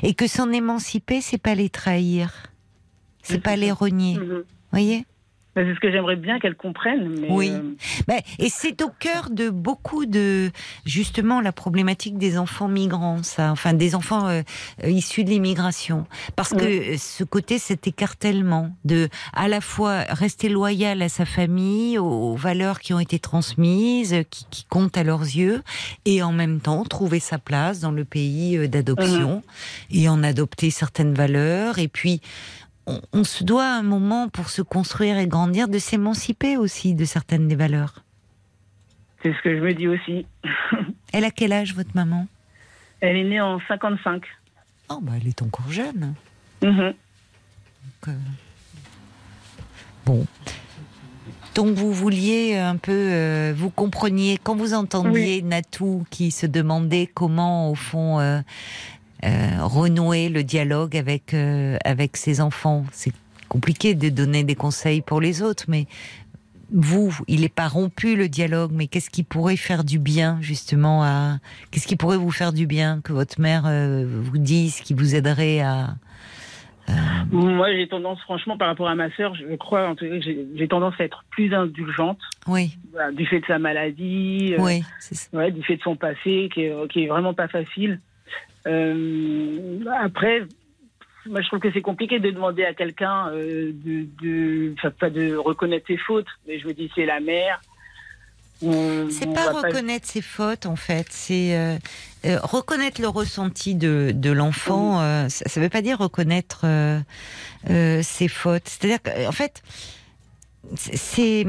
et 0.03 0.13
que 0.13 0.27
s'en 0.27 0.51
émanciper, 0.51 1.21
c'est 1.21 1.37
pas 1.37 1.55
les 1.55 1.69
trahir, 1.69 2.47
c'est 3.23 3.41
pas 3.41 3.55
les 3.55 3.71
renier. 3.71 4.17
Mhm. 4.17 4.43
Voyez? 4.71 5.05
C'est 5.65 5.73
ce 5.73 5.79
que 5.79 5.91
j'aimerais 5.91 6.15
bien 6.15 6.39
qu'elle 6.39 6.55
comprenne. 6.55 7.25
oui. 7.29 7.51
Euh, 7.51 7.75
ben, 8.07 8.19
et 8.39 8.49
c'est 8.49 8.81
au 8.81 8.89
cœur 8.89 9.29
de 9.29 9.49
beaucoup 9.49 10.05
de 10.05 10.51
justement 10.85 11.41
la 11.41 11.51
problématique 11.51 12.17
des 12.17 12.37
enfants 12.37 12.67
migrants, 12.67 13.23
ça, 13.23 13.51
enfin 13.51 13.73
des 13.73 13.95
enfants 13.95 14.27
euh, 14.27 14.41
euh, 14.83 14.89
issus 14.89 15.23
de 15.23 15.29
l'immigration, 15.29 16.05
parce 16.35 16.53
que 16.53 16.97
ce 16.97 17.23
côté, 17.23 17.59
cet 17.59 17.87
écartèlement 17.87 18.71
de 18.85 19.09
à 19.33 19.47
la 19.47 19.61
fois 19.61 20.01
rester 20.09 20.49
loyal 20.49 21.01
à 21.01 21.09
sa 21.09 21.25
famille, 21.25 21.97
aux, 21.97 22.35
valeurs 22.35 22.79
qui 22.79 22.93
ont 22.93 22.99
été 22.99 23.19
transmises, 23.19 24.15
qui, 24.29 24.45
qui, 24.49 24.65
comptent 24.65 24.97
à 24.97 25.03
leurs 25.03 25.21
yeux, 25.21 25.63
et 26.05 26.21
en 26.21 26.31
même 26.31 26.59
temps 26.59 26.83
trouver 26.83 27.19
sa 27.19 27.37
place 27.37 27.79
dans 27.79 27.91
le 27.91 28.05
pays 28.05 28.67
d'adoption 28.67 29.43
et 29.89 30.09
en 30.09 30.23
adopter 30.23 30.69
certaines 30.69 31.13
valeurs, 31.13 31.79
et 31.79 31.87
puis 31.87 32.21
on, 33.13 33.23
se 33.23 33.43
doit 33.43 33.67
un 33.67 33.83
moment 33.83 34.29
pour 34.29 34.49
se 34.49 34.61
construire 34.61 35.17
et 35.17 35.27
grandir 35.27 35.67
de 35.67 35.77
s'émanciper 35.77 36.57
aussi 36.57 36.93
de 36.93 37.05
certaines 37.05 37.47
des 37.47 37.55
valeurs. 37.55 38.03
C'est 39.21 39.33
ce 39.33 39.41
que 39.41 39.55
je 39.55 39.61
me 39.61 39.73
dis 39.73 39.87
aussi. 39.87 40.25
elle 41.13 41.25
a 41.25 41.31
quel 41.31 41.51
âge 41.51 41.73
votre 41.73 41.91
maman? 41.95 42.27
Elle 43.01 43.17
est 43.17 43.23
née 43.23 43.41
en 43.41 43.59
55. 43.67 44.23
Oh 44.89 44.99
bah 45.01 45.13
elle 45.19 45.27
est 45.27 45.41
encore 45.41 45.69
jeune. 45.69 46.13
Mhm. 46.63 46.93
Euh, 48.07 48.11
bon. 50.05 50.25
Donc 51.55 51.75
vous 51.75 51.91
vouliez 51.91 52.55
un 52.55 52.77
peu, 52.77 52.91
euh, 52.93 53.53
vous 53.55 53.69
compreniez, 53.69 54.37
quand 54.41 54.55
vous 54.55 54.73
entendiez 54.73 55.41
Natou 55.41 56.05
qui 56.09 56.31
se 56.31 56.45
demandait 56.45 57.07
comment, 57.07 57.71
au 57.71 57.75
fond, 57.75 58.19
euh, 58.19 58.39
euh, 59.25 59.63
renouer 59.63 60.29
le 60.29 60.43
dialogue 60.43 60.95
avec 60.95 61.33
euh, 61.33 61.77
avec 61.83 62.17
ses 62.17 62.39
enfants. 62.39 62.85
C'est 62.91 63.13
compliqué 63.49 63.95
de 63.95 64.09
donner 64.09 64.43
des 64.43 64.55
conseils 64.55 65.01
pour 65.01 65.21
les 65.21 65.41
autres, 65.41 65.65
mais 65.67 65.87
vous, 66.71 67.17
il 67.27 67.41
n'est 67.41 67.49
pas 67.49 67.67
rompu 67.67 68.15
le 68.15 68.29
dialogue, 68.29 68.71
mais 68.73 68.87
qu'est-ce 68.87 69.09
qui 69.09 69.23
pourrait 69.23 69.55
faire 69.55 69.83
du 69.83 69.97
bien 69.97 70.37
justement 70.41 71.03
à 71.03 71.37
Qu'est-ce 71.71 71.87
qui 71.87 71.95
pourrait 71.95 72.17
vous 72.17 72.29
faire 72.29 72.53
du 72.53 72.67
bien 72.67 73.01
que 73.03 73.13
votre 73.13 73.41
mère 73.41 73.63
euh, 73.65 74.05
vous 74.05 74.37
dise, 74.37 74.81
qui 74.81 74.93
vous 74.93 75.15
aiderait 75.15 75.61
à 75.61 75.95
Moi, 77.31 77.73
j'ai 77.73 77.87
tendance, 77.87 78.21
franchement, 78.21 78.57
par 78.57 78.67
rapport 78.67 78.89
à 78.89 78.95
ma 78.95 79.09
sœur, 79.15 79.33
je 79.33 79.55
crois, 79.55 79.95
j'ai 80.01 80.67
tendance 80.67 80.93
à 80.99 81.05
être 81.05 81.23
plus 81.31 81.53
indulgente. 81.55 82.19
Oui. 82.47 82.77
du 83.13 83.25
fait 83.25 83.39
de 83.39 83.45
sa 83.45 83.57
maladie, 83.57 84.53
oui, 84.59 84.83
ouais, 85.33 85.51
du 85.51 85.63
fait 85.63 85.77
de 85.77 85.81
son 85.81 85.95
passé, 85.95 86.49
qui 86.53 86.63
est, 86.63 86.87
qui 86.89 87.05
est 87.05 87.07
vraiment 87.07 87.33
pas 87.33 87.47
facile. 87.47 87.99
Euh, 88.67 89.79
après, 89.99 90.41
moi, 91.25 91.41
je 91.41 91.47
trouve 91.47 91.59
que 91.59 91.71
c'est 91.71 91.81
compliqué 91.81 92.19
de 92.19 92.29
demander 92.29 92.63
à 92.65 92.73
quelqu'un 92.73 93.29
euh, 93.29 93.71
de, 93.73 94.07
de, 94.21 94.75
pas 94.99 95.09
de 95.09 95.35
reconnaître 95.35 95.87
ses 95.87 95.97
fautes, 95.97 96.27
mais 96.47 96.59
je 96.59 96.67
me 96.67 96.73
dis 96.73 96.91
c'est 96.95 97.05
la 97.05 97.19
mère. 97.19 97.61
C'est 98.59 99.31
pas 99.35 99.51
reconnaître 99.51 100.07
ses 100.07 100.23
fautes 100.23 100.65
en 100.65 100.75
fait, 100.75 101.05
c'est 101.11 101.55
euh, 101.55 101.77
reconnaître 102.41 102.99
le 102.99 103.07
ressenti 103.07 103.75
de, 103.75 104.11
de 104.15 104.31
l'enfant. 104.31 104.97
ça 105.29 105.45
ne 105.55 105.63
veut 105.63 105.69
pas 105.69 105.83
dire 105.83 105.99
reconnaître 105.99 106.65
ses 107.67 108.27
fautes. 108.27 108.63
C'est-à-dire 108.65 108.97
qu'en 109.03 109.31
fait, 109.31 109.61
c'est 110.75 111.45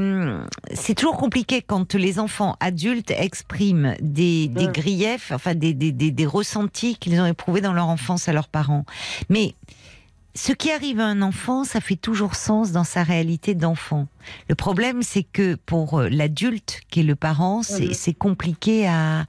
c'est 0.73 0.95
toujours 0.95 1.17
compliqué 1.17 1.61
quand 1.61 1.93
les 1.95 2.19
enfants 2.19 2.55
adultes 2.59 3.11
expriment 3.11 3.95
des, 4.01 4.47
des 4.47 4.67
griefs, 4.67 5.31
enfin 5.33 5.55
des, 5.55 5.73
des, 5.73 5.91
des, 5.91 6.11
des 6.11 6.25
ressentis 6.25 6.95
qu'ils 6.97 7.19
ont 7.19 7.25
éprouvés 7.25 7.61
dans 7.61 7.73
leur 7.73 7.87
enfance 7.87 8.27
à 8.29 8.33
leurs 8.33 8.47
parents. 8.47 8.85
Mais 9.29 9.55
ce 10.35 10.53
qui 10.53 10.71
arrive 10.71 10.99
à 10.99 11.05
un 11.05 11.21
enfant, 11.21 11.63
ça 11.63 11.81
fait 11.81 11.95
toujours 11.95 12.35
sens 12.35 12.71
dans 12.71 12.83
sa 12.83 13.03
réalité 13.03 13.55
d'enfant. 13.55 14.07
Le 14.47 14.55
problème, 14.55 15.01
c'est 15.01 15.23
que 15.23 15.55
pour 15.55 15.99
euh, 15.99 16.09
l'adulte 16.09 16.81
qui 16.89 17.01
est 17.01 17.03
le 17.03 17.15
parent, 17.15 17.61
c'est 17.63 18.07
mhm. 18.07 18.13
compliqué 18.15 18.87
à, 18.87 19.25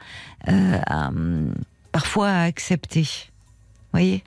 euh, 0.48 0.78
hum, 0.88 1.54
parfois 1.90 2.28
à 2.28 2.42
accepter. 2.42 3.02
Vous 3.02 3.98
voyez? 3.98 4.22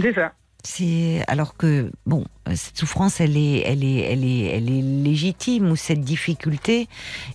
C'est 0.00 0.14
ça. 0.14 0.32
C'est 0.66 1.22
alors 1.28 1.58
que 1.58 1.90
bon, 2.06 2.24
cette 2.54 2.78
souffrance, 2.78 3.20
elle 3.20 3.36
est, 3.36 3.62
elle 3.66 3.84
est, 3.84 4.00
elle 4.00 4.24
est, 4.24 4.46
elle 4.46 4.70
est 4.70 4.80
légitime 4.80 5.70
ou 5.70 5.76
cette 5.76 6.00
difficulté, 6.00 6.88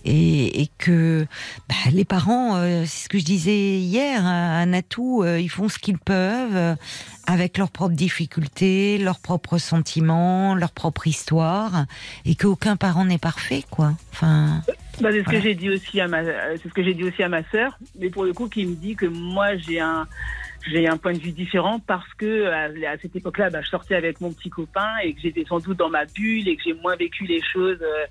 et, 0.04 0.68
que 0.78 1.26
bah, 1.68 1.74
les 1.92 2.04
parents, 2.04 2.56
euh, 2.56 2.82
c'est 2.86 3.04
ce 3.04 3.08
que 3.08 3.18
je 3.18 3.24
disais 3.24 3.78
hier, 3.78 4.24
un 4.24 4.72
atout, 4.72 5.22
euh, 5.22 5.38
ils 5.38 5.48
font 5.48 5.68
ce 5.68 5.78
qu'ils 5.78 5.98
peuvent 5.98 6.56
euh, 6.56 6.74
avec 7.26 7.56
leurs 7.56 7.70
propres 7.70 7.94
difficultés, 7.94 8.98
leurs 8.98 9.20
propres 9.20 9.58
sentiments, 9.58 10.56
leur 10.56 10.72
propre 10.72 11.06
histoire, 11.06 11.86
et 12.24 12.34
qu'aucun 12.34 12.74
parent 12.74 13.04
n'est 13.04 13.18
parfait, 13.18 13.64
quoi. 13.70 13.92
Enfin. 14.12 14.62
Bah, 15.00 15.10
c'est 15.12 15.22
ce 15.22 15.28
que 15.28 15.40
j'ai 15.40 15.54
dit 15.54 15.70
aussi 15.70 16.00
à 16.00 16.08
ma, 16.08 16.24
c'est 16.24 16.68
ce 16.68 16.74
que 16.74 16.82
j'ai 16.82 16.94
dit 16.94 17.04
aussi 17.04 17.22
à 17.22 17.28
ma 17.28 17.42
sœur, 17.50 17.78
mais 17.98 18.10
pour 18.10 18.24
le 18.24 18.32
coup, 18.32 18.48
qui 18.48 18.66
me 18.66 18.74
dit 18.74 18.96
que 18.96 19.06
moi 19.06 19.56
j'ai 19.56 19.78
un 19.78 20.08
j'ai 20.66 20.88
un 20.88 20.96
point 20.96 21.12
de 21.12 21.18
vue 21.18 21.32
différent 21.32 21.80
parce 21.80 22.12
que 22.14 22.46
à, 22.46 22.98
cette 22.98 23.16
époque-là, 23.16 23.50
bah, 23.50 23.62
je 23.62 23.68
sortais 23.68 23.94
avec 23.94 24.20
mon 24.20 24.32
petit 24.32 24.50
copain 24.50 24.98
et 25.02 25.14
que 25.14 25.20
j'étais 25.20 25.44
sans 25.48 25.60
doute 25.60 25.78
dans 25.78 25.90
ma 25.90 26.04
bulle 26.04 26.48
et 26.48 26.56
que 26.56 26.62
j'ai 26.64 26.74
moins 26.74 26.96
vécu 26.96 27.24
les 27.24 27.42
choses 27.42 27.78
euh, 27.80 28.06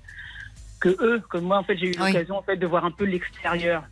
que 0.80 0.88
eux. 1.00 1.22
Comme 1.28 1.44
moi, 1.44 1.58
en 1.58 1.64
fait, 1.64 1.76
j'ai 1.76 1.88
eu 1.88 1.94
l'occasion 1.98 2.38
en 2.38 2.42
fait 2.42 2.56
de 2.56 2.66
voir 2.66 2.84
un 2.84 2.90
peu 2.90 3.04
l'extérieur. 3.04 3.84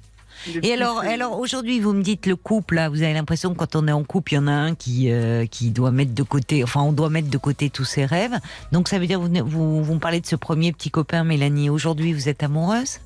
Et 0.62 0.72
alors, 0.72 1.00
alors 1.00 1.38
aujourd'hui, 1.38 1.80
vous 1.80 1.92
me 1.92 2.02
dites 2.02 2.26
le 2.26 2.36
couple, 2.36 2.76
là, 2.76 2.88
vous 2.88 3.02
avez 3.02 3.12
l'impression 3.12 3.52
que 3.52 3.58
quand 3.58 3.74
on 3.74 3.88
est 3.88 3.92
en 3.92 4.04
couple, 4.04 4.34
il 4.34 4.36
y 4.36 4.38
en 4.38 4.46
a 4.46 4.52
un 4.52 4.74
qui, 4.74 5.10
euh, 5.10 5.46
qui 5.46 5.70
doit 5.70 5.90
mettre 5.90 6.14
de 6.14 6.22
côté, 6.22 6.62
enfin, 6.62 6.80
on 6.80 6.92
doit 6.92 7.10
mettre 7.10 7.28
de 7.28 7.38
côté 7.38 7.70
tous 7.70 7.84
ses 7.84 8.04
rêves. 8.04 8.38
Donc, 8.70 8.88
ça 8.88 8.98
veut 8.98 9.06
dire, 9.06 9.20
vous, 9.20 9.28
vous, 9.44 9.82
vous 9.82 9.94
me 9.94 9.98
parlez 9.98 10.20
de 10.20 10.26
ce 10.26 10.36
premier 10.36 10.72
petit 10.72 10.90
copain, 10.90 11.24
Mélanie. 11.24 11.70
Aujourd'hui, 11.70 12.12
vous 12.12 12.28
êtes 12.28 12.42
amoureuse? 12.42 13.00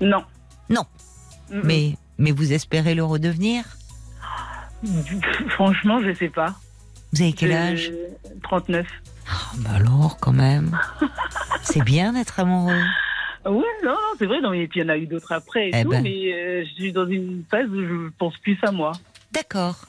Non. 0.00 0.24
Non. 0.68 0.82
Mais, 1.50 1.96
mais 2.18 2.32
vous 2.32 2.52
espérez 2.52 2.96
le 2.96 3.04
redevenir? 3.04 3.64
Franchement, 5.48 6.00
je 6.02 6.14
sais 6.14 6.28
pas. 6.28 6.54
Vous 7.12 7.22
avez 7.22 7.32
quel 7.32 7.52
âge? 7.52 7.92
39. 8.42 8.86
Oh, 8.86 9.56
bah 9.58 9.70
alors, 9.74 10.18
quand 10.20 10.32
même. 10.32 10.78
c'est 11.62 11.82
bien 11.82 12.12
d'être 12.12 12.40
amoureux. 12.40 12.82
Oui, 13.44 13.64
non, 13.84 13.90
non 13.90 13.96
c'est 14.18 14.26
vrai. 14.26 14.40
Non, 14.40 14.52
et 14.52 14.66
puis 14.66 14.80
il 14.80 14.82
y 14.82 14.86
en 14.86 14.88
a 14.88 14.96
eu 14.96 15.06
d'autres 15.06 15.32
après 15.32 15.68
et 15.68 15.72
eh 15.74 15.82
tout, 15.82 15.90
ben. 15.90 16.02
mais 16.02 16.32
euh, 16.32 16.64
je 16.64 16.74
suis 16.74 16.92
dans 16.92 17.06
une 17.06 17.44
phase 17.50 17.68
où 17.68 17.80
je 17.80 18.10
pense 18.18 18.36
plus 18.38 18.58
à 18.62 18.72
moi. 18.72 18.92
D'accord. 19.32 19.86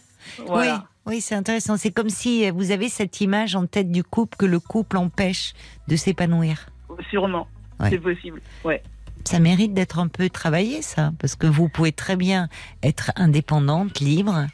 Oui, 0.47 0.67
oui 1.05 1.21
c'est 1.21 1.35
intéressant. 1.35 1.77
C'est 1.77 1.91
comme 1.91 2.09
si 2.09 2.49
vous 2.51 2.71
avez 2.71 2.89
cette 2.89 3.21
image 3.21 3.55
en 3.55 3.65
tête 3.65 3.91
du 3.91 4.03
couple 4.03 4.37
que 4.37 4.45
le 4.45 4.59
couple 4.59 4.97
empêche 4.97 5.53
de 5.87 5.95
s'épanouir. 5.95 6.67
Sûrement, 7.09 7.47
c'est 7.89 7.99
possible. 7.99 8.41
Ouais. 8.63 8.81
Ça 9.23 9.39
mérite 9.39 9.73
d'être 9.73 9.99
un 9.99 10.07
peu 10.07 10.29
travaillé, 10.29 10.81
ça, 10.81 11.11
parce 11.19 11.35
que 11.35 11.47
vous 11.47 11.67
pouvez 11.67 11.91
très 11.91 12.15
bien 12.15 12.47
être 12.81 13.11
indépendante, 13.17 13.99
libre, 13.99 14.47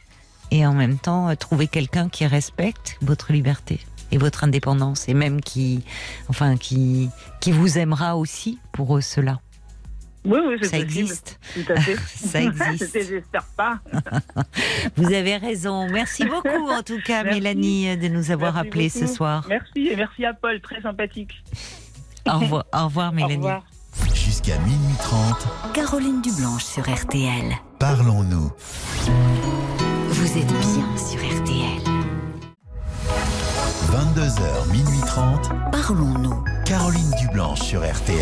et 0.53 0.65
en 0.67 0.73
même 0.73 0.97
temps 0.99 1.29
euh, 1.29 1.35
trouver 1.35 1.67
quelqu'un 1.67 2.07
qui 2.07 2.25
respecte 2.27 2.97
votre 3.01 3.33
liberté 3.33 3.79
et 4.11 4.17
votre 4.17 4.43
indépendance 4.43 5.09
et 5.09 5.15
même 5.15 5.41
qui, 5.41 5.83
enfin, 6.29 6.55
qui, 6.55 7.09
qui 7.41 7.51
vous 7.51 7.79
aimera 7.79 8.15
aussi 8.15 8.59
pour 8.71 9.01
cela. 9.01 9.39
Oui, 10.25 10.39
oui, 10.47 10.65
ça 10.65 10.77
existe. 10.77 11.39
Tout 11.53 11.73
à 11.73 11.81
fait. 11.81 11.95
ça 12.15 12.41
existe. 12.41 12.93
J'espère 13.09 13.45
pas. 13.57 13.79
Vous 14.95 15.11
avez 15.11 15.35
raison. 15.35 15.89
Merci 15.89 16.23
beaucoup, 16.23 16.69
en 16.69 16.81
tout 16.81 17.01
cas, 17.03 17.25
Mélanie, 17.25 17.97
de 17.97 18.07
nous 18.07 18.31
avoir 18.31 18.57
appelés 18.57 18.87
ce 18.87 19.05
soir. 19.05 19.45
Merci 19.49 19.89
et 19.89 19.97
merci 19.97 20.23
à 20.23 20.33
Paul, 20.33 20.61
très 20.61 20.81
sympathique. 20.81 21.43
Au 22.25 22.39
revoir, 22.39 22.65
au 22.73 22.85
revoir 22.85 23.11
Mélanie. 23.11 23.33
Au 23.33 23.37
revoir. 23.37 23.65
Jusqu'à 24.13 24.57
minuit 24.59 24.95
30. 24.99 25.73
Caroline 25.73 26.21
Dublanche 26.21 26.63
sur 26.63 26.83
RTL. 26.83 27.51
Parlons-nous. 27.79 28.49
Vous 30.15 30.37
êtes 30.37 30.45
bien 30.45 30.85
sur 30.95 31.17
RTL. 31.17 31.81
22h, 33.89 34.71
minuit 34.71 35.01
30. 35.07 35.49
Parlons-nous. 35.71 36.43
Caroline 36.65 37.09
Dublanche 37.19 37.61
sur 37.61 37.79
RTL. 37.79 38.19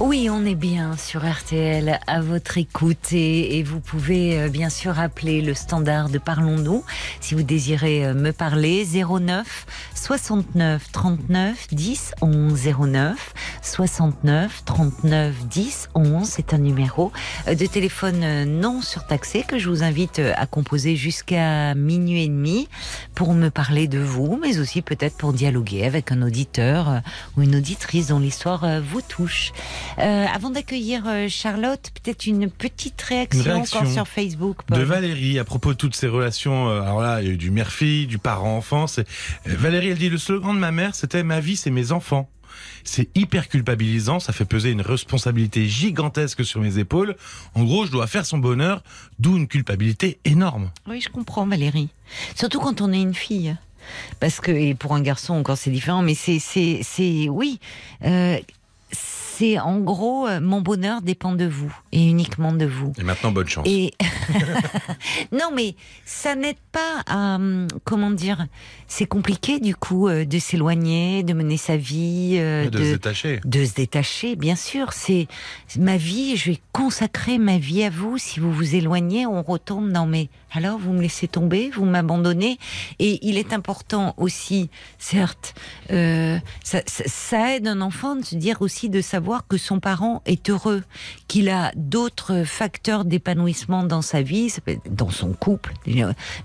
Oui, 0.00 0.28
on 0.30 0.46
est 0.46 0.54
bien 0.54 0.96
sur 0.96 1.28
RTL 1.28 1.98
à 2.06 2.20
votre 2.20 2.56
écoute 2.56 3.12
et, 3.12 3.64
vous 3.64 3.80
pouvez 3.80 4.38
euh, 4.38 4.48
bien 4.48 4.70
sûr 4.70 5.00
appeler 5.00 5.42
le 5.42 5.54
standard 5.54 6.08
de 6.08 6.18
Parlons-nous. 6.18 6.84
Si 7.20 7.34
vous 7.34 7.42
désirez 7.42 8.06
euh, 8.06 8.14
me 8.14 8.30
parler 8.30 8.86
09 8.86 9.66
69 9.96 10.92
39 10.92 11.66
10 11.72 12.12
11 12.22 12.68
09 12.78 13.34
69 13.60 14.62
39 14.64 15.46
10 15.48 15.88
11 15.96 16.28
c'est 16.28 16.54
un 16.54 16.58
numéro 16.58 17.10
euh, 17.48 17.56
de 17.56 17.66
téléphone 17.66 18.44
non 18.44 18.80
surtaxé 18.82 19.42
que 19.42 19.58
je 19.58 19.68
vous 19.68 19.82
invite 19.82 20.20
à 20.36 20.46
composer 20.46 20.94
jusqu'à 20.94 21.74
minuit 21.74 22.22
et 22.22 22.28
demi 22.28 22.68
pour 23.16 23.34
me 23.34 23.48
parler 23.48 23.88
de 23.88 23.98
vous 23.98 24.38
mais 24.40 24.60
aussi 24.60 24.80
peut-être 24.80 25.16
pour 25.16 25.32
dialoguer 25.32 25.84
avec 25.84 26.12
un 26.12 26.22
auditeur 26.22 27.02
ou 27.36 27.42
une 27.42 27.56
auditrice 27.56 28.06
dont 28.06 28.20
l'histoire 28.20 28.64
vous 28.80 29.02
touche. 29.02 29.52
Euh, 29.98 30.26
avant 30.32 30.50
d'accueillir 30.50 31.04
euh, 31.06 31.28
Charlotte, 31.28 31.90
peut-être 31.94 32.26
une 32.26 32.50
petite 32.50 33.00
réaction, 33.00 33.56
encore 33.56 33.86
sur 33.86 34.06
Facebook. 34.06 34.58
De 34.70 34.82
Valérie 34.82 35.38
à 35.38 35.44
propos 35.44 35.72
de 35.72 35.78
toutes 35.78 35.96
ces 35.96 36.08
relations. 36.08 36.68
Euh, 36.68 36.82
alors 36.82 37.00
là, 37.00 37.20
il 37.20 37.28
y 37.28 37.30
a 37.30 37.34
eu 37.34 37.36
du 37.36 37.50
mère-fille, 37.50 38.06
du 38.06 38.18
parent-enfant. 38.18 38.86
Valérie, 39.44 39.88
elle 39.88 39.98
dit 39.98 40.10
le 40.10 40.18
slogan 40.18 40.54
de 40.54 40.60
ma 40.60 40.72
mère, 40.72 40.94
c'était 40.94 41.22
ma 41.22 41.40
vie, 41.40 41.56
c'est 41.56 41.70
mes 41.70 41.92
enfants. 41.92 42.28
C'est 42.84 43.08
hyper 43.16 43.48
culpabilisant, 43.48 44.18
ça 44.18 44.32
fait 44.32 44.44
peser 44.44 44.70
une 44.70 44.80
responsabilité 44.80 45.66
gigantesque 45.66 46.44
sur 46.44 46.60
mes 46.60 46.78
épaules. 46.78 47.16
En 47.54 47.64
gros, 47.64 47.86
je 47.86 47.90
dois 47.90 48.06
faire 48.06 48.26
son 48.26 48.38
bonheur, 48.38 48.82
d'où 49.18 49.36
une 49.36 49.46
culpabilité 49.46 50.18
énorme. 50.24 50.70
Oui, 50.86 51.00
je 51.00 51.08
comprends, 51.08 51.46
Valérie. 51.46 51.88
Surtout 52.34 52.60
quand 52.60 52.80
on 52.80 52.92
est 52.92 53.00
une 53.00 53.14
fille 53.14 53.56
parce 54.20 54.40
que 54.40 54.50
et 54.50 54.74
pour 54.74 54.94
un 54.94 55.00
garçon 55.00 55.32
encore 55.32 55.56
c'est 55.56 55.70
différent 55.70 56.02
mais 56.02 56.14
c'est 56.14 56.38
c'est 56.38 56.80
c'est 56.82 57.28
oui 57.30 57.58
c'est 59.38 59.60
en 59.60 59.78
gros, 59.78 60.26
euh, 60.26 60.40
mon 60.40 60.60
bonheur 60.60 61.00
dépend 61.00 61.32
de 61.32 61.44
vous 61.44 61.72
et 61.92 62.04
uniquement 62.04 62.52
de 62.52 62.64
vous. 62.64 62.92
Et 62.98 63.04
maintenant, 63.04 63.30
bonne 63.30 63.46
chance. 63.46 63.64
Et 63.68 63.94
non, 65.32 65.50
mais 65.54 65.76
ça 66.04 66.34
n'aide 66.34 66.56
pas 66.72 67.02
à, 67.06 67.36
hum, 67.36 67.68
comment 67.84 68.10
dire, 68.10 68.46
c'est 68.88 69.06
compliqué 69.06 69.60
du 69.60 69.76
coup 69.76 70.08
euh, 70.08 70.24
de 70.24 70.38
s'éloigner, 70.40 71.22
de 71.22 71.34
mener 71.34 71.56
sa 71.56 71.76
vie, 71.76 72.36
euh, 72.38 72.68
de, 72.68 72.78
se 72.78 72.92
détacher. 72.94 73.40
De 73.44 73.64
se 73.64 73.74
détacher, 73.74 74.34
bien 74.34 74.56
sûr. 74.56 74.92
C'est 74.92 75.28
ma 75.78 75.96
vie, 75.96 76.36
je 76.36 76.50
vais 76.50 76.58
consacrer 76.72 77.38
ma 77.38 77.58
vie 77.58 77.84
à 77.84 77.90
vous. 77.90 78.18
Si 78.18 78.40
vous 78.40 78.52
vous 78.52 78.74
éloignez, 78.74 79.24
on 79.26 79.42
retombe 79.42 79.92
dans 79.92 80.06
mes. 80.06 80.30
Alors, 80.52 80.78
vous 80.78 80.92
me 80.92 81.02
laissez 81.02 81.28
tomber, 81.28 81.70
vous 81.70 81.84
m'abandonnez. 81.84 82.58
Et 82.98 83.26
il 83.26 83.36
est 83.36 83.52
important 83.52 84.14
aussi, 84.16 84.70
certes, 84.98 85.54
ça, 85.88 86.80
ça 86.86 87.56
aide 87.56 87.66
un 87.68 87.80
enfant 87.80 88.16
de 88.16 88.24
se 88.24 88.34
dire 88.34 88.62
aussi 88.62 88.88
de 88.88 89.00
savoir 89.00 89.46
que 89.46 89.56
son 89.56 89.80
parent 89.80 90.22
est 90.26 90.50
heureux, 90.50 90.82
qu'il 91.26 91.48
a 91.48 91.72
d'autres 91.76 92.44
facteurs 92.44 93.04
d'épanouissement 93.04 93.84
dans 93.84 94.02
sa 94.02 94.22
vie, 94.22 94.52
dans 94.90 95.10
son 95.10 95.32
couple, 95.32 95.74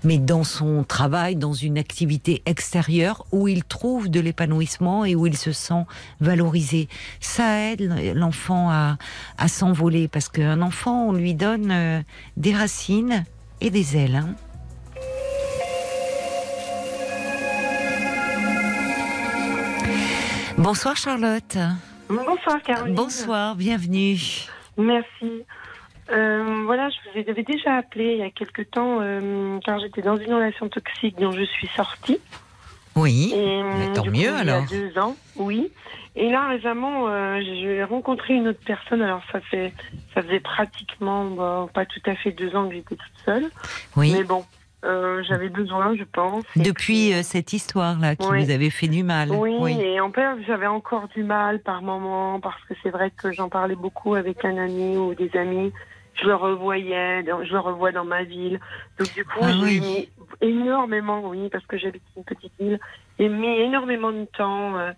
mais 0.02 0.18
dans 0.18 0.44
son 0.44 0.84
travail, 0.84 1.36
dans 1.36 1.52
une 1.52 1.78
activité 1.78 2.42
extérieure 2.46 3.24
où 3.32 3.48
il 3.48 3.64
trouve 3.64 4.08
de 4.08 4.20
l'épanouissement 4.20 5.04
et 5.04 5.14
où 5.14 5.26
il 5.26 5.36
se 5.36 5.52
sent 5.52 5.84
valorisé. 6.20 6.88
Ça 7.20 7.60
aide 7.60 8.14
l'enfant 8.14 8.70
à, 8.70 8.96
s'envoler 9.48 10.08
parce 10.08 10.28
qu'un 10.28 10.62
enfant, 10.62 11.08
on 11.08 11.12
lui 11.12 11.34
donne 11.34 11.70
euh, 11.70 12.02
des 12.36 12.54
racines 12.54 13.24
et 13.64 13.70
des 13.70 13.96
ailes. 13.96 14.16
Hein. 14.16 14.34
Bonsoir 20.58 20.96
Charlotte. 20.96 21.56
Bonsoir 22.08 22.62
Caroline. 22.62 22.94
Bonsoir, 22.94 23.56
bienvenue. 23.56 24.18
Merci. 24.76 25.44
Euh, 26.12 26.62
voilà, 26.66 26.90
je 26.90 27.22
vous 27.22 27.30
avais 27.30 27.42
déjà 27.42 27.76
appelé 27.76 28.12
il 28.12 28.18
y 28.18 28.22
a 28.22 28.30
quelque 28.30 28.60
temps 28.60 28.98
euh, 29.00 29.58
car 29.64 29.80
j'étais 29.80 30.02
dans 30.02 30.16
une 30.16 30.34
relation 30.34 30.68
toxique 30.68 31.16
dont 31.18 31.32
je 31.32 31.44
suis 31.44 31.68
sortie. 31.68 32.18
Oui, 32.96 33.34
mais 33.34 33.92
tant 33.94 34.04
mieux 34.04 34.32
alors. 34.32 34.64
Il 34.70 34.76
y 34.76 34.84
a 34.84 34.88
deux 34.90 34.98
ans, 34.98 35.16
oui. 35.36 35.72
Et 36.16 36.30
là 36.30 36.48
récemment, 36.48 37.08
euh, 37.08 37.40
j'ai 37.42 37.82
rencontré 37.84 38.34
une 38.34 38.48
autre 38.48 38.60
personne. 38.64 39.02
Alors 39.02 39.22
ça 39.32 39.40
fait, 39.40 39.72
ça 40.14 40.22
faisait 40.22 40.40
pratiquement, 40.40 41.66
pas 41.68 41.86
tout 41.86 42.02
à 42.06 42.14
fait 42.14 42.30
deux 42.32 42.54
ans 42.54 42.68
que 42.68 42.74
j'étais 42.74 42.96
toute 42.96 43.24
seule. 43.24 43.50
Oui. 43.96 44.12
Mais 44.12 44.22
bon, 44.22 44.44
euh, 44.84 45.22
j'avais 45.26 45.48
besoin, 45.48 45.96
je 45.96 46.04
pense. 46.04 46.44
Depuis 46.56 47.14
euh, 47.14 47.22
cette 47.22 47.52
histoire-là 47.52 48.16
qui 48.16 48.26
vous 48.26 48.50
avait 48.50 48.70
fait 48.70 48.88
du 48.88 49.02
mal. 49.02 49.30
Oui, 49.30 49.80
et 49.80 50.00
en 50.00 50.12
fait, 50.12 50.22
j'avais 50.46 50.66
encore 50.66 51.08
du 51.08 51.24
mal 51.24 51.60
par 51.60 51.82
moment 51.82 52.38
parce 52.40 52.62
que 52.68 52.74
c'est 52.82 52.90
vrai 52.90 53.10
que 53.10 53.32
j'en 53.32 53.48
parlais 53.48 53.76
beaucoup 53.76 54.14
avec 54.14 54.44
un 54.44 54.56
ami 54.58 54.96
ou 54.96 55.14
des 55.14 55.30
amis 55.36 55.72
je 56.20 56.26
le 56.26 56.34
revoyais, 56.34 57.24
je 57.24 57.52
le 57.52 57.58
revois 57.58 57.92
dans 57.92 58.04
ma 58.04 58.22
ville. 58.22 58.60
Donc 58.98 59.12
du 59.14 59.24
coup, 59.24 59.40
ah 59.42 59.50
j'ai 59.50 59.80
mis 59.80 60.08
énormément, 60.40 61.28
oui, 61.28 61.48
parce 61.50 61.66
que 61.66 61.76
j'habite 61.76 62.02
une 62.16 62.24
petite 62.24 62.52
ville, 62.58 62.78
j'ai 63.18 63.28
mis 63.28 63.58
énormément 63.58 64.12
de 64.12 64.24
temps, 64.26 64.78
euh, 64.78 64.92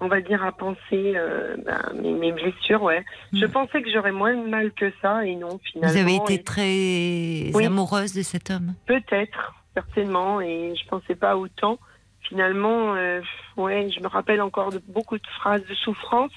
on 0.00 0.08
va 0.08 0.20
dire, 0.20 0.44
à 0.44 0.52
penser 0.52 1.14
euh, 1.16 1.56
ben, 1.64 2.18
mes, 2.18 2.32
blessures, 2.32 2.82
ouais. 2.82 3.04
Je 3.32 3.46
hmm. 3.46 3.50
pensais 3.50 3.82
que 3.82 3.90
j'aurais 3.90 4.12
moins 4.12 4.34
de 4.34 4.48
mal 4.48 4.72
que 4.72 4.92
ça, 5.00 5.24
et 5.24 5.36
non, 5.36 5.58
finalement. 5.58 5.92
Vous 5.92 5.98
avez 5.98 6.16
été 6.16 6.42
très 6.42 7.64
amoureuse 7.64 8.12
de 8.12 8.22
cet 8.22 8.50
homme? 8.50 8.74
Peut-être, 8.86 9.54
certainement, 9.74 10.40
et 10.40 10.74
je 10.76 10.88
pensais 10.88 11.14
pas 11.14 11.36
autant. 11.36 11.78
Finalement, 12.20 12.94
euh, 12.94 13.20
ouais, 13.56 13.88
je 13.90 14.00
me 14.00 14.08
rappelle 14.08 14.42
encore 14.42 14.70
de 14.70 14.82
beaucoup 14.88 15.16
de 15.16 15.26
phrases 15.38 15.64
de 15.66 15.74
souffrance, 15.74 16.32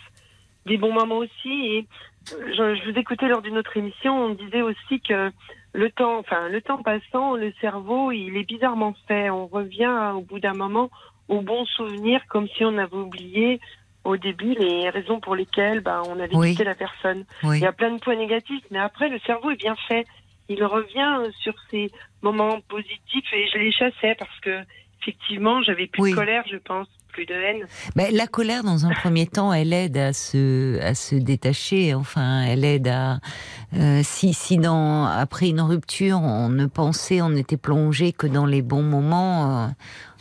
des 0.65 0.77
bons 0.77 0.93
moments 0.93 1.17
aussi, 1.17 1.49
et 1.49 1.87
je, 2.27 2.89
vous 2.91 2.97
écoutais 2.97 3.27
lors 3.27 3.41
d'une 3.41 3.57
autre 3.57 3.75
émission, 3.75 4.25
on 4.25 4.29
disait 4.29 4.61
aussi 4.61 5.01
que 5.01 5.31
le 5.73 5.91
temps, 5.91 6.17
enfin 6.19 6.49
le 6.49 6.61
temps 6.61 6.81
passant, 6.81 7.35
le 7.35 7.53
cerveau, 7.61 8.11
il 8.11 8.37
est 8.37 8.43
bizarrement 8.43 8.95
fait. 9.07 9.29
On 9.29 9.47
revient 9.47 10.13
au 10.15 10.21
bout 10.21 10.39
d'un 10.39 10.53
moment 10.53 10.89
aux 11.29 11.41
bons 11.41 11.65
souvenirs, 11.65 12.21
comme 12.27 12.47
si 12.49 12.65
on 12.65 12.77
avait 12.77 12.97
oublié 12.97 13.59
au 14.03 14.17
début 14.17 14.55
les 14.55 14.89
raisons 14.89 15.19
pour 15.19 15.35
lesquelles 15.35 15.81
bah, 15.81 16.01
on 16.07 16.19
avait 16.19 16.35
quitté 16.49 16.63
la 16.63 16.75
personne. 16.75 17.25
Il 17.43 17.59
y 17.59 17.65
a 17.65 17.71
plein 17.71 17.91
de 17.93 17.99
points 17.99 18.15
négatifs, 18.15 18.63
mais 18.71 18.79
après 18.79 19.09
le 19.09 19.19
cerveau 19.19 19.51
est 19.51 19.55
bien 19.57 19.75
fait. 19.87 20.05
Il 20.47 20.63
revient 20.63 21.31
sur 21.41 21.53
ces 21.69 21.91
moments 22.21 22.59
positifs 22.67 23.33
et 23.33 23.47
je 23.53 23.57
les 23.59 23.71
chassais 23.71 24.15
parce 24.17 24.39
que 24.41 24.61
effectivement 25.01 25.61
j'avais 25.61 25.87
plus 25.87 26.11
de 26.11 26.15
colère, 26.15 26.43
je 26.51 26.57
pense 26.57 26.87
plus 27.09 27.25
de 27.25 27.33
haine. 27.33 27.65
Mais 27.95 28.11
la 28.11 28.27
colère, 28.27 28.63
dans 28.63 28.85
un 28.85 28.91
premier 28.91 29.25
temps, 29.25 29.51
elle 29.51 29.73
aide 29.73 29.97
à 29.97 30.13
se, 30.13 30.79
à 30.81 30.93
se 30.93 31.15
détacher. 31.15 31.93
Enfin, 31.93 32.43
elle 32.43 32.63
aide 32.63 32.87
à. 32.87 33.19
Euh, 33.75 34.01
si, 34.03 34.33
si 34.33 34.57
dans, 34.57 35.05
après 35.05 35.49
une 35.49 35.61
rupture, 35.61 36.19
on 36.21 36.49
ne 36.49 36.65
pensait, 36.65 37.21
on 37.21 37.29
n'était 37.29 37.57
plongé 37.57 38.13
que 38.13 38.27
dans 38.27 38.45
les 38.45 38.61
bons 38.61 38.83
moments, 38.83 39.65
euh, 39.65 39.67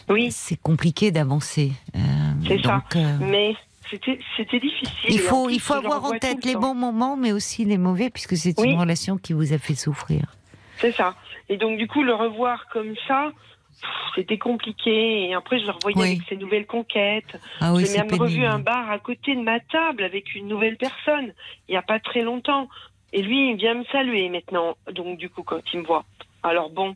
oui. 0.09 0.31
c'est 0.31 0.61
compliqué 0.61 1.11
d'avancer. 1.11 1.73
Euh, 1.95 1.99
c'est 2.47 2.63
ça. 2.63 2.83
Mais 3.21 3.55
c'était 3.91 4.61
difficile. 4.61 4.91
Il 5.09 5.19
faut, 5.19 5.49
il 5.49 5.61
faut 5.61 5.75
avoir 5.75 6.05
en 6.05 6.19
tête 6.19 6.45
les 6.45 6.57
bons 6.57 6.75
moments, 6.75 7.17
mais 7.17 7.33
aussi 7.33 7.65
les 7.65 7.79
mauvais, 7.79 8.11
puisque 8.11 8.37
c'est 8.37 8.59
une 8.59 8.79
relation 8.79 9.17
qui 9.17 9.33
vous 9.33 9.53
a 9.53 9.59
fait 9.59 9.75
souffrir. 9.75 10.35
C'est 10.79 10.93
ça. 10.93 11.15
Et 11.49 11.57
donc, 11.57 11.79
du 11.79 11.89
coup, 11.89 12.03
le 12.03 12.15
revoir 12.15 12.67
comme 12.73 12.95
ça, 13.07 13.33
c'était 14.15 14.39
compliqué. 14.39 15.29
Et 15.29 15.35
après, 15.35 15.59
je 15.59 15.67
le 15.67 15.73
revoyais 15.73 16.13
avec 16.13 16.29
ses 16.29 16.37
nouvelles 16.37 16.67
conquêtes. 16.67 17.39
Ah 17.61 17.73
J'ai 17.79 17.99
même 17.99 18.21
revu 18.21 18.45
un 18.45 18.59
bar 18.59 18.91
à 18.91 18.99
côté 18.99 19.35
de 19.35 19.41
ma 19.41 19.61
table 19.61 20.03
avec 20.03 20.35
une 20.35 20.49
nouvelle 20.49 20.77
personne, 20.77 21.33
il 21.69 21.73
n'y 21.73 21.77
a 21.77 21.83
pas 21.83 21.99
très 21.99 22.23
longtemps. 22.23 22.69
Et 23.13 23.23
lui, 23.23 23.51
il 23.51 23.57
vient 23.57 23.75
me 23.75 23.85
saluer 23.85 24.29
maintenant. 24.29 24.77
Donc, 24.93 25.19
du 25.19 25.31
coup, 25.31 25.43
quand 25.43 25.61
il 25.73 25.81
me 25.81 25.87
voit. 25.87 26.05
Alors, 26.43 26.71
bon, 26.71 26.95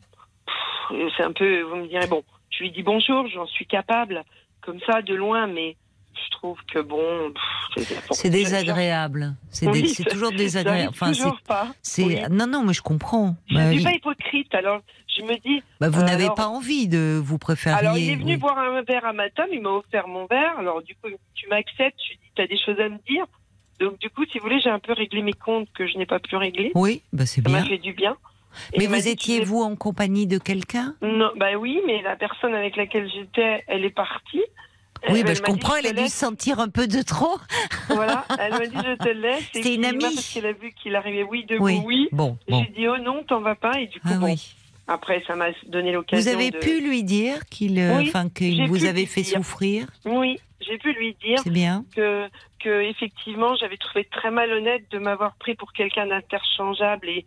c'est 1.17 1.23
un 1.23 1.31
peu, 1.31 1.61
vous 1.61 1.75
me 1.77 1.87
direz, 1.87 2.07
bon, 2.07 2.23
lui 2.63 2.71
dis 2.71 2.83
bonjour, 2.83 3.27
j'en 3.27 3.45
suis 3.45 3.65
capable, 3.65 4.23
comme 4.61 4.79
ça, 4.87 5.01
de 5.01 5.13
loin, 5.13 5.47
mais 5.47 5.75
je 6.13 6.31
trouve 6.31 6.57
que 6.71 6.79
bon, 6.79 7.33
c'est 8.11 8.29
désagréable. 8.29 9.35
C'est 9.49 9.65
toujours 10.09 10.31
désagréable. 10.31 10.89
Enfin, 10.89 11.11
toujours 11.11 11.41
pas. 11.45 11.67
C'est 11.81 12.29
non, 12.29 12.47
non, 12.47 12.63
mais 12.63 12.73
je 12.73 12.81
comprends. 12.81 13.35
Je 13.47 13.57
ne 13.57 13.73
suis 13.73 13.83
pas 13.83 13.91
hypocrite, 13.91 14.55
alors 14.55 14.81
je 15.07 15.23
me 15.23 15.35
dis. 15.39 15.61
Bah, 15.81 15.89
vous 15.89 16.01
n'avez 16.03 16.29
pas 16.35 16.47
envie 16.47 16.87
de 16.87 17.19
vous 17.21 17.37
préférer. 17.37 17.75
Alors 17.75 17.97
il 17.97 18.09
est 18.09 18.15
venu 18.15 18.37
boire 18.37 18.57
un 18.57 18.81
verre 18.83 19.05
à 19.05 19.13
ma 19.13 19.29
table, 19.29 19.49
il 19.53 19.61
m'a 19.61 19.71
offert 19.71 20.07
mon 20.07 20.25
verre. 20.27 20.57
Alors 20.57 20.81
du 20.81 20.95
coup, 20.95 21.09
tu 21.33 21.47
m'acceptes, 21.49 21.99
lui 22.09 22.17
dis, 22.17 22.41
as 22.41 22.47
des 22.47 22.57
choses 22.57 22.79
à 22.79 22.87
me 22.87 22.97
dire. 23.09 23.25
Donc 23.79 23.99
du 23.99 24.09
coup, 24.09 24.23
si 24.31 24.37
vous 24.37 24.45
voulez, 24.45 24.61
j'ai 24.61 24.69
un 24.69 24.79
peu 24.79 24.93
réglé 24.93 25.21
mes 25.21 25.33
comptes 25.33 25.67
que 25.73 25.85
je 25.87 25.97
n'ai 25.97 26.05
pas 26.05 26.19
pu 26.19 26.37
régler. 26.37 26.71
Oui, 26.75 27.01
bah 27.11 27.25
c'est 27.25 27.41
bien. 27.41 27.55
Ça 27.55 27.61
m'a 27.63 27.67
fait 27.67 27.79
du 27.79 27.91
bien. 27.91 28.15
Mais 28.77 28.87
vous 28.87 29.07
étiez 29.07 29.43
vous 29.43 29.61
en 29.61 29.75
compagnie 29.75 30.27
de 30.27 30.37
quelqu'un? 30.37 30.95
Non, 31.01 31.31
bah 31.35 31.55
oui, 31.57 31.81
mais 31.85 32.01
la 32.01 32.15
personne 32.15 32.53
avec 32.53 32.75
laquelle 32.75 33.09
j'étais, 33.11 33.63
elle 33.67 33.85
est 33.85 33.95
partie. 33.95 34.43
Oui, 35.09 35.23
bah, 35.23 35.33
je 35.33 35.41
comprends, 35.41 35.75
elle 35.75 35.87
a 35.87 35.93
dû 35.93 36.07
sentir 36.07 36.59
un 36.59 36.69
peu 36.69 36.87
de 36.87 37.01
trop. 37.01 37.37
Voilà, 37.89 38.25
elle 38.39 38.51
m'a 38.51 38.65
dit 38.65 38.77
je 38.77 38.95
te 38.95 39.09
laisse. 39.09 39.43
C'est 39.53 39.75
une 39.75 39.85
amie. 39.85 39.99
Parce 39.99 40.33
qu'elle 40.33 40.45
a 40.45 40.53
vu 40.53 40.71
qu'il 40.71 40.95
arrivait 40.95 41.23
oui, 41.23 41.45
de 41.45 41.57
oui. 41.57 41.81
oui. 41.85 42.07
Bon, 42.11 42.37
J'ai 42.47 42.71
dit 42.75 42.87
oh 42.87 42.97
non, 42.97 43.23
t'en 43.23 43.41
vas 43.41 43.55
pas. 43.55 43.79
Et 43.79 43.87
du 43.87 43.99
coup, 43.99 44.07
ah, 44.11 44.17
bon. 44.17 44.27
Oui. 44.27 44.55
Après, 44.87 45.23
ça 45.25 45.35
m'a 45.35 45.47
donné 45.67 45.93
l'occasion. 45.93 46.31
Vous 46.31 46.37
avez 46.37 46.51
pu 46.51 46.81
lui 46.81 47.03
dire 47.03 47.45
qu'il, 47.45 47.79
euh, 47.79 48.03
que 48.03 48.67
vous 48.67 48.85
avez 48.85 49.05
fait 49.05 49.23
souffrir? 49.23 49.87
Oui, 50.05 50.37
j'ai 50.59 50.77
pu 50.77 50.93
lui 50.93 51.15
dire. 51.23 51.39
bien. 51.45 51.85
Que, 51.95 52.27
que 52.59 52.81
effectivement, 52.81 53.55
j'avais 53.55 53.77
trouvé 53.77 54.05
très 54.05 54.29
malhonnête 54.29 54.83
de 54.91 54.99
m'avoir 54.99 55.35
pris 55.35 55.55
pour 55.55 55.71
quelqu'un 55.71 56.07
d'interchangeable 56.07 57.07
et 57.07 57.25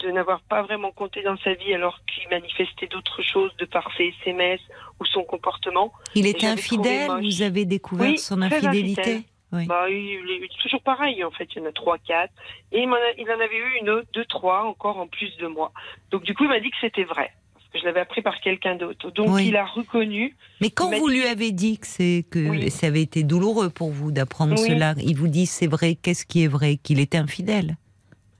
de 0.00 0.10
n'avoir 0.10 0.40
pas 0.42 0.62
vraiment 0.62 0.92
compté 0.92 1.22
dans 1.22 1.36
sa 1.38 1.54
vie 1.54 1.72
alors 1.74 2.00
qu'il 2.06 2.28
manifestait 2.28 2.86
d'autres 2.86 3.22
choses 3.22 3.54
de 3.56 3.64
par 3.64 3.90
ses 3.96 4.14
SMS 4.22 4.60
ou 5.00 5.04
son 5.06 5.24
comportement. 5.24 5.92
Il 6.14 6.26
était 6.26 6.46
infidèle 6.46 7.10
Vous 7.20 7.42
avez 7.42 7.64
découvert 7.64 8.18
son 8.18 8.42
infidélité 8.42 9.24
oui. 9.52 9.66
Bah, 9.66 9.88
il 9.88 10.42
est 10.42 10.60
toujours 10.60 10.82
pareil, 10.82 11.22
en 11.22 11.30
fait. 11.30 11.48
Il 11.54 11.62
y 11.62 11.64
en 11.64 11.68
a 11.68 11.72
trois, 11.72 11.98
quatre. 11.98 12.32
Et 12.72 12.82
il 12.82 12.88
en, 12.88 12.96
il 13.16 13.30
en 13.30 13.40
avait 13.40 13.56
eu 13.56 13.80
une 13.80 13.90
autre, 13.90 14.08
deux, 14.12 14.24
trois, 14.24 14.64
encore 14.64 14.98
en 14.98 15.06
plus 15.06 15.36
de 15.36 15.46
moi. 15.46 15.72
Donc, 16.10 16.24
du 16.24 16.34
coup, 16.34 16.44
il 16.44 16.48
m'a 16.48 16.60
dit 16.60 16.70
que 16.70 16.76
c'était 16.80 17.04
vrai. 17.04 17.30
Parce 17.54 17.68
que 17.68 17.78
je 17.78 17.84
l'avais 17.84 18.00
appris 18.00 18.22
par 18.22 18.40
quelqu'un 18.40 18.74
d'autre. 18.74 19.10
Donc, 19.12 19.40
il 19.40 19.56
a 19.56 19.64
reconnu. 19.64 20.36
Mais 20.60 20.70
quand 20.70 20.90
vous 20.90 21.08
lui 21.08 21.24
avez 21.24 21.52
dit 21.52 21.78
que, 21.78 21.86
c'est, 21.86 22.24
que 22.28 22.68
ça 22.70 22.88
avait 22.88 23.02
été 23.02 23.22
douloureux 23.22 23.70
pour 23.70 23.90
vous 23.90 24.10
d'apprendre 24.10 24.58
cela, 24.58 24.94
il 24.98 25.16
vous 25.16 25.28
dit 25.28 25.46
c'est 25.46 25.68
vrai, 25.68 25.94
qu'est-ce 25.94 26.26
qui 26.26 26.42
est 26.42 26.48
vrai? 26.48 26.76
Qu'il 26.76 26.98
était 26.98 27.18
infidèle 27.18 27.76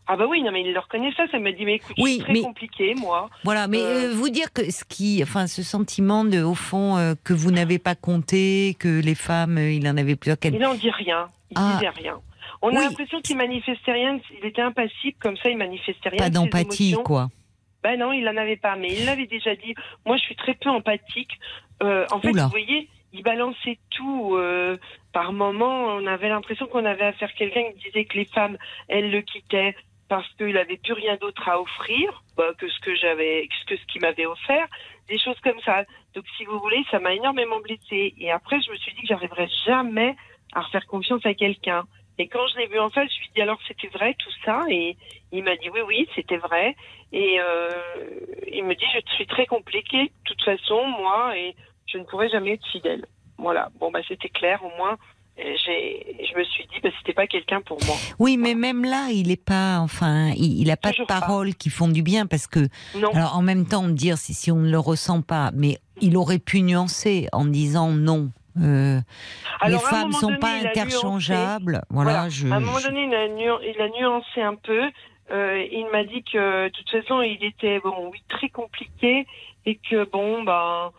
ah 0.08 0.16
bah 0.16 0.26
oui, 0.28 0.42
non 0.42 0.52
mais 0.52 0.62
il 0.62 0.72
le 0.72 0.78
reconnaît 0.78 1.12
ça, 1.16 1.26
ça 1.30 1.38
m'a 1.40 1.50
dit 1.50 1.64
mais 1.64 1.74
écoute, 1.76 1.96
c'est 1.98 2.18
très 2.18 2.40
compliqué 2.40 2.94
moi. 2.94 3.28
Voilà, 3.42 3.66
mais 3.66 3.80
euh, 3.80 4.10
euh, 4.10 4.14
vous 4.14 4.28
dire 4.28 4.52
que 4.52 4.70
ce 4.70 4.84
qui, 4.84 5.20
enfin 5.22 5.48
ce 5.48 5.64
sentiment 5.64 6.24
de, 6.24 6.42
au 6.42 6.54
fond 6.54 6.96
euh, 6.96 7.14
que 7.24 7.32
vous 7.32 7.50
n'avez 7.50 7.80
pas 7.80 7.96
compté, 7.96 8.76
que 8.78 9.00
les 9.00 9.16
femmes, 9.16 9.58
il 9.58 9.88
en 9.88 9.96
avait 9.96 10.14
plusieurs. 10.14 10.36
Il 10.44 10.58
n'en 10.58 10.74
dit 10.74 10.90
rien, 10.90 11.28
il 11.50 11.56
ah. 11.58 11.72
disait 11.74 11.88
rien. 11.90 12.20
On 12.62 12.68
a 12.70 12.80
l'impression 12.80 13.20
qu'il 13.20 13.36
manifestait 13.36 13.92
rien, 13.92 14.18
il 14.40 14.46
était 14.46 14.62
impassible 14.62 15.16
comme 15.20 15.36
ça, 15.38 15.50
il 15.50 15.58
manifestait 15.58 16.08
rien. 16.08 16.18
Pas 16.18 16.30
d'empathie 16.30 16.96
quoi. 17.04 17.28
Ben 17.82 17.98
non, 17.98 18.12
il 18.12 18.24
n'en 18.24 18.36
avait 18.36 18.56
pas, 18.56 18.76
mais 18.76 18.88
il 18.92 19.06
l'avait 19.06 19.26
déjà 19.26 19.54
dit. 19.54 19.74
Moi, 20.04 20.16
je 20.16 20.22
suis 20.22 20.34
très 20.34 20.54
peu 20.54 20.70
empathique. 20.70 21.38
en 21.80 22.20
fait, 22.20 22.32
vous 22.32 22.48
voyez, 22.48 22.88
il 23.12 23.22
balançait 23.22 23.78
tout. 23.90 24.38
par 25.12 25.32
moment, 25.32 25.84
on 25.86 26.06
avait 26.06 26.28
l'impression 26.28 26.66
qu'on 26.66 26.84
avait 26.84 27.06
affaire 27.06 27.28
à 27.28 27.36
quelqu'un 27.36 27.62
qui 27.72 27.88
disait 27.88 28.04
que 28.04 28.16
les 28.16 28.24
femmes, 28.24 28.56
elles 28.88 29.10
le 29.10 29.20
quittaient 29.20 29.74
parce 30.08 30.28
qu'il 30.34 30.52
n'avait 30.52 30.76
plus 30.76 30.92
rien 30.92 31.16
d'autre 31.16 31.48
à 31.48 31.60
offrir 31.60 32.22
bah, 32.36 32.52
que 32.58 32.68
ce 32.68 32.80
que 32.80 32.94
j'avais, 32.94 33.48
que 33.66 33.76
ce 33.76 33.84
qu'il 33.86 34.00
m'avait 34.00 34.26
offert, 34.26 34.66
des 35.08 35.18
choses 35.18 35.38
comme 35.40 35.60
ça. 35.64 35.84
Donc, 36.14 36.24
si 36.36 36.44
vous 36.44 36.58
voulez, 36.58 36.84
ça 36.90 36.98
m'a 36.98 37.14
énormément 37.14 37.60
blessée. 37.60 38.14
Et 38.18 38.30
après, 38.30 38.60
je 38.60 38.70
me 38.70 38.76
suis 38.76 38.92
dit 38.94 39.02
que 39.02 39.08
j'arriverais 39.08 39.48
jamais 39.66 40.16
à 40.52 40.60
refaire 40.60 40.86
confiance 40.86 41.24
à 41.24 41.34
quelqu'un. 41.34 41.84
Et 42.18 42.28
quand 42.28 42.46
je 42.48 42.58
l'ai 42.58 42.66
vu 42.66 42.78
en 42.78 42.88
face, 42.88 43.10
je 43.12 43.18
lui 43.18 43.26
ai 43.26 43.34
dit 43.34 43.42
alors 43.42 43.58
c'était 43.68 43.88
vrai 43.88 44.14
tout 44.18 44.30
ça? 44.44 44.64
Et 44.70 44.96
il 45.32 45.44
m'a 45.44 45.56
dit 45.56 45.68
oui, 45.70 45.80
oui, 45.86 46.08
c'était 46.14 46.38
vrai. 46.38 46.74
Et 47.12 47.38
euh, 47.40 47.70
il 48.50 48.64
me 48.64 48.74
dit 48.74 48.84
je 48.94 49.14
suis 49.14 49.26
très 49.26 49.46
compliqué, 49.46 50.04
de 50.04 50.10
toute 50.24 50.42
façon, 50.42 50.86
moi, 50.86 51.36
et 51.36 51.54
je 51.86 51.98
ne 51.98 52.04
pourrai 52.04 52.28
jamais 52.30 52.52
être 52.52 52.66
fidèle. 52.68 53.04
Voilà, 53.38 53.68
bon, 53.78 53.90
bah 53.90 54.00
c'était 54.08 54.30
clair, 54.30 54.64
au 54.64 54.74
moins, 54.78 54.96
je 55.38 56.38
me 56.38 56.44
suis 56.44 56.64
dit, 56.66 56.80
bah, 56.82 56.88
c'était 56.98 57.12
pas 57.12 57.26
quelqu'un 57.26 57.60
pour 57.60 57.78
moi. 57.86 57.96
Oui, 58.18 58.36
mais 58.36 58.54
même 58.54 58.84
là, 58.84 59.08
il 59.12 59.30
est 59.30 59.42
pas, 59.42 59.78
enfin, 59.80 60.32
il, 60.36 60.66
n'a 60.66 60.74
a 60.74 60.76
pas 60.76 60.92
de 60.92 61.04
paroles 61.04 61.54
qui 61.54 61.70
font 61.70 61.88
du 61.88 62.02
bien 62.02 62.26
parce 62.26 62.46
que, 62.46 62.68
alors 63.12 63.36
en 63.36 63.42
même 63.42 63.66
temps, 63.66 63.88
dire 63.88 64.18
si, 64.18 64.34
si 64.34 64.50
on 64.50 64.56
ne 64.56 64.70
le 64.70 64.78
ressent 64.78 65.22
pas, 65.22 65.50
mais 65.54 65.78
il 66.00 66.16
aurait 66.16 66.38
pu 66.38 66.62
nuancer 66.62 67.28
en 67.32 67.44
disant 67.44 67.90
non. 67.90 68.30
Euh, 68.58 69.00
les 69.66 69.78
femmes 69.78 70.08
ne 70.08 70.14
sont 70.14 70.36
pas 70.38 70.54
interchangeables. 70.64 71.82
Voilà, 71.90 72.30
Je, 72.30 72.48
à 72.48 72.54
un 72.54 72.60
moment 72.60 72.80
donné, 72.80 73.04
il 73.04 73.82
a, 73.82 73.88
nuancé 73.88 74.40
un 74.40 74.54
peu. 74.54 74.90
Euh, 75.30 75.66
il 75.70 75.86
m'a 75.92 76.04
dit 76.04 76.22
que 76.22 76.64
de 76.66 76.70
toute 76.70 76.88
façon, 76.88 77.20
il 77.20 77.44
était 77.44 77.80
bon, 77.80 78.08
oui, 78.10 78.22
très 78.28 78.48
compliqué 78.48 79.26
et 79.66 79.78
que 79.90 80.08
bon, 80.10 80.42
ben, 80.44 80.90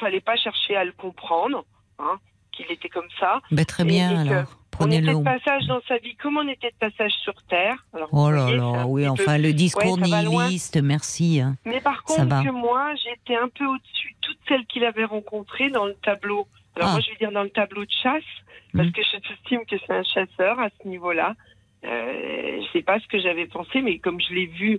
fallait 0.00 0.20
pas 0.20 0.36
chercher 0.36 0.76
à 0.76 0.84
le 0.84 0.92
comprendre. 0.92 1.64
Hein 1.98 2.18
qu'il 2.56 2.70
était 2.70 2.88
comme 2.88 3.08
ça. 3.18 3.40
Ben, 3.50 3.64
très 3.64 3.84
bien, 3.84 4.20
alors. 4.20 4.56
Prenez 4.70 4.98
on 4.98 5.02
était 5.02 5.14
de 5.14 5.24
passage 5.24 5.66
dans 5.68 5.80
sa 5.88 5.96
vie 5.98 6.16
comme 6.16 6.36
on 6.36 6.48
était 6.48 6.68
de 6.68 6.76
passage 6.78 7.12
sur 7.22 7.34
Terre. 7.44 7.86
oh 8.12 8.30
là 8.30 8.50
là, 8.50 8.86
oui, 8.86 9.08
enfin, 9.08 9.38
le 9.38 9.52
discours 9.52 9.98
nihiliste, 9.98 10.76
merci. 10.82 11.40
Hein. 11.40 11.56
Mais 11.64 11.80
par 11.80 12.02
contre, 12.02 12.44
que 12.44 12.50
moi, 12.50 12.92
j'étais 12.96 13.36
un 13.36 13.48
peu 13.48 13.64
au-dessus 13.64 14.08
de 14.10 14.16
toutes 14.20 14.38
celles 14.48 14.66
qu'il 14.66 14.84
avait 14.84 15.04
rencontrées 15.04 15.70
dans 15.70 15.86
le 15.86 15.94
tableau. 15.94 16.46
Alors, 16.74 16.90
ah. 16.90 16.92
moi, 16.92 17.00
je 17.00 17.10
vais 17.10 17.16
dire 17.16 17.32
dans 17.32 17.42
le 17.42 17.50
tableau 17.50 17.84
de 17.84 17.90
chasse, 18.02 18.22
parce 18.74 18.88
mmh. 18.88 18.92
que 18.92 19.02
je 19.02 19.32
estime 19.32 19.60
que 19.64 19.76
c'est 19.78 19.92
un 19.92 20.02
chasseur 20.02 20.60
à 20.60 20.68
ce 20.82 20.88
niveau-là. 20.88 21.34
Euh, 21.84 22.60
je 22.60 22.72
sais 22.72 22.82
pas 22.82 22.98
ce 23.00 23.06
que 23.06 23.18
j'avais 23.18 23.46
pensé, 23.46 23.80
mais 23.80 23.98
comme 23.98 24.20
je 24.20 24.34
l'ai 24.34 24.46
vu 24.46 24.78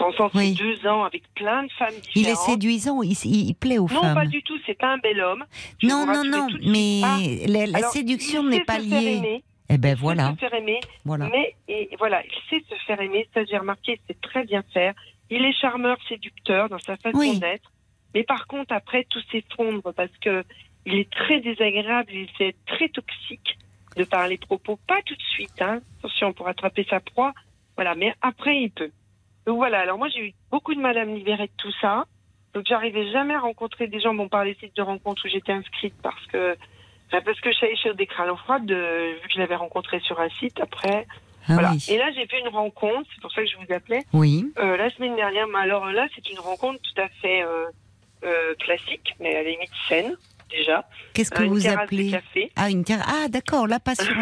ensemble 0.00 0.30
oui. 0.34 0.54
deux 0.54 0.86
ans 0.86 1.04
avec 1.04 1.22
plein 1.34 1.64
de 1.64 1.72
femmes 1.72 1.88
différentes. 1.88 2.16
Il 2.16 2.28
est 2.28 2.34
séduisant, 2.34 3.02
il, 3.02 3.54
plaît 3.54 3.78
aux 3.78 3.88
femmes. 3.88 4.08
Non, 4.08 4.14
pas 4.14 4.26
du 4.26 4.42
tout, 4.42 4.58
c'est 4.66 4.78
pas 4.78 4.94
un 4.94 4.98
bel 4.98 5.20
homme. 5.20 5.44
non, 5.82 6.06
non, 6.06 6.24
non, 6.24 6.48
mais 6.66 7.00
la, 7.46 7.82
séduction 7.90 8.42
n'est 8.42 8.64
pas 8.64 8.78
liée. 8.78 9.42
Eh 9.72 9.78
ben 9.78 9.94
voilà. 9.94 10.32
se 10.32 10.40
faire 10.40 10.54
aimer. 10.54 10.80
Voilà. 11.04 11.28
Mais 11.30 11.54
et, 11.68 11.90
voilà, 11.96 12.24
il 12.24 12.50
sait 12.50 12.64
se 12.68 12.74
faire 12.86 13.00
aimer. 13.00 13.28
Ça, 13.32 13.44
j'ai 13.44 13.56
remarqué, 13.56 14.00
il 14.02 14.06
sait 14.08 14.20
très 14.20 14.44
bien 14.44 14.64
faire. 14.74 14.94
Il 15.30 15.44
est 15.44 15.52
charmeur, 15.52 15.96
séducteur 16.08 16.68
dans 16.68 16.80
sa 16.80 16.96
façon 16.96 17.34
d'être. 17.34 17.70
Mais 18.12 18.24
par 18.24 18.48
contre, 18.48 18.74
après, 18.74 19.06
tout 19.08 19.20
s'effondre 19.30 19.94
parce 19.94 20.10
que 20.20 20.44
il 20.86 20.94
est 20.94 21.10
très 21.10 21.40
désagréable, 21.40 22.10
il 22.12 22.28
est 22.40 22.56
très 22.66 22.88
toxique 22.88 23.58
de 23.96 24.04
par 24.04 24.26
les 24.26 24.38
propos. 24.38 24.78
Pas 24.88 25.00
tout 25.04 25.14
de 25.14 25.22
suite, 25.22 25.62
hein. 25.62 25.80
Attention, 25.98 26.32
pour 26.32 26.48
attraper 26.48 26.86
sa 26.90 26.98
proie. 26.98 27.32
Voilà, 27.76 27.94
mais 27.94 28.12
après, 28.22 28.62
il 28.62 28.70
peut. 28.70 28.90
Donc 29.50 29.58
voilà, 29.58 29.80
alors 29.80 29.98
moi, 29.98 30.06
j'ai 30.08 30.28
eu 30.28 30.32
beaucoup 30.52 30.76
de 30.76 30.80
mal 30.80 30.96
à 30.96 31.04
me 31.04 31.16
libérer 31.16 31.48
de 31.48 31.52
tout 31.56 31.72
ça. 31.80 32.04
Donc 32.54 32.66
j'arrivais 32.68 33.10
jamais 33.10 33.34
à 33.34 33.40
rencontrer 33.40 33.88
des 33.88 33.98
gens, 33.98 34.14
bon, 34.14 34.28
par 34.28 34.44
les 34.44 34.54
sites 34.54 34.76
de 34.76 34.82
rencontres 34.82 35.26
où 35.26 35.28
j'étais 35.28 35.50
inscrite 35.50 35.94
parce 36.04 36.24
que, 36.26 36.56
parce 37.10 37.40
que 37.40 37.50
je 37.50 37.58
savais 37.58 37.74
chez 37.74 37.92
des 37.94 38.06
crânes 38.06 38.36
froides, 38.36 38.70
vu 38.70 39.26
que 39.26 39.34
je 39.34 39.40
l'avais 39.40 39.56
rencontré 39.56 39.98
sur 39.98 40.20
un 40.20 40.28
site 40.38 40.60
après. 40.60 41.04
Ah 41.48 41.54
voilà. 41.54 41.72
Et 41.88 41.98
là, 41.98 42.12
j'ai 42.12 42.28
fait 42.28 42.38
une 42.38 42.46
rencontre, 42.46 43.10
c'est 43.12 43.20
pour 43.20 43.32
ça 43.32 43.42
que 43.42 43.48
je 43.48 43.56
vous 43.56 43.74
appelais. 43.74 44.04
Oui. 44.12 44.52
Euh, 44.60 44.76
la 44.76 44.88
semaine 44.90 45.16
dernière, 45.16 45.48
mais 45.48 45.58
alors 45.58 45.86
là, 45.86 46.06
c'est 46.14 46.30
une 46.30 46.38
rencontre 46.38 46.78
tout 46.80 47.00
à 47.00 47.08
fait 47.20 47.42
euh, 47.42 47.64
euh, 48.22 48.54
classique, 48.60 49.16
mais 49.18 49.34
à 49.34 49.42
la 49.42 49.50
limite 49.50 49.72
saine 49.88 50.14
déjà. 50.50 50.88
Qu'est-ce 51.14 51.30
que 51.30 51.42
vous 51.42 51.66
appelez 51.66 52.18
Ah, 52.56 52.70
une 52.70 52.84
terrasse. 52.84 53.06
Ah, 53.08 53.28
d'accord, 53.28 53.66
la 53.66 53.80
passion 53.80 54.12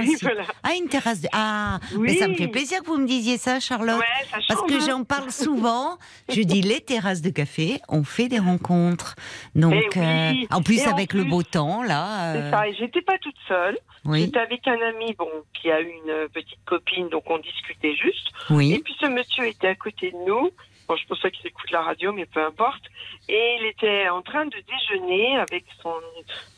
Ah, 0.63 0.71
une 0.79 0.89
terrasse. 0.89 1.21
De... 1.21 1.29
Ah, 1.33 1.81
mais 1.99 2.15
ça 2.17 2.29
me 2.29 2.35
fait 2.35 2.49
plaisir 2.49 2.81
que 2.83 2.87
vous 2.87 2.99
me 2.99 3.07
disiez 3.07 3.39
ça, 3.39 3.61
Charlotte. 3.61 4.03
parce 4.49 4.63
que 4.63 4.75
hein. 4.75 4.87
j'en 4.87 5.05
parle 5.05 5.31
souvent. 5.33 5.99
Je 6.29 6.43
dis 6.43 6.63
les 6.63 6.81
terrasses 6.81 7.23
de 7.23 7.31
café, 7.31 7.81
on 7.89 8.05
fait 8.05 8.29
des 8.29 8.39
rencontres. 8.39 9.17
Donc, 9.55 9.97
eh 9.97 9.99
euh, 9.99 10.33
en 10.51 10.63
plus 10.63 10.87
avec 10.87 11.13
le 11.13 11.25
beau 11.25 11.43
temps 11.43 11.83
là. 11.83 12.33
C'est 12.33 12.39
euh, 12.39 12.51
ça. 12.51 12.69
Et 12.69 12.75
j'étais 12.75 13.03
pas 13.03 13.19
toute 13.19 13.37
seule. 13.47 13.79
J'étais 14.15 14.39
avec 14.39 14.67
un 14.67 14.81
ami, 14.81 15.15
bon, 15.19 15.29
qui 15.53 15.71
a 15.71 15.81
une 15.81 16.29
petite 16.33 16.65
copine, 16.65 17.09
donc 17.09 17.25
on 17.29 17.39
discutait 17.39 17.95
juste. 17.95 18.29
Oui. 18.51 18.75
Et 18.75 18.79
puis 18.79 18.95
ce 19.01 19.07
monsieur 19.07 19.47
était 19.47 19.69
à 19.69 19.75
côté 19.75 20.13
de 20.13 20.17
nous. 20.27 20.51
Bon, 20.89 20.97
je 20.97 21.06
pense 21.06 21.20
pas 21.20 21.31
qu'il 21.31 21.47
écoute 21.47 21.70
la 21.70 21.82
radio, 21.82 22.15
mais 22.15 22.24
peu 22.24 22.43
importe. 22.43 22.82
Et 23.28 23.56
il 23.60 23.66
était 23.66 24.09
en 24.09 24.23
train 24.23 24.47
de 24.47 24.56
déjeuner 24.66 25.36
avec 25.36 25.65
son, 25.82 25.93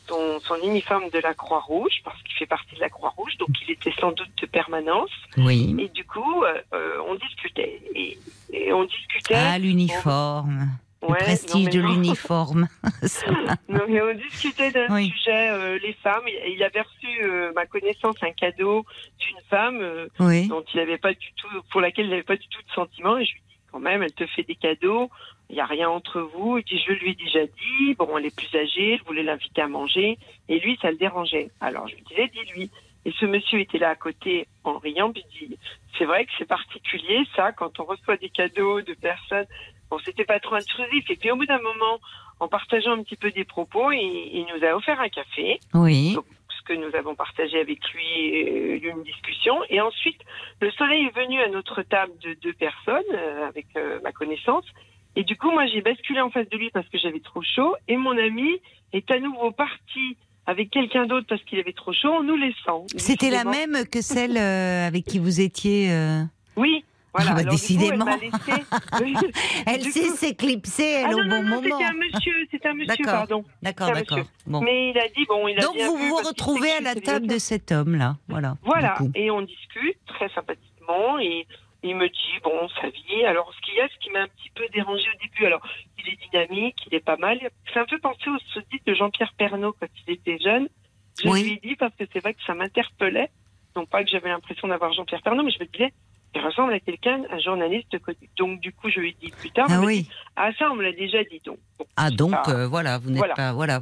son, 0.07 0.55
uniforme 0.63 1.09
de 1.09 1.19
la 1.19 1.33
Croix-Rouge, 1.33 2.01
parce 2.05 2.21
qu'il 2.23 2.35
fait 2.35 2.45
partie 2.45 2.75
de 2.75 2.79
la 2.79 2.89
Croix-Rouge, 2.89 3.37
donc 3.37 3.49
il 3.61 3.71
était 3.71 3.93
sans 3.99 4.13
doute 4.13 4.31
de 4.41 4.45
permanence. 4.45 5.11
Oui. 5.37 5.75
Et 5.79 5.89
du 5.89 6.05
coup, 6.05 6.43
euh, 6.43 6.61
euh, 6.73 6.97
on 7.07 7.15
discutait. 7.15 7.81
Et, 7.93 8.71
on 8.71 8.85
discutait. 8.85 9.35
Ah, 9.35 9.59
l'uniforme. 9.59 10.69
le 11.01 11.07
prestige 11.07 11.69
de 11.69 11.81
l'uniforme. 11.81 12.69
non, 13.67 13.81
mais 13.89 14.01
on 14.01 14.13
discutait 14.13 14.71
d'un 14.71 14.87
sujet, 15.03 15.49
euh, 15.49 15.77
les 15.83 15.93
femmes. 15.93 16.23
Il 16.47 16.63
avait 16.63 16.81
reçu 16.81 17.51
ma 17.53 17.65
connaissance 17.65 18.15
un 18.21 18.31
cadeau 18.31 18.85
d'une 19.19 19.41
femme 19.49 20.07
dont 20.47 20.63
il 20.73 20.79
avait 20.79 20.97
pas 20.97 21.13
du 21.13 21.33
tout, 21.35 21.61
pour 21.69 21.81
laquelle 21.81 22.05
il 22.05 22.11
n'avait 22.11 22.23
pas 22.23 22.37
du 22.37 22.47
tout 22.47 22.61
de 22.61 22.71
sentiment. 22.73 23.17
Et 23.17 23.25
je 23.25 23.33
lui 23.33 23.41
quand 23.71 23.79
même, 23.79 24.03
elle 24.03 24.13
te 24.13 24.25
fait 24.25 24.43
des 24.43 24.55
cadeaux, 24.55 25.09
il 25.49 25.55
n'y 25.55 25.61
a 25.61 25.65
rien 25.65 25.89
entre 25.89 26.21
vous. 26.21 26.57
Et 26.57 26.63
puis 26.63 26.79
je 26.79 26.91
lui 26.91 27.11
ai 27.11 27.15
déjà 27.15 27.45
dit, 27.45 27.93
bon, 27.95 28.17
elle 28.17 28.25
est 28.25 28.35
plus 28.35 28.53
âgée, 28.57 28.97
je 28.97 29.03
voulais 29.05 29.23
l'inviter 29.23 29.61
à 29.61 29.67
manger, 29.67 30.17
et 30.49 30.59
lui, 30.59 30.77
ça 30.81 30.91
le 30.91 30.97
dérangeait. 30.97 31.49
Alors 31.59 31.87
je 31.87 31.95
lui 31.95 32.03
disais, 32.03 32.27
dis-lui. 32.27 32.69
Et 33.03 33.11
ce 33.19 33.25
monsieur 33.25 33.59
était 33.59 33.79
là 33.79 33.89
à 33.89 33.95
côté 33.95 34.47
en 34.63 34.77
riant, 34.77 35.11
puis 35.11 35.25
dit, 35.39 35.57
c'est 35.97 36.05
vrai 36.05 36.25
que 36.25 36.31
c'est 36.37 36.47
particulier 36.47 37.23
ça, 37.35 37.51
quand 37.51 37.79
on 37.79 37.85
reçoit 37.85 38.17
des 38.17 38.29
cadeaux 38.29 38.81
de 38.81 38.93
personnes. 38.93 39.47
Bon, 39.89 39.97
c'était 40.05 40.23
pas 40.23 40.39
trop 40.39 40.55
intrusif. 40.55 41.09
Et 41.09 41.15
puis 41.15 41.31
au 41.31 41.35
bout 41.35 41.45
d'un 41.45 41.61
moment, 41.61 41.99
en 42.39 42.47
partageant 42.47 42.91
un 42.91 43.03
petit 43.03 43.15
peu 43.15 43.31
des 43.31 43.43
propos, 43.43 43.91
il, 43.91 44.45
nous 44.53 44.65
a 44.65 44.75
offert 44.75 44.99
un 44.99 45.09
café. 45.09 45.59
Oui 45.73 46.15
que 46.63 46.73
nous 46.73 46.95
avons 46.95 47.15
partagé 47.15 47.59
avec 47.59 47.79
lui 47.93 48.43
euh, 48.43 48.91
une 48.91 49.03
discussion. 49.03 49.55
Et 49.69 49.81
ensuite, 49.81 50.19
le 50.61 50.71
soleil 50.71 51.05
est 51.05 51.15
venu 51.15 51.41
à 51.41 51.49
notre 51.49 51.81
table 51.83 52.13
de 52.23 52.33
deux 52.41 52.53
personnes, 52.53 53.03
euh, 53.13 53.47
avec 53.47 53.67
euh, 53.75 53.99
ma 54.03 54.11
connaissance. 54.11 54.65
Et 55.15 55.23
du 55.23 55.35
coup, 55.35 55.51
moi, 55.51 55.65
j'ai 55.67 55.81
basculé 55.81 56.21
en 56.21 56.29
face 56.29 56.49
de 56.49 56.57
lui 56.57 56.69
parce 56.71 56.87
que 56.89 56.97
j'avais 56.97 57.19
trop 57.19 57.41
chaud. 57.41 57.75
Et 57.87 57.97
mon 57.97 58.17
ami 58.17 58.61
est 58.93 59.09
à 59.11 59.19
nouveau 59.19 59.51
parti 59.51 60.17
avec 60.45 60.69
quelqu'un 60.69 61.05
d'autre 61.05 61.27
parce 61.27 61.43
qu'il 61.43 61.59
avait 61.59 61.73
trop 61.73 61.93
chaud 61.93 62.13
en 62.13 62.23
nous 62.23 62.37
laissant. 62.37 62.85
C'était 62.97 63.29
la 63.29 63.43
même 63.43 63.85
que 63.91 64.01
celle 64.01 64.37
avec 64.37 65.05
qui 65.05 65.19
vous 65.19 65.41
étiez 65.41 65.91
Oui, 66.55 66.83
voilà. 67.13 67.31
Ah 67.31 67.35
bah, 67.35 67.43
décidément. 67.43 68.05
elle, 69.65 69.83
sait 69.83 70.09
s'éclipser, 70.09 70.83
elle, 70.83 71.07
ah, 71.11 71.15
au 71.15 71.29
bon 71.29 71.43
moment. 71.43 71.61
C'était 71.61 71.83
un 71.83 71.93
monsieur, 71.93 72.47
c'est 72.51 72.65
un 72.65 72.73
monsieur, 72.73 73.05
pardon. 73.05 73.43
D'accord, 73.61 73.91
d'accord. 73.91 74.19
Bon. 74.45 74.61
Mais 74.61 74.91
il 74.91 74.97
a 74.97 75.07
dit, 75.09 75.25
bon, 75.27 75.47
il 75.47 75.57
a 75.59 75.61
Donc 75.61 75.77
vous 75.77 75.97
vous 75.97 76.15
retrouvez 76.15 76.71
à 76.71 76.81
la 76.81 76.95
table 76.95 77.27
de 77.27 77.37
cet 77.37 77.71
homme-là, 77.71 78.17
voilà. 78.27 78.57
Voilà, 78.63 78.97
et 79.15 79.29
on 79.31 79.41
discute 79.41 79.97
très 80.07 80.29
sympathiquement, 80.29 81.19
et 81.19 81.47
il 81.83 81.95
me 81.95 82.07
dit, 82.07 82.39
bon, 82.43 82.69
sa 82.79 82.89
vie. 82.89 83.25
Alors, 83.25 83.51
ce 83.53 83.61
qu'il 83.61 83.75
y 83.75 83.81
a, 83.81 83.87
ce 83.87 83.97
qui 83.99 84.11
m'a 84.11 84.21
un 84.21 84.27
petit 84.27 84.51
peu 84.53 84.63
dérangé 84.73 85.05
au 85.09 85.19
début, 85.21 85.45
alors, 85.45 85.65
il 85.97 86.13
est 86.13 86.17
dynamique, 86.29 86.77
il 86.87 86.95
est 86.95 87.03
pas 87.03 87.17
mal. 87.17 87.39
C'est 87.73 87.79
un 87.79 87.85
peu 87.85 87.97
pensé 87.99 88.29
au 88.29 88.37
sous-titre 88.53 88.83
de 88.85 88.93
Jean-Pierre 88.93 89.33
Pernaud 89.37 89.75
quand 89.79 89.87
il 90.07 90.13
était 90.13 90.37
jeune. 90.39 90.69
Je 91.21 91.29
lui 91.29 91.53
ai 91.53 91.59
dit 91.67 91.75
parce 91.75 91.93
que 91.95 92.05
c'est 92.11 92.19
vrai 92.19 92.33
que 92.33 92.43
ça 92.45 92.53
m'interpellait. 92.53 93.31
Non 93.75 93.85
pas 93.85 94.03
que 94.03 94.09
j'avais 94.09 94.29
l'impression 94.29 94.67
d'avoir 94.67 94.93
Jean-Pierre 94.93 95.21
Pernaud, 95.21 95.43
mais 95.43 95.51
je 95.51 95.59
me 95.59 95.65
disais, 95.65 95.93
il 96.33 96.41
ressemble 96.41 96.73
à 96.73 96.79
quelqu'un, 96.79 97.23
un 97.29 97.39
journaliste 97.39 97.95
Donc, 98.37 98.61
du 98.61 98.71
coup, 98.71 98.89
je 98.89 98.99
lui 98.99 99.09
ai 99.09 99.17
dit 99.21 99.31
plus 99.31 99.51
tard. 99.51 99.67
Ah 99.69 99.81
oui. 99.81 100.07
ah, 100.35 100.51
ça, 100.57 100.71
on 100.71 100.75
me 100.75 100.83
l'a 100.83 100.93
déjà 100.93 101.23
dit. 101.25 101.41
Donc, 101.43 101.57
ah, 101.97 102.09
donc, 102.09 102.35
euh, 102.47 102.67
voilà, 102.67 102.97
vous 102.97 103.09
n'êtes 103.09 103.35
pas. 103.35 103.51
Voilà. 103.53 103.81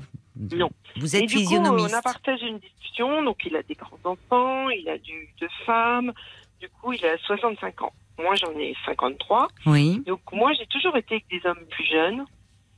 Non. 0.54 0.70
Vous 0.98 1.16
êtes 1.16 1.24
Et 1.24 1.26
du 1.28 1.46
Coup, 1.46 1.56
on 1.56 1.94
a 1.94 2.02
partagé 2.02 2.48
une 2.48 2.60
discussion. 2.60 3.24
Donc, 3.24 3.38
il 3.46 3.56
a 3.56 3.64
des 3.64 3.76
grands-enfants, 3.76 4.70
il 4.70 4.88
a 4.90 4.98
du, 4.98 5.30
deux 5.40 5.50
femmes. 5.66 6.12
Du 6.60 6.70
coup, 6.70 6.94
il 6.94 7.06
a 7.06 7.18
65 7.20 7.82
ans. 7.84 7.94
Moi, 8.18 8.36
j'en 8.36 8.52
ai 8.58 8.76
53. 8.86 9.48
Oui. 9.68 10.02
Donc, 10.06 10.22
moi, 10.32 10.52
j'ai 10.54 10.66
toujours 10.66 10.96
été 10.98 11.16
avec 11.16 11.28
des 11.30 11.48
hommes 11.48 11.66
plus 11.70 11.86
jeunes 11.86 12.26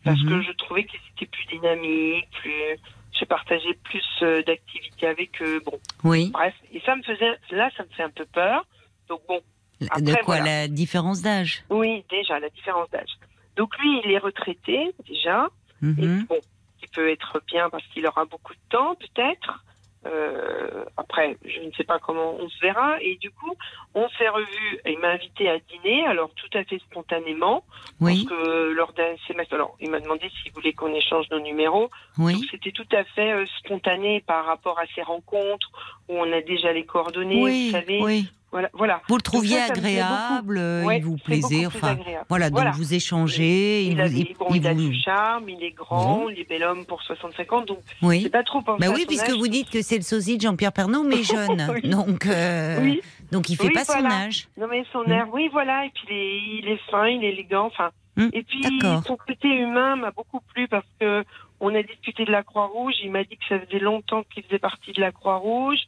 parce 0.04 0.22
que 0.22 0.34
mhm. 0.34 0.42
je 0.42 0.52
trouvais 0.54 0.84
qu'ils 0.84 1.00
étaient 1.16 1.32
plus 1.32 1.46
dynamiques, 1.46 2.30
plus. 2.32 2.78
J'ai 3.14 3.26
partagé 3.26 3.74
plus 3.84 4.04
euh, 4.24 4.42
d'activités 4.44 5.06
avec 5.06 5.42
eux. 5.42 5.62
Bon. 5.66 5.80
Oui. 6.04 6.32
Bref. 6.32 6.56
Et 6.74 6.82
ça 6.82 6.96
me 6.96 7.04
faisait. 7.04 7.38
Là, 7.52 7.70
ça 7.78 7.84
me 7.84 7.90
fait 7.90 8.04
un 8.04 8.10
peu 8.10 8.26
peur. 8.26 8.66
Donc, 9.10 9.22
bon, 9.28 9.42
de 9.82 10.24
quoi 10.24 10.40
La 10.40 10.68
différence 10.68 11.22
d'âge? 11.22 11.64
Oui, 11.70 12.04
déjà, 12.10 12.40
la 12.40 12.50
différence 12.50 12.90
d'âge. 12.90 13.18
Donc 13.56 13.78
lui, 13.80 14.02
il 14.04 14.12
est 14.12 14.18
retraité, 14.18 14.94
déjà. 15.08 15.48
Et 15.84 15.86
mhm. 15.86 16.26
bon, 16.30 16.40
il 16.82 16.90
peut 16.90 17.10
être 17.10 17.42
bien 17.48 17.70
parce 17.70 17.86
qu'il 17.88 18.06
aura 18.06 18.26
beaucoup 18.26 18.54
de 18.54 18.60
temps, 18.70 18.96
peut-être. 18.96 19.64
Euh, 20.08 20.84
après, 20.98 21.38
je 21.46 21.60
ne 21.60 21.72
sais 21.74 21.84
pas 21.84 22.00
comment 22.00 22.36
on 22.40 22.50
se 22.50 22.60
verra. 22.60 23.02
Et 23.02 23.18
du 23.18 23.30
coup, 23.30 23.54
on 23.94 24.08
s'est 24.18 24.30
revu. 24.30 24.80
Il 24.86 24.98
m'a 25.00 25.10
invité 25.10 25.50
à 25.50 25.60
dîner, 25.60 26.06
alors 26.06 26.32
tout 26.36 26.58
à 26.58 26.64
fait 26.64 26.80
spontanément. 26.80 27.64
Oui. 28.00 28.26
Parce 28.26 28.40
que 28.40 28.72
lors 28.72 28.94
d'un 28.94 29.16
semestre, 29.28 29.54
alors 29.54 29.76
il 29.80 29.90
m'a 29.92 30.00
demandé 30.00 30.32
s'il 30.42 30.52
voulait 30.54 30.74
qu'on 30.74 30.94
échange 30.94 31.30
nos 31.30 31.40
numéros. 31.40 31.90
Oui. 32.18 32.34
Donc 32.34 32.44
c'était 32.50 32.72
tout 32.72 32.88
à 32.92 33.04
fait 33.04 33.32
euh, 33.32 33.46
spontané 33.60 34.22
par 34.22 34.46
rapport 34.46 34.80
à 34.80 34.86
ces 34.96 35.04
rencontres 35.04 35.70
où 36.10 36.18
on 36.18 36.32
a 36.32 36.42
déjà 36.42 36.74
les 36.74 36.86
coordonnées. 36.86 37.44
Oui, 37.44 37.66
vous 37.68 37.72
savez. 37.72 38.02
Oui. 38.02 38.28
Voilà, 38.52 39.02
Vous 39.08 39.16
le 39.16 39.22
trouviez 39.22 39.62
agréable, 39.62 40.62
il 40.94 41.04
vous 41.04 41.16
plaisait, 41.16 41.66
enfin, 41.66 41.98
voilà, 42.28 42.50
donc 42.50 42.66
vous 42.76 42.94
échangez. 42.94 43.84
Il, 43.84 43.94
il, 43.94 44.68
a, 44.68 44.74
du 44.74 44.94
charme, 44.94 45.48
il 45.48 45.64
est 45.64 45.72
grand, 45.72 46.28
il 46.30 46.40
est 46.40 46.50
bel 46.50 46.64
homme 46.64 46.86
pour 46.86 47.02
65 47.02 47.54
ans, 47.54 47.62
donc 47.62 47.80
oui. 48.02 48.24
c'est 48.24 48.30
pas 48.30 48.44
trop. 48.44 48.62
Bah 48.62 48.88
oui, 48.94 49.06
puisque 49.08 49.32
vous 49.32 49.48
dites 49.48 49.70
que 49.70 49.82
c'est 49.82 49.96
le 49.96 50.02
sosie 50.02 50.36
de 50.36 50.42
Jean-Pierre 50.42 50.74
Pernaud, 50.74 51.04
mais 51.04 51.24
jeune, 51.24 51.82
donc 51.86 52.26
euh, 52.26 52.96
donc 53.32 53.50
il 53.50 53.56
fait 53.56 53.70
pas 53.70 53.86
son 53.86 54.06
âge. 54.06 54.50
Non 54.58 54.68
mais 54.70 54.84
son 54.92 55.06
air, 55.06 55.28
oui 55.32 55.48
voilà, 55.50 55.86
et 55.86 55.92
puis 55.92 56.04
il 56.10 56.14
est, 56.14 56.60
il 56.60 56.68
est 56.68 56.92
fin, 56.92 57.08
il 57.08 57.24
est 57.24 57.30
élégant, 57.30 57.68
enfin. 57.68 57.92
Hum, 58.18 58.30
et 58.34 58.44
puis 58.44 58.62
son 59.08 59.16
côté 59.16 59.48
humain 59.48 59.96
m'a 59.96 60.12
beaucoup 60.12 60.42
plu 60.54 60.68
parce 60.68 60.86
que 61.00 61.24
on 61.62 61.74
a 61.74 61.84
discuté 61.84 62.26
de 62.26 62.32
la 62.32 62.44
Croix-Rouge. 62.44 62.96
Il 63.02 63.12
m'a 63.12 63.24
dit 63.24 63.38
que 63.38 63.46
ça 63.48 63.60
faisait 63.60 63.80
longtemps 63.80 64.24
qu'il 64.34 64.44
faisait 64.44 64.60
partie 64.60 64.92
de 64.92 65.00
la 65.00 65.14
Croix-Rouge 65.14 65.80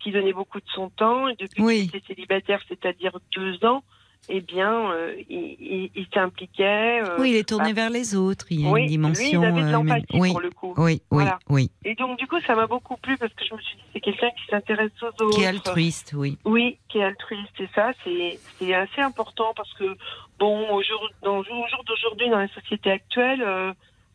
qui 0.00 0.10
donnait 0.10 0.32
beaucoup 0.32 0.58
de 0.58 0.68
son 0.74 0.88
temps. 0.90 1.28
Et 1.28 1.36
depuis 1.36 1.62
qu'il 1.62 1.96
était 1.96 2.14
célibataire, 2.14 2.60
c'est-à-dire 2.68 3.18
deux 3.34 3.64
ans, 3.64 3.82
eh 4.28 4.40
bien, 4.40 4.92
euh, 4.92 5.14
il, 5.28 5.90
il, 5.94 6.06
s'impliquait. 6.12 7.00
Euh, 7.02 7.16
oui, 7.18 7.30
il 7.30 7.36
est 7.36 7.48
tourné 7.48 7.72
bah 7.72 7.82
vers 7.82 7.90
les 7.90 8.14
autres. 8.14 8.46
Il 8.50 8.60
y 8.60 8.66
a 8.66 8.70
oui, 8.70 8.82
une 8.82 8.88
dimension. 8.88 9.24
Lui, 9.24 9.30
il 9.30 9.44
avait 9.44 9.62
de 9.62 9.74
euh, 9.74 10.18
oui, 10.20 10.30
pour 10.30 10.40
le 10.40 10.50
coup. 10.50 10.74
Oui, 10.76 11.02
oui, 11.10 11.24
oui. 11.48 11.70
Et 11.84 11.94
donc, 11.94 12.18
du 12.18 12.26
coup, 12.26 12.38
ça 12.46 12.54
m'a 12.54 12.66
beaucoup 12.66 12.96
plu 12.96 13.16
parce 13.16 13.32
que 13.32 13.44
je 13.44 13.54
me 13.54 13.60
suis 13.60 13.76
dit, 13.76 13.82
c'est 13.92 14.00
quelqu'un 14.00 14.30
qui 14.30 14.46
s'intéresse 14.50 14.92
aux 15.02 15.06
autres. 15.06 15.36
Qui 15.36 15.42
est 15.42 15.46
altruiste, 15.46 16.12
oui. 16.14 16.38
Oui, 16.44 16.78
qui 16.88 16.98
est 16.98 17.04
altruiste. 17.04 17.58
Et 17.60 17.68
ça, 17.74 17.92
c'est 18.04 18.74
assez 18.74 19.00
important 19.00 19.52
parce 19.56 19.72
que, 19.74 19.96
bon, 20.38 20.70
au 20.70 20.82
jour, 20.82 21.08
dans, 21.22 21.38
au 21.38 21.44
jour 21.44 21.84
d'aujourd'hui, 21.86 22.28
dans 22.28 22.38
la 22.38 22.48
société 22.48 22.90
actuelle, 22.90 23.44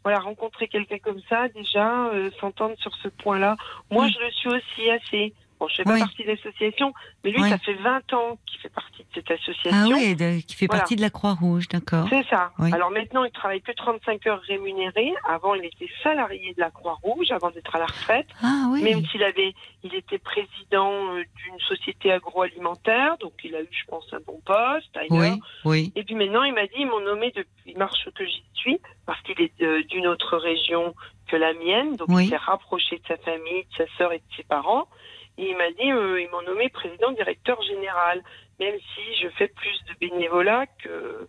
voilà, 0.03 0.19
rencontrer 0.19 0.67
quelqu'un 0.67 0.99
comme 0.99 1.19
ça, 1.27 1.47
déjà, 1.49 2.11
s'entendre 2.39 2.75
sur 2.77 2.93
ce 3.01 3.07
point-là. 3.07 3.57
Moi, 3.89 4.07
je 4.07 4.19
le 4.19 4.31
suis 4.31 4.49
aussi 4.49 4.89
assez 4.91 5.33
Bon, 5.65 5.69
je 5.69 5.75
fais 5.77 5.83
pas 5.83 5.97
partie 5.97 6.23
de 6.23 6.29
l'association, 6.29 6.93
mais 7.23 7.31
lui, 7.31 7.41
ça 7.41 7.57
fait 7.57 7.73
20 7.73 8.13
ans 8.13 8.37
qu'il 8.45 8.59
fait 8.59 8.69
partie 8.69 9.03
de 9.03 9.07
cette 9.13 9.31
association. 9.31 9.71
Ah 9.73 9.85
oui, 9.87 10.43
qui 10.43 10.55
fait 10.55 10.67
partie 10.67 10.95
de 10.95 11.01
la 11.01 11.09
Croix-Rouge, 11.09 11.67
d'accord. 11.69 12.07
C'est 12.09 12.25
ça. 12.27 12.51
Alors 12.59 12.91
maintenant, 12.91 13.23
il 13.23 13.31
travaille 13.31 13.61
que 13.61 13.71
35 13.71 14.27
heures 14.27 14.41
rémunérées. 14.41 15.13
Avant, 15.27 15.55
il 15.55 15.65
était 15.65 15.89
salarié 16.03 16.53
de 16.53 16.59
la 16.61 16.71
Croix-Rouge 16.71 17.31
avant 17.31 17.51
d'être 17.51 17.75
à 17.75 17.79
la 17.79 17.85
retraite. 17.85 18.27
Ah 18.43 18.67
oui. 18.69 18.83
Même 18.83 19.05
s'il 19.07 19.23
avait, 19.23 19.53
il 19.83 19.95
était 19.95 20.17
président 20.17 21.15
euh, 21.15 21.23
d'une 21.35 21.59
société 21.59 22.11
agroalimentaire, 22.11 23.17
donc 23.19 23.33
il 23.43 23.55
a 23.55 23.61
eu, 23.61 23.67
je 23.71 23.85
pense, 23.87 24.05
un 24.13 24.19
bon 24.25 24.39
poste 24.45 24.97
Oui, 25.09 25.39
oui. 25.63 25.91
Et 25.95 26.03
puis 26.03 26.15
maintenant, 26.15 26.43
il 26.43 26.53
m'a 26.53 26.65
dit, 26.67 26.79
ils 26.79 26.87
m'ont 26.87 27.01
nommé 27.01 27.31
depuis 27.35 27.75
mars 27.75 27.97
que 28.15 28.25
j'y 28.25 28.43
suis, 28.53 28.79
parce 29.05 29.21
qu'il 29.21 29.39
est 29.41 29.61
euh, 29.61 29.83
d'une 29.83 30.07
autre 30.07 30.37
région 30.37 30.93
que 31.27 31.35
la 31.35 31.53
mienne, 31.53 31.95
donc 31.95 32.07
il 32.11 32.29
s'est 32.29 32.37
rapproché 32.37 32.97
de 32.97 33.07
sa 33.07 33.17
famille, 33.17 33.63
de 33.71 33.75
sa 33.77 33.97
sœur 33.97 34.11
et 34.13 34.19
de 34.19 34.35
ses 34.35 34.43
parents. 34.43 34.87
Et 35.37 35.49
il 35.49 35.57
m'a 35.57 35.69
dit, 35.71 35.91
euh, 35.91 36.21
ils 36.21 36.29
m'ont 36.29 36.41
nommé 36.43 36.69
président 36.69 37.11
directeur 37.11 37.61
général, 37.63 38.23
même 38.59 38.75
si 38.93 39.21
je 39.21 39.27
fais 39.37 39.47
plus 39.47 39.79
de 39.89 39.99
bénévolat 39.99 40.65
que, 40.81 41.27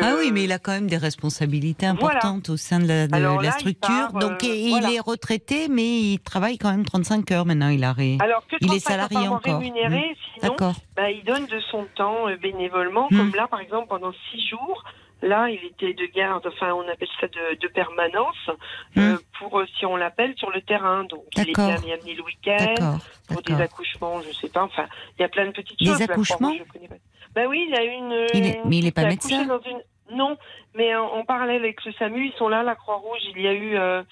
Ah 0.00 0.14
oui, 0.18 0.30
mais 0.32 0.44
il 0.44 0.52
a 0.52 0.58
quand 0.58 0.72
même 0.72 0.86
des 0.86 0.96
responsabilités 0.96 1.86
importantes 1.86 2.48
au 2.48 2.56
sein 2.56 2.80
de 2.80 2.86
la, 2.88 3.50
structure. 3.52 4.12
Donc 4.14 4.42
euh, 4.42 4.48
il 4.48 4.94
est 4.94 5.00
retraité, 5.00 5.68
mais 5.68 5.84
il 5.84 6.18
travaille 6.20 6.58
quand 6.58 6.70
même 6.70 6.84
35 6.84 7.30
heures 7.32 7.46
maintenant. 7.46 7.68
Il, 7.68 7.84
a 7.84 7.94
il 7.98 8.74
est 8.74 8.78
salarié 8.78 9.28
encore. 9.28 9.60
Rémunéré, 9.60 10.10
mmh. 10.10 10.40
sinon, 10.40 10.56
bah, 10.96 11.10
il 11.10 11.24
donne 11.24 11.46
de 11.46 11.60
son 11.70 11.86
temps 11.94 12.28
euh, 12.28 12.36
bénévolement, 12.36 13.08
mmh. 13.10 13.16
comme 13.16 13.34
là 13.34 13.46
par 13.48 13.60
exemple 13.60 13.88
pendant 13.88 14.12
six 14.30 14.48
jours. 14.48 14.84
Là, 15.24 15.48
il 15.48 15.64
était 15.64 15.94
de 15.94 16.04
garde, 16.06 16.46
enfin, 16.46 16.72
on 16.74 16.86
appelle 16.86 17.08
ça 17.18 17.26
de, 17.28 17.68
permanence, 17.68 18.36
euh, 18.96 19.14
hmm. 19.14 19.18
pour, 19.38 19.58
euh, 19.58 19.66
si 19.78 19.86
on 19.86 19.96
l'appelle, 19.96 20.34
sur 20.36 20.50
le 20.50 20.60
terrain. 20.60 21.04
Donc, 21.04 21.24
il 21.36 21.48
était 21.48 21.60
amené 21.60 22.14
le 22.14 22.22
week-end, 22.22 22.98
pour 23.28 23.40
des 23.40 23.54
accouchements, 23.54 24.20
je 24.20 24.32
sais 24.32 24.50
pas, 24.50 24.64
enfin, 24.64 24.86
il 25.18 25.22
y 25.22 25.24
a 25.24 25.28
plein 25.28 25.46
de 25.46 25.52
petites 25.52 25.82
choses. 25.82 25.96
Des 25.96 26.04
accouchements 26.04 26.52
Ben 27.34 27.46
oui, 27.46 27.66
il 27.68 27.74
a 27.74 27.84
une. 27.84 28.26
mais 28.68 28.78
il 28.78 28.84
n'est 28.84 28.92
pas 28.92 29.06
médecin 29.06 29.46
Non, 30.10 30.36
mais 30.74 30.94
en, 30.94 31.24
parallèle 31.24 31.62
avec 31.62 31.82
le 31.84 31.92
SAMU, 31.92 32.26
ils 32.26 32.38
sont 32.38 32.48
là, 32.48 32.62
la 32.62 32.74
Croix-Rouge, 32.74 33.20
il 33.34 33.42
y 33.42 33.48
a 33.48 33.54
eu. 33.54 33.76
Euh, 33.76 34.02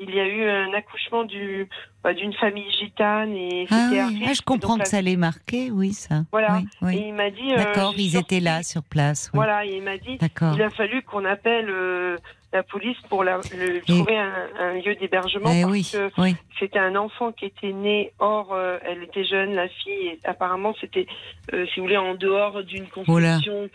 il 0.00 0.14
y 0.14 0.20
a 0.20 0.26
eu 0.26 0.48
un 0.48 0.72
accouchement 0.72 1.24
du, 1.24 1.68
bah, 2.02 2.14
d'une 2.14 2.32
famille 2.32 2.70
gitane 2.72 3.34
et 3.36 3.66
ah, 3.70 3.90
ah, 3.92 4.32
je 4.32 4.40
comprends 4.42 4.78
que 4.78 4.88
ça 4.88 5.02
l'ait 5.02 5.16
marqué, 5.16 5.70
oui, 5.70 5.92
ça. 5.92 6.22
Voilà. 6.32 6.62
Et 6.90 7.08
il 7.08 7.14
m'a 7.14 7.30
dit. 7.30 7.52
Euh, 7.52 7.56
D'accord, 7.56 7.94
ils 7.96 8.16
étaient 8.16 8.40
là 8.40 8.62
sur 8.62 8.82
place. 8.82 9.30
Voilà, 9.34 9.64
il 9.64 9.82
m'a 9.82 9.98
dit. 9.98 10.18
Il 10.54 10.62
a 10.62 10.70
fallu 10.70 11.02
qu'on 11.02 11.24
appelle 11.26 11.68
euh, 11.68 12.16
la 12.52 12.62
police 12.62 12.96
pour 13.08 13.24
la, 13.24 13.38
trouver 13.86 14.16
un, 14.16 14.74
lieu 14.84 14.94
d'hébergement 14.94 15.50
eh 15.52 15.62
parce 15.62 15.92
que 15.92 16.36
c'était 16.58 16.78
un 16.78 16.96
enfant 16.96 17.32
qui 17.32 17.44
était 17.44 17.72
né 17.72 18.12
hors, 18.18 18.54
euh, 18.54 18.78
elle 18.82 19.02
était 19.02 19.24
jeune, 19.24 19.54
la 19.54 19.68
fille, 19.68 19.92
et 19.92 20.18
apparemment 20.24 20.74
c'était, 20.80 21.06
si 21.50 21.80
vous 21.80 21.82
voulez, 21.82 21.98
en 21.98 22.14
dehors 22.14 22.62
d'une 22.64 22.86
constitution. 22.86 23.68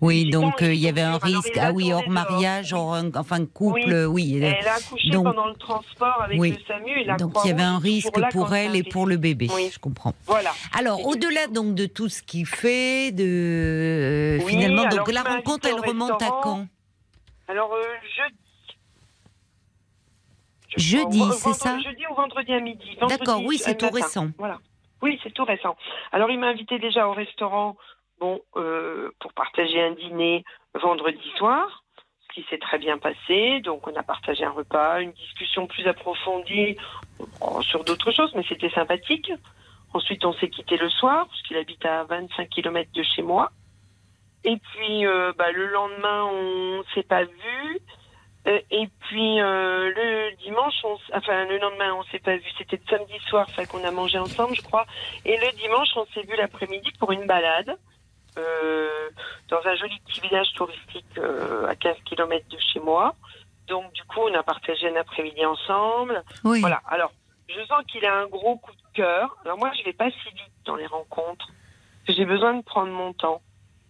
Oui, 0.00 0.30
donc 0.30 0.62
euh, 0.62 0.72
il 0.72 0.80
y 0.80 0.88
avait 0.88 1.02
un 1.02 1.18
risque. 1.18 1.58
Ah 1.60 1.72
oui, 1.72 1.92
hors 1.92 2.08
mariage, 2.08 2.72
hors, 2.72 2.96
enfin 3.14 3.44
couple, 3.44 4.06
oui. 4.08 4.40
Elle 4.42 4.66
a 4.66 4.74
accouché 4.76 5.10
donc, 5.10 5.24
pendant 5.24 5.48
le 5.48 5.54
transport 5.56 6.22
avec 6.22 6.38
le 6.38 6.56
SAMU. 6.66 7.00
Et 7.00 7.04
la 7.04 7.16
donc 7.16 7.34
il 7.44 7.48
y 7.48 7.50
avait 7.50 7.62
un 7.62 7.78
risque 7.78 8.18
pour 8.32 8.54
elle 8.54 8.76
et 8.76 8.82
pour 8.82 9.06
le 9.06 9.18
bébé. 9.18 9.48
Oui. 9.54 9.70
Je 9.72 9.78
comprends. 9.78 10.14
Voilà. 10.24 10.52
Alors 10.72 11.06
au-delà 11.06 11.48
donc 11.48 11.74
de 11.74 11.84
tout 11.84 12.08
ce 12.08 12.22
qu'il 12.22 12.46
fait, 12.46 13.12
de 13.12 13.24
euh, 13.24 14.40
finalement, 14.46 14.86
donc 14.86 15.12
la 15.12 15.22
rencontre, 15.22 15.68
elle 15.68 15.80
remonte 15.86 16.22
à 16.22 16.30
quand? 16.42 16.66
Alors 17.48 17.72
euh, 17.74 17.82
jeudi. 18.16 18.36
Jeudi, 20.76 21.22
c'est 21.32 21.52
ça? 21.52 21.78
Jeudi 21.78 22.04
ou 22.10 22.14
vendredi 22.14 22.52
à 22.52 22.60
midi. 22.60 22.96
D'accord, 23.08 23.42
oui, 23.44 23.58
c'est 23.58 23.76
tout 23.76 23.90
récent. 23.90 24.28
Voilà. 24.38 24.58
Oui, 25.02 25.18
c'est 25.22 25.32
tout 25.32 25.44
récent. 25.44 25.76
Alors 26.12 26.30
il 26.30 26.38
m'a 26.38 26.48
invité 26.48 26.78
déjà 26.78 27.08
au 27.08 27.12
restaurant 27.12 27.76
bon, 28.20 28.40
euh, 28.56 29.10
pour 29.18 29.32
partager 29.32 29.82
un 29.82 29.92
dîner 29.92 30.44
vendredi 30.74 31.30
soir, 31.36 31.82
ce 32.28 32.34
qui 32.34 32.46
s'est 32.48 32.58
très 32.58 32.78
bien 32.78 32.98
passé. 32.98 33.60
Donc, 33.60 33.86
on 33.88 33.96
a 33.96 34.02
partagé 34.02 34.44
un 34.44 34.50
repas, 34.50 35.00
une 35.00 35.12
discussion 35.12 35.66
plus 35.66 35.86
approfondie 35.86 36.76
euh, 37.20 37.62
sur 37.62 37.82
d'autres 37.84 38.12
choses, 38.12 38.32
mais 38.34 38.44
c'était 38.48 38.70
sympathique. 38.70 39.32
Ensuite, 39.92 40.24
on 40.24 40.32
s'est 40.34 40.50
quitté 40.50 40.76
le 40.76 40.88
soir, 40.88 41.26
parce 41.26 41.42
qu'il 41.42 41.56
habite 41.56 41.84
à 41.84 42.04
25 42.04 42.48
km 42.48 42.90
de 42.92 43.02
chez 43.02 43.22
moi. 43.22 43.50
Et 44.44 44.56
puis, 44.56 45.06
euh, 45.06 45.32
bah, 45.36 45.50
le 45.50 45.66
lendemain, 45.66 46.24
on 46.26 46.84
s'est 46.94 47.02
pas 47.02 47.24
vu. 47.24 47.80
et 48.46 48.88
puis 49.00 49.36
le 49.36 50.34
dimanche, 50.42 50.74
on, 50.84 50.96
enfin 51.14 51.44
le 51.44 51.58
lendemain, 51.58 51.92
on 51.94 52.02
s'est 52.04 52.20
pas 52.20 52.36
vu. 52.36 52.48
C'était 52.56 52.80
samedi 52.88 53.18
soir, 53.28 53.46
ça 53.54 53.66
qu'on 53.66 53.84
a 53.84 53.90
mangé 53.90 54.18
ensemble, 54.18 54.54
je 54.54 54.62
crois. 54.62 54.86
Et 55.26 55.36
le 55.36 55.52
dimanche, 55.58 55.88
on 55.96 56.06
s'est 56.14 56.22
vu 56.22 56.36
l'après-midi 56.36 56.90
pour 56.98 57.12
une 57.12 57.26
balade. 57.26 57.76
Euh, 58.38 59.08
dans 59.48 59.60
un 59.64 59.74
joli 59.74 59.98
petit 60.06 60.20
village 60.20 60.52
touristique 60.54 61.18
euh, 61.18 61.66
à 61.66 61.74
15 61.74 61.96
km 62.04 62.46
de 62.48 62.58
chez 62.58 62.80
moi. 62.80 63.14
Donc, 63.66 63.92
du 63.92 64.02
coup, 64.04 64.20
on 64.20 64.34
a 64.34 64.42
partagé 64.42 64.88
un 64.88 64.96
après-midi 64.96 65.44
ensemble. 65.44 66.22
Voilà. 66.42 66.80
Alors, 66.88 67.12
je 67.48 67.64
sens 67.66 67.82
qu'il 67.88 68.04
a 68.04 68.14
un 68.14 68.26
gros 68.26 68.56
coup 68.56 68.72
de 68.72 68.94
cœur. 68.94 69.36
Alors, 69.44 69.58
moi, 69.58 69.70
je 69.78 69.84
vais 69.84 69.92
pas 69.92 70.10
si 70.10 70.28
vite 70.28 70.52
dans 70.64 70.76
les 70.76 70.86
rencontres. 70.86 71.48
J'ai 72.08 72.24
besoin 72.24 72.54
de 72.54 72.62
prendre 72.62 72.92
mon 72.92 73.12
temps. 73.12 73.40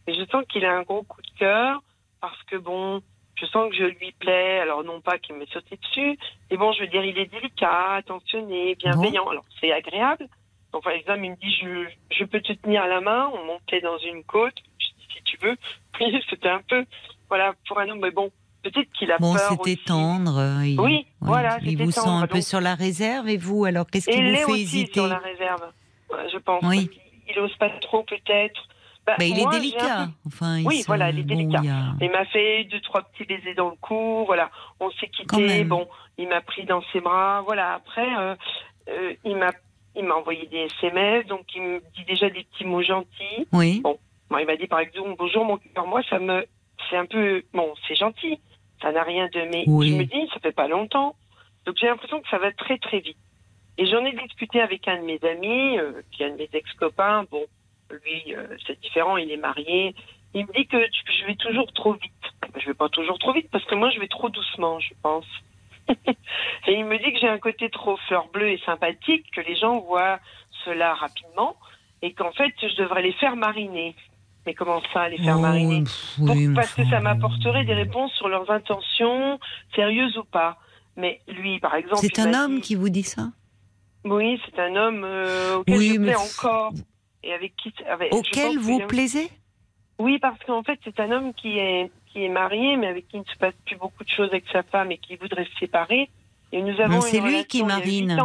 Et 0.07 0.15
je 0.15 0.25
sens 0.31 0.45
qu'il 0.49 0.65
a 0.65 0.75
un 0.75 0.83
gros 0.83 1.03
coup 1.03 1.23
de 1.23 1.39
cœur 1.39 1.83
parce 2.21 2.43
que, 2.45 2.57
bon, 2.57 3.03
je 3.37 3.47
sens 3.47 3.71
que 3.71 3.77
je 3.77 3.85
lui 3.85 4.13
plais. 4.13 4.61
Alors, 4.61 4.85
non 4.85 5.01
pas 5.01 5.19
qu'il 5.19 5.35
me 5.37 5.47
sauté 5.47 5.77
dessus, 5.77 6.19
mais 6.51 6.57
bon, 6.57 6.73
je 6.73 6.81
veux 6.81 6.89
dire, 6.89 7.05
il 7.05 7.19
est 7.19 7.27
délicat, 7.27 7.95
attentionné, 7.95 8.75
bienveillant. 8.75 9.29
Alors, 9.29 9.45
c'est 9.61 9.73
agréable. 9.73 10.29
Donc, 10.73 10.85
par 10.85 10.93
exemple, 10.93 11.21
il 11.25 11.31
me 11.33 11.37
dit, 11.37 11.57
je, 11.61 12.17
je 12.17 12.25
peux 12.25 12.41
te 12.41 12.53
tenir 12.53 12.83
à 12.83 12.89
la 12.89 13.01
main. 13.01 13.31
On 13.35 13.45
montait 13.45 13.81
dans 13.81 13.99
une 13.99 14.23
côte. 14.25 14.55
Je 14.79 14.87
dis, 14.87 15.15
si 15.17 15.23
tu 15.25 15.39
veux. 15.43 15.57
Oui, 16.01 16.19
c'était 16.31 16.49
un 16.49 16.63
peu, 16.67 16.87
voilà, 17.29 17.53
pour 17.69 17.79
un 17.79 17.87
homme, 17.91 18.01
mais 18.01 18.11
bon, 18.11 18.31
peut-être 18.63 18.91
qu'il 18.93 19.13
a 19.13 19.19
bon, 19.19 19.35
peur. 19.35 19.51
C'était 19.51 19.77
tendre. 19.85 20.63
Il, 20.65 20.81
oui, 20.81 21.07
voilà. 21.21 21.59
Il 21.63 21.77
vous 21.77 21.91
sent 21.91 22.09
un 22.09 22.27
peu 22.27 22.41
sur 22.41 22.63
la 22.63 22.75
réserve. 22.75 23.29
Et 23.29 23.37
vous, 23.37 23.67
alors, 23.67 23.87
qu'est-ce 23.87 24.09
qui 24.09 24.17
vous 24.17 24.53
fait 24.53 24.61
hésiter 24.61 24.95
sur 24.95 25.09
la 25.09 25.19
réserve, 25.19 25.71
je 26.33 26.39
pense. 26.39 26.65
Oui. 26.65 26.89
Il 27.29 27.37
n'ose 27.37 27.55
pas 27.57 27.69
trop, 27.81 28.03
peut-être. 28.05 28.67
Bah, 29.07 29.17
mais 29.19 29.31
il 29.31 29.41
est 29.41 29.51
délicat. 29.51 30.09
Enfin, 30.27 30.63
oui, 30.65 30.85
voilà, 30.87 31.11
il 31.11 31.21
est 31.21 31.25
délicat. 31.25 31.63
il, 32.01 32.11
m'a 32.11 32.25
fait 32.27 32.65
deux, 32.65 32.81
trois 32.81 33.03
petits 33.03 33.25
baisers 33.25 33.55
dans 33.55 33.71
le 33.71 33.77
cou. 33.81 34.25
Voilà, 34.27 34.51
on 34.79 34.91
s'est 34.93 35.09
quitté. 35.09 35.65
Bon, 35.65 35.89
il 36.19 36.29
m'a 36.29 36.41
pris 36.41 36.65
dans 36.65 36.83
ses 36.93 37.01
bras. 37.01 37.43
Voilà, 37.47 37.75
après, 37.75 38.09
euh, 38.19 38.35
euh, 38.89 39.15
il 39.25 39.37
m'a 39.37 39.53
il 39.97 40.05
m'a 40.05 40.15
envoyé 40.15 40.47
des 40.47 40.69
SMS, 40.79 41.27
donc 41.27 41.47
il 41.55 41.63
me 41.63 41.81
dit 41.97 42.05
déjà 42.07 42.31
des 42.31 42.45
petits 42.45 42.65
mots 42.65 42.83
gentils. 42.83 43.47
Oui. 43.53 43.81
Bon, 43.81 43.99
il 44.39 44.47
m'a 44.47 44.57
dit 44.57 44.67
par 44.67 44.81
exemple 44.81 45.15
bonjour 45.19 45.45
mon 45.45 45.57
cœur. 45.57 45.87
Moi, 45.87 46.03
ça 46.09 46.19
me, 46.19 46.47
c'est 46.89 46.97
un 46.97 47.07
peu, 47.07 47.43
bon, 47.53 47.73
c'est 47.87 47.97
gentil. 47.97 48.39
Ça 48.81 48.93
n'a 48.93 49.03
rien 49.03 49.29
de, 49.29 49.41
mais 49.51 49.65
je 49.65 49.95
me 49.95 50.05
dis, 50.05 50.29
ça 50.33 50.41
fait 50.41 50.53
pas 50.53 50.69
longtemps. 50.69 51.15
Donc 51.67 51.77
j'ai 51.79 51.87
l'impression 51.87 52.21
que 52.21 52.29
ça 52.29 52.39
va 52.39 52.53
très 52.53 52.79
très 52.79 53.01
vite. 53.01 53.19
Et 53.77 53.87
j'en 53.87 54.05
ai 54.05 54.13
discuté 54.13 54.61
avec 54.61 54.87
un 54.89 55.01
de 55.01 55.05
mes 55.05 55.21
amis, 55.23 55.79
euh, 55.79 56.03
qui 56.13 56.23
est 56.23 56.27
un 56.27 56.31
de 56.31 56.37
mes 56.37 56.49
ex-copains. 56.53 57.25
Bon, 57.31 57.45
lui, 57.91 58.35
euh, 58.35 58.47
c'est 58.67 58.81
différent, 58.81 59.17
il 59.17 59.31
est 59.31 59.37
marié. 59.37 59.95
Il 60.35 60.47
me 60.47 60.53
dit 60.53 60.67
que 60.67 60.79
je 60.79 61.27
vais 61.27 61.35
toujours 61.35 61.73
trop 61.73 61.95
vite. 61.95 62.13
Je 62.57 62.67
vais 62.67 62.75
pas 62.75 62.89
toujours 62.89 63.19
trop 63.19 63.33
vite 63.33 63.49
parce 63.51 63.65
que 63.65 63.75
moi, 63.75 63.91
je 63.91 64.01
vais 64.01 64.09
trop 64.09 64.29
doucement, 64.29 64.79
je 64.81 64.95
pense. 65.03 65.27
et 66.67 66.73
il 66.73 66.85
me 66.85 66.99
dit 66.99 67.13
que 67.13 67.19
j'ai 67.19 67.29
un 67.29 67.39
côté 67.39 67.71
trop 67.71 67.97
fleur 68.09 68.29
bleue 68.33 68.51
et 68.51 68.61
sympathique, 68.65 69.27
que 69.35 69.41
les 69.41 69.57
gens 69.57 69.81
voient 69.81 70.19
cela 70.65 70.95
rapidement 70.95 71.57
et 72.03 72.13
qu'en 72.13 72.33
fait, 72.33 72.53
je 72.61 72.83
devrais 72.83 73.03
les 73.03 73.13
faire 73.15 73.37
mariner. 73.37 73.95
Mais 74.47 74.55
comment 74.55 74.81
ça, 74.93 75.09
les 75.09 75.19
faire 75.19 75.37
oh, 75.37 75.41
mariner 75.41 75.85
Parce 76.55 76.75
que 76.75 76.85
ça 76.89 77.01
m'apporterait 77.01 77.65
des 77.65 77.75
réponses 77.75 78.13
sur 78.15 78.29
leurs 78.29 78.51
intentions, 78.51 79.39
sérieuses 79.75 80.17
ou 80.17 80.25
pas. 80.25 80.57
Mais 80.97 81.21
lui, 81.29 81.61
par 81.61 81.75
exemple. 81.75 82.01
C'est 82.01 82.19
un 82.19 82.33
homme 82.35 82.61
qui 82.61 82.75
vous 82.75 82.89
dit 82.89 83.03
ça? 83.03 83.29
Oui, 84.05 84.41
c'est 84.47 84.59
un 84.59 84.75
homme 84.77 85.03
euh, 85.05 85.57
auquel 85.57 85.81
je 85.81 86.01
plais 86.01 86.15
encore. 86.15 86.73
Et 87.23 87.35
avec 87.35 87.55
qui. 87.57 87.73
auquel 88.13 88.59
vous 88.59 88.81
plaisez? 88.87 89.31
Oui, 89.99 90.19
parce 90.19 90.39
qu'en 90.45 90.63
fait, 90.63 90.79
c'est 90.85 90.99
un 91.01 91.11
homme 91.11 91.35
qui 91.35 91.59
est 91.59 91.91
qui 92.13 92.25
est 92.25 92.29
marié, 92.29 92.77
mais 92.77 92.89
avec 92.89 93.09
qui 93.09 93.17
il 93.17 93.21
ne 93.21 93.25
se 93.25 93.39
passe 93.39 93.55
plus 93.67 93.77
beaucoup 93.77 94.05
de 94.05 94.09
choses 94.09 94.29
avec 94.29 94.45
sa 94.53 94.63
femme 94.63 94.91
et 94.93 94.99
qui 94.99 95.17
voudrait 95.17 95.45
se 95.45 95.59
séparer. 95.59 96.09
Et 96.53 96.63
nous 96.63 96.81
avons 96.81 97.01
c'est 97.01 97.21
lui 97.21 97.45
qui 97.45 97.63
marine. 97.63 98.19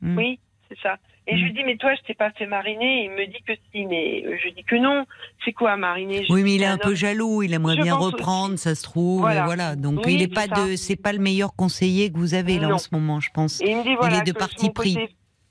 Hmm. 0.00 0.16
Oui, 0.16 0.38
c'est 0.68 0.78
ça. 0.80 0.96
Et 1.26 1.36
je 1.36 1.44
lui 1.44 1.52
hmm. 1.52 1.54
dis, 1.54 1.64
mais 1.64 1.76
toi, 1.76 1.94
je 1.94 2.00
t'ai 2.02 2.14
pas 2.14 2.30
fait 2.30 2.46
mariner. 2.46 3.04
il 3.04 3.10
me 3.10 3.26
dit 3.26 3.40
que 3.46 3.52
si, 3.70 3.86
mais 3.86 4.24
euh, 4.26 4.36
je 4.42 4.48
dis 4.48 4.64
que 4.64 4.74
non. 4.74 5.06
C'est 5.44 5.52
quoi 5.52 5.76
mariner? 5.76 6.26
Oui, 6.28 6.42
mais 6.42 6.54
il 6.54 6.62
est 6.62 6.66
un, 6.66 6.78
peu 6.78 6.94
jaloux. 6.94 7.42
Il 7.42 7.54
aimerait 7.54 7.76
bien 7.76 7.94
reprendre, 7.94 8.56
ça 8.56 8.74
se 8.74 8.82
trouve. 8.82 9.20
Voilà. 9.20 9.76
Donc, 9.76 10.00
il 10.06 10.22
est 10.22 10.34
pas 10.34 10.48
de, 10.48 10.76
c'est 10.76 11.00
pas 11.00 11.12
le 11.12 11.20
meilleur 11.20 11.54
conseiller 11.54 12.10
que 12.10 12.18
vous 12.18 12.34
avez 12.34 12.58
là 12.58 12.74
en 12.74 12.78
ce 12.78 12.88
moment, 12.92 13.20
je 13.20 13.30
pense. 13.32 13.60
Et 13.60 13.70
il 13.70 13.76
me 13.76 13.82
dit, 13.84 13.94
voilà, 13.94 14.16
il 14.16 14.20
est 14.20 14.32
de 14.32 14.38
parti 14.38 14.70
pris. 14.70 14.96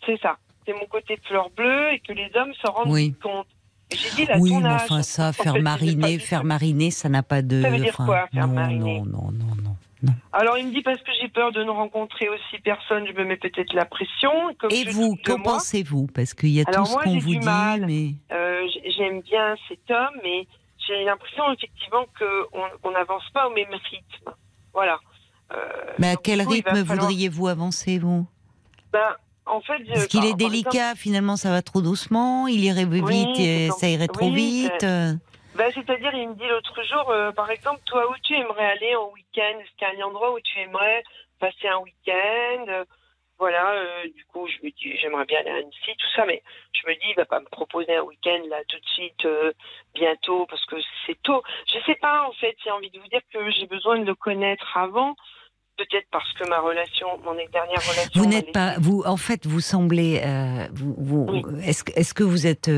C'est 0.06 0.20
ça. 0.20 0.38
C'est 0.66 0.74
mon 0.74 0.86
côté 0.88 1.18
fleur 1.26 1.50
bleue 1.56 1.94
et 1.94 2.00
que 2.00 2.14
les 2.14 2.30
hommes 2.36 2.54
se 2.54 2.68
rendent 2.68 3.20
compte 3.22 3.48
oui, 4.40 4.54
mais 4.62 4.70
enfin 4.70 5.02
ça, 5.02 5.34
faire 5.34 5.60
mariner, 5.62 6.20
faire 6.20 6.44
mariner, 6.44 6.92
ça 6.92 7.10
n'a 7.10 7.24
pas 7.24 7.42
de. 7.42 7.62
Ça 7.62 7.70
veut 7.70 7.80
dire 7.80 7.96
quoi, 7.96 8.28
faire 8.34 8.48
non, 8.48 8.54
mariner 8.54 9.00
Non, 9.02 9.06
non, 9.06 9.32
non, 9.32 9.76
non. 10.04 10.14
Alors 10.32 10.58
il 10.58 10.68
me 10.68 10.72
dit 10.72 10.82
parce 10.82 11.02
que 11.02 11.12
j'ai 11.20 11.28
peur 11.28 11.52
de 11.52 11.64
ne 11.64 11.70
rencontrer 11.70 12.30
aussi 12.30 12.62
personne, 12.64 13.06
je 13.06 13.14
me 13.14 13.26
mets 13.26 13.36
peut-être 13.36 13.74
la 13.74 13.86
pression. 13.86 14.32
Et 14.70 14.86
vous, 14.86 15.18
qu'en 15.26 15.42
pensez-vous? 15.42 16.08
Parce 16.08 16.34
qu'il 16.34 16.50
y 16.50 16.62
a 16.62 16.66
tout 16.66 16.86
ce 16.86 16.96
qu'on 16.96 17.18
vous 17.18 17.36
dit, 17.36 17.40
mais 17.86 18.14
euh, 18.32 18.66
j'aime 18.98 19.22
bien 19.22 19.56
cet 19.68 19.90
homme, 19.92 20.20
mais 20.24 20.48
j'ai 20.88 21.04
l'impression 21.04 21.44
effectivement 21.52 22.06
qu'on 22.18 22.92
n'avance 22.92 23.30
pas 23.34 23.48
au 23.48 23.52
même 23.52 23.74
rythme. 23.74 24.32
Voilà. 24.74 25.00
Euh, 25.52 25.56
mais 25.98 26.12
à 26.12 26.16
quel 26.16 26.42
rythme 26.48 26.82
voudriez-vous 26.84 27.48
avancer, 27.48 28.00
vous? 28.00 28.26
Ben, 28.94 29.16
en 29.50 29.62
fait, 29.62 29.78
Parce 29.88 30.08
qu'il 30.08 30.26
est 30.26 30.36
délicat, 30.36 30.96
finalement, 30.96 31.36
ça 31.36 31.50
va 31.50 31.62
trop 31.62 31.82
doucement, 31.82 32.48
il 32.48 32.64
irait 32.64 32.86
vite 32.86 33.40
et 33.40 33.70
ça 33.72 33.88
irait 33.88 34.08
trop 34.08 34.32
vite. 34.32 34.86
Ben, 35.60 35.72
c'est-à-dire, 35.74 36.14
il 36.14 36.30
me 36.30 36.36
dit 36.36 36.48
l'autre 36.48 36.82
jour, 36.84 37.10
euh, 37.10 37.34
par 37.34 37.52
exemple, 37.52 37.82
toi, 37.86 38.10
où 38.10 38.14
tu 38.24 38.34
aimerais 38.34 38.66
aller 38.66 38.96
en 38.96 39.12
week-end? 39.12 39.60
Est-ce 39.60 39.72
qu'il 39.78 39.88
y 39.90 40.02
a 40.02 40.06
un 40.06 40.08
endroit 40.08 40.34
où 40.34 40.40
tu 40.40 40.58
aimerais 40.58 41.04
passer 41.38 41.68
un 41.68 41.80
week-end? 41.80 42.86
Voilà, 43.40 43.72
euh, 43.72 44.04
du 44.16 44.24
coup, 44.26 44.48
je 44.48 44.66
me 44.66 44.72
dis, 44.72 44.98
j'aimerais 44.98 45.26
bien 45.26 45.40
aller 45.40 45.50
à 45.50 45.56
Annecy, 45.56 45.96
tout 45.98 46.08
ça, 46.16 46.26
mais 46.26 46.44
je 46.72 46.88
me 46.88 46.94
dis, 46.94 47.08
il 47.10 47.16
va 47.16 47.26
pas 47.26 47.42
me 47.42 47.46
proposer 47.46 47.94
un 47.94 48.04
week-end 48.04 48.42
là 48.48 48.58
tout 48.70 48.80
de 48.80 48.86
suite, 48.86 49.26
euh, 49.26 49.52
bientôt, 49.94 50.46
parce 50.46 50.64
que 50.66 50.76
c'est 51.06 51.22
tôt. 51.24 51.44
Je 51.68 51.80
sais 51.86 51.96
pas, 51.96 52.28
en 52.28 52.32
fait, 52.34 52.56
j'ai 52.64 52.72
envie 52.72 52.90
de 52.92 53.00
vous 53.00 53.08
dire 53.08 53.22
que 53.34 53.52
j'ai 53.52 53.66
besoin 53.66 54.00
de 54.00 54.06
le 54.06 54.16
connaître 54.16 54.78
avant 54.78 55.16
peut-être 55.80 56.08
parce 56.12 56.32
que 56.34 56.48
ma 56.48 56.60
relation, 56.60 57.08
mon 57.24 57.34
dernière 57.34 57.82
relation. 57.82 58.22
Vous 58.22 58.28
n'êtes 58.28 58.52
pas, 58.52 58.76
vous, 58.80 59.04
en 59.06 59.18
fait, 59.18 59.46
vous 59.48 59.62
semblez, 59.62 60.22
vous, 60.74 61.28
est-ce, 61.64 61.84
est-ce 61.96 62.14
que 62.14 62.24
vous 62.24 62.46
êtes 62.46 62.70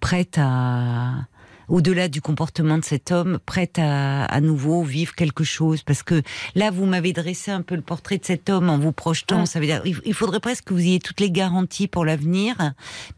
prête 0.00 0.38
à, 0.38 1.26
au-delà 1.68 2.08
du 2.08 2.20
comportement 2.20 2.78
de 2.78 2.84
cet 2.84 3.10
homme, 3.10 3.38
prête 3.44 3.78
à, 3.78 4.24
à 4.24 4.40
nouveau 4.40 4.82
vivre 4.82 5.14
quelque 5.14 5.44
chose 5.44 5.82
Parce 5.82 6.02
que 6.02 6.22
là, 6.54 6.70
vous 6.70 6.86
m'avez 6.86 7.12
dressé 7.12 7.50
un 7.50 7.62
peu 7.62 7.74
le 7.74 7.82
portrait 7.82 8.18
de 8.18 8.24
cet 8.24 8.50
homme 8.50 8.70
en 8.70 8.78
vous 8.78 8.92
projetant. 8.92 9.46
Ça 9.46 9.60
veut 9.60 9.66
dire, 9.66 9.82
il 9.84 10.14
faudrait 10.14 10.40
presque 10.40 10.64
que 10.64 10.74
vous 10.74 10.80
ayez 10.80 11.00
toutes 11.00 11.20
les 11.20 11.30
garanties 11.30 11.88
pour 11.88 12.04
l'avenir. 12.04 12.56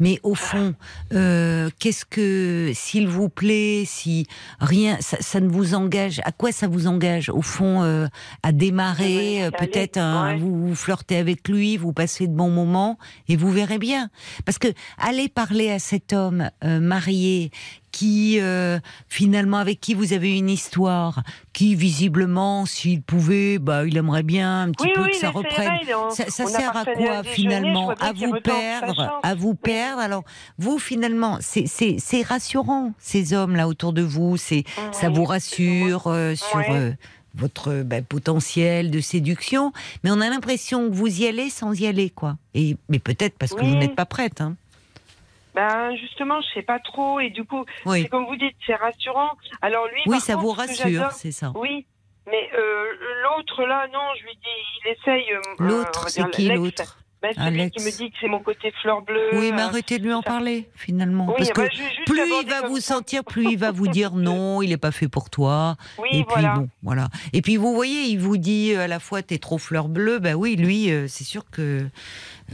Mais 0.00 0.20
au 0.22 0.34
fond, 0.34 0.74
euh, 1.12 1.70
qu'est-ce 1.78 2.04
que, 2.04 2.72
s'il 2.74 3.08
vous 3.08 3.28
plaît, 3.28 3.84
si 3.86 4.26
rien, 4.60 4.98
ça, 5.00 5.40
ne 5.40 5.48
vous 5.48 5.74
engage, 5.74 6.20
à 6.24 6.32
quoi 6.32 6.52
ça 6.52 6.68
vous 6.68 6.86
engage 6.86 7.30
Au 7.30 7.42
fond, 7.42 7.82
euh, 7.82 8.06
à 8.42 8.52
démarrer, 8.52 9.44
euh, 9.44 9.50
peut-être, 9.50 9.98
vous, 10.38 10.68
vous, 10.68 10.74
flirtez 10.74 11.16
avec 11.16 11.48
lui, 11.48 11.76
vous 11.76 11.92
passez 11.92 12.26
de 12.26 12.32
bons 12.32 12.50
moments, 12.50 12.98
et 13.28 13.36
vous 13.36 13.50
verrez 13.50 13.78
bien. 13.78 14.10
Parce 14.44 14.58
que 14.58 14.68
aller 14.98 15.28
parler 15.28 15.70
à 15.70 15.78
cet 15.78 16.12
homme 16.12 16.50
marié 16.62 17.50
qui 17.90 18.38
euh, 18.40 18.78
finalement 19.08 19.58
avec 19.58 19.80
qui 19.80 19.94
vous 19.94 20.12
avez 20.12 20.36
une 20.36 20.50
histoire, 20.50 21.22
qui 21.52 21.74
visiblement, 21.74 22.66
s'il 22.66 23.02
pouvait, 23.02 23.58
bah, 23.58 23.86
il 23.86 23.96
aimerait 23.96 24.22
bien 24.22 24.62
un 24.62 24.70
petit 24.70 24.92
peu 24.94 25.06
que 25.06 25.16
ça 25.16 25.30
reprenne. 25.30 25.78
ça, 26.10 26.46
sert 26.46 26.76
à 26.76 26.84
quoi 26.84 27.22
finalement? 27.22 27.90
À 28.00 28.12
vous 28.12 28.32
perdre, 28.42 29.20
à 29.22 29.34
vous 29.34 29.54
perdre? 29.54 30.00
Alors 30.00 30.24
vous 30.58 30.78
finalement, 30.78 31.38
c'est 31.40 32.22
rassurant 32.22 32.92
ces 32.98 33.32
hommes 33.32 33.56
là 33.56 33.68
autour 33.68 33.92
de 33.92 34.02
vous, 34.02 34.36
c'est 34.36 34.64
ça 34.92 35.08
vous 35.08 35.24
rassure 35.24 36.06
euh, 36.06 36.34
sur. 36.34 36.64
Euh, 36.70 36.92
votre 37.34 37.82
bah, 37.82 38.02
potentiel 38.02 38.90
de 38.90 39.00
séduction, 39.00 39.72
mais 40.02 40.10
on 40.10 40.20
a 40.20 40.28
l'impression 40.28 40.88
que 40.88 40.94
vous 40.94 41.22
y 41.22 41.26
allez 41.26 41.50
sans 41.50 41.78
y 41.78 41.86
aller, 41.86 42.10
quoi. 42.10 42.36
Et 42.54 42.76
mais 42.88 42.98
peut-être 42.98 43.36
parce 43.38 43.54
que 43.54 43.64
vous 43.64 43.76
n'êtes 43.76 43.94
pas 43.94 44.06
prête. 44.06 44.40
Hein. 44.40 44.56
Ben 45.58 45.96
justement, 45.96 46.40
je 46.40 46.54
sais 46.54 46.62
pas 46.62 46.78
trop 46.78 47.18
et 47.18 47.30
du 47.30 47.44
coup, 47.44 47.64
c'est 47.84 48.08
comme 48.08 48.26
vous 48.26 48.36
dites, 48.36 48.54
c'est 48.64 48.76
rassurant. 48.76 49.30
Alors 49.60 49.88
lui, 49.88 50.02
oui, 50.06 50.20
ça 50.20 50.36
vous 50.36 50.52
rassure, 50.52 51.10
c'est 51.10 51.32
ça. 51.32 51.50
Oui, 51.56 51.84
mais 52.28 52.48
euh, 52.54 52.84
l'autre 53.24 53.64
là, 53.64 53.88
non, 53.92 53.98
je 54.20 54.22
lui 54.22 54.34
dis, 54.36 54.84
il 54.84 54.92
essaye. 54.92 55.32
Euh, 55.32 55.40
l'autre, 55.58 56.08
c'est 56.10 56.30
qui 56.30 56.48
l'autre? 56.48 56.98
Ben, 57.22 57.32
celui 57.34 57.70
qui 57.70 57.84
me 57.84 57.90
dit 57.90 58.10
que 58.10 58.16
c'est 58.20 58.28
mon 58.28 58.40
côté 58.40 58.72
fleur 58.82 59.02
bleue. 59.02 59.30
Oui, 59.32 59.50
mais 59.52 59.62
euh, 59.62 59.66
arrêtez 59.66 59.98
de 59.98 60.04
lui 60.04 60.12
en 60.12 60.22
parler, 60.22 60.68
finalement. 60.74 61.26
Parce 61.36 61.50
que 61.50 61.62
plus 62.04 62.42
il 62.42 62.48
va 62.48 62.68
vous 62.68 62.80
sentir, 62.80 63.24
plus 63.24 63.52
il 63.52 63.58
va 63.58 63.72
vous 63.72 63.88
dire 63.88 64.12
non, 64.14 64.62
il 64.62 64.70
n'est 64.70 64.76
pas 64.76 64.92
fait 64.92 65.08
pour 65.08 65.30
toi. 65.30 65.76
Oui, 65.98 66.08
et 66.12 66.24
voilà. 66.28 66.52
puis 66.52 66.60
bon, 66.60 66.68
voilà. 66.82 67.08
Et 67.32 67.42
puis 67.42 67.56
vous 67.56 67.74
voyez, 67.74 68.04
il 68.04 68.18
vous 68.18 68.36
dit 68.36 68.74
à 68.74 68.86
la 68.86 69.00
fois 69.00 69.22
t'es 69.22 69.38
trop 69.38 69.58
fleur 69.58 69.88
bleue, 69.88 70.18
ben 70.18 70.34
oui, 70.34 70.56
lui, 70.56 70.90
c'est 71.08 71.24
sûr 71.24 71.44
que 71.50 71.88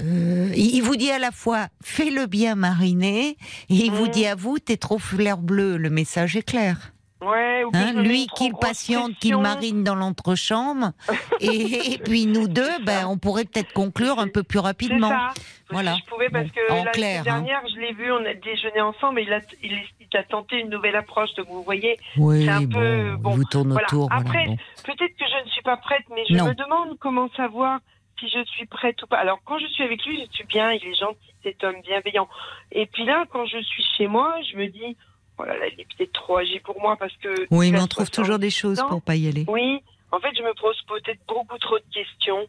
euh, 0.01 0.53
il 0.57 0.81
vous 0.81 0.97
dit 0.97 1.11
à 1.11 1.19
la 1.19 1.31
fois 1.31 1.69
fais 1.83 2.11
le 2.11 2.27
bien 2.27 2.55
mariner 2.55 3.37
et 3.69 3.75
il 3.75 3.93
vous 3.93 4.07
mm. 4.07 4.11
dit 4.11 4.27
à 4.27 4.35
vous 4.35 4.59
t'es 4.59 4.77
trop 4.77 4.99
fleur 4.99 5.39
bleue. 5.39 5.77
Le 5.77 5.91
message 5.91 6.37
est 6.37 6.43
clair. 6.43 6.94
Hein, 7.33 7.93
lui 7.95 8.27
qu'il 8.37 8.55
patiente, 8.55 9.15
qu'il 9.19 9.37
marine 9.39 9.85
dans 9.85 9.95
l'entrechambre, 9.95 10.93
et, 11.41 11.99
puis 12.05 12.27
nous 12.27 12.49
deux, 12.49 12.85
ben, 12.85 13.07
on 13.07 13.19
pourrait 13.19 13.45
peut-être 13.45 13.73
conclure 13.73 14.19
un 14.19 14.29
peu 14.29 14.43
plus 14.43 14.59
rapidement. 14.59 15.09
Ça. 15.09 15.31
Voilà. 15.71 15.97
Je 15.97 16.11
pouvais 16.11 16.29
parce 16.29 16.51
que 16.51 16.73
en 16.73 16.85
la 16.85 16.91
clair, 16.91 17.21
hein. 17.21 17.25
dernière, 17.25 17.63
je 17.75 17.81
l'ai 17.81 17.93
vu, 17.93 18.13
on 18.13 18.25
a 18.25 18.35
déjeuné 18.35 18.81
ensemble, 18.81 19.21
et 19.21 19.23
il 19.23 19.33
a, 19.33 19.41
il, 19.63 20.17
a 20.17 20.23
tenté 20.23 20.61
une 20.61 20.69
nouvelle 20.69 20.97
approche. 20.97 21.35
Donc 21.35 21.49
vous 21.49 21.63
voyez, 21.63 21.99
c'est 22.17 22.49
un 22.49 22.67
peu 22.67 23.17
bon. 23.17 23.31
Vous 23.31 23.45
tourne 23.45 23.73
autour. 23.73 24.09
Après, 24.13 24.47
peut-être 24.85 25.17
que 25.17 25.25
je 25.27 25.45
ne 25.45 25.51
suis 25.51 25.63
pas 25.63 25.77
prête, 25.77 26.05
mais 26.11 26.25
je 26.29 26.35
me 26.35 26.55
demande 26.55 26.99
comment 26.99 27.29
savoir 27.37 27.81
si 28.19 28.29
je 28.29 28.45
suis 28.45 28.67
prête 28.67 29.03
ou 29.03 29.07
pas. 29.07 29.19
Alors, 29.19 29.41
quand 29.45 29.59
je 29.59 29.67
suis 29.67 29.83
avec 29.83 30.05
lui, 30.05 30.21
je 30.21 30.33
suis 30.33 30.45
bien, 30.45 30.73
il 30.73 30.87
est 30.87 30.95
gentil, 30.95 31.35
cet 31.43 31.63
homme 31.65 31.81
bienveillant. 31.83 32.29
Et 32.73 32.87
puis 32.87 33.05
là, 33.05 33.25
quand 33.31 33.47
je 33.47 33.59
suis 33.59 33.85
chez 33.97 34.07
moi, 34.07 34.37
je 34.51 34.57
me 34.57 34.69
dis, 34.69 34.97
là 35.41 35.57
là, 35.59 35.67
il 35.73 35.81
est 35.81 35.87
peut-être 35.97 36.13
trop 36.13 36.39
âgé 36.39 36.61
pour 36.61 36.81
moi 36.81 36.97
parce 36.97 37.15
que. 37.17 37.47
Oui, 37.51 37.73
mais 37.73 37.81
on 37.81 37.87
trouve 37.87 38.11
toujours 38.11 38.39
des 38.39 38.51
choses 38.51 38.83
pour 38.89 39.03
pas 39.03 39.17
y 39.17 39.29
aller. 39.29 39.45
Oui, 39.49 39.83
en 40.13 40.21
fait, 40.21 40.31
je 40.37 40.43
me 40.43 40.55
pose 40.61 40.81
peut-être 40.89 41.21
beaucoup 41.27 41.59
trop 41.59 41.79
de 41.79 41.85
questions 41.93 42.47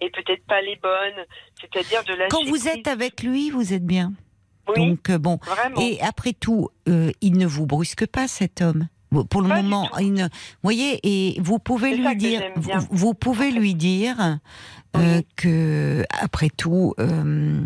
et 0.00 0.10
peut-être 0.10 0.44
pas 0.44 0.60
les 0.60 0.76
bonnes. 0.76 1.24
C'est-à-dire 1.60 2.04
de 2.04 2.14
la. 2.14 2.28
Quand 2.28 2.44
vous 2.44 2.68
êtes 2.68 2.86
avec 2.86 3.22
lui, 3.22 3.50
vous 3.50 3.72
êtes 3.72 3.86
bien. 3.86 4.12
Oui, 4.68 4.90
Donc, 4.90 5.10
euh, 5.10 5.18
bon. 5.18 5.38
Vraiment. 5.42 5.80
Et 5.80 6.00
après 6.00 6.32
tout, 6.32 6.68
euh, 6.88 7.10
il 7.20 7.38
ne 7.38 7.46
vous 7.46 7.66
brusque 7.66 8.06
pas, 8.06 8.28
cet 8.28 8.60
homme 8.60 8.88
pour 9.28 9.42
le 9.42 9.48
moment, 9.48 9.88
vous 9.92 10.28
voyez, 10.62 11.00
et 11.02 11.40
vous 11.40 11.58
pouvez 11.58 11.96
lui 11.96 12.16
dire, 12.16 12.42
vous, 12.90 13.14
pouvez 13.14 13.50
lui 13.50 13.74
dire 13.74 14.38
euh, 14.96 15.20
que 15.36 16.04
après 16.10 16.48
tout, 16.48 16.94
euh, 17.00 17.60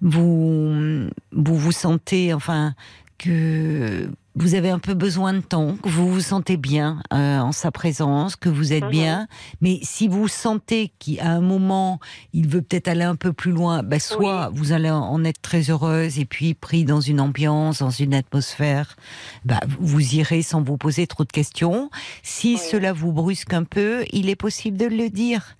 vous 0.00 1.08
vous 1.32 1.56
vous 1.56 1.72
sentez, 1.72 2.34
enfin, 2.34 2.74
que 3.20 4.10
vous 4.34 4.54
avez 4.54 4.70
un 4.70 4.78
peu 4.78 4.94
besoin 4.94 5.34
de 5.34 5.40
temps, 5.40 5.76
que 5.82 5.90
vous 5.90 6.10
vous 6.10 6.20
sentez 6.20 6.56
bien 6.56 7.02
euh, 7.12 7.38
en 7.38 7.52
sa 7.52 7.70
présence, 7.70 8.34
que 8.34 8.48
vous 8.48 8.72
êtes 8.72 8.84
mhm. 8.84 8.90
bien. 8.90 9.28
Mais 9.60 9.78
si 9.82 10.08
vous 10.08 10.26
sentez 10.26 10.90
qu'à 10.98 11.26
un 11.26 11.40
moment, 11.42 12.00
il 12.32 12.48
veut 12.48 12.62
peut-être 12.62 12.88
aller 12.88 13.04
un 13.04 13.16
peu 13.16 13.34
plus 13.34 13.52
loin, 13.52 13.82
ben 13.82 14.00
soit 14.00 14.50
vous 14.54 14.72
allez 14.72 14.90
en 14.90 15.22
être 15.24 15.42
très 15.42 15.70
heureuse 15.70 16.18
et 16.18 16.24
puis 16.24 16.54
pris 16.54 16.84
dans 16.84 17.00
une 17.00 17.20
ambiance, 17.20 17.80
dans 17.80 17.90
une 17.90 18.14
atmosphère, 18.14 18.96
ben 19.44 19.60
vous 19.78 20.14
irez 20.14 20.42
sans 20.42 20.62
vous 20.62 20.78
poser 20.78 21.06
trop 21.06 21.24
de 21.24 21.32
questions. 21.32 21.90
Si 22.22 22.56
cela 22.56 22.94
vous 22.94 23.12
brusque 23.12 23.52
un 23.52 23.64
peu, 23.64 24.04
il 24.12 24.30
est 24.30 24.36
possible 24.36 24.78
de 24.78 24.86
le 24.86 25.10
dire. 25.10 25.56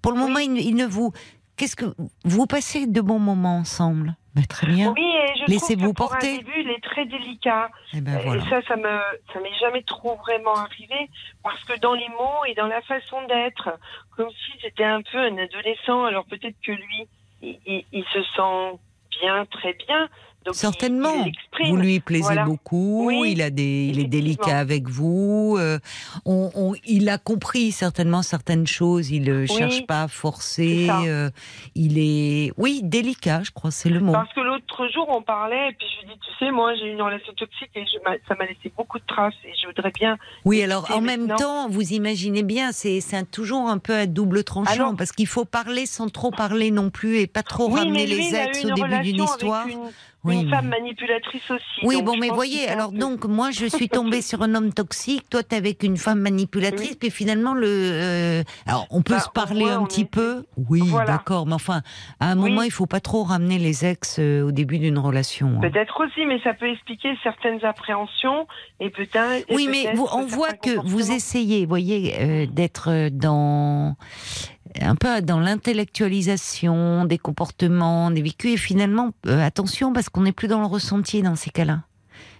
Pour 0.00 0.12
le 0.12 0.18
moment, 0.18 0.38
il, 0.38 0.74
ne 0.74 0.86
vous... 0.86 1.12
Qu'est-ce 1.56 1.76
que... 1.76 1.94
Vous 2.24 2.46
passez 2.46 2.86
de 2.86 3.00
bons 3.02 3.20
moments 3.20 3.58
ensemble 3.58 4.16
bah, 4.34 4.42
très 4.48 4.66
bien. 4.66 4.94
Oui, 4.96 5.12
Laissez-vous 5.48 5.92
porter. 5.92 6.38
Pour 6.40 6.50
un 6.50 6.52
début, 6.52 6.60
il 6.60 6.70
est 6.70 6.82
très 6.82 7.04
délicat. 7.06 7.70
Eh 7.94 8.00
ben, 8.00 8.18
et, 8.18 8.40
ça, 8.48 8.62
ça 8.62 8.76
me, 8.76 9.00
ça 9.32 9.40
m'est 9.40 9.54
jamais 9.60 9.82
trop 9.82 10.16
vraiment 10.16 10.54
arrivé 10.54 11.08
parce 11.42 11.62
que 11.64 11.78
dans 11.80 11.94
les 11.94 12.08
mots 12.08 12.44
et 12.46 12.54
dans 12.54 12.66
la 12.66 12.80
façon 12.82 13.22
d'être, 13.26 13.70
comme 14.16 14.30
si 14.30 14.52
c'était 14.60 14.84
un 14.84 15.02
peu 15.02 15.18
un 15.18 15.38
adolescent. 15.38 16.04
Alors 16.04 16.24
peut-être 16.26 16.56
que 16.64 16.72
lui, 16.72 17.08
il 17.42 18.04
se 18.12 18.22
sent 18.22 18.78
bien, 19.20 19.44
très 19.46 19.74
bien, 19.74 20.08
Certainement. 20.52 21.26
vous 21.64 21.76
lui 21.76 22.00
plaisez 22.00 22.36
beaucoup. 22.44 23.10
il 23.24 23.42
a 23.42 23.50
des, 23.50 23.86
il 23.92 24.00
est 24.00 24.08
délicat 24.08 24.58
avec 24.58 24.88
vous. 24.88 25.56
Euh, 25.58 25.78
on, 26.24 26.72
il 26.84 27.08
a 27.08 27.18
compris 27.18 27.72
certainement 27.72 28.22
certaines 28.22 28.66
choses. 28.66 29.10
Il 29.10 29.24
ne 29.24 29.46
cherche 29.46 29.86
pas 29.86 30.04
à 30.04 30.08
forcer. 30.08 30.88
Euh, 30.90 31.30
il 31.74 31.98
est, 31.98 32.52
oui, 32.56 32.80
délicat. 32.82 33.42
Je 33.44 33.50
crois, 33.50 33.70
c'est 33.70 33.90
le 33.90 34.00
mot. 34.00 34.12
Parce 34.12 34.32
que 34.32 34.40
l'autre 34.40 34.88
jour, 34.92 35.06
on 35.08 35.22
parlait 35.22 35.70
et 35.70 35.72
puis 35.72 35.86
je 35.94 36.06
lui 36.06 36.14
dis, 36.14 36.20
tu 36.20 36.44
sais, 36.44 36.50
moi, 36.50 36.74
j'ai 36.74 36.90
une 36.90 37.02
relation 37.02 37.32
toxique 37.34 37.70
et 37.74 37.84
ça 38.28 38.34
m'a 38.34 38.46
laissé 38.46 38.72
beaucoup 38.76 38.98
de 38.98 39.06
traces 39.06 39.34
et 39.44 39.52
je 39.60 39.66
voudrais 39.66 39.92
bien. 39.92 40.18
Oui, 40.44 40.62
alors 40.62 40.90
en 40.90 41.00
même 41.00 41.28
temps, 41.28 41.68
vous 41.68 41.92
imaginez 41.92 42.42
bien, 42.42 42.72
c'est 42.72 43.00
toujours 43.30 43.68
un 43.68 43.78
peu 43.78 43.94
à 43.94 44.06
double 44.06 44.44
tranchant 44.44 44.94
parce 44.96 45.12
qu'il 45.12 45.26
faut 45.26 45.44
parler 45.44 45.86
sans 45.86 46.08
trop 46.08 46.30
parler 46.30 46.70
non 46.70 46.90
plus 46.90 47.18
et 47.18 47.26
pas 47.26 47.42
trop 47.42 47.68
ramener 47.68 48.06
les 48.06 48.34
ex 48.34 48.64
au 48.64 48.70
début 48.70 49.00
d'une 49.00 49.22
histoire 49.22 49.66
une 49.66 49.90
femme 50.24 50.68
manipulatrice 50.68 51.50
aussi. 51.50 51.80
Oui, 51.84 52.02
bon, 52.02 52.16
mais 52.16 52.28
voyez, 52.28 52.68
alors 52.68 52.92
donc, 52.92 53.26
moi, 53.26 53.50
je 53.50 53.66
suis 53.66 53.88
tombée 53.88 54.22
sur 54.22 54.42
un 54.42 54.54
homme 54.54 54.72
toxique, 54.72 55.28
toi, 55.28 55.42
t'es 55.42 55.56
avec 55.56 55.82
une 55.82 55.96
femme 55.96 56.20
manipulatrice, 56.20 56.96
puis 56.96 57.10
finalement, 57.10 57.54
le. 57.54 57.66
Euh, 57.68 58.42
alors, 58.66 58.86
on 58.90 59.02
peut 59.02 59.14
bah, 59.14 59.20
se 59.20 59.28
parler 59.28 59.68
un 59.68 59.84
petit 59.84 60.06
peu. 60.06 60.44
Oui, 60.56 60.82
d'accord, 61.06 61.46
mais 61.46 61.54
enfin, 61.54 61.82
à 62.20 62.30
un 62.30 62.34
moment, 62.34 62.62
il 62.62 62.70
faut 62.70 62.86
pas 62.86 63.00
trop 63.00 63.22
ramener 63.22 63.58
les 63.58 63.84
ex 63.84 64.16
euh, 64.18 64.42
au 64.42 64.50
début 64.50 64.62
début 64.62 64.78
d'une 64.78 64.98
relation. 64.98 65.48
Hein. 65.56 65.60
Peut-être 65.60 66.04
aussi, 66.04 66.24
mais 66.24 66.40
ça 66.42 66.54
peut 66.54 66.70
expliquer 66.70 67.16
certaines 67.22 67.64
appréhensions 67.64 68.46
et 68.80 68.90
peut-être. 68.90 69.46
Oui, 69.50 69.68
mais 69.68 69.92
on 69.98 70.24
voit 70.26 70.52
que 70.52 70.70
vous 70.86 71.10
essayez, 71.10 71.66
voyez, 71.66 72.14
euh, 72.20 72.46
d'être 72.46 73.08
dans 73.10 73.96
un 74.80 74.94
peu 74.94 75.20
dans 75.22 75.40
l'intellectualisation 75.40 77.04
des 77.04 77.18
comportements, 77.18 78.10
des 78.10 78.22
vécus, 78.22 78.54
et 78.54 78.56
finalement, 78.56 79.12
euh, 79.26 79.44
attention, 79.44 79.92
parce 79.92 80.08
qu'on 80.08 80.22
n'est 80.22 80.32
plus 80.32 80.48
dans 80.48 80.60
le 80.60 80.66
ressenti 80.66 81.22
dans 81.22 81.36
ces 81.36 81.50
cas-là. 81.50 81.82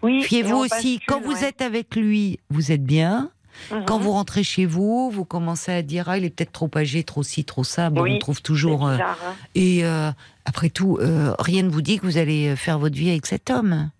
Oui, 0.02 0.22
Fiez-vous 0.22 0.56
aussi, 0.56 1.00
quand 1.06 1.20
vous 1.20 1.44
êtes 1.44 1.62
avec 1.62 1.94
lui, 1.96 2.38
vous 2.50 2.72
êtes 2.72 2.84
bien. 2.84 3.30
Mhm. 3.70 3.84
Quand 3.84 3.98
vous 3.98 4.12
rentrez 4.12 4.42
chez 4.42 4.66
vous, 4.66 5.10
vous 5.10 5.24
commencez 5.24 5.72
à 5.72 5.82
dire 5.82 6.08
ah 6.08 6.18
il 6.18 6.24
est 6.24 6.30
peut-être 6.30 6.52
trop 6.52 6.70
âgé, 6.74 7.04
trop 7.04 7.22
ci, 7.22 7.44
trop 7.44 7.64
ça. 7.64 7.90
Bon, 7.90 8.04
on 8.08 8.18
trouve 8.18 8.42
toujours. 8.42 8.86
Euh, 8.86 8.96
hein. 8.98 9.34
Et 9.54 9.84
euh, 9.84 10.10
après 10.44 10.70
tout, 10.70 10.98
euh, 11.00 11.34
rien 11.38 11.62
ne 11.62 11.68
vous 11.68 11.82
dit 11.82 11.98
que 11.98 12.06
vous 12.06 12.18
allez 12.18 12.56
faire 12.56 12.78
votre 12.78 12.96
vie 12.96 13.10
avec 13.10 13.26
cet 13.26 13.50
homme. 13.50 13.90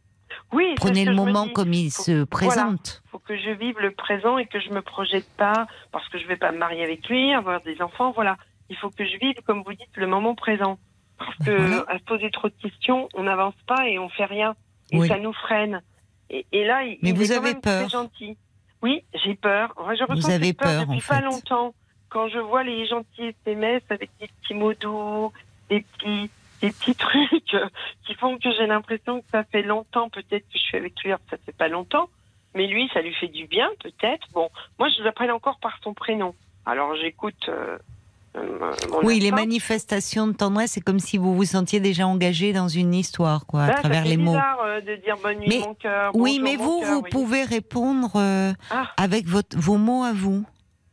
Oui. 0.53 0.75
Prenez 0.77 1.05
le 1.05 1.15
moment 1.15 1.49
comme 1.49 1.73
il 1.73 1.91
se 1.91 2.25
présente. 2.25 3.03
Il 3.07 3.11
faut 3.11 3.19
que 3.19 3.37
je 3.37 3.51
vive 3.51 3.79
le 3.79 3.91
présent 3.91 4.39
et 4.39 4.47
que 4.47 4.61
je 4.61 4.71
me 4.71 4.83
projette 4.83 5.29
pas 5.37 5.67
parce 5.91 6.09
que 6.09 6.19
je 6.19 6.27
vais 6.27 6.37
pas 6.37 6.53
me 6.53 6.59
marier 6.59 6.85
avec 6.85 7.09
lui, 7.09 7.33
avoir 7.33 7.61
des 7.63 7.81
enfants. 7.81 8.13
Voilà. 8.13 8.37
Il 8.69 8.77
faut 8.77 8.91
que 8.91 9.05
je 9.05 9.17
vive, 9.19 9.37
comme 9.47 9.63
vous 9.63 9.73
dites, 9.73 9.97
le 9.97 10.07
moment 10.07 10.35
présent. 10.35 10.79
Parce 11.19 11.39
ben 11.41 11.45
que 11.45 11.91
à 11.91 11.99
se 11.99 12.05
poser 12.05 12.31
trop 12.31 12.49
de 12.49 12.55
questions, 12.63 13.09
on 13.15 13.25
n'avance 13.25 13.55
pas 13.67 13.89
et 13.89 13.99
on 13.99 14.09
fait 14.09 14.25
rien. 14.25 14.55
Et 14.91 15.07
ça 15.09 15.19
nous 15.19 15.33
freine. 15.33 15.83
Et, 16.31 16.65
là, 16.65 16.85
il, 16.85 16.99
Mais 17.03 17.13
vous 17.13 17.31
est 17.31 17.37
avez 17.37 17.51
quand 17.51 17.53
même 17.53 17.61
peur. 17.61 17.81
très 17.81 17.91
gentil. 17.91 18.39
Oui, 18.83 19.05
j'ai 19.23 19.35
peur. 19.35 19.75
je 19.79 20.13
Vous 20.13 20.31
avez 20.31 20.53
peur, 20.53 20.87
depuis 20.87 20.99
en 20.99 21.15
pas 21.15 21.21
longtemps. 21.21 21.75
Quand 22.09 22.29
je 22.29 22.39
vois 22.39 22.63
les 22.63 22.87
gentils 22.87 23.35
SMS 23.47 23.83
avec 23.91 24.11
des 24.21 24.29
petits 24.29 24.55
mots 24.55 24.75
doux, 24.75 25.33
des 25.71 25.83
petits, 25.83 26.31
des 26.63 26.71
petits 26.71 26.95
trucs 26.95 27.55
qui 28.07 28.15
font 28.15 28.39
que 28.39 28.51
j'ai 28.53 28.67
l'impression 28.67 29.21
que 29.21 29.27
ça 29.31 29.45
fait 29.45 29.63
longtemps, 29.63 30.09
peut-être 30.09 30.45
que 30.49 30.55
je 30.55 30.59
suis 30.59 30.79
avec 30.79 30.95
lui, 31.03 31.11
ça 31.31 31.37
fait 31.45 31.57
pas 31.57 31.69
longtemps. 31.69 32.09
Mais 32.55 32.67
lui, 32.67 32.91
ça 32.93 33.01
lui 33.01 33.15
fait 33.15 33.29
du 33.29 33.47
bien, 33.47 33.71
peut-être. 33.83 34.27
Bon, 34.33 34.51
moi, 34.79 34.89
je 34.89 35.03
l'appelle 35.03 35.31
encore 35.31 35.59
par 35.59 35.79
son 35.83 35.95
prénom. 35.95 36.35
Alors, 36.67 36.95
j'écoute 36.97 37.49
euh, 37.49 37.79
euh, 38.37 38.73
oui, 39.03 39.21
les 39.21 39.31
manifestations 39.31 40.27
de 40.27 40.33
tendresse, 40.33 40.73
c'est 40.73 40.81
comme 40.81 40.99
si 40.99 41.19
vous 41.19 41.35
vous 41.35 41.45
sentiez 41.45 41.81
déjà 41.81 42.07
engagé 42.07 42.53
dans 42.55 42.69
une 42.69 42.95
histoire, 42.95 43.45
quoi, 43.47 43.65
à 43.65 43.67
ben, 43.69 43.75
travers 43.75 44.05
les 44.05 44.17
mots. 44.17 44.37
Euh, 44.65 44.81
de 44.81 44.97
dire 44.97 45.17
bonne 45.23 45.39
nuit, 45.39 45.59
mon 45.61 45.75
cœur. 45.75 46.13
Oui, 46.15 46.41
mais 46.43 46.57
vous, 46.57 46.83
vous 46.83 47.03
pouvez 47.03 47.45
répondre 47.45 48.13
euh, 48.17 48.53
ah. 48.71 48.89
avec 48.97 49.27
votre, 49.27 49.57
vos 49.59 49.77
mots 49.77 50.03
à 50.03 50.13
vous. 50.13 50.45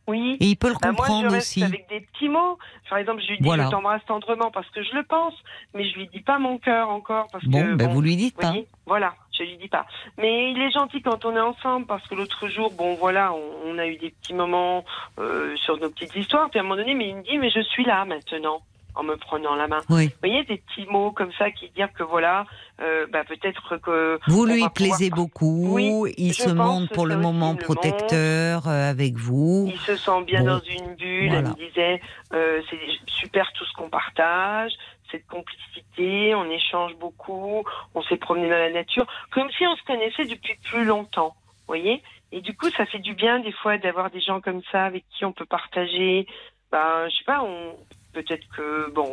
Oui. 0.10 0.38
Et 0.40 0.46
il 0.46 0.56
peut 0.56 0.70
le 0.70 0.76
ben, 0.82 0.90
comprendre 0.90 1.22
moi, 1.22 1.30
je 1.30 1.38
aussi. 1.38 1.64
Avec 1.64 1.88
des 1.90 2.02
petits 2.02 2.30
mots. 2.30 2.58
Par 2.90 2.98
exemple, 2.98 3.22
je 3.22 3.30
lui 3.30 3.40
dis 3.40 3.50
je 3.50 3.70
t'embrasse 3.70 4.04
tendrement 4.06 4.52
parce 4.52 4.70
que 4.72 4.84
je 4.84 4.94
le 4.96 5.04
pense, 5.04 5.34
mais 5.74 5.88
je 5.90 5.96
lui 5.96 6.08
dis 6.08 6.22
pas 6.22 6.40
mon 6.40 6.58
cœur 6.58 6.90
encore 6.90 7.28
parce 7.32 7.46
bon, 7.46 7.62
que. 7.62 7.76
Ben 7.76 7.90
vous 7.90 8.02
lui 8.02 8.16
dites 8.16 8.36
pas. 8.36 8.54
Voilà 8.86 9.14
je 9.40 9.44
lui 9.46 9.58
dis 9.58 9.68
pas. 9.68 9.86
Mais 10.18 10.52
il 10.52 10.62
est 10.62 10.72
gentil 10.72 11.02
quand 11.02 11.26
on 11.26 11.36
est 11.36 11.40
ensemble 11.40 11.86
parce 11.86 12.06
que 12.08 12.16
l'autre 12.16 12.48
jour, 12.48 12.72
bon 12.72 12.96
voilà, 12.96 13.34
on, 13.66 13.78
a 13.78 13.88
eu 13.88 13.98
des 13.98 14.12
petits 14.12 14.34
moments 14.34 14.84
euh, 15.20 15.56
sur 15.58 15.78
nos 15.78 15.90
petites 15.90 16.16
histoires. 16.16 16.50
Puis 16.50 16.60
à 16.60 16.64
un 16.64 16.66
moment 16.66 16.76
donné, 16.76 16.94
mais 16.94 17.10
il 17.10 17.16
me 17.16 17.24
dit, 17.24 17.38
mais 17.38 17.50
je 17.50 17.62
suis 17.62 17.86
là 17.86 18.06
maintenant 18.06 18.62
en 19.00 19.04
me 19.04 19.16
prenant 19.16 19.56
la 19.56 19.68
main. 19.68 19.80
Oui. 19.90 20.08
Vous 20.08 20.28
voyez 20.28 20.44
des 20.44 20.58
petits 20.58 20.86
mots 20.90 21.12
comme 21.12 21.32
ça 21.34 21.52
qui 21.52 21.70
disent 21.70 21.86
que 21.98 22.04
voilà, 22.04 22.46
euh, 22.82 23.08
bah, 23.12 23.24
peut-être 23.24 23.78
que 23.78 24.20
vous 24.28 24.46
lui 24.46 24.64
plaisez 24.76 25.10
beaucoup. 25.10 25.76
Oui, 25.76 26.14
il 26.18 26.34
se 26.34 26.50
montre 26.50 26.92
pour 26.94 27.08
le 27.08 27.18
moment 27.18 27.56
protecteur 27.56 28.68
euh, 28.68 28.90
avec 28.90 29.16
vous. 29.16 29.70
Il 29.72 29.80
se 29.80 29.96
sent 29.96 30.24
bien 30.26 30.44
dans 30.44 30.60
une 30.60 30.96
bulle. 30.96 31.34
Elle 31.34 31.48
me 31.48 31.56
disait 31.56 32.02
c'est 32.32 32.80
super 33.08 33.52
tout 33.54 33.66
ce 33.66 33.74
qu'on 33.74 33.90
partage 33.90 34.72
cette 35.12 35.26
complicité, 35.26 36.36
on 36.36 36.48
échange 36.52 36.96
beaucoup, 36.98 37.64
on 37.96 38.04
s'est 38.04 38.18
promené 38.18 38.48
dans 38.48 38.60
la 38.60 38.70
nature, 38.70 39.08
comme 39.32 39.50
si 39.58 39.66
on 39.66 39.76
se 39.76 39.84
connaissait 39.84 40.26
depuis 40.26 40.56
plus 40.64 40.86
longtemps, 40.86 41.36
voyez 41.70 42.02
Et 42.32 42.42
du 42.42 42.56
coup, 42.56 42.70
ça 42.72 42.86
fait 42.86 43.00
du 43.00 43.14
bien 43.14 43.40
des 43.40 43.52
fois 43.52 43.78
d'avoir 43.78 44.10
des 44.12 44.22
gens 44.22 44.42
comme 44.42 44.62
ça 44.72 44.86
avec 44.86 45.06
qui 45.10 45.26
on 45.26 45.32
peut 45.32 45.46
partager. 45.46 46.28
Ben, 46.72 47.08
je 47.10 47.16
sais 47.18 47.24
pas, 47.24 47.42
on, 47.44 47.76
peut-être 48.14 48.48
que 48.56 48.92
bon, 48.92 49.08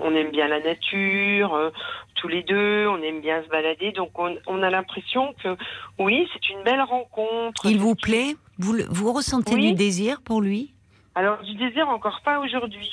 on 0.00 0.14
aime 0.14 0.30
bien 0.30 0.48
la 0.48 0.60
nature, 0.60 1.54
euh, 1.54 1.70
tous 2.14 2.28
les 2.28 2.42
deux, 2.42 2.86
on 2.88 3.02
aime 3.02 3.20
bien 3.20 3.42
se 3.42 3.48
balader, 3.48 3.92
donc 3.92 4.10
on, 4.18 4.62
a 4.62 4.70
l'impression 4.70 5.34
que 5.42 5.56
oui, 5.98 6.28
c'est 6.32 6.50
une 6.50 6.62
belle 6.62 6.82
rencontre. 6.82 7.66
Il 7.66 7.78
vous 7.78 7.94
plaît? 7.94 8.36
Vous, 8.58 8.76
vous 8.90 9.12
ressentez 9.12 9.56
du 9.56 9.72
désir 9.72 10.20
pour 10.22 10.40
lui? 10.40 10.74
Alors 11.14 11.42
du 11.42 11.54
désir 11.54 11.88
encore 11.88 12.20
pas 12.24 12.40
aujourd'hui. 12.40 12.90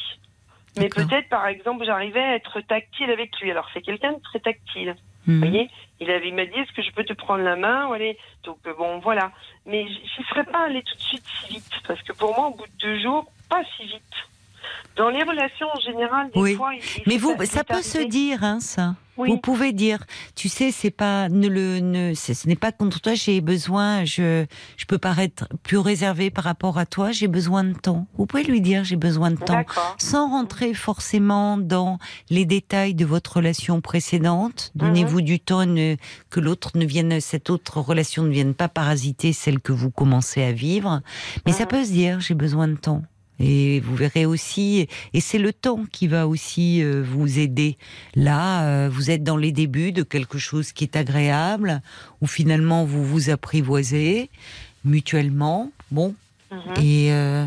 Mais 0.78 0.90
peut-être, 0.90 1.30
par 1.30 1.48
exemple, 1.48 1.86
j'arrivais 1.86 2.20
à 2.20 2.36
être 2.36 2.62
tactile 2.62 3.10
avec 3.10 3.38
lui. 3.40 3.52
Alors, 3.52 3.68
c'est 3.74 3.82
quelqu'un 3.82 4.14
de 4.14 4.22
très 4.22 4.40
tactile. 4.40 4.96
Vous 5.26 5.34
mhm. 5.34 5.40
voyez 5.40 5.70
il, 6.00 6.10
avait, 6.10 6.32
m'a 6.32 6.46
dit, 6.46 6.58
est-ce 6.58 6.72
que 6.72 6.82
je 6.82 6.92
peux 6.92 7.04
te 7.04 7.14
prendre 7.14 7.44
la 7.44 7.58
main? 7.58 7.92
Allez. 7.92 8.18
Donc, 8.44 8.58
euh, 8.66 8.74
bon, 8.78 9.00
voilà. 9.00 9.32
Mais 9.66 9.86
je 9.88 10.22
ne 10.22 10.26
serais 10.28 10.46
pas 10.46 10.66
allé 10.66 10.82
tout 10.84 10.96
de 10.96 11.02
suite 11.02 11.26
si 11.26 11.54
vite. 11.56 11.72
Parce 11.88 12.02
que 12.04 12.14
pour 12.14 12.34
moi, 12.36 12.48
au 12.48 12.54
bout 12.56 12.66
de 12.66 12.78
deux 12.80 13.00
jours, 13.02 13.26
pas 13.50 13.64
si 13.76 13.86
vite. 13.86 14.29
Dans 14.96 15.10
les 15.10 15.24
relations 15.24 15.68
en 15.74 15.80
général, 15.80 16.30
des 16.34 16.56
fois. 16.56 16.72
Mais 17.08 17.18
vous, 17.18 17.36
ça 17.46 17.64
peut 17.64 17.82
se 17.82 18.00
dire, 18.00 18.44
hein, 18.44 18.60
ça. 18.60 18.96
Vous 19.28 19.38
pouvez 19.38 19.74
dire, 19.74 20.06
tu 20.36 20.50
sais, 20.50 20.72
c'est 20.72 20.92
pas 20.92 21.30
ne 21.30 21.48
le 21.48 21.80
ne, 21.80 22.14
ce 22.14 22.48
n'est 22.48 22.56
pas 22.56 22.72
contre 22.72 23.02
toi. 23.02 23.14
J'ai 23.14 23.42
besoin, 23.42 24.06
je 24.06 24.46
je 24.78 24.86
peux 24.86 24.98
paraître 24.98 25.48
plus 25.64 25.78
réservé 25.78 26.30
par 26.30 26.44
rapport 26.44 26.78
à 26.78 26.86
toi. 26.86 27.12
J'ai 27.12 27.28
besoin 27.28 27.64
de 27.64 27.74
temps. 27.74 28.08
Vous 28.18 28.26
pouvez 28.26 28.44
lui 28.44 28.62
dire, 28.62 28.84
j'ai 28.84 28.96
besoin 28.96 29.32
de 29.32 29.38
temps, 29.38 29.64
sans 29.98 30.30
rentrer 30.30 30.74
forcément 30.74 31.58
dans 31.58 31.98
les 32.30 32.46
détails 32.46 32.94
de 32.94 33.06
votre 33.06 33.38
relation 33.38 33.82
précédente. 33.82 34.72
Donnez-vous 34.76 35.20
mhm. 35.20 35.26
du 35.26 35.40
temps 35.40 35.66
que 36.30 36.40
l'autre 36.40 36.72
ne 36.76 36.86
vienne, 36.86 37.20
cette 37.20 37.50
autre 37.50 37.80
relation 37.80 38.24
ne 38.24 38.30
vienne 38.30 38.54
pas 38.54 38.70
parasiter 38.70 39.34
celle 39.34 39.60
que 39.60 39.74
vous 39.74 39.92
commencez 39.92 40.44
à 40.44 40.52
vivre. 40.52 41.02
Mais 41.46 41.52
ça 41.52 41.64
mhm. 41.64 41.70
peut 41.70 41.84
se 41.84 41.92
dire, 41.92 42.20
j'ai 42.20 42.36
besoin 42.36 42.68
de 42.68 42.76
temps. 42.76 43.04
Et 43.40 43.80
vous 43.80 43.96
verrez 43.96 44.26
aussi, 44.26 44.88
et 45.14 45.22
c'est 45.22 45.38
le 45.38 45.54
temps 45.54 45.86
qui 45.92 46.08
va 46.08 46.28
aussi 46.28 46.84
euh, 46.84 47.02
vous 47.02 47.40
aider. 47.40 47.78
Là, 48.16 48.66
euh, 48.66 48.90
vous 48.92 49.12
êtes 49.12 49.24
dans 49.24 49.38
les 49.38 49.52
débuts 49.52 49.94
de 49.94 50.04
quelque 50.04 50.38
chose 50.38 50.74
qui 50.74 50.84
est 50.84 50.96
agréable, 50.98 51.82
où 52.22 52.28
finalement 52.28 52.84
vous 52.84 53.04
vous 53.04 53.30
apprivoisez 53.30 54.30
mutuellement. 54.84 55.72
Bon, 55.92 56.16
mhm. 56.52 56.84
et 56.84 57.14
euh, 57.14 57.46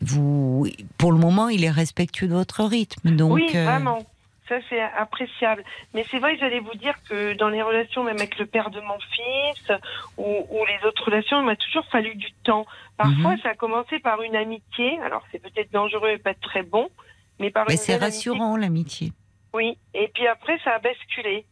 vous, 0.00 0.68
pour 0.96 1.12
le 1.12 1.18
moment, 1.18 1.48
il 1.48 1.64
est 1.64 1.70
respectueux 1.70 2.28
de 2.28 2.34
votre 2.34 2.64
rythme. 2.64 3.16
Donc, 3.16 3.34
oui, 3.34 3.48
vraiment. 3.52 4.06
Ça, 4.48 4.56
c'est 4.68 4.80
appréciable. 4.80 5.64
Mais 5.94 6.04
c'est 6.10 6.18
vrai 6.18 6.34
que 6.34 6.40
j'allais 6.40 6.60
vous 6.60 6.74
dire 6.74 6.94
que 7.08 7.34
dans 7.34 7.48
les 7.48 7.62
relations, 7.62 8.02
même 8.02 8.16
avec 8.16 8.38
le 8.38 8.46
père 8.46 8.70
de 8.70 8.80
mon 8.80 8.98
fils 8.98 9.72
ou, 10.18 10.64
les 10.66 10.86
autres 10.86 11.04
relations, 11.04 11.40
il 11.40 11.46
m'a 11.46 11.56
toujours 11.56 11.86
fallu 11.86 12.14
du 12.16 12.32
temps. 12.44 12.66
Parfois, 12.96 13.32
mhm. 13.32 13.38
ça 13.38 13.50
a 13.50 13.54
commencé 13.54 14.00
par 14.00 14.20
une 14.22 14.34
amitié. 14.34 14.98
Alors, 15.00 15.22
c'est 15.30 15.38
peut-être 15.38 15.70
dangereux 15.72 16.10
et 16.10 16.18
pas 16.18 16.34
très 16.34 16.62
bon, 16.62 16.90
mais 17.38 17.50
par 17.50 17.66
mais 17.68 17.76
c'est 17.76 17.96
rassurant, 17.96 18.56
l'amitié. 18.56 19.12
Oui. 19.54 19.78
Et 19.94 20.08
puis 20.08 20.26
après, 20.26 20.58
ça 20.64 20.72
a 20.72 20.78
basculé. 20.80 21.46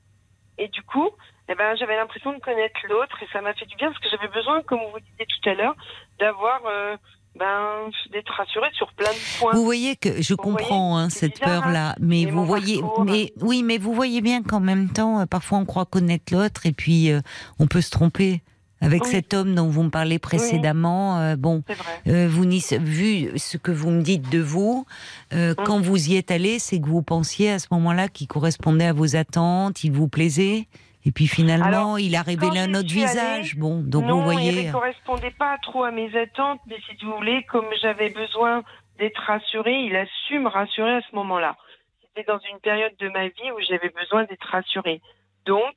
Et 0.59 0.69
du 0.69 0.83
coup, 0.83 1.11
eh 1.49 1.55
ben, 1.55 1.77
j'avais 1.77 1.97
l'impression 1.97 2.33
de 2.33 2.39
connaître 2.39 2.81
l'autre 2.89 3.23
et 3.23 3.27
ça 3.33 3.41
m'a 3.41 3.55
fait 3.55 3.67
du 3.67 3.77
bien 3.77 3.89
parce 3.89 4.01
que 4.01 4.09
j'avais 4.09 4.29
besoin, 4.29 4.63
comme 4.63 4.81
vous 4.93 5.01
disiez 5.01 5.27
tout 5.27 5.49
à 5.49 5.55
l'heure, 5.55 5.75
d'avoir 6.19 6.61
euh, 6.67 6.97
ben, 7.37 7.91
d'être 8.13 8.33
rassuré 8.33 8.67
sur 8.73 8.93
plein 8.93 9.11
de 9.11 9.39
points. 9.39 9.53
Vous 9.55 9.65
voyez 9.65 9.97
que 9.97 10.21
je 10.21 10.35
comprends 10.35 10.99
hein, 10.99 11.11
cette 11.11 11.41
peur-là, 11.41 11.91
hein. 11.91 11.95
mais 12.01 12.27
vous 12.27 12.45
voyez, 12.45 12.83
mais 13.05 13.33
oui, 13.41 13.63
mais 13.63 13.79
vous 13.79 13.95
voyez 13.95 14.21
bien 14.21 14.43
qu'en 14.43 14.61
même 14.61 14.91
temps, 14.91 15.21
euh, 15.21 15.27
parfois 15.27 15.59
on 15.59 15.65
croit 15.65 15.85
connaître 15.85 16.35
l'autre 16.35 16.67
et 16.67 16.73
puis 16.73 17.11
euh, 17.11 17.21
on 17.59 17.67
peut 17.67 17.81
se 17.81 17.91
tromper. 17.91 18.43
Avec 18.83 19.05
cet 19.05 19.35
homme 19.35 19.55
dont 19.55 19.69
vous 19.69 19.83
me 19.83 19.91
parlez 19.91 20.19
précédemment, 20.19 21.19
euh, 21.19 21.37
bon, 21.37 21.63
vous 22.07 22.45
vu 22.81 23.39
ce 23.39 23.59
que 23.59 23.73
vous 23.73 23.91
me 23.91 24.01
dites 24.01 24.31
de 24.31 24.39
vous, 24.39 24.87
hum. 25.35 25.55
quand 25.67 25.81
vous 25.81 26.09
y 26.09 26.17
êtes 26.17 26.31
allé, 26.31 26.59
c'est 26.59 26.81
que 26.81 26.87
vous 26.89 27.03
pensiez 27.03 27.51
à 27.51 27.59
ce 27.59 27.67
moment-là 27.73 28.09
qu'il 28.09 28.27
correspondait 28.27 28.87
à 28.87 28.95
vos 28.95 29.17
attentes, 29.17 29.85
il 29.85 29.93
vous 29.93 30.09
plaisait. 30.09 30.67
Et 31.07 31.13
puis 31.13 31.27
finalement, 31.27 31.97
il 31.97 32.15
a 32.15 32.23
révélé 32.23 32.61
un 32.61 32.75
autre 32.75 32.93
visage. 32.93 33.57
bon, 33.57 33.81
donc 33.81 34.05
vous 34.05 34.23
voyez. 34.23 34.53
Il 34.53 34.67
ne 34.67 34.73
correspondait 34.73 35.31
pas 35.31 35.57
trop 35.63 35.85
à 35.85 35.91
mes 35.91 36.15
attentes, 36.17 36.61
mais 36.67 36.77
si 36.89 37.05
vous 37.05 37.13
voulez, 37.17 37.43
comme 37.45 37.67
j'avais 37.81 38.11
besoin 38.11 38.63
d'être 38.99 39.21
rassurée, 39.21 39.85
il 39.85 39.97
a 39.97 40.05
su 40.27 40.39
me 40.39 40.49
rassurer 40.49 40.97
à 40.97 41.01
ce 41.01 41.15
moment-là. 41.17 41.57
C'était 42.03 42.31
dans 42.31 42.39
une 42.51 42.59
période 42.59 42.93
de 42.99 43.09
ma 43.09 43.29
vie 43.29 43.51
où 43.57 43.61
j'avais 43.67 43.89
besoin 43.89 44.25
d'être 44.25 44.47
rassurée. 44.47 45.01
Donc, 45.47 45.75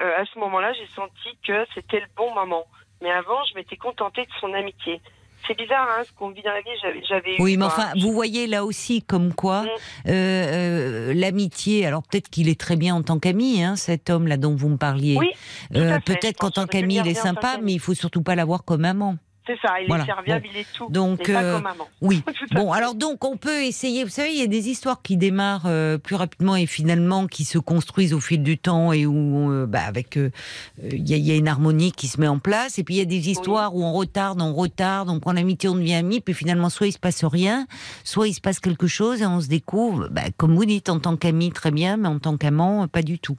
euh, 0.00 0.10
à 0.16 0.24
ce 0.24 0.38
moment-là, 0.40 0.72
j'ai 0.72 0.88
senti 0.94 1.38
que 1.46 1.64
c'était 1.74 2.00
le 2.00 2.06
bon 2.16 2.34
moment. 2.34 2.64
Mais 3.00 3.12
avant, 3.12 3.44
je 3.44 3.54
m'étais 3.54 3.76
contentée 3.76 4.22
de 4.22 4.32
son 4.40 4.52
amitié 4.54 5.00
c'est 5.48 5.56
bizarre 5.56 5.88
hein, 5.90 6.02
ce 6.06 6.12
qu'on 6.12 6.30
vit 6.30 6.42
dans 6.42 6.52
la 6.52 6.60
vie. 6.60 7.02
J'avais 7.08 7.36
oui, 7.40 7.56
mais 7.56 7.64
enfin, 7.64 7.90
vous 8.00 8.12
voyez 8.12 8.46
là 8.46 8.64
aussi 8.64 9.02
comme 9.02 9.34
quoi 9.34 9.62
mm. 9.62 9.66
euh, 9.66 10.10
euh, 10.10 11.14
l'amitié. 11.14 11.86
Alors 11.86 12.02
peut-être 12.02 12.28
qu'il 12.28 12.48
est 12.48 12.60
très 12.60 12.76
bien 12.76 12.94
en 12.94 13.02
tant 13.02 13.18
qu'ami, 13.18 13.62
hein, 13.64 13.74
cet 13.76 14.10
homme-là 14.10 14.36
dont 14.36 14.54
vous 14.54 14.68
me 14.68 14.76
parliez. 14.76 15.16
Oui, 15.16 15.30
euh, 15.74 15.98
peut-être 16.04 16.38
qu'en 16.38 16.50
tant 16.50 16.66
qu'ami, 16.66 16.96
il 16.96 17.08
est 17.08 17.14
sympa, 17.14 17.58
mais 17.62 17.72
il 17.72 17.80
faut 17.80 17.94
surtout 17.94 18.22
pas 18.22 18.34
l'avoir 18.34 18.64
comme 18.64 18.84
amant. 18.84 19.16
C'est 19.48 19.58
ça, 19.66 19.80
il 19.80 19.90
est 19.90 20.04
serviable, 20.04 20.46
il 20.52 20.58
est 20.58 20.66
tout. 20.74 20.90
Donc, 20.90 21.24
pas 21.24 21.42
euh, 21.42 21.54
comme 21.54 21.62
maman. 21.62 21.88
Oui. 22.02 22.22
bon, 22.52 22.70
alors 22.70 22.94
donc 22.94 23.24
on 23.24 23.38
peut 23.38 23.62
essayer. 23.62 24.04
Vous 24.04 24.10
savez, 24.10 24.30
il 24.30 24.38
y 24.38 24.42
a 24.42 24.46
des 24.46 24.68
histoires 24.68 25.00
qui 25.00 25.16
démarrent 25.16 25.64
euh, 25.64 25.96
plus 25.96 26.16
rapidement 26.16 26.54
et 26.54 26.66
finalement 26.66 27.26
qui 27.26 27.44
se 27.44 27.56
construisent 27.56 28.12
au 28.12 28.20
fil 28.20 28.42
du 28.42 28.58
temps 28.58 28.92
et 28.92 29.06
où, 29.06 29.50
euh, 29.50 29.64
bah, 29.64 29.80
avec, 29.86 30.16
il 30.82 31.08
y, 31.08 31.32
a 31.32 31.34
une 31.34 31.48
harmonie 31.48 31.92
qui 31.92 32.08
se 32.08 32.20
met 32.20 32.28
en 32.28 32.38
place. 32.38 32.78
Et 32.78 32.84
puis 32.84 32.96
il 32.96 32.98
y 32.98 33.00
a 33.00 33.06
des 33.06 33.30
histoires 33.30 33.74
où 33.74 33.82
on 33.82 33.92
retarde, 33.94 34.42
on 34.42 34.52
retarde, 34.52 35.08
on 35.08 35.18
prend 35.18 35.32
l'amitié, 35.32 35.70
on 35.70 35.76
devient 35.76 35.94
ami, 35.94 36.20
puis 36.20 36.34
finalement 36.34 36.68
soit 36.68 36.88
il 36.88 36.92
se 36.92 36.98
passe 36.98 37.24
rien, 37.24 37.66
soit 38.04 38.28
il 38.28 38.34
se 38.34 38.42
passe 38.42 38.60
quelque 38.60 38.86
chose 38.86 39.22
et 39.22 39.26
on 39.26 39.40
se 39.40 39.48
découvre, 39.48 40.08
bah, 40.10 40.24
comme 40.36 40.54
vous 40.54 40.66
dites, 40.66 40.90
en 40.90 40.98
tant 40.98 41.16
qu'ami 41.16 41.52
très 41.52 41.70
bien, 41.70 41.96
mais 41.96 42.08
en 42.08 42.18
tant 42.18 42.36
qu'amant 42.36 42.86
pas 42.86 43.02
du 43.02 43.18
tout. 43.18 43.38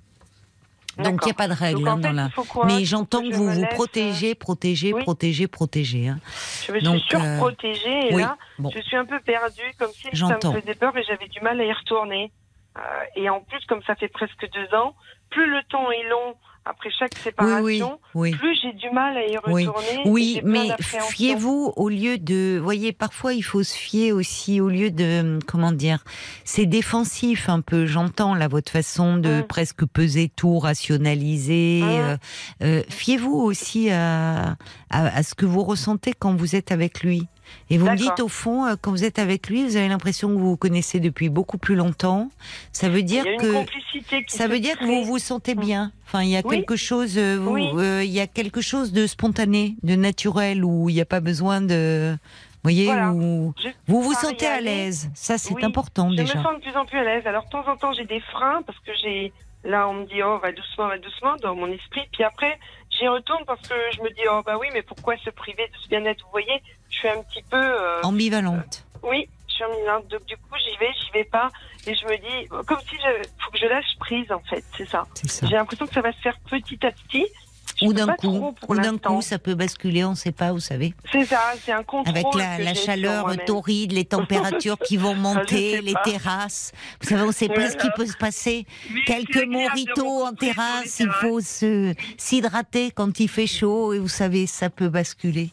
Donc 1.04 1.22
il 1.24 1.26
n'y 1.26 1.32
a 1.32 1.34
pas 1.34 1.48
de 1.48 1.54
règle 1.54 1.88
hein, 1.88 2.00
la. 2.14 2.30
Mais 2.66 2.86
j'entends 2.86 3.22
que, 3.22 3.34
vous 3.34 3.50
vous 3.50 3.66
protégez, 3.68 4.36
protégez, 4.36 4.94
protégez, 4.94 5.48
protégez. 5.48 6.08
Hein. 6.08 6.20
Je 6.68 6.74
me 6.74 6.80
suis 6.80 7.10
surprotégée 7.10 8.10
et 8.10 8.16
là, 8.16 8.38
je 8.60 8.82
suis 8.82 8.98
un 8.98 9.06
peu 9.06 9.20
perdue, 9.20 9.72
comme 9.78 9.92
si 9.92 10.16
ça 10.16 10.28
me 10.28 10.62
faisait 10.62 10.76
peur 10.76 10.96
et 10.98 11.04
j'avais 11.04 11.28
du 11.28 11.40
mal 11.42 11.60
à 11.60 11.66
y 11.66 11.74
retourner. 11.74 12.32
Euh, 12.78 12.82
et 13.16 13.30
en 13.30 13.42
plus, 13.42 13.66
comme 13.66 13.82
ça 13.84 13.96
fait 13.96 14.08
presque 14.08 14.48
deux 14.54 14.76
ans, 14.76 14.96
plus 15.30 15.50
le 15.50 15.62
temps 15.70 15.92
est 15.92 16.08
long 16.10 16.36
après 16.70 16.90
chaque 16.92 17.18
séparation, 17.18 18.00
plus 18.12 18.60
j'ai 18.62 18.74
du 18.74 18.90
mal 18.92 19.18
à 19.18 19.26
y 19.26 19.38
retourner. 19.38 20.04
Oui, 20.06 20.40
mais 20.44 20.70
fiez-vous 20.80 21.74
au 21.76 21.90
lieu 21.90 22.18
de, 22.18 22.60
voyez, 22.62 22.94
parfois 22.94 23.34
il 23.34 23.42
faut 23.42 23.64
se 23.64 23.76
fier 23.76 24.12
aussi 24.12 24.62
au 24.62 24.70
lieu 24.70 24.92
de, 24.92 25.40
comment 25.48 25.72
dire, 25.72 26.04
c'est 26.44 26.68
défensif 26.68 27.50
un 27.50 27.62
peu. 27.62 27.86
J'entends 27.86 28.36
là 28.36 28.48
votre 28.48 28.72
façon 28.72 29.18
de 29.18 29.40
mmh. 29.40 29.48
presque 29.48 29.86
peser 29.86 30.30
tout, 30.30 30.60
rationaliser. 30.60 31.82
Mmh. 31.82 31.88
Euh, 31.88 32.18
euh, 32.62 32.84
fiez-vous 32.90 33.36
aussi 33.36 33.90
à, 33.90 34.56
à, 34.90 35.24
ce 35.24 35.34
que 35.34 35.46
vous 35.46 35.64
ressentez 35.64 36.14
quand 36.18 36.36
vous 36.36 36.56
êtes 36.56 36.72
avec 36.72 37.02
lui? 37.02 37.28
Et 37.70 37.78
vous 37.78 37.86
me 37.90 37.96
dites 37.96 38.20
au 38.20 38.28
fond, 38.28 38.66
euh, 38.66 38.76
quand 38.82 38.92
vous 38.92 39.04
êtes 39.04 39.20
avec 39.20 39.50
lui, 39.50 39.64
vous 39.64 39.76
avez 39.76 39.88
l'impression 39.88 40.30
que 40.30 40.34
vous 40.34 40.52
vous 40.52 40.58
connaissez 40.58 41.00
depuis 41.00 41.30
beaucoup 41.30 41.58
plus 41.58 41.76
longtemps. 41.76 42.30
Ça 42.72 42.90
veut 42.90 43.04
dire 43.04 43.24
que 43.40 43.66
ça 44.28 44.48
veut 44.48 44.60
dire 44.60 44.78
que 44.78 44.86
vous 44.86 45.04
vous 45.04 45.20
sentez 45.20 45.56
mm. 45.56 45.60
bien. 45.60 45.92
Enfin, 46.06 46.24
il 46.24 46.30
y 46.30 46.38
a 46.38 46.44
quelque 46.44 46.76
chose, 46.76 47.18
euh, 47.18 47.38
euh, 47.38 48.04
il 48.04 48.12
y 48.12 48.20
a 48.20 48.28
quelque 48.28 48.62
chose 48.62 48.92
de 48.92 49.06
spontané, 49.06 49.76
de 49.84 49.96
naturel, 49.96 50.66
où 50.66 50.90
il 50.90 50.96
n'y 50.96 51.02
a 51.02 51.06
pas 51.06 51.20
besoin 51.20 51.62
de, 51.62 52.18
vous 52.64 52.72
voyez, 52.72 52.92
où 52.92 53.54
vous 53.88 54.02
vous 54.02 54.14
sentez 54.14 54.48
à 54.48 54.60
l'aise. 54.60 55.10
Ça, 55.14 55.38
c'est 55.38 55.64
important 55.64 56.10
déjà. 56.10 56.34
Je 56.34 56.38
me 56.40 56.44
sens 56.44 56.56
de 56.56 56.62
plus 56.62 56.76
en 56.76 56.86
plus 56.86 56.98
à 56.98 57.04
l'aise. 57.04 57.26
Alors, 57.26 57.46
de 57.46 57.50
temps 57.50 57.68
en 57.68 57.78
temps, 57.78 57.94
j'ai 57.94 58.06
des 58.06 58.20
freins 58.20 58.62
parce 58.64 58.78
que 58.80 58.92
j'ai, 59.02 59.32
là, 59.64 59.88
on 59.88 59.94
me 59.94 60.06
dit, 60.06 60.22
oh, 60.24 60.40
va 60.40 60.52
doucement, 60.52 60.88
va 60.88 60.98
doucement, 60.98 61.36
dans 61.38 61.56
mon 61.56 61.68
esprit. 61.68 62.02
Puis 62.12 62.24
après, 62.24 62.60
j'y 62.90 63.08
retourne 63.08 63.46
parce 63.46 63.62
que 63.66 63.76
je 63.96 64.02
me 64.02 64.10
dis, 64.10 64.24
oh, 64.30 64.42
bah 64.46 64.58
oui, 64.60 64.68
mais 64.74 64.82
pourquoi 64.82 65.16
se 65.18 65.30
priver 65.30 65.68
de 65.68 65.78
ce 65.82 65.88
bien-être 65.88 66.22
Vous 66.26 66.32
voyez, 66.32 66.62
je 66.90 66.98
suis 66.98 67.08
un 67.10 67.22
petit 67.24 67.44
peu. 67.50 67.58
Euh, 67.58 68.02
ambivalente. 68.04 68.86
Euh, 68.96 69.10
oui, 69.10 69.30
je 69.48 69.54
suis 69.54 69.64
ambivalente. 69.64 70.08
Donc, 70.08 70.26
du 70.26 70.36
coup, 70.36 70.56
j'y 70.58 70.78
vais, 70.78 70.92
j'y 70.94 71.12
vais 71.12 71.24
pas. 71.26 71.50
Et 71.88 71.96
je 71.96 72.06
me 72.06 72.18
dis, 72.18 72.48
comme 72.50 72.80
si 72.82 72.96
je, 72.98 73.28
faut 73.40 73.52
que 73.52 73.58
je 73.58 73.66
lâche 73.66 73.98
prise, 74.00 74.32
en 74.32 74.42
fait. 74.50 74.64
C'est 74.78 74.88
ça. 74.88 75.06
ça. 75.26 75.48
J'ai 75.48 75.56
l'impression 75.56 75.88
que 75.88 75.94
ça 75.94 76.02
va 76.02 76.12
se 76.12 76.20
faire 76.20 76.38
petit 76.50 76.86
à 76.86 76.92
petit. 76.92 77.26
ou 77.82 77.94
d'un 77.94 78.14
coup, 78.16 78.54
ou 78.68 78.76
d'un 78.76 78.98
coup, 78.98 79.22
ça 79.22 79.40
peut 79.40 79.56
basculer, 79.56 80.04
on 80.04 80.12
ne 80.12 80.16
sait 80.16 80.34
pas, 80.34 80.52
vous 80.52 80.60
savez. 80.60 80.94
C'est 81.12 81.24
ça, 81.24 81.54
c'est 81.64 81.72
un 81.72 81.84
contrôle. 81.84 82.14
Avec 82.14 82.26
la, 82.36 82.74
chaleur 82.74 83.34
torride, 83.46 83.94
les 83.94 84.06
températures 84.18 84.78
qui 84.78 84.98
vont 84.98 85.16
monter, 85.16 85.82
les 85.82 85.94
terrasses. 86.04 86.74
Vous 87.00 87.08
savez, 87.08 87.22
on 87.22 87.28
ne 87.28 87.32
sait 87.32 87.48
pas 87.48 87.70
ce 87.70 87.78
qui 87.78 87.88
peut 87.96 88.08
se 88.08 88.18
passer. 88.18 88.66
Quelques 89.06 89.46
moritos 89.46 90.26
en 90.26 90.34
terrasse, 90.34 91.00
il 91.00 91.12
faut 91.22 91.40
s'hydrater 91.40 92.92
quand 92.92 93.20
il 93.22 93.30
fait 93.30 93.48
chaud, 93.48 93.94
et 93.94 94.00
vous 94.00 94.10
savez, 94.10 94.48
ça 94.48 94.70
peut 94.70 94.90
basculer 94.90 95.52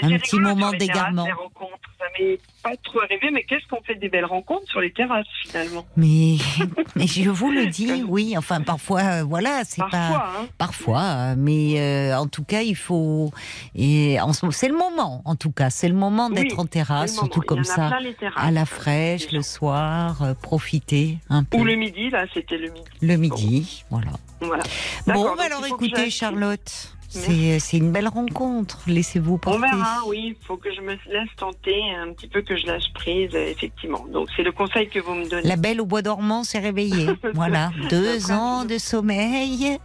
un 0.00 0.18
petit 0.18 0.38
moment 0.38 0.70
d'égarement. 0.72 1.26
Ça 1.26 2.04
m'est 2.18 2.38
pas 2.62 2.76
trop 2.82 3.00
arrivé, 3.00 3.30
mais 3.32 3.44
qu'est-ce 3.44 3.66
qu'on 3.68 3.82
fait 3.82 3.94
des 3.94 4.08
belles 4.08 4.24
rencontres 4.24 4.68
sur 4.68 4.80
les 4.80 4.92
terrasses 4.92 5.26
finalement? 5.46 5.84
Mais, 5.96 6.36
mais 6.96 7.06
je 7.06 7.30
vous 7.30 7.50
le 7.50 7.66
dis, 7.66 8.02
oui. 8.06 8.34
Enfin, 8.36 8.60
parfois, 8.60 9.00
euh, 9.02 9.22
voilà, 9.22 9.62
c'est 9.64 9.82
pas 9.90 10.16
hein. 10.16 10.46
parfois, 10.58 11.36
mais 11.36 11.80
euh, 11.80 12.18
en 12.18 12.26
tout 12.26 12.44
cas, 12.44 12.62
il 12.62 12.76
faut. 12.76 13.30
Et 13.74 14.18
c'est 14.50 14.68
le 14.68 14.76
moment, 14.76 15.22
en 15.24 15.36
tout 15.36 15.52
cas, 15.52 15.70
c'est 15.70 15.88
le 15.88 15.94
moment 15.94 16.30
d'être 16.30 16.58
en 16.58 16.66
terrasse, 16.66 17.14
surtout 17.14 17.40
comme 17.40 17.64
ça, 17.64 17.90
à 18.36 18.50
la 18.50 18.64
fraîche, 18.64 19.30
le 19.32 19.42
soir, 19.42 20.22
euh, 20.22 20.34
profiter 20.34 21.18
un 21.28 21.44
peu. 21.44 21.58
Ou 21.58 21.64
le 21.64 21.76
midi, 21.76 22.10
là, 22.10 22.24
c'était 22.32 22.58
le 22.58 22.70
midi. 22.70 22.86
Le 23.00 23.16
midi, 23.16 23.84
voilà. 23.90 24.12
Voilà. 24.40 24.64
Bon, 25.06 25.34
alors 25.36 25.64
écoutez, 25.66 26.10
Charlotte. 26.10 26.94
Euh, 27.16 27.56
c'est 27.58 27.76
une 27.76 27.92
belle 27.92 28.08
rencontre. 28.08 28.80
Laissez-vous 28.86 29.38
porter. 29.38 29.58
On 29.58 29.60
verra, 29.60 30.00
oui. 30.06 30.36
Il 30.40 30.46
faut 30.46 30.56
que 30.56 30.72
je 30.72 30.80
me 30.80 30.92
laisse 30.92 31.28
tenter 31.36 31.80
un 31.96 32.12
petit 32.12 32.28
peu, 32.28 32.42
que 32.42 32.56
je 32.56 32.66
lâche 32.66 32.92
prise, 32.94 33.30
euh, 33.34 33.50
effectivement. 33.50 34.06
Donc, 34.12 34.28
c'est 34.36 34.42
le 34.42 34.52
conseil 34.52 34.88
que 34.88 34.98
vous 34.98 35.14
me 35.14 35.28
donnez. 35.28 35.46
La 35.46 35.56
belle 35.56 35.80
au 35.80 35.86
bois 35.86 36.02
dormant 36.02 36.44
s'est 36.44 36.58
réveillée. 36.58 37.08
voilà. 37.34 37.70
Deux 37.90 38.30
ans 38.30 38.64
de 38.64 38.78
sommeil. 38.78 39.78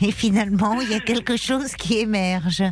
Et 0.00 0.12
finalement, 0.12 0.80
il 0.80 0.90
y 0.90 0.94
a 0.94 1.00
quelque 1.00 1.36
chose 1.36 1.74
qui 1.74 1.98
émerge. 1.98 2.62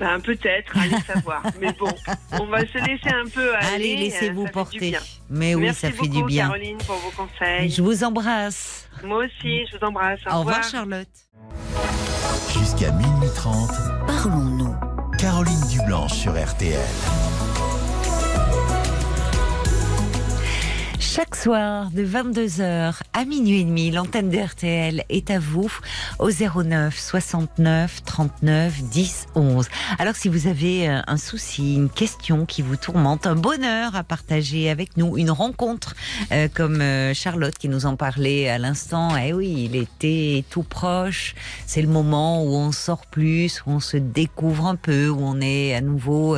Ben, 0.00 0.18
peut-être, 0.20 0.76
allez 0.76 1.00
savoir. 1.06 1.42
Mais 1.60 1.72
bon, 1.78 1.92
on 2.40 2.46
va 2.46 2.60
se 2.66 2.78
laisser 2.78 3.08
un 3.08 3.28
peu 3.28 3.54
aller. 3.54 3.74
Allez, 3.74 3.96
laissez-vous 3.96 4.46
porter. 4.46 4.96
Mais 5.30 5.54
oui, 5.54 5.72
ça 5.72 5.92
fait 5.92 6.08
du 6.08 6.24
bien. 6.24 6.48
Caroline, 6.48 6.78
pour 6.78 6.96
vos 6.96 7.10
conseils. 7.10 7.70
Je 7.70 7.82
vous 7.82 8.02
embrasse. 8.02 8.88
Moi 9.04 9.24
aussi, 9.24 9.66
je 9.66 9.78
vous 9.78 9.84
embrasse. 9.84 10.20
Au, 10.30 10.40
revoir, 10.40 10.62
Charlotte. 10.64 11.08
Jusqu'à 12.52 12.90
minuit 12.90 13.11
30, 13.34 13.70
parlons-nous. 14.06 14.74
Caroline 15.18 15.60
Dublanche 15.68 16.12
sur 16.12 16.32
RTL. 16.32 16.78
Chaque 21.02 21.34
soir, 21.34 21.90
de 21.90 22.06
22h 22.06 22.94
à 23.12 23.24
minuit 23.24 23.60
et 23.60 23.64
demi, 23.64 23.90
l'antenne 23.90 24.30
de 24.30 24.38
RTL 24.38 25.04
est 25.08 25.30
à 25.30 25.40
vous 25.40 25.70
au 26.20 26.30
09 26.30 26.96
69 26.96 28.04
39 28.04 28.82
10 28.84 29.26
11. 29.34 29.68
Alors, 29.98 30.14
si 30.14 30.28
vous 30.28 30.46
avez 30.46 30.88
euh, 30.88 31.00
un 31.08 31.16
souci, 31.16 31.74
une 31.74 31.90
question 31.90 32.46
qui 32.46 32.62
vous 32.62 32.76
tourmente, 32.76 33.26
un 33.26 33.34
bonheur 33.34 33.96
à 33.96 34.04
partager 34.04 34.70
avec 34.70 34.96
nous, 34.96 35.18
une 35.18 35.32
rencontre, 35.32 35.96
euh, 36.30 36.46
comme 36.54 36.80
euh, 36.80 37.12
Charlotte 37.14 37.58
qui 37.58 37.68
nous 37.68 37.84
en 37.84 37.96
parlait 37.96 38.48
à 38.48 38.58
l'instant, 38.58 39.16
eh 39.16 39.32
oui, 39.32 39.68
il 39.70 39.76
était 39.76 40.44
tout 40.50 40.62
proche. 40.62 41.34
C'est 41.66 41.82
le 41.82 41.88
moment 41.88 42.44
où 42.44 42.54
on 42.54 42.70
sort 42.70 43.06
plus, 43.06 43.60
où 43.66 43.72
on 43.72 43.80
se 43.80 43.96
découvre 43.96 44.66
un 44.66 44.76
peu, 44.76 45.08
où 45.08 45.18
on 45.20 45.40
est 45.40 45.74
à 45.74 45.80
nouveau 45.80 46.36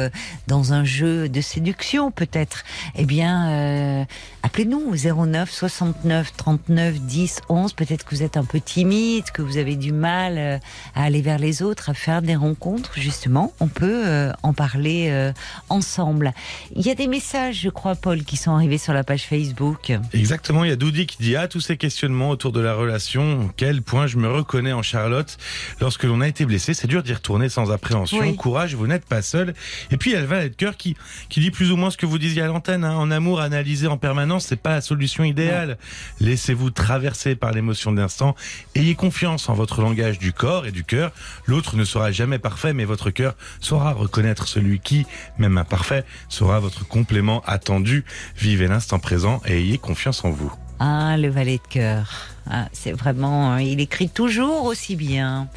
dans 0.49 0.73
un 0.73 0.85
jeu 0.85 1.29
de 1.29 1.43
séduction, 1.43 2.11
peut-être. 2.11 2.65
Eh 2.97 3.05
bien, 3.05 4.07
Appelez-nous 4.45 4.95
09 4.95 5.51
69 5.51 6.35
39 6.37 7.01
10 7.01 7.41
11. 7.49 7.73
Peut-être 7.73 8.05
que 8.05 8.15
vous 8.15 8.23
êtes 8.23 8.37
un 8.37 8.45
peu 8.45 8.61
timide, 8.61 9.25
que 9.33 9.41
vous 9.41 9.57
avez 9.57 9.75
du 9.75 9.91
mal 9.91 10.37
euh, 10.37 10.59
à 10.95 11.05
aller 11.05 11.23
vers 11.23 11.39
les 11.39 11.63
autres, 11.63 11.89
à 11.89 11.95
faire 11.95 12.21
des 12.21 12.37
rencontres. 12.37 12.93
Justement, 12.95 13.55
on 13.59 13.69
peut 13.69 14.07
euh, 14.07 14.33
en 14.43 14.53
parler 14.53 15.09
euh, 15.09 15.33
ensemble. 15.71 16.35
Il 16.77 16.83
y 16.83 16.91
a 16.91 16.95
des 16.95 17.07
messages, 17.07 17.63
je 17.63 17.71
crois, 17.71 17.95
Paul, 17.95 18.23
qui 18.23 18.37
sont 18.37 18.53
arrivés 18.53 18.77
sur 18.77 18.93
la 18.93 19.03
page 19.03 19.23
Facebook. 19.23 19.95
Exactement. 20.13 20.63
Il 20.65 20.69
y 20.69 20.75
a 20.75 20.77
Doudi 20.77 21.07
qui 21.07 21.17
dit 21.23 21.37
Ah, 21.37 21.49
tous 21.49 21.61
ces 21.61 21.79
questionnements 21.79 22.29
autour 22.29 22.53
de 22.53 22.61
la 22.61 22.75
relation, 22.75 23.51
quel 23.57 23.81
point 23.81 24.07
je 24.07 24.19
me 24.19 24.31
reconnais 24.31 24.75
en 24.75 24.83
Charlotte. 24.83 25.39
Lorsque 25.81 26.05
l'on 26.05 26.21
a 26.21 26.29
été 26.29 26.45
blessé, 26.45 26.75
c'est 26.75 26.87
dur 26.87 27.03
d'y 27.03 27.15
retourner 27.15 27.49
sans 27.49 27.73
appréhension. 27.73 28.35
Courage, 28.35 28.75
vous 28.75 28.89
n'êtes 28.89 29.07
pas 29.07 29.23
seul. 29.23 29.55
Et 29.91 29.97
puis, 29.97 30.11
il 30.11 30.15
y 30.15 30.17
a 30.19 30.21
le 30.21 30.27
Valet 30.27 30.51
de 30.51 30.55
cœur 30.55 30.77
qui, 30.77 30.99
qui 31.31 31.41
dit 31.41 31.51
plus 31.51 31.73
ou 31.73 31.79
moins 31.79 31.91
ce 31.91 31.97
que 31.97 32.05
vous 32.05 32.19
disiez 32.19 32.43
à 32.43 32.47
l'antenne. 32.47 32.85
Hein. 32.85 32.95
en 32.95 33.11
amour, 33.11 33.41
analysé 33.41 33.87
en 33.87 33.97
permanence 33.97 34.34
c'est 34.41 34.57
pas 34.57 34.71
la 34.71 34.81
solution 34.81 35.25
idéale. 35.25 35.79
Laissez-vous 36.21 36.71
traverser 36.71 37.35
par 37.37 37.53
l'émotion 37.53 37.93
d'instant. 37.93 38.35
Ayez 38.75 38.95
confiance 38.95 39.49
en 39.49 39.55
votre 39.55 39.81
langage 39.81 40.19
du 40.19 40.33
corps 40.33 40.67
et 40.67 40.73
du 40.73 40.85
cœur. 40.85 41.13
L'autre 41.47 41.77
ne 41.77 41.85
sera 41.85 42.13
jamais 42.13 42.39
parfait, 42.39 42.73
mais 42.73 42.85
votre 42.85 43.11
cœur 43.11 43.35
saura 43.61 43.93
reconnaître 43.93 44.49
celui 44.49 44.81
qui, 44.81 45.07
même 45.39 45.59
imparfait, 45.59 46.05
sera 46.29 46.61
votre 46.61 46.87
complément 46.87 47.43
attendu. 47.47 48.05
Vivez 48.37 48.67
l'instant 48.67 48.99
présent 48.99 49.41
et 49.47 49.59
ayez 49.59 49.79
confiance 49.79 50.25
en 50.25 50.31
vous. 50.31 50.53
Ah, 50.81 51.17
le 51.17 51.29
valet 51.29 51.59
de 51.59 51.69
cœur. 51.69 52.11
Ah, 52.51 52.69
c'est 52.73 52.93
vraiment, 52.93 53.53
hein, 53.53 53.61
il 53.61 53.81
écrit 53.81 54.09
toujours 54.09 54.65
aussi 54.65 54.97
bien. 54.97 55.49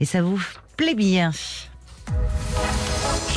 Et 0.00 0.04
ça 0.04 0.22
vous 0.22 0.40
plaît 0.76 0.94
bien. 0.94 1.30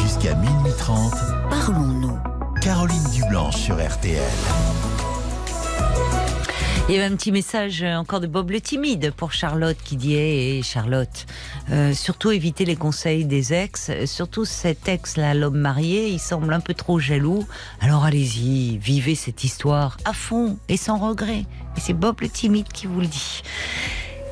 Jusqu'à 0.02 0.34
minuit 0.36 0.74
30, 0.78 1.14
parlons-nous. 1.50 2.35
Caroline 2.66 3.04
Dublanche 3.14 3.58
sur 3.58 3.76
RTL. 3.76 4.20
Il 6.90 6.96
y 6.96 6.98
avait 6.98 7.06
un 7.06 7.16
petit 7.16 7.32
message 7.32 7.84
encore 7.84 8.22
de 8.22 8.26
Bob 8.26 8.50
le 8.50 8.60
timide 8.60 9.14
pour 9.16 9.34
Charlotte 9.34 9.78
qui 9.84 9.96
dit 9.96 10.16
hey, 10.16 10.64
Charlotte, 10.64 11.28
euh, 11.70 11.94
surtout 11.94 12.32
éviter 12.32 12.66
les 12.66 12.76
conseils 12.76 13.26
des 13.26 13.54
ex, 13.54 13.92
surtout 14.06 14.46
cet 14.46 14.88
ex-là, 14.88 15.36
l'homme 15.36 15.60
marié, 15.60 16.08
il 16.08 16.18
semble 16.18 16.52
un 16.56 16.60
peu 16.60 16.74
trop 16.74 16.98
jaloux. 16.98 17.46
Alors 17.82 18.04
allez-y, 18.04 18.80
vivez 18.80 19.14
cette 19.14 19.44
histoire 19.44 19.98
à 20.04 20.14
fond 20.14 20.58
et 20.68 20.78
sans 20.78 20.98
regret. 20.98 21.46
Et 21.78 21.80
c'est 21.80 21.94
Bob 21.94 22.20
le 22.22 22.30
timide 22.30 22.70
qui 22.70 22.88
vous 22.88 23.02
le 23.02 23.06
dit. 23.06 23.44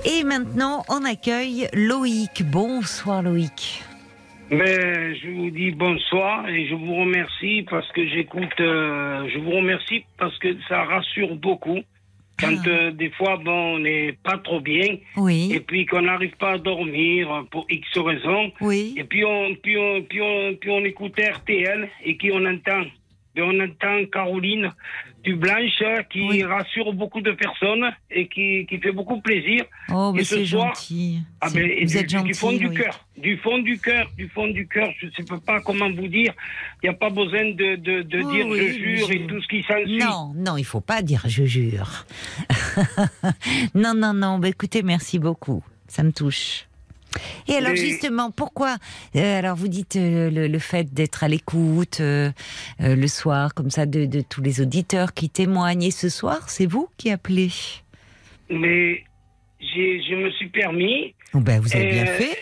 Et 0.06 0.24
maintenant, 0.24 0.84
on 0.90 1.06
accueille 1.06 1.70
Loïc. 1.74 2.44
Bonsoir 2.50 3.22
Loïc. 3.22 3.84
Ben, 4.58 5.16
je 5.16 5.30
vous 5.30 5.50
dis 5.50 5.72
bonsoir 5.72 6.48
et 6.48 6.68
je 6.68 6.76
vous 6.76 6.96
remercie 6.96 7.66
parce 7.70 7.92
que 7.92 8.08
j'écoute. 8.08 8.60
Euh, 8.60 9.28
je 9.34 9.40
vous 9.40 9.52
remercie 9.52 10.06
parce 10.18 10.38
que 10.38 10.50
ça 10.70 10.84
rassure 10.84 11.36
beaucoup. 11.36 11.80
Quand 12.40 12.56
ah. 12.66 12.70
euh, 12.70 12.92
des 12.92 13.10
fois, 13.12 13.38
bon, 13.38 13.76
on 13.76 13.80
n'est 13.80 14.14
pas 14.24 14.38
trop 14.38 14.60
bien. 14.60 14.98
Oui. 15.18 15.52
Et 15.54 15.60
puis 15.60 15.86
qu'on 15.86 16.04
n'arrive 16.04 16.36
pas 16.38 16.52
à 16.52 16.58
dormir 16.58 17.46
pour 17.52 17.66
X 17.70 17.88
raisons. 17.98 18.52
Oui. 18.62 18.94
Et 18.96 19.04
puis 19.04 19.26
on, 19.26 19.56
puis 19.56 19.78
on, 19.78 20.04
puis 20.04 20.22
on, 20.22 20.56
puis 20.56 20.70
on 20.70 20.86
écoute 20.86 21.20
RTL 21.20 21.90
et 22.04 22.18
qui 22.18 22.32
on 22.32 22.46
entend? 22.46 22.84
Ben, 23.36 23.44
on 23.46 23.60
entend 23.60 24.06
Caroline 24.12 24.72
du 25.24 25.36
Blanche 25.36 25.84
qui 26.12 26.44
rassure 26.44 26.94
beaucoup 26.94 27.22
de 27.22 27.32
personnes 27.32 27.92
et 28.12 28.28
qui, 28.28 28.66
qui 28.68 28.78
fait 28.78 28.92
beaucoup 28.92 29.22
plaisir. 29.22 29.64
Oh, 29.90 30.12
mais 30.14 30.24
c'est 30.24 30.46
gentil. 30.46 31.22
Ah 31.40 31.48
ben, 31.54 31.70
vous 31.82 31.98
êtes 31.98 32.10
gentil, 32.10 32.28
du 32.28 32.34
fond 32.34 32.52
du 32.52 32.70
cœur, 32.70 33.06
du 33.18 33.38
fond 33.38 33.58
du 33.60 33.80
cœur, 33.80 34.12
du 34.18 34.28
fond 34.30 34.48
du 34.48 34.68
cœur. 34.68 34.90
Je 35.00 35.08
ne 35.08 35.12
sais 35.12 35.24
pas 35.46 35.62
comment 35.62 35.90
vous 35.90 36.08
dire. 36.08 36.34
Il 36.82 36.90
n'y 36.90 36.96
a 36.96 36.98
pas 36.98 37.10
besoin 37.10 37.46
de, 37.52 37.78
de, 37.78 38.02
de 38.02 38.22
oh, 38.22 38.32
dire 38.32 38.48
je 38.54 38.74
jure 38.74 39.12
et 39.12 39.28
tout 39.28 39.42
ce 39.42 39.48
qui 39.48 39.64
s'ensuit. 39.64 39.98
Non, 39.98 40.34
non, 40.36 40.58
il 40.58 40.66
faut 40.66 40.82
pas 40.82 41.02
dire 41.02 41.24
je 41.26 41.46
jure. 41.46 42.06
non, 43.76 43.94
non, 43.96 44.14
non. 44.14 44.40
Ben, 44.40 44.50
écoutez, 44.50 44.84
merci 44.84 45.20
beaucoup. 45.20 45.64
Ça 45.88 46.04
me 46.04 46.12
touche. 46.12 46.68
Et 47.48 47.56
alors 47.56 47.76
justement, 47.76 48.32
pourquoi 48.32 48.78
euh, 49.16 49.40
Alors 49.40 49.56
vous 49.56 49.68
dites 49.68 49.96
euh, 49.96 50.30
le, 50.30 50.60
fait 50.60 50.94
d'être 50.94 51.24
à 51.24 51.28
l'écoute 51.28 52.00
euh, 52.00 52.32
le 52.80 53.08
soir, 53.08 53.54
comme 53.54 53.70
ça, 53.70 53.86
de, 53.86 54.22
tous 54.22 54.42
les 54.42 54.62
auditeurs 54.62 55.14
qui 55.14 55.30
témoignent. 55.30 55.84
Et 55.84 55.92
ce 55.92 56.10
soir, 56.10 56.50
c'est 56.50 56.66
vous 56.66 56.90
qui 56.98 57.12
appelez 57.12 57.52
Mais 58.50 59.04
je 59.60 60.16
me 60.16 60.32
suis 60.32 60.50
permis. 60.50 61.16
Oh, 61.34 61.40
ben, 61.40 61.60
vous 61.60 61.76
avez 61.76 61.92
bien 61.92 62.06
fait. 62.06 62.38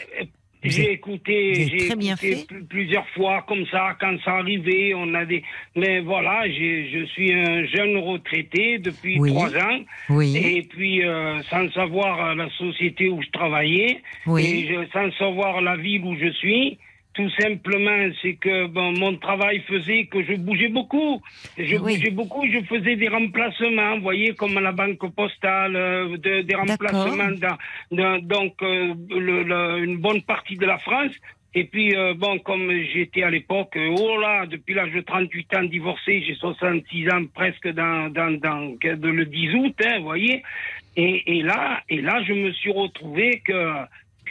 J'ai 0.63 0.91
écouté, 0.91 1.53
j'ai 1.55 1.87
écouté 1.87 2.45
plusieurs 2.69 3.07
fois 3.09 3.43
comme 3.47 3.65
ça 3.67 3.97
quand 3.99 4.15
ça 4.23 4.33
arrivait. 4.37 4.93
On 4.95 5.13
a 5.15 5.25
des, 5.25 5.43
mais 5.75 6.01
voilà, 6.01 6.47
je 6.47 7.05
suis 7.13 7.33
un 7.33 7.65
jeune 7.65 7.97
retraité 7.97 8.77
depuis 8.77 9.17
trois 9.17 9.55
ans. 9.55 9.79
Oui. 10.09 10.37
Et 10.37 10.61
puis 10.63 11.03
euh, 11.03 11.41
sans 11.43 11.69
savoir 11.71 12.35
la 12.35 12.49
société 12.51 13.09
où 13.09 13.21
je 13.21 13.29
travaillais, 13.31 14.01
et 14.37 14.69
sans 14.93 15.11
savoir 15.13 15.61
la 15.61 15.77
ville 15.77 16.03
où 16.03 16.15
je 16.15 16.31
suis. 16.31 16.77
Tout 17.13 17.29
simplement, 17.41 18.09
c'est 18.21 18.35
que 18.35 18.67
bon, 18.67 18.93
mon 18.93 19.17
travail 19.17 19.59
faisait 19.67 20.05
que 20.05 20.23
je 20.23 20.35
bougeais 20.35 20.69
beaucoup. 20.69 21.21
Je 21.57 21.75
bougeais 21.75 22.09
beaucoup, 22.09 22.45
je 22.47 22.63
faisais 22.65 22.95
des 22.95 23.09
remplacements, 23.09 23.95
vous 23.97 24.03
voyez, 24.03 24.33
comme 24.33 24.57
à 24.57 24.61
la 24.61 24.71
banque 24.71 25.13
postale, 25.13 25.75
euh, 25.75 26.17
des 26.17 26.55
remplacements 26.55 27.31
dans, 27.91 28.19
donc 28.19 28.61
euh, 28.61 28.93
le, 29.09 29.83
une 29.83 29.97
bonne 29.97 30.21
partie 30.21 30.55
de 30.55 30.65
la 30.65 30.77
France. 30.77 31.11
Et 31.53 31.65
puis, 31.65 31.93
euh, 31.97 32.13
bon, 32.13 32.39
comme 32.39 32.71
j'étais 32.93 33.23
à 33.23 33.29
l'époque, 33.29 33.77
oh 33.77 34.17
là, 34.17 34.45
depuis 34.45 34.73
l'âge 34.73 34.93
de 34.93 35.01
38 35.01 35.55
ans 35.55 35.63
divorcé, 35.63 36.23
j'ai 36.25 36.35
66 36.35 37.11
ans 37.11 37.25
presque 37.33 37.67
dans, 37.67 38.09
dans, 38.09 38.39
dans 38.39 38.77
le 38.79 39.25
10 39.25 39.55
août, 39.55 39.75
hein, 39.83 39.97
vous 39.97 40.05
voyez. 40.05 40.43
Et, 40.95 41.39
et, 41.39 41.41
là, 41.41 41.81
et 41.89 41.99
là, 41.99 42.23
je 42.23 42.31
me 42.31 42.51
suis 42.53 42.71
retrouvé 42.71 43.41
que 43.45 43.73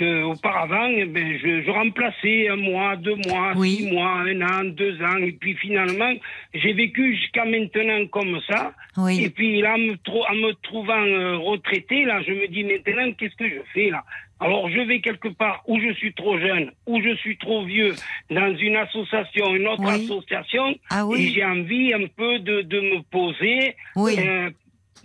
auparavant, 0.02 0.89
eh 0.89 1.05
ben, 1.05 1.39
je, 1.39 1.70
remplaçais 1.70 2.48
un 2.48 2.56
mois, 2.56 2.97
deux 2.97 3.16
mois, 3.27 3.55
six 3.62 3.90
mois, 3.90 4.20
un 4.20 4.40
an, 4.43 4.64
deux 4.64 5.01
ans, 5.02 5.18
et 5.18 5.32
puis 5.32 5.55
finalement, 5.55 6.12
j'ai 6.55 6.72
vécu 6.72 7.16
jusqu'à 7.16 7.44
maintenant 7.44 8.06
comme 8.06 8.40
ça. 8.48 8.72
Et 9.09 9.31
puis 9.31 9.60
là, 9.60 9.74
en 9.74 9.78
me, 9.78 10.52
trouvant 10.62 11.05
euh, 11.06 11.36
retraité, 11.39 12.05
là, 12.05 12.20
je 12.22 12.32
me 12.32 12.48
dis 12.48 12.64
maintenant, 12.64 13.12
qu'est-ce 13.12 13.36
que 13.36 13.48
je 13.48 13.60
fais 13.72 13.90
là? 13.90 14.05
Alors 14.40 14.70
je 14.70 14.81
vais 14.81 15.01
quelque 15.01 15.28
part 15.28 15.62
où 15.66 15.78
je 15.78 15.93
suis 15.93 16.14
trop 16.14 16.39
jeune, 16.39 16.70
où 16.86 17.01
je 17.02 17.14
suis 17.16 17.36
trop 17.36 17.62
vieux, 17.64 17.94
dans 18.31 18.56
une 18.56 18.77
association, 18.77 19.55
une 19.55 19.68
autre 19.68 19.86
association, 19.86 20.74
ah 20.89 21.05
et 21.14 21.28
j'ai 21.28 21.44
envie 21.44 21.93
un 21.93 22.06
peu 22.06 22.39
de, 22.39 22.81
me 22.81 23.02
poser 23.02 23.77
euh, 23.98 24.51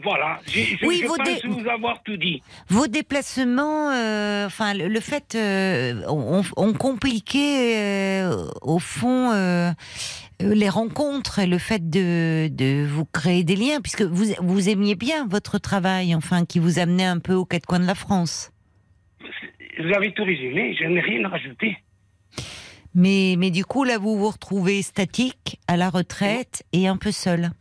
voilà, 0.03 0.39
je, 0.47 0.85
oui, 0.85 1.03
pense 1.07 1.45
vous 1.45 1.69
avoir 1.69 2.03
tout 2.03 2.17
dit. 2.17 2.41
Vos 2.67 2.87
déplacements, 2.87 3.91
euh, 3.91 4.45
enfin 4.45 4.73
le, 4.73 4.99
fait, 4.99 5.35
euh, 5.35 6.01
ont, 6.07 6.73
compliqué 6.73 7.77
euh, 7.77 8.47
au 8.61 8.79
fond 8.79 9.31
les 10.41 10.69
rencontres 10.69 11.39
et 11.39 11.47
le 11.47 11.57
fait 11.57 11.89
de, 11.89 12.49
de, 12.49 12.85
vous 12.85 13.05
créer 13.05 13.43
des 13.45 13.55
liens, 13.55 13.79
puisque 13.81 14.01
vous, 14.01 14.25
vous 14.41 14.69
aimiez 14.69 14.95
bien 14.95 15.27
votre 15.27 15.59
travail, 15.59 16.13
enfin 16.13 16.45
qui 16.45 16.59
vous 16.59 16.77
amenait 16.77 17.05
un 17.05 17.19
peu 17.19 17.33
aux 17.33 17.45
quatre 17.45 17.65
coins 17.65 17.79
de 17.79 17.87
la 17.87 17.95
France. 17.95 18.51
Vous 19.79 19.93
avez 19.93 20.13
tout 20.13 20.23
résumé, 20.23 20.75
je 20.77 20.85
n'ai 20.85 21.01
rien 21.01 21.23
à 21.23 21.29
rajouter. 21.29 21.77
Mais, 22.93 23.35
mais 23.37 23.51
du 23.51 23.65
coup, 23.65 23.83
là, 23.83 23.97
vous 23.97 24.17
vous 24.17 24.29
retrouvez 24.29 24.81
statique, 24.81 25.59
à 25.67 25.77
la 25.77 25.89
retraite 25.89 26.63
et 26.73 26.87
un 26.87 26.97
peu 26.97 27.11
seul. 27.11 27.51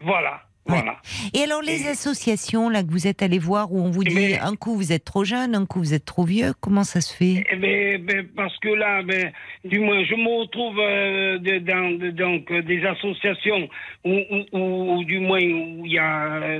Voilà. 0.00 0.45
Voilà. 0.68 0.96
Et 1.34 1.42
alors 1.42 1.62
les 1.62 1.86
associations 1.86 2.68
là 2.68 2.82
que 2.82 2.90
vous 2.90 3.06
êtes 3.06 3.22
allé 3.22 3.38
voir 3.38 3.72
où 3.72 3.80
on 3.80 3.90
vous 3.90 4.02
eh 4.02 4.08
dit 4.08 4.14
ben, 4.14 4.40
un 4.42 4.56
coup 4.56 4.74
vous 4.74 4.92
êtes 4.92 5.04
trop 5.04 5.24
jeune, 5.24 5.54
un 5.54 5.66
coup 5.66 5.78
vous 5.78 5.94
êtes 5.94 6.04
trop 6.04 6.24
vieux, 6.24 6.52
comment 6.60 6.84
ça 6.84 7.00
se 7.00 7.14
fait? 7.14 7.44
Eh 7.50 7.56
ben, 7.56 8.04
ben, 8.04 8.26
parce 8.34 8.56
que 8.58 8.68
là, 8.68 9.02
ben, 9.02 9.32
du 9.64 9.78
moins, 9.78 10.04
je 10.04 10.14
me 10.14 10.40
retrouve 10.40 10.78
euh, 10.78 11.38
dans 11.60 12.12
donc 12.12 12.52
des 12.66 12.84
associations 12.84 13.68
où, 14.04 14.18
où, 14.52 15.04
du 15.04 15.18
moins 15.20 15.42
où 15.42 15.86
il 15.86 15.92
y 15.92 15.98
a, 15.98 16.58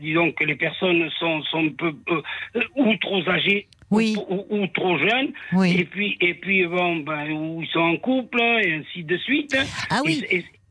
disons 0.00 0.32
que 0.32 0.44
les 0.44 0.56
personnes 0.56 1.08
sont 1.18 1.42
sont 1.44 1.66
un 1.66 1.70
peu 1.70 1.92
euh, 2.10 2.62
ou 2.76 2.94
trop 2.96 3.22
âgées 3.28 3.66
oui. 3.90 4.16
Ou, 4.28 4.66
trop 4.74 4.98
jeunes, 4.98 5.32
oui. 5.54 5.76
et 5.78 5.84
puis 5.84 6.18
et 6.20 6.34
puis 6.34 6.66
bon 6.66 6.96
ben 6.96 7.30
où 7.32 7.62
ils 7.62 7.68
sont 7.68 7.80
en 7.80 7.96
couple 7.96 8.38
et 8.62 8.74
ainsi 8.74 9.02
de 9.02 9.16
suite. 9.16 9.56
Ah 9.88 10.02
oui. 10.04 10.22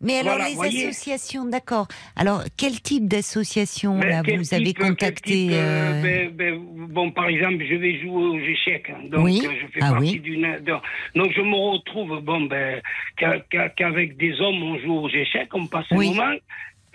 Mais 0.02 0.20
alors 0.20 0.38
les 0.38 0.60
associations, 0.60 1.46
d'accord. 1.46 1.88
Alors 2.16 2.44
quel 2.56 2.80
type 2.82 3.08
d'association 3.08 3.98
ben, 4.00 4.10
là 4.10 4.22
vous 4.38 4.54
avez 4.54 4.74
contacté 4.74 5.50
euh, 5.52 5.56
euh, 5.56 6.02
ben, 6.02 6.30
ben, 6.36 6.88
Bon, 6.90 7.12
par 7.12 7.28
exemple, 7.28 7.64
je 7.68 7.76
vais 7.76 8.00
jouer 8.00 8.24
aux 8.24 8.40
échecs, 8.40 8.90
hein. 8.90 9.08
donc 9.10 9.26
oui. 9.26 9.42
Euh, 9.44 9.52
je 9.62 9.68
fais 9.68 9.80
ah 9.82 9.92
partie 9.92 10.20
d'une. 10.20 10.60
Donc 11.16 11.32
je 11.36 11.42
me 11.42 11.72
retrouve 11.72 12.22
bon 12.22 12.42
ben 12.42 12.82
qu'avec 13.18 14.18
des 14.18 14.40
hommes 14.40 14.64
on 14.64 14.80
joue 14.80 14.94
aux 14.94 15.10
échecs, 15.10 15.50
on 15.54 15.66
passe 15.68 15.86
un 15.92 15.96
moment. 15.96 16.34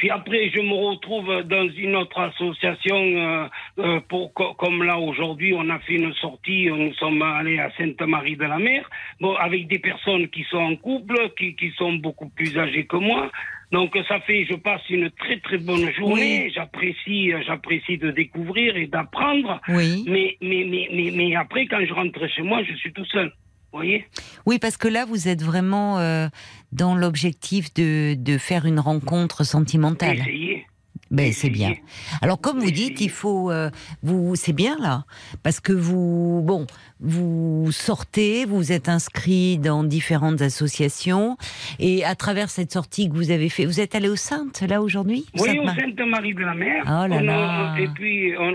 Puis 0.03 0.11
après, 0.11 0.51
je 0.53 0.61
me 0.61 0.75
retrouve 0.75 1.45
dans 1.45 1.69
une 1.77 1.95
autre 1.95 2.19
association, 2.19 2.97
euh, 2.97 3.47
euh, 3.79 4.01
pour, 4.09 4.35
comme 4.35 4.83
là 4.83 4.99
aujourd'hui, 4.99 5.55
on 5.57 5.71
a 5.71 5.79
fait 5.79 5.95
une 5.95 6.13
sortie, 6.15 6.67
nous 6.67 6.93
sommes 6.95 7.23
allés 7.23 7.61
à 7.61 7.71
Sainte-Marie-de-la-Mer, 7.79 8.91
bon, 9.21 9.37
avec 9.37 9.69
des 9.69 9.79
personnes 9.79 10.27
qui 10.27 10.43
sont 10.51 10.57
en 10.57 10.75
couple, 10.75 11.31
qui, 11.39 11.55
qui 11.55 11.71
sont 11.79 11.93
beaucoup 11.93 12.29
plus 12.31 12.59
âgées 12.59 12.85
que 12.85 12.97
moi. 12.97 13.31
Donc 13.71 13.97
ça 14.09 14.19
fait, 14.19 14.45
je 14.45 14.57
passe 14.57 14.83
une 14.91 15.09
très 15.11 15.39
très 15.39 15.59
bonne 15.59 15.89
journée. 15.93 16.51
J'apprécie, 16.53 17.31
j'apprécie 17.47 17.97
de 17.97 18.11
découvrir 18.11 18.77
et 18.77 18.89
d'apprendre. 18.89 19.61
Oui. 19.69 20.03
Mais, 20.09 20.37
mais, 20.43 20.65
mais, 20.69 20.89
mais, 20.93 21.13
mais 21.15 21.37
après, 21.37 21.67
quand 21.67 21.87
je 21.87 21.95
rentre 21.95 22.27
chez 22.27 22.43
moi, 22.43 22.65
je 22.65 22.75
suis 22.75 22.93
tout 22.93 23.07
seul 23.07 23.33
voyez? 23.73 24.07
Oui, 24.47 24.59
parce 24.59 24.77
que 24.77 24.89
là, 24.89 25.05
vous 25.05 25.29
êtes 25.29 25.43
vraiment 25.43 25.99
euh, 25.99 26.29
dans 26.73 26.95
l'objectif 26.95 27.73
de, 27.75 28.15
de, 28.15 28.39
faire 28.39 28.67
une 28.67 28.81
rencontre 28.81 29.45
sentimentale. 29.45 30.19
Essayez. 30.19 30.67
Ben, 31.13 31.31
c'est 31.31 31.51
bien. 31.51 31.75
Alors, 32.23 32.41
comme 32.41 32.59
vous 32.59 32.71
dites, 32.71 33.03
il 33.03 33.11
faut, 33.11 33.51
euh, 33.51 33.69
vous, 34.03 34.35
c'est 34.35 34.55
bien 34.55 34.79
là, 34.81 35.05
parce 35.43 35.61
que 35.61 35.75
vous, 35.75 36.41
bon, 36.43 36.67
vous 37.01 37.71
sortez, 37.71 38.47
vous 38.47 38.73
êtes 38.73 38.89
inscrit 38.89 39.59
dans 39.59 39.85
différentes 39.85 40.41
associations, 40.41 41.37
et 41.79 42.03
à 42.03 42.15
travers 42.15 42.49
cette 42.49 42.73
sortie 42.73 43.11
que 43.11 43.15
vous 43.15 43.31
avez 43.31 43.51
fait, 43.51 43.67
vous 43.67 43.79
êtes 43.79 43.95
allé 43.95 44.09
au 44.09 44.17
Sainte 44.17 44.63
là 44.63 44.81
aujourd'hui? 44.81 45.27
Oui, 45.39 45.59
au 45.59 45.69
Sainte-Marie 45.69 46.33
de 46.33 46.41
la 46.41 46.55
Mer. 46.55 46.83
Oh 46.87 47.07
là 47.07 47.21
là. 47.21 47.77
et 47.79 47.89
puis, 47.89 48.33
on, 48.39 48.55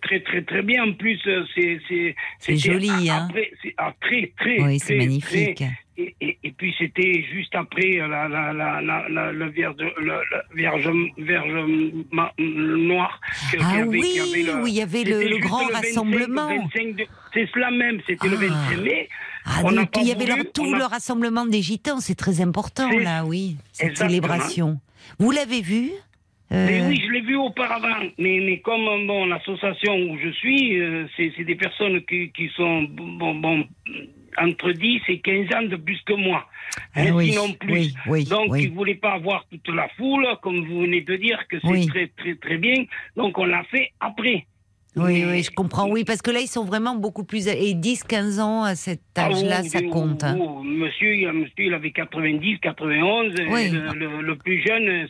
très 0.00 0.20
très 0.20 0.42
très 0.42 0.62
bien. 0.62 0.84
En 0.84 0.92
plus, 0.92 1.18
euh, 1.26 1.44
c'est 1.56 2.14
c'est 2.38 2.56
joli, 2.56 3.10
hein. 3.10 3.28
Ah, 3.78 3.92
très 4.00 4.32
très. 4.38 4.62
Oui, 4.62 4.78
c'est 4.78 4.96
magnifique. 4.96 5.64
Et, 6.00 6.38
et, 6.44 6.52
puis 6.52 6.72
c'était 6.78 7.24
juste 7.32 7.52
après 7.56 7.96
la, 7.96 8.28
la, 8.28 8.52
la, 8.52 8.80
la, 8.80 9.32
le 9.32 9.48
vierge, 9.50 9.74
le, 9.78 10.20
vierge, 10.54 10.88
vierge 11.18 11.52
noire. 12.38 13.20
Ah 13.60 13.82
oui, 13.84 14.20
oui, 14.62 14.70
il 14.70 14.74
y 14.74 14.80
avait 14.80 15.02
le, 15.02 15.38
grand 15.38 15.66
rassemblement. 15.66 16.50
C'est 17.34 17.48
cela 17.52 17.72
même, 17.72 18.00
c'était 18.06 18.28
le 18.28 18.36
25 18.36 18.54
ah. 18.54 18.80
mai. 18.80 19.08
Ah, 19.44 19.62
il 19.96 20.06
y 20.06 20.12
avait 20.12 20.44
tout 20.44 20.72
le 20.72 20.84
rassemblement 20.84 21.46
des 21.46 21.62
gitans, 21.62 21.98
c'est 21.98 22.14
très 22.14 22.40
important 22.40 22.90
là, 22.90 23.24
oui, 23.24 23.56
cette 23.72 23.96
célébration. 23.96 24.80
Vous 25.18 25.32
l'avez 25.32 25.62
vu 25.62 25.90
mais 26.50 26.80
euh, 26.80 26.88
oui, 26.88 26.98
je 27.04 27.12
l'ai 27.12 27.20
vu 27.20 27.36
auparavant. 27.36 28.08
Mais, 28.16 28.40
mais 28.40 28.60
comme 28.60 29.06
bon, 29.06 29.26
l'association 29.26 29.94
où 29.94 30.18
je 30.18 30.30
suis, 30.30 30.80
euh, 30.80 31.06
c'est 31.14 31.44
des 31.44 31.54
personnes 31.56 32.00
qui, 32.06 32.32
qui 32.32 32.48
sont 32.56 32.84
bon, 32.84 33.34
bon, 33.34 33.64
entre 34.40 34.72
10 34.72 35.00
et 35.08 35.20
15 35.20 35.46
ans 35.54 35.62
de 35.62 35.76
plus 35.76 36.00
que 36.02 36.14
moi. 36.14 36.46
Ah 36.94 37.04
sinon 37.04 37.52
plus. 37.54 37.94
Donc, 38.28 38.52
ils 38.56 38.70
ne 38.70 38.74
voulaient 38.74 38.94
pas 38.94 39.12
avoir 39.12 39.44
toute 39.50 39.68
la 39.74 39.88
foule, 39.96 40.26
comme 40.42 40.64
vous 40.66 40.80
venez 40.82 41.00
de 41.00 41.16
dire, 41.16 41.38
que 41.48 41.56
c'est 41.60 41.88
très, 41.88 42.06
très, 42.16 42.34
très 42.34 42.58
bien. 42.58 42.84
Donc, 43.16 43.38
on 43.38 43.44
l'a 43.44 43.64
fait 43.64 43.92
après. 44.00 44.46
Oui, 44.96 45.24
oui, 45.28 45.42
je 45.42 45.50
comprends. 45.50 45.88
Oui, 45.88 46.04
parce 46.04 46.22
que 46.22 46.30
là, 46.30 46.40
ils 46.40 46.48
sont 46.48 46.64
vraiment 46.64 46.96
beaucoup 46.96 47.24
plus. 47.24 47.46
Et 47.46 47.74
10, 47.74 48.04
15 48.04 48.40
ans 48.40 48.62
à 48.64 48.74
cet 48.74 49.00
ah, 49.16 49.26
âge-là, 49.26 49.62
ça 49.62 49.82
compte. 49.82 50.24
Hein. 50.24 50.36
monsieur, 50.64 51.30
monsieur, 51.32 51.66
il 51.66 51.74
avait 51.74 51.92
90, 51.92 52.58
91. 52.58 53.34
Le, 53.34 54.34
plus 54.34 54.62
jeune, 54.66 55.08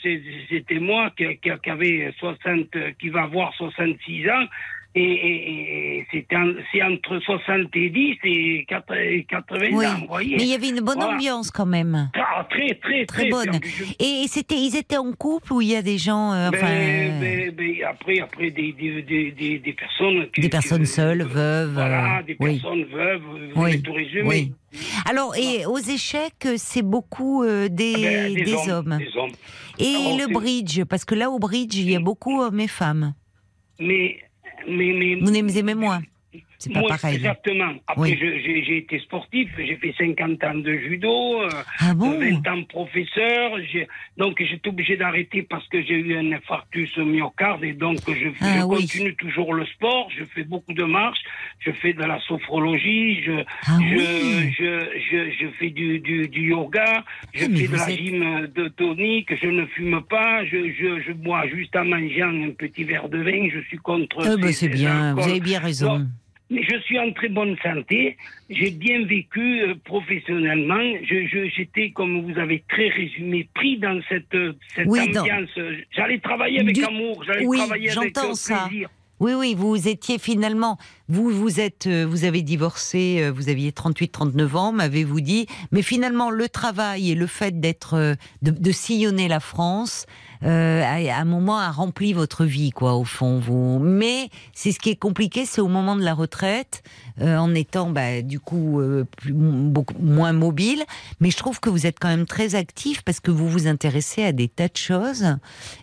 c'était 0.49 0.79
moi 0.79 1.11
qui, 1.17 1.25
qui, 1.39 1.71
avait 1.71 2.13
60, 2.19 2.67
qui 3.01 3.09
va 3.09 3.23
avoir 3.23 3.55
66 3.55 4.29
ans 4.29 4.47
et, 4.95 6.07
c'est 6.11 6.27
entre 6.83 7.19
70 7.21 8.19
et 8.25 8.67
80 8.69 9.67
ans, 9.73 9.99
vous 10.01 10.07
voyez. 10.09 10.37
Mais 10.37 10.43
il 10.43 10.49
y 10.49 10.55
avait 10.55 10.71
une 10.71 10.81
bonne 10.81 11.03
ambiance 11.03 11.51
quand 11.51 11.67
même. 11.67 12.11
Ah, 12.15 12.47
très, 12.51 12.75
très, 12.75 13.05
très, 13.05 13.29
bonne. 13.29 13.61
Et 13.99 14.25
c'était, 14.29 14.57
ils 14.57 14.77
étaient 14.77 14.97
en 14.97 15.13
couple 15.13 15.53
ou 15.53 15.61
il 15.61 15.69
y 15.69 15.77
a 15.77 15.83
des 15.83 15.99
gens. 15.99 16.33
Euh, 16.33 16.51
ben, 16.51 16.59
enfin, 16.59 17.21
ben, 17.21 17.55
ben, 17.55 17.75
après, 17.89 18.21
après 18.21 18.51
des, 18.51 18.73
des, 18.73 19.03
des, 19.03 19.59
des 19.59 19.73
personnes. 19.73 20.27
des 20.37 20.49
personnes 20.49 20.87
seules, 20.87 21.23
veuves. 21.23 21.75
Voilà, 21.75 22.19
euh, 22.19 22.23
des 22.23 22.35
personnes 22.35 22.85
veuves. 22.85 23.23
Vous 23.55 23.63
oui. 23.63 23.83
tout 23.83 23.93
résumé. 23.93 24.53
Alors, 25.09 25.37
et 25.37 25.67
aux 25.67 25.79
échecs, 25.79 26.49
c'est 26.57 26.83
beaucoup 26.83 27.45
euh, 27.45 27.69
des, 27.69 27.95
ah 27.95 28.45
des, 28.45 28.71
hommes, 28.71 28.99
Des 28.99 29.17
hommes. 29.17 29.33
Et 29.79 30.17
le 30.17 30.33
bridge, 30.33 30.83
parce 30.85 31.05
que 31.05 31.15
là, 31.15 31.31
au 31.31 31.39
bridge, 31.39 31.77
il 31.77 31.91
y 31.91 31.97
a 31.97 32.01
beaucoup 32.01 32.41
hommes 32.41 32.61
et 32.61 32.69
femmes. 32.69 33.15
Mais 33.81 34.19
mais, 34.67 34.93
mais, 34.93 35.15
Vous 35.17 35.59
aimez 35.59 35.75
moins 35.75 36.03
c'est 36.59 36.73
pas 36.73 36.83
pareil. 36.83 37.17
Exactement. 37.17 37.73
Après, 37.87 38.17
j'ai 38.17 38.79
été 38.79 38.99
sportif, 38.99 39.49
j'ai 39.57 39.77
fait 39.77 39.95
50 39.97 40.43
ans 40.45 40.55
de 40.57 40.73
judo, 40.77 41.43
euh, 41.43 41.49
ah 41.79 41.95
20 41.95 42.49
ans 42.49 42.65
professeur. 42.65 43.53
Donc, 44.17 44.43
j'étais 44.43 44.69
obligé 44.69 44.97
d'arrêter 44.97 45.43
parce 45.45 45.67
que 45.69 45.81
j'ai 45.83 45.95
eu 45.95 46.17
un 46.17 46.33
infarctus 46.33 46.97
myocarde 46.99 47.63
et 47.63 47.75
donc 47.75 47.99
je, 48.09 48.29
ah 48.41 48.63
continue 48.63 49.15
toujours 49.15 49.55
le 49.55 49.67
sport. 49.67 50.09
Je 50.19 50.25
fais 50.25 50.43
beaucoup 50.43 50.73
de 50.73 50.83
marches, 50.83 51.21
je 51.61 51.71
fais 51.71 51.93
de 51.93 52.03
la 52.03 52.19
sophrologie, 52.23 53.23
je, 53.23 53.45
ah 53.69 53.79
je, 53.81 55.31
je, 55.39 55.47
fais 55.61 55.71
du, 55.71 56.01
du, 56.01 56.49
yoga, 56.49 57.05
je 57.35 57.45
fais 57.45 57.69
de 57.69 57.77
la 57.77 57.89
gym 57.89 58.49
de 58.53 58.69
tonique, 58.69 59.33
je 59.41 59.47
ne 59.47 59.65
fume 59.67 60.03
pas, 60.11 60.45
je, 60.45 60.73
je, 60.73 61.13
bois 61.13 61.47
juste 61.47 61.77
en 61.77 61.85
mangeant 61.85 62.31
un 62.31 62.51
petit 62.51 62.83
verre 62.83 63.09
de 63.09 63.19
vin, 63.19 63.49
je 63.53 63.61
suis 63.69 63.79
contre. 63.79 64.19
Ah 64.25 64.53
c'est 64.53 64.69
bien, 64.69 65.15
vous 65.15 65.23
avez 65.23 65.41
bien 65.41 65.61
raison. 65.61 66.09
Mais 66.51 66.63
je 66.63 66.79
suis 66.81 66.99
en 66.99 67.13
très 67.13 67.29
bonne 67.29 67.57
santé. 67.63 68.17
J'ai 68.49 68.71
bien 68.71 69.05
vécu 69.05 69.61
euh, 69.61 69.75
professionnellement. 69.85 70.81
J'étais, 71.03 71.91
comme 71.91 72.23
vous 72.23 72.39
avez 72.39 72.65
très 72.69 72.89
résumé, 72.89 73.47
pris 73.55 73.79
dans 73.79 74.01
cette, 74.09 74.37
cette 74.75 74.89
ambiance. 74.89 75.51
J'allais 75.91 76.19
travailler 76.21 76.61
avec 76.61 76.79
amour. 76.79 77.23
J'allais 77.25 77.45
travailler 77.45 77.91
avec 77.91 78.17
euh, 78.17 78.23
plaisir. 78.23 78.89
Oui, 79.21 79.33
oui, 79.35 79.55
vous 79.57 79.89
étiez 79.89 80.19
finalement, 80.19 80.79
vous, 81.09 81.31
vous 81.31 81.61
êtes, 81.61 81.87
euh, 81.87 82.05
vous 82.09 82.25
avez 82.25 82.43
divorcé, 82.43 83.31
vous 83.35 83.49
aviez 83.49 83.73
38, 83.73 84.09
39 84.09 84.57
ans, 84.57 84.73
m'avez-vous 84.73 85.21
dit, 85.21 85.47
mais 85.73 85.83
finalement, 85.83 86.31
le 86.31 86.49
travail 86.49 87.11
et 87.11 87.15
le 87.15 87.27
fait 87.27 87.61
d'être, 87.61 88.17
de, 88.43 88.73
sillonner 88.73 89.29
la 89.29 89.41
France, 89.41 90.07
euh, 90.45 90.83
à, 90.83 91.21
un 91.21 91.25
moment 91.25 91.59
a 91.59 91.71
rempli 91.71 92.13
votre 92.13 92.45
vie, 92.45 92.71
quoi, 92.71 92.95
au 92.95 93.05
fond. 93.05 93.39
Vous. 93.39 93.79
Mais 93.79 94.31
c'est 94.53 94.73
ce 94.73 94.79
qui 94.79 94.91
est 94.91 94.97
compliqué, 94.97 95.45
c'est 95.45 95.61
au 95.61 95.69
moment 95.69 95.97
de 95.97 96.03
la 96.03 96.15
retraite, 96.15 96.83
euh, 97.21 97.37
en 97.37 97.55
étant, 97.55 97.91
bah, 97.91 98.23
du 98.23 98.39
coup, 98.39 98.81
euh, 98.81 99.05
beaucoup 99.27 99.95
moins 100.01 100.33
mobile. 100.33 100.83
Mais 101.21 101.31
je 101.31 101.37
trouve 101.37 101.61
que 101.61 101.71
vous 101.71 101.87
êtes 101.87 101.99
quand 101.99 102.09
même 102.09 102.27
très 102.27 102.55
actif 102.55 103.03
parce 103.03 103.21
que 103.21 103.31
vous 103.31 103.49
vous 103.49 103.67
intéressez 103.67 104.23
à 104.23 104.33
des 104.33 104.49
tas 104.49 104.69
de 104.69 104.77
choses 104.77 105.37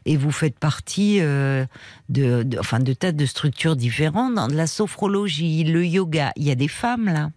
et 0.06 0.16
vous 0.16 0.32
faites 0.32 0.58
partie 0.58 1.20
de, 1.20 1.68
de, 2.10 2.58
enfin, 2.60 2.80
de 2.80 2.94
tas 2.94 3.12
de 3.12 3.26
structures 3.26 3.76
différentes, 3.76 4.36
dans 4.36 4.48
la 4.48 4.68
sophrologie, 4.68 5.15
le 5.24 5.86
yoga. 5.86 6.32
Il 6.36 6.44
y 6.44 6.52
a 6.52 6.56
des 6.56 6.68
femmes 6.68 7.06
là 7.06 7.30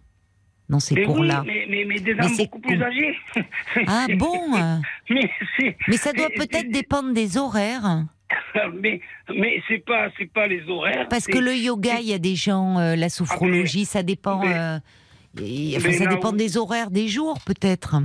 dans 0.69 0.79
ces 0.79 1.03
cours-là. 1.03 1.43
mais, 1.45 1.65
mais, 1.67 1.83
mais, 1.83 1.99
des 1.99 2.13
dames 2.13 2.35
beaucoup 2.37 2.59
plus 2.59 2.81
âgées. 2.81 3.17
Ah 3.87 4.05
bon 4.17 4.51
mais, 5.09 5.29
mais 5.87 5.97
ça 5.97 6.13
doit 6.13 6.29
peut-être 6.29 6.69
dépendre 6.69 7.11
des 7.11 7.37
horaires. 7.37 8.05
mais 8.79 9.01
mais 9.35 9.61
c'est 9.67 9.83
pas 9.83 10.09
c'est 10.17 10.31
pas 10.31 10.47
les 10.47 10.67
horaires. 10.69 11.07
Parce 11.09 11.25
que 11.25 11.39
le 11.39 11.55
yoga, 11.55 11.99
il 11.99 12.07
y 12.07 12.13
a 12.13 12.19
des 12.19 12.35
gens, 12.35 12.77
euh, 12.77 12.95
la 12.95 13.09
sophrologie, 13.09 13.85
ça 13.85 14.03
dépend. 14.03 14.43
Euh, 14.45 14.77
ça 15.35 16.05
dépend 16.05 16.31
des 16.31 16.57
horaires 16.57 16.91
des 16.91 17.07
jours, 17.07 17.39
peut-être. 17.45 17.95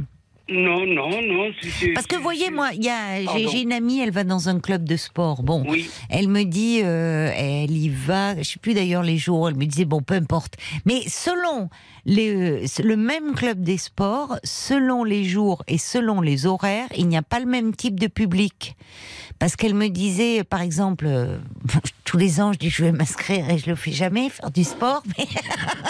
Non, 0.47 0.85
non, 0.85 1.23
non. 1.23 1.51
Parce 1.95 2.07
que 2.07 2.17
voyez, 2.17 2.51
moi, 2.51 2.71
j'ai 2.73 3.63
une 3.63 3.73
amie, 3.73 4.01
elle 4.01 4.11
va 4.11 4.25
dans 4.25 4.51
un 4.51 4.61
club 4.61 4.85
de 4.85 4.97
sport. 4.97 5.43
Bon, 5.43 5.65
elle 6.11 6.29
me 6.29 6.45
dit, 6.45 6.81
euh, 6.83 7.31
elle 7.35 7.71
y 7.71 7.89
va. 7.89 8.37
Je 8.37 8.43
sais 8.43 8.59
plus 8.59 8.75
d'ailleurs 8.75 9.03
les 9.03 9.17
jours. 9.17 9.49
Elle 9.49 9.57
me 9.57 9.65
disait 9.65 9.87
bon, 9.87 10.03
peu 10.03 10.15
importe. 10.15 10.57
Mais 10.85 11.01
selon 11.07 11.71
les, 12.05 12.35
euh, 12.35 12.67
le 12.83 12.97
même 12.97 13.35
club 13.35 13.63
des 13.63 13.79
sports, 13.79 14.37
selon 14.45 15.03
les 15.03 15.25
jours 15.25 15.63
et 15.67 15.79
selon 15.79 16.21
les 16.21 16.45
horaires, 16.45 16.89
il 16.95 17.09
n'y 17.09 17.17
a 17.17 17.23
pas 17.23 17.41
le 17.41 17.47
même 17.47 17.75
type 17.75 17.99
de 17.99 18.07
public. 18.07 18.77
Parce 19.39 19.57
qu'elle 19.57 19.75
me 19.75 19.89
disait, 19.89 20.45
par 20.45 20.61
exemple, 20.61 21.07
euh, 21.07 21.39
tous 22.05 22.17
les 22.17 22.41
ans, 22.41 22.53
je 22.53 22.59
dis 22.59 22.71
je 22.71 22.85
vais 22.85 22.93
m'inscrire 22.93 23.49
et 23.51 23.59
je 23.59 23.69
le 23.69 23.77
fais 23.77 23.93
jamais, 23.93 24.29
faire 24.29 24.51
du 24.51 24.65
sport. 24.65 25.03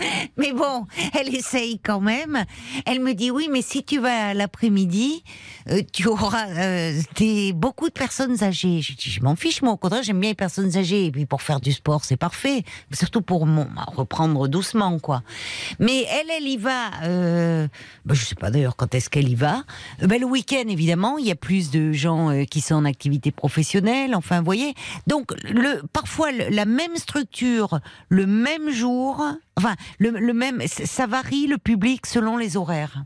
Mais, 0.36 0.52
bon, 0.52 0.86
elle 1.18 1.34
essaye 1.34 1.78
quand 1.78 2.00
même. 2.00 2.44
Elle 2.86 3.00
me 3.00 3.14
dit 3.14 3.30
oui, 3.30 3.48
mais 3.50 3.62
si 3.62 3.84
tu 3.84 3.98
vas 4.00 4.34
l'après-midi, 4.34 5.22
euh, 5.68 5.82
tu 5.92 6.06
auras 6.08 6.48
euh, 6.48 7.00
des, 7.16 7.52
beaucoup 7.52 7.88
de 7.88 7.92
personnes 7.92 8.42
âgées. 8.42 8.80
Je 8.80 8.94
dis 8.94 9.10
je 9.10 9.22
m'en 9.22 9.36
fiche, 9.36 9.62
moi 9.62 9.72
au 9.72 9.76
contraire, 9.76 10.02
j'aime 10.02 10.20
bien 10.20 10.30
les 10.30 10.34
personnes 10.34 10.76
âgées. 10.76 11.06
Et 11.06 11.10
puis 11.10 11.26
pour 11.26 11.42
faire 11.42 11.60
du 11.60 11.72
sport, 11.72 12.04
c'est 12.04 12.16
parfait. 12.16 12.64
Surtout 12.92 13.22
pour 13.22 13.46
reprendre 13.88 14.48
doucement, 14.48 14.98
quoi. 14.98 15.22
Mais 15.78 16.04
elle, 16.04 16.30
elle 16.36 16.48
y 16.48 16.56
va. 16.56 16.90
Euh, 17.04 17.68
bah, 18.04 18.14
je 18.14 18.24
sais 18.24 18.34
pas 18.34 18.50
d'ailleurs 18.50 18.76
quand 18.76 18.94
est-ce 18.94 19.10
qu'elle 19.10 19.28
y 19.28 19.34
va? 19.34 19.64
Bah, 20.02 20.18
le 20.18 20.26
week-end, 20.26 20.64
évidemment, 20.68 21.18
il 21.18 21.26
y 21.26 21.30
a 21.30 21.36
plus 21.36 21.70
de 21.70 21.92
gens 21.92 22.44
qui 22.50 22.60
sont 22.60 22.79
activité 22.84 23.30
professionnelle. 23.30 24.14
Enfin, 24.14 24.38
vous 24.38 24.44
voyez. 24.44 24.74
Donc 25.06 25.32
le, 25.44 25.86
parfois 25.92 26.32
la 26.32 26.64
même 26.64 26.96
structure, 26.96 27.80
le 28.08 28.26
même 28.26 28.70
jour, 28.70 29.22
enfin 29.56 29.74
le, 29.98 30.32
même, 30.32 30.60
ça 30.66 31.06
varie 31.06 31.46
le 31.46 31.58
public 31.58 32.06
selon 32.06 32.36
les 32.36 32.56
horaires. 32.56 33.04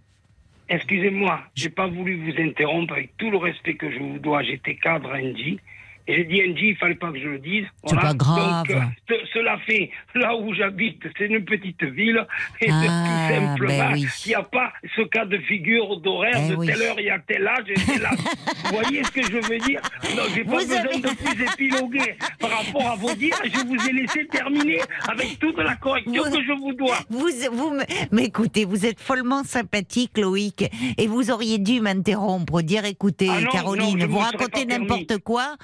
Excusez-moi, 0.69 1.41
j'ai 1.55 1.69
pas 1.69 1.87
voulu 1.87 2.17
vous 2.25 2.41
interrompre 2.41 2.95
avec 2.95 3.17
tout 3.19 3.31
le 3.31 3.37
respect 3.37 3.75
que 3.75 3.91
je 3.91 3.99
vous 3.99 4.19
dois. 4.19 4.43
J'étais 4.43 4.77
cadre 4.77 5.13
à. 5.13 5.61
Et 6.07 6.17
j'ai 6.17 6.25
dit 6.25 6.43
NG, 6.43 6.59
il 6.61 6.77
fallait 6.77 6.95
pas 6.97 7.11
que 7.11 7.19
je 7.19 7.29
le 7.29 7.39
dise. 7.39 7.65
C'est 7.87 7.97
pas 7.97 8.13
grave. 8.13 8.67
Donc, 8.69 8.77
euh, 9.11 9.17
cela 9.33 9.59
fait, 9.67 9.91
là 10.15 10.37
où 10.37 10.53
j'habite, 10.53 11.03
c'est 11.17 11.27
une 11.27 11.45
petite 11.45 11.83
ville. 11.83 12.27
Et 12.61 12.69
ah, 12.71 12.83
tout 12.83 13.35
simplement, 13.35 13.91
ben 13.91 13.97
il 13.97 14.29
n'y 14.29 14.35
a 14.35 14.43
pas 14.43 14.73
ce 14.95 15.03
cas 15.03 15.25
de 15.25 15.39
figure 15.39 16.01
d'horaire 16.01 16.37
eh 16.37 16.55
de 16.55 16.67
telle 16.67 16.83
heure, 16.83 16.97
il 16.99 17.07
y 17.07 17.11
a 17.11 17.19
tel 17.21 17.47
âge, 17.47 17.65
et 17.69 17.99
là. 17.99 18.11
vous 18.65 18.77
voyez 18.77 19.03
ce 19.03 19.11
que 19.11 19.23
je 19.23 19.39
veux 19.39 19.59
dire? 19.59 19.81
Non, 20.15 20.23
j'ai 20.35 20.45
pas 20.45 20.57
besoin 20.57 20.83
de 20.83 21.17
plus 21.17 21.43
épiloguer 21.43 22.17
par 22.39 22.51
rapport 22.51 22.91
à 22.91 22.97
vous 22.97 23.15
dire. 23.15 23.35
Je 23.45 23.67
vous 23.67 23.89
ai 23.89 23.93
laissé 23.93 24.27
terminer 24.27 24.81
avec 25.09 25.39
toute 25.39 25.59
la 25.59 25.77
correction 25.77 26.23
que 26.25 26.43
je 26.43 26.53
vous 26.53 26.73
dois. 26.75 26.99
Vous, 27.09 27.31
vous, 27.53 27.79
mais 28.13 28.25
écoutez, 28.25 28.67
vous 28.67 28.85
êtes 28.85 29.01
follement 29.01 29.43
sympathique, 29.43 30.19
Loïc, 30.19 30.71
et 30.99 31.07
vous 31.07 31.31
auriez 31.31 31.59
dû 31.59 31.81
m'interrompre, 31.81 32.61
dire 32.61 32.85
écoutez, 32.85 33.31
ah 33.31 33.49
Caroline, 33.51 34.05
vous 34.05 34.19
racontez 34.19 34.67
n'importe 34.67 35.19
quoi 35.19 35.57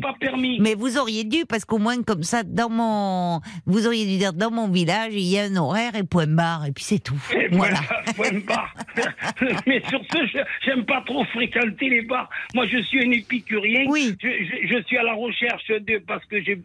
pas 0.00 0.14
permis. 0.18 0.58
Mais 0.60 0.74
vous 0.74 0.98
auriez 0.98 1.24
dû, 1.24 1.44
parce 1.46 1.64
qu'au 1.64 1.78
moins 1.78 2.02
comme 2.02 2.22
ça, 2.22 2.42
dans 2.42 2.70
mon, 2.70 3.40
vous 3.66 3.86
auriez 3.86 4.06
dû 4.06 4.18
dire 4.18 4.32
dans 4.32 4.50
mon 4.50 4.68
village, 4.68 5.12
il 5.14 5.28
y 5.28 5.38
a 5.38 5.44
un 5.44 5.56
horaire 5.56 5.94
et 5.94 6.04
point 6.04 6.26
barre, 6.26 6.66
et 6.66 6.72
puis 6.72 6.84
c'est 6.84 6.98
tout. 6.98 7.18
voilà. 7.52 7.80
point 8.16 8.38
barre. 8.46 8.74
Mais 9.66 9.82
sur 9.88 10.00
ce, 10.12 10.42
j'aime 10.64 10.84
pas 10.84 11.02
trop 11.06 11.24
fréquenter 11.26 11.88
les 11.88 12.02
bars. 12.02 12.28
Moi, 12.54 12.66
je 12.66 12.78
suis 12.82 13.04
un 13.04 13.10
épicurien. 13.10 13.84
Oui. 13.88 14.14
Je, 14.22 14.82
suis 14.86 14.96
à 14.96 15.02
la 15.02 15.14
recherche 15.14 15.68
de, 15.68 15.98
parce 15.98 16.24
que 16.26 16.42
j'ai, 16.42 16.60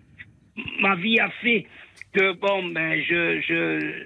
ma 0.80 0.96
vie 0.96 1.20
a 1.20 1.30
fait 1.42 1.68
que 2.14 2.34
bon, 2.34 2.70
ben, 2.70 3.02
je, 3.08 3.42
je, 3.42 4.04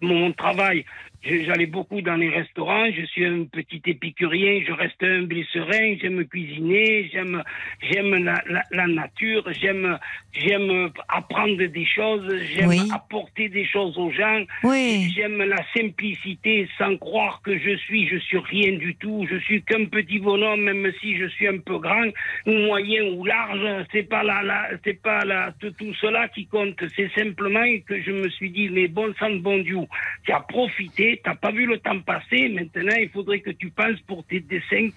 mon 0.00 0.32
travail 0.32 0.84
J'allais 1.26 1.66
beaucoup 1.66 2.00
dans 2.02 2.14
les 2.14 2.28
restaurants, 2.28 2.86
je 2.92 3.04
suis 3.06 3.24
un 3.24 3.44
petit 3.44 3.82
épicurien, 3.86 4.60
je 4.66 4.72
reste 4.72 5.02
humble 5.02 5.38
et 5.38 5.46
serein, 5.52 5.96
j'aime 6.00 6.24
cuisiner, 6.26 7.10
j'aime 7.12 7.42
j'aime 7.90 8.14
la, 8.24 8.62
la, 8.70 8.86
nature, 8.86 9.44
j'aime 9.52 9.98
j'aime 10.32 10.90
apprendre 11.08 11.56
des 11.56 11.84
choses, 11.84 12.32
j'aime 12.54 12.90
apporter 12.94 13.48
des 13.48 13.64
choses 13.64 13.98
aux 13.98 14.10
gens, 14.10 14.44
oui. 14.62 15.12
j'aime 15.16 15.42
la 15.42 15.64
simplicité 15.76 16.68
sans 16.78 16.96
croire 16.96 17.40
que 17.42 17.58
je 17.58 17.76
suis 17.76 18.06
je 18.06 18.18
suis 18.18 18.38
rien 18.38 18.72
du 18.78 18.94
tout, 18.94 19.26
je 19.28 19.36
suis 19.38 19.62
qu'un 19.62 19.86
petit 19.86 20.20
bonhomme 20.20 20.62
même 20.62 20.92
si 21.00 21.16
je 21.16 21.26
suis 21.26 21.48
un 21.48 21.58
peu 21.58 21.78
grand 21.78 22.10
ou 22.46 22.52
moyen 22.52 23.02
ou 23.14 23.24
large, 23.24 23.86
c'est 23.90 24.08
pas 24.08 24.22
la, 24.22 24.42
la 24.42 24.68
c'est 24.84 25.02
pas 25.02 25.24
la 25.24 25.52
tout, 25.58 25.72
tout 25.72 25.94
cela 25.94 26.28
qui 26.28 26.46
compte, 26.46 26.80
c'est 26.94 27.10
simplement 27.16 27.66
que 27.84 28.00
je 28.00 28.12
me 28.12 28.28
suis 28.28 28.50
dit 28.50 28.68
mais 28.68 28.86
bon 28.86 29.12
sang 29.18 29.34
bon 29.36 29.58
Dieu, 29.58 29.80
qui 30.24 30.32
a 30.32 30.40
profité 30.40 31.15
tu 31.22 31.28
n'as 31.28 31.34
pas 31.34 31.50
vu 31.50 31.66
le 31.66 31.78
temps 31.78 31.98
passer. 32.00 32.48
Maintenant, 32.48 32.96
il 32.98 33.08
faudrait 33.10 33.40
que 33.40 33.50
tu 33.50 33.70
penses 33.70 34.00
pour 34.06 34.24
tes 34.24 34.44
5, 34.70 34.94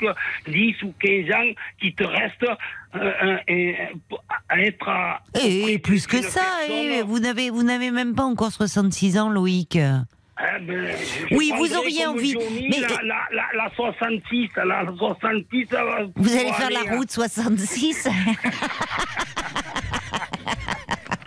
10 0.47 0.83
ou 0.83 0.93
15 0.99 1.31
ans 1.31 1.51
qui 1.79 1.93
te 1.93 2.03
restent 2.03 2.43
euh, 2.95 3.37
euh, 3.49 3.73
à 4.49 4.61
être 4.61 4.87
à. 4.89 5.21
Et, 5.43 5.79
plus 5.79 6.07
que 6.07 6.21
ça, 6.21 6.67
et 6.69 7.01
vous 7.03 7.19
n'avez 7.19 7.49
vous 7.49 7.63
n'avez 7.63 7.91
même 7.91 8.15
pas 8.15 8.23
encore 8.23 8.51
66 8.51 9.17
ans, 9.17 9.29
Loïc. 9.29 9.77
Ah 10.41 10.57
ben, 10.61 10.95
oui, 11.31 11.51
vous 11.57 11.75
auriez 11.75 12.05
envie. 12.05 12.33
mais 12.69 12.79
la, 12.79 12.87
la, 13.03 13.43
la, 13.53 13.69
66, 13.75 14.49
la 14.55 14.85
66. 14.97 15.67
Vous 16.15 16.31
allez 16.31 16.53
faire 16.53 16.69
la 16.69 16.95
route 16.95 17.11
66 17.11 18.07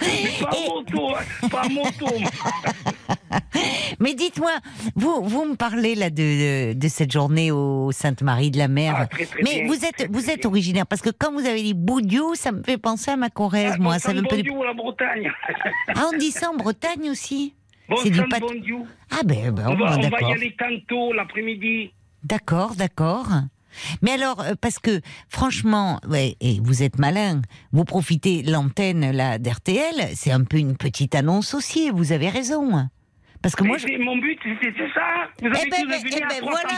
pas 0.40 0.50
moto, 0.68 1.14
pas 1.50 1.68
moto. 1.70 2.06
Mais 4.00 4.14
dites-moi, 4.14 4.52
vous, 4.94 5.22
vous 5.22 5.44
me 5.44 5.56
parlez 5.56 5.94
là 5.94 6.10
de, 6.10 6.72
de, 6.72 6.88
cette 6.88 7.12
journée 7.12 7.50
au 7.50 7.92
Sainte-Marie 7.92 8.50
de 8.50 8.58
la 8.58 8.68
Mer. 8.68 8.94
Ah, 8.96 9.06
très, 9.06 9.26
très 9.26 9.42
Mais 9.42 9.66
vous 9.66 9.84
êtes, 9.84 10.08
vous 10.10 10.30
êtes 10.30 10.46
originaire 10.46 10.86
parce 10.86 11.02
que 11.02 11.10
quand 11.10 11.32
vous 11.32 11.46
avez 11.46 11.62
dit 11.62 11.74
Boudiou, 11.74 12.34
ça 12.34 12.52
me 12.52 12.62
fait 12.62 12.78
penser 12.78 13.10
à 13.10 13.16
ma 13.16 13.30
Corrèze, 13.30 13.74
ah, 13.76 13.82
moi. 13.82 13.98
Ça 13.98 14.12
veut 14.12 14.22
Boudiou, 14.22 14.62
la 14.62 14.74
Bretagne. 14.74 15.30
ah, 15.88 16.06
on 16.12 16.16
dit 16.18 16.30
ça 16.30 16.50
en 16.50 16.56
Bretagne 16.56 17.10
aussi. 17.10 17.54
c'est 18.02 18.10
du 18.10 18.22
pat... 18.28 18.42
Ah 19.10 19.20
ben, 19.24 19.50
ben 19.50 19.68
on, 19.68 19.76
va, 19.76 19.96
on 19.98 20.08
va 20.08 20.20
y 20.20 20.32
aller 20.32 20.56
tantôt 20.58 21.12
l'après-midi. 21.12 21.92
D'accord, 22.24 22.74
d'accord. 22.76 23.28
Mais 24.02 24.12
alors, 24.12 24.40
euh, 24.40 24.54
parce 24.60 24.78
que 24.78 25.00
franchement, 25.28 26.00
ouais, 26.08 26.36
et 26.40 26.60
vous 26.62 26.82
êtes 26.82 26.98
malin, 26.98 27.42
vous 27.72 27.84
profitez 27.84 28.42
l'antenne 28.42 29.10
là 29.10 29.38
d'RTL, 29.38 30.10
c'est 30.14 30.30
un 30.30 30.44
peu 30.44 30.58
une 30.58 30.76
petite 30.76 31.14
annonce 31.14 31.54
aussi. 31.54 31.90
Vous 31.90 32.12
avez 32.12 32.28
raison. 32.28 32.88
Parce 33.42 33.56
que 33.56 33.64
moi, 33.64 33.76
je... 33.76 33.86
mon 33.98 34.16
but, 34.18 34.38
c'est 34.44 34.72
ça. 34.94 35.28
Vous 35.40 35.48
avez 35.48 35.58
eh 35.66 35.70
ben, 35.70 35.88
ben, 35.88 36.00
eh 36.06 36.20
ben 36.20 36.40
voilà. 36.42 36.68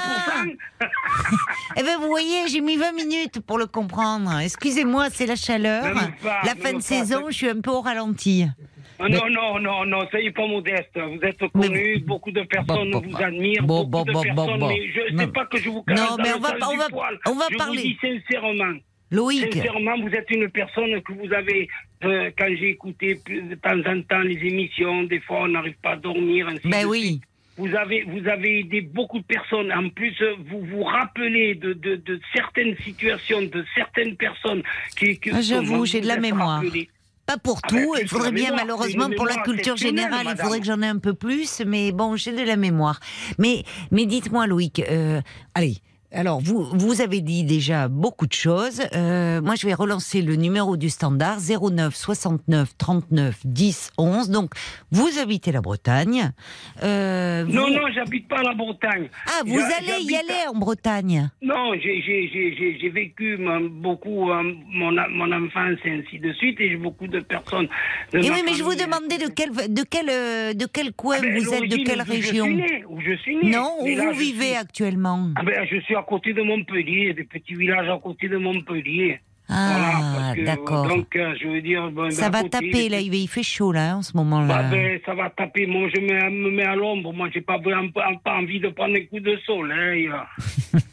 eh 1.77 1.83
ben, 1.83 1.99
vous 1.99 2.09
voyez, 2.09 2.49
j'ai 2.49 2.63
mis 2.63 2.77
20 2.77 2.93
minutes 2.93 3.41
pour 3.41 3.59
le 3.59 3.67
comprendre. 3.67 4.39
Excusez-moi, 4.41 5.09
c'est 5.11 5.27
la 5.27 5.37
chaleur. 5.37 5.85
la 6.25 6.55
fin 6.55 6.73
de 6.73 6.81
saison, 6.81 7.27
je 7.29 7.35
suis 7.35 7.49
un 7.49 7.61
peu 7.61 7.71
au 7.71 7.83
ralenti. 7.83 8.47
Ah, 8.99 9.09
non, 9.09 9.29
non, 9.29 9.59
non, 9.59 9.85
non, 9.85 10.09
soyez 10.09 10.31
pas 10.31 10.47
modeste. 10.47 10.91
Vous 10.95 11.19
êtes 11.23 11.47
connu, 11.49 11.99
beaucoup 12.07 12.31
de 12.31 12.43
personnes 12.43 12.93
vous 12.93 13.23
admirent, 13.23 13.63
beaucoup 13.65 14.05
de 14.05 14.13
personnes, 14.13 14.67
mais 14.67 14.89
je 14.89 15.13
ne 15.13 15.19
sais 15.19 15.27
pas 15.27 15.47
que 15.47 15.59
je 15.59 15.69
vous 15.69 15.83
cache 15.83 15.99
Non, 15.99 16.17
mais 16.23 16.33
on 16.33 16.39
va, 16.39 16.55
on 16.55 16.77
va, 16.77 16.87
on 17.27 17.35
va 17.35 17.47
je 17.51 17.57
parler. 17.57 17.77
vous 17.77 17.83
dis 17.83 17.99
sincèrement. 18.01 18.79
Loïc. 19.11 19.53
Sincèrement, 19.53 19.99
vous 20.01 20.15
êtes 20.15 20.31
une 20.31 20.49
personne 20.49 21.01
que 21.03 21.13
vous 21.13 21.33
avez, 21.33 21.69
euh, 22.05 22.31
quand 22.37 22.49
j'ai 22.59 22.71
écouté 22.71 23.21
de 23.27 23.55
temps 23.55 23.79
en 23.91 24.03
temps 24.03 24.21
les 24.21 24.39
émissions, 24.47 25.05
des 25.05 25.21
fois 25.21 25.43
on 25.43 25.49
n'arrive 25.49 25.77
pas 25.83 25.93
à 25.93 25.97
dormir, 25.97 26.49
ainsi 26.49 26.69
ben 26.69 26.87
oui. 26.87 27.21
Vous 27.57 27.73
avez, 27.77 28.03
vous 28.03 28.27
avez 28.27 28.61
aidé 28.61 28.81
beaucoup 28.81 29.21
de 29.21 29.25
personnes. 29.25 29.73
En 29.73 29.89
plus, 29.89 30.13
vous 30.51 30.61
vous 30.67 30.83
rappelez 30.83 31.55
de, 31.55 31.73
de, 31.73 31.95
de 31.95 32.21
certaines 32.35 32.77
situations, 32.79 33.43
de 33.43 33.65
certaines 33.77 34.17
personnes 34.17 34.63
qui. 34.99 35.21
qui 35.21 35.31
ah, 35.33 35.41
J'avoue, 35.41 35.87
j'ai 35.87 36.01
de 36.01 36.09
la 36.09 36.19
mémoire. 36.19 36.63
Pas 37.27 37.39
pour 37.39 37.61
ah 37.63 37.69
tout, 37.69 37.93
ben, 37.95 38.01
il 38.03 38.09
faudrait 38.09 38.33
bien 38.33 38.55
malheureusement 38.55 39.09
pour 39.17 39.25
la 39.25 39.37
culture 39.37 39.77
générale, 39.77 40.27
il 40.29 40.37
faudrait 40.37 40.61
que 40.61 40.67
j'en 40.67 40.83
ai 40.83 40.87
un 40.87 40.99
peu 40.99 41.15
plus, 41.15 41.63
mais 41.65 41.93
bon, 41.93 42.17
j'ai 42.17 42.33
de 42.33 42.43
la 42.43 42.57
mémoire. 42.57 43.01
Mais, 43.39 43.63
mais 43.91 44.05
dites-moi 44.05 44.47
Loïc, 44.47 44.81
euh, 44.81 45.23
allez, 45.55 45.77
alors, 46.15 46.41
vous, 46.41 46.65
vous 46.73 47.01
avez 47.01 47.21
dit 47.21 47.43
déjà 47.43 47.89
beaucoup 47.89 48.27
de 48.27 48.33
choses. 48.33 48.83
Euh, 48.95 49.43
moi, 49.43 49.57
je 49.57 49.67
vais 49.67 49.75
relancer 49.75 50.23
le 50.23 50.37
numéro 50.37 50.77
du 50.77 50.89
standard 50.89 51.39
09 51.41 51.95
69 51.95 52.77
39 52.79 53.41
10 53.45 53.93
11. 53.99 54.31
Donc, 54.31 54.51
vous 54.93 55.19
habitez 55.19 55.51
la 55.51 55.61
Bretagne. 55.61 56.31
Euh, 56.85 57.45
non, 57.45 57.69
non, 57.69 57.89
j'habite 57.93 58.29
pas 58.29 58.43
la 58.43 58.55
Bretagne. 58.55 59.09
Ah, 59.27 59.43
vous 59.45 59.59
allez 59.59 60.05
y 60.05 60.15
aller 60.15 60.49
en 60.49 60.57
Bretagne 60.57 61.31
Non, 61.43 61.73
j'ai 61.83 62.91
vécu 62.91 63.37
beaucoup 63.73 64.31
euh, 64.31 64.43
mon, 64.69 64.93
mon 65.11 65.33
enfance 65.33 65.79
et 65.85 65.91
ainsi 65.91 66.21
de 66.21 66.33
suite, 66.35 66.61
et 66.61 66.71
j'ai 66.71 66.77
beaucoup 66.77 67.09
de 67.09 67.21
personnes. 67.21 67.69
et 68.13 68.19
oui, 68.19 68.43
mais 68.45 68.55
je 68.55 68.63
vous 68.63 68.77
demandais 68.77 69.19
de 69.19 69.33
quel, 69.33 69.51
de 69.51 69.83
quel, 69.83 70.07
de 70.57 70.67
quel 70.73 70.93
coin 70.93 71.17
ah 71.19 71.23
ben, 71.23 71.39
vous 71.39 71.55
êtes, 71.55 71.69
de 71.69 71.85
quelle 71.85 72.03
région 72.03 72.47
je 72.47 72.51
suis 72.51 72.57
né, 72.57 72.85
où 72.89 73.01
je 73.01 73.17
suis 73.17 73.37
né. 73.37 73.51
Non, 73.51 73.79
où 73.81 73.89
vous 73.89 74.13
vivez 74.13 74.57
actuellement 74.57 75.31
ah 75.35 75.43
ben, 75.43 75.67
Je 75.69 75.81
suis 75.81 75.97
à 75.97 76.04
côté 76.05 76.33
de 76.33 76.43
Montpellier, 76.43 77.15
des 77.15 77.25
petits 77.25 77.55
villages 77.55 77.89
à 77.89 77.99
côté 77.99 78.29
de 78.29 78.37
Montpellier. 78.37 79.21
Ah, 79.49 80.33
d'accord. 80.43 80.89
Donc, 80.89 81.15
euh, 81.17 81.35
je 81.41 81.49
veux 81.49 81.61
dire. 81.61 81.91
ça 82.11 82.31
va 82.31 82.45
taper, 82.45 82.89
là, 82.89 83.01
il 83.01 83.29
fait 83.29 83.43
chaud, 83.43 83.73
là, 83.73 83.97
en 83.97 84.03
ce 84.03 84.17
moment-là. 84.17 84.47
Bah, 84.47 84.63
ben, 84.71 84.99
ça 85.05 85.15
va 85.15 85.29
taper. 85.31 85.67
Moi, 85.67 85.89
je 85.95 86.01
me, 86.01 86.51
mets 86.51 86.65
à 86.65 86.75
l'ombre. 86.75 87.13
Moi, 87.13 87.29
j'ai 87.33 87.43
pas, 87.43 87.59
pas 87.59 88.37
envie 88.37 88.59
de 88.59 88.69
prendre 88.69 88.97
un 88.97 89.05
coup 89.05 89.21
de 89.21 89.37
soleil. 89.45 90.11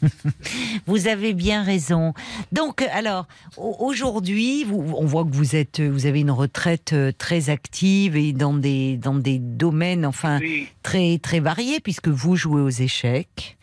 vous 0.86 1.08
avez 1.08 1.32
bien 1.32 1.62
raison. 1.62 2.12
Donc, 2.52 2.82
alors, 2.92 3.26
aujourd'hui, 3.56 4.66
on 4.70 5.06
voit 5.06 5.24
que 5.24 5.32
vous 5.34 5.56
êtes, 5.56 5.80
vous 5.80 6.06
avez 6.06 6.20
une 6.20 6.30
retraite 6.30 6.92
euh, 6.92 7.10
très 7.16 7.48
active 7.48 8.16
et 8.16 8.32
dans 8.32 8.54
des, 8.54 8.98
dans 8.98 9.14
des 9.14 9.38
domaines, 9.38 10.04
enfin, 10.04 10.40
très, 10.82 11.18
très 11.18 11.40
variés, 11.40 11.80
puisque 11.80 12.08
vous 12.08 12.36
jouez 12.36 12.60
aux 12.60 12.68
échecs. 12.68 13.56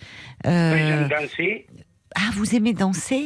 Euh... 0.48 0.78
J'aime 0.78 1.10
danser. 1.10 1.68
Ah, 2.16 2.32
vous 2.34 2.56
aimez 2.56 2.74
danser? 2.74 3.26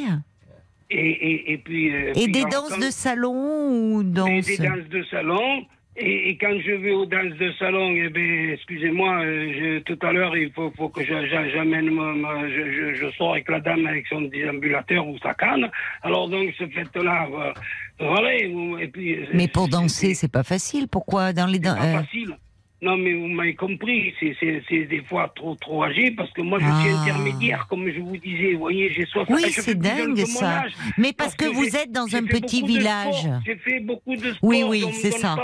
Et, 0.90 1.58
puis, 1.64 1.94
euh, 1.94 2.14
et 2.16 2.28
des 2.28 2.44
danses 2.44 2.78
de 2.80 2.92
salon 2.92 3.96
ou 3.96 4.04
danses 4.04 4.46
Des 4.46 4.58
danses 4.58 4.90
de 4.90 5.04
salon. 5.10 5.66
Et, 5.96 6.38
quand 6.42 6.60
je 6.66 6.72
vais 6.72 6.92
aux 6.92 7.06
danses 7.06 7.38
de 7.40 7.52
salon, 7.60 7.92
eh 7.96 8.10
ben, 8.10 8.50
excusez-moi, 8.52 9.24
euh, 9.24 9.80
tout 9.82 10.00
à 10.02 10.12
l'heure, 10.12 10.36
il 10.36 10.52
faut, 10.52 10.72
faut 10.76 10.90
que 10.90 11.04
j'amène, 11.04 11.90
je, 11.90 12.96
je, 12.96 13.12
sors 13.16 13.34
avec 13.34 13.48
la 13.50 13.60
dame 13.60 13.86
avec 13.86 14.08
son 14.08 14.22
déambulateur 14.22 15.08
ou 15.08 15.18
sa 15.20 15.36
canne. 15.36 15.70
Alors 16.02 16.30
donc, 16.30 16.50
ce 16.58 16.66
fait-là, 16.68 17.28
euh, 17.32 17.54
voilà. 18.00 18.34
Et 18.36 18.88
puis, 18.88 19.20
Mais 19.34 19.48
pour 19.48 19.68
danser, 19.68 20.16
c'est 20.16 20.32
pas 20.32 20.44
facile. 20.44 20.88
Pourquoi 20.88 21.32
dans 21.32 21.46
les 21.46 21.60
danses 21.60 21.78
pas 21.78 22.04
facile. 22.04 22.38
Non, 22.84 22.98
mais 22.98 23.14
vous 23.14 23.30
m'avez 23.30 23.56
compris, 23.56 24.14
c'est 24.20 24.86
des 24.86 25.02
fois 25.08 25.32
trop 25.34 25.56
trop 25.56 25.86
âgé 25.86 26.12
parce 26.12 26.30
que 26.32 26.42
moi 26.42 26.60
je 26.60 26.66
suis 26.66 26.94
ah. 26.94 27.02
intermédiaire, 27.02 27.66
comme 27.70 27.90
je 27.90 28.02
vous 28.02 28.18
disais. 28.18 28.54
Vous 28.54 28.60
voyez, 28.60 28.92
j'ai 28.92 29.06
60 29.06 29.30
Oui, 29.30 29.44
c'est 29.52 29.80
dingue 29.80 30.18
ça. 30.26 30.66
Mais 30.98 31.14
parce, 31.14 31.34
que, 31.34 31.46
vous 31.46 31.78
êtes 31.78 31.94
dans 31.94 32.14
un 32.14 32.26
petit 32.26 32.62
village. 32.62 33.30
J'ai 33.46 33.56
fait 33.56 33.80
beaucoup 33.80 34.18
de 34.18 34.34
sport. 34.34 34.50
Oui, 34.50 34.64
oui, 34.68 34.84
c'est 34.92 35.12
ça. 35.12 35.38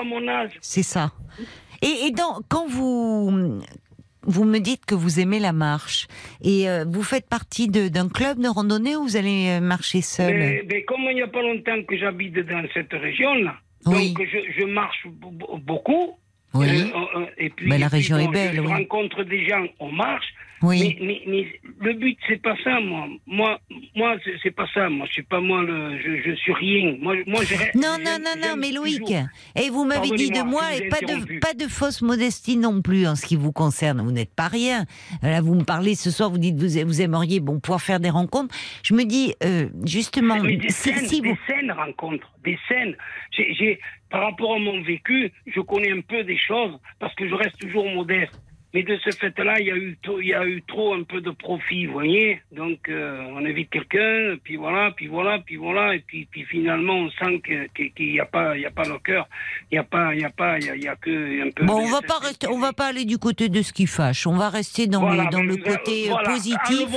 C'est 0.60 0.84
ça. 0.84 1.14
Et, 1.82 2.08
et 2.08 2.12
donc, 2.12 2.42
quand 2.50 2.68
vous 2.68 3.62
vous 4.24 4.44
me 4.44 4.60
dites 4.60 4.86
que 4.86 4.96
vous 4.96 5.22
aimez 5.22 5.40
la 5.40 5.54
marche 5.54 6.08
et 6.44 6.70
euh, 6.70 6.84
vous 6.86 7.04
faites 7.04 7.30
partie 7.30 7.70
d'un 7.70 8.10
club 8.10 8.40
de 8.40 8.50
randonnée 8.50 8.98
ou 8.98 9.04
vous 9.04 9.16
allez 9.16 9.48
euh, 9.48 9.62
marcher 9.62 10.02
seul? 10.02 10.34
Mais, 10.38 10.64
mais, 10.70 10.84
comme 10.84 11.04
il 11.10 11.16
n'y 11.16 11.22
a 11.22 11.28
pas 11.28 11.42
longtemps 11.42 11.82
que 11.88 11.98
j'habite 11.98 12.38
dans 12.40 12.66
cette 12.74 12.92
région-là, 12.92 13.56
donc 13.86 13.96
je, 13.96 14.40
je 14.60 14.66
marche 14.66 15.08
beaucoup. 15.08 16.18
Oui. 16.54 16.68
Euh, 16.68 17.26
et 17.38 17.50
puis, 17.50 17.70
la 17.70 17.88
région 17.88 18.18
est 18.18 18.28
belle. 18.28 18.56
Je, 18.56 18.62
rencontre 18.62 19.24
des 19.24 19.48
gens, 19.48 19.66
on 19.80 19.92
marche. 19.92 20.34
Oui. 20.62 20.98
Mais, 21.00 21.22
mais, 21.26 21.48
le 21.80 21.94
but, 21.94 22.18
c'est 22.28 22.42
pas 22.42 22.56
ça, 22.64 22.82
moi. 22.82 23.08
Moi, 23.28 23.60
moi 23.96 24.16
c'est 24.44 24.52
pas 24.52 24.68
ça. 24.74 24.90
Moi, 24.90 25.06
je 25.08 25.14
suis 25.14 25.24
pas 25.24 25.40
moi, 25.40 25.64
le, 25.64 25.98
je, 26.02 26.22
je 26.30 26.36
suis 26.36 26.52
rien. 26.54 26.98
Moi, 27.00 27.16
moi 27.28 27.42
Non, 27.76 27.96
non, 28.04 28.18
non, 28.20 28.34
non, 28.38 28.56
mais 28.58 28.72
Loïc, 28.72 29.10
et 29.56 29.70
vous 29.70 29.86
m'avez 29.86 30.10
dit 30.10 30.32
de 30.32 30.42
moi, 30.42 30.76
et 30.76 30.90
pas 30.90 31.00
de, 31.00 31.40
pas 31.40 31.54
de 31.54 31.70
fausse 31.70 32.02
modestie 32.02 32.58
non 32.58 32.82
plus 32.82 33.08
en 33.08 33.16
ce 33.16 33.26
qui 33.26 33.38
vous 33.38 33.54
concerne. 33.54 34.02
Vous 34.02 34.12
n'êtes 34.12 34.34
pas 34.36 34.48
rien. 34.48 34.86
Là, 35.22 35.40
vous 35.40 35.56
me 35.56 35.64
parlez 35.64 35.96
ce 35.96 36.12
soir, 36.12 36.30
vous 36.30 36.38
dites 36.38 36.58
vous, 36.58 36.86
vous 36.86 37.02
aimeriez 37.02 37.40
bon, 37.40 37.60
pouvoir 37.60 37.82
faire 37.82 38.02
des 38.02 38.10
rencontres. 38.10 38.54
Je 38.84 38.94
me 38.94 39.06
dis, 39.06 39.36
euh, 39.44 39.70
justement, 39.86 40.42
des, 40.44 40.70
scènes, 40.70 41.08
des 41.08 41.38
scènes 41.48 41.72
rencontres, 41.72 42.30
des 42.44 42.60
scènes. 42.68 42.96
J'ai 43.32 43.80
par 44.10 44.22
rapport 44.24 44.56
à 44.56 44.60
mon 44.60 44.82
vécu, 44.82 45.32
je 45.48 45.62
connais 45.62 45.92
un 45.92 46.02
peu 46.02 46.24
des 46.24 46.38
choses 46.38 46.78
parce 47.00 47.14
que 47.16 47.28
je 47.28 47.36
reste 47.36 47.60
toujours 47.60 47.88
modeste. 47.90 48.42
Mais 48.74 48.84
de 48.84 49.00
ce 49.04 49.10
fait-là, 49.10 49.60
il 49.60 49.66
y 49.66 49.72
a 49.72 49.76
eu 49.76 49.98
il 50.22 50.28
y 50.28 50.34
a 50.34 50.46
eu 50.46 50.62
trop 50.62 50.94
un 50.94 51.02
peu 51.02 51.22
de 51.22 51.32
profit, 51.32 51.88
vous 51.88 51.94
voyez. 51.94 52.40
Donc 52.52 52.88
euh, 52.88 53.26
on 53.32 53.44
évite 53.44 53.72
quelqu'un, 53.72 54.36
puis 54.44 54.58
voilà, 54.58 54.92
puis 54.92 55.08
voilà, 55.08 55.40
puis 55.40 55.56
voilà, 55.56 55.96
et 55.96 56.00
puis, 56.00 56.28
puis 56.30 56.46
finalement 56.46 56.94
on 56.94 57.10
sent 57.10 57.42
qu'il 57.76 57.92
n'y 58.14 58.20
a 58.20 58.26
pas 58.26 58.56
il 58.56 58.62
y 58.62 58.66
a 58.68 58.72
pas 58.72 58.84
le 58.84 59.00
cœur, 59.00 59.28
il 59.72 59.76
y 59.76 59.78
a 59.80 59.84
pas 59.84 60.14
il 60.14 60.22
y 60.22 60.26
a 60.26 60.30
pas 60.30 60.60
il 60.60 60.84
y, 60.84 60.88
a, 60.88 60.96
que 60.96 61.48
un 61.48 61.50
peu. 61.50 61.66
Bon, 61.66 61.78
on 61.78 61.90
va 61.90 62.02
pas 62.02 62.20
rester, 62.20 62.48
on 62.48 62.60
va 62.60 62.74
pas 62.74 62.88
aller 62.88 63.06
du 63.06 63.18
côté 63.18 63.50
de 63.50 63.62
ce 63.64 63.74
qui 63.74 63.88
fâche. 63.88 64.28
On 64.28 64.36
va 64.36 64.50
rester 64.50 64.86
dans 64.86 65.10
le, 65.10 65.30
dans 65.32 65.42
le 65.42 65.58
côté 65.58 66.12
positif, 66.26 66.90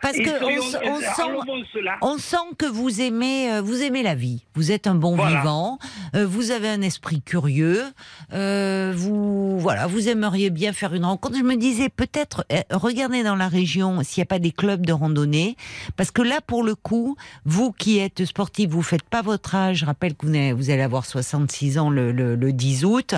parce 0.00 0.16
que 0.16 0.44
on, 0.88 1.00
sent 1.00 1.78
on 2.00 2.16
sent 2.16 2.56
que 2.58 2.66
vous 2.66 3.02
aimez 3.02 3.52
euh, 3.52 3.60
vous 3.60 3.82
aimez 3.82 4.02
la 4.02 4.14
vie. 4.14 4.46
Vous 4.54 4.72
êtes 4.72 4.86
un 4.86 4.94
bon 4.94 5.16
vivant, 5.16 5.78
euh, 6.14 6.26
vous 6.26 6.52
avez 6.52 6.68
un 6.68 6.80
esprit 6.80 7.20
curieux, 7.20 7.82
vous 8.30 9.58
voilà, 9.58 9.86
vous 9.86 10.08
aimeriez 10.08 10.48
bien 10.48 10.72
faire 10.72 10.94
une 10.94 11.01
une 11.02 11.06
rencontre. 11.06 11.36
Je 11.36 11.42
me 11.42 11.56
disais 11.56 11.88
peut-être 11.88 12.46
euh, 12.52 12.60
regardez 12.70 13.22
dans 13.24 13.34
la 13.34 13.48
région 13.48 14.02
s'il 14.02 14.20
n'y 14.20 14.22
a 14.22 14.26
pas 14.26 14.38
des 14.38 14.52
clubs 14.52 14.86
de 14.86 14.92
randonnée, 14.92 15.56
parce 15.96 16.10
que 16.10 16.22
là 16.22 16.40
pour 16.46 16.62
le 16.62 16.74
coup, 16.74 17.16
vous 17.44 17.72
qui 17.72 17.98
êtes 17.98 18.24
sportif, 18.24 18.70
vous 18.70 18.82
faites 18.82 19.02
pas 19.02 19.22
votre 19.22 19.54
âge. 19.54 19.78
Je 19.78 19.86
rappelle 19.86 20.14
que 20.14 20.52
vous, 20.52 20.70
allez 20.70 20.82
avoir 20.82 21.04
66 21.04 21.78
ans 21.78 21.90
le, 21.90 22.12
le, 22.12 22.52
10 22.52 22.84
août. 22.84 23.14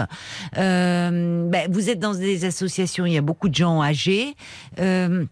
Euh, 0.56 1.48
ben, 1.48 1.70
vous 1.70 1.90
êtes 1.90 1.98
dans 1.98 2.14
des 2.14 2.44
associations, 2.44 3.04
il 3.04 3.12
y 3.12 3.18
a 3.18 3.22
beaucoup 3.22 3.48
de 3.48 3.54
gens 3.54 3.82
âgés. 3.82 4.34
Euh, 4.78 5.26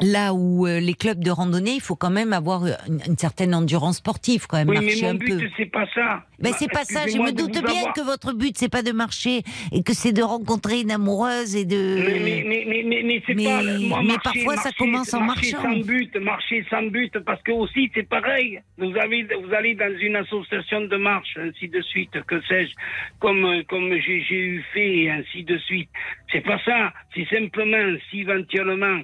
là 0.00 0.32
où 0.32 0.66
euh, 0.66 0.80
les 0.80 0.94
clubs 0.94 1.22
de 1.22 1.30
randonnée, 1.30 1.74
il 1.74 1.80
faut 1.80 1.96
quand 1.96 2.10
même 2.10 2.32
avoir 2.32 2.64
une, 2.66 3.16
certaine 3.16 3.54
endurance 3.54 3.96
sportive, 3.96 4.46
quand 4.46 4.58
même 4.58 4.68
oui, 4.68 4.76
marcher 4.76 5.02
mais 5.02 5.12
mon 5.12 5.18
but, 5.18 5.50
c'est 5.56 5.66
pas 5.66 5.86
ça. 5.94 6.24
Mais 6.40 6.52
c'est 6.52 6.70
pas 6.70 6.84
ça. 6.84 7.06
Je 7.06 7.18
me 7.18 7.32
doute 7.32 7.60
bien 7.64 7.92
que 7.94 8.00
votre 8.00 8.32
but 8.32 8.56
c'est 8.56 8.70
pas 8.70 8.82
de 8.82 8.92
marcher 8.92 9.42
et 9.72 9.82
que 9.82 9.92
c'est 9.92 10.12
de 10.12 10.22
rencontrer 10.22 10.80
une 10.80 10.92
amoureuse 10.92 11.56
et 11.56 11.64
de. 11.64 11.76
Mais 11.76 12.44
mais 12.46 12.64
mais 12.66 12.82
mais, 12.84 13.02
mais 13.02 13.22
c'est 13.26 13.34
pas. 13.34 13.62
Moi, 13.62 14.02
mais 14.04 14.18
parfois 14.22 14.56
ça 14.56 14.70
commence 14.78 15.12
en 15.14 15.20
marchant. 15.20 15.62
Marcher 15.62 15.80
sans 15.80 15.86
but, 15.86 16.16
marcher 16.16 16.66
sans 16.70 16.82
but, 16.82 17.18
parce 17.20 17.42
que 17.42 17.52
aussi 17.52 17.90
c'est 17.94 18.08
pareil. 18.08 18.60
Vous 18.78 18.96
avez 18.96 19.24
vous 19.24 19.52
allez 19.52 19.74
dans 19.74 19.92
une 19.98 20.16
association 20.16 20.82
de 20.82 20.96
marche, 20.96 21.36
ainsi 21.38 21.68
de 21.68 21.80
suite, 21.82 22.22
que 22.26 22.40
sais-je, 22.42 22.72
comme 23.18 23.64
comme 23.68 23.92
j'ai 23.98 24.22
eu 24.30 24.64
fait, 24.72 24.96
et 24.98 25.10
ainsi 25.10 25.42
de 25.42 25.58
suite. 25.58 25.90
C'est 26.30 26.42
pas 26.42 26.58
ça. 26.64 26.92
C'est 27.14 27.26
simplement 27.28 27.96
si 28.10 28.20
éventuellement 28.20 29.00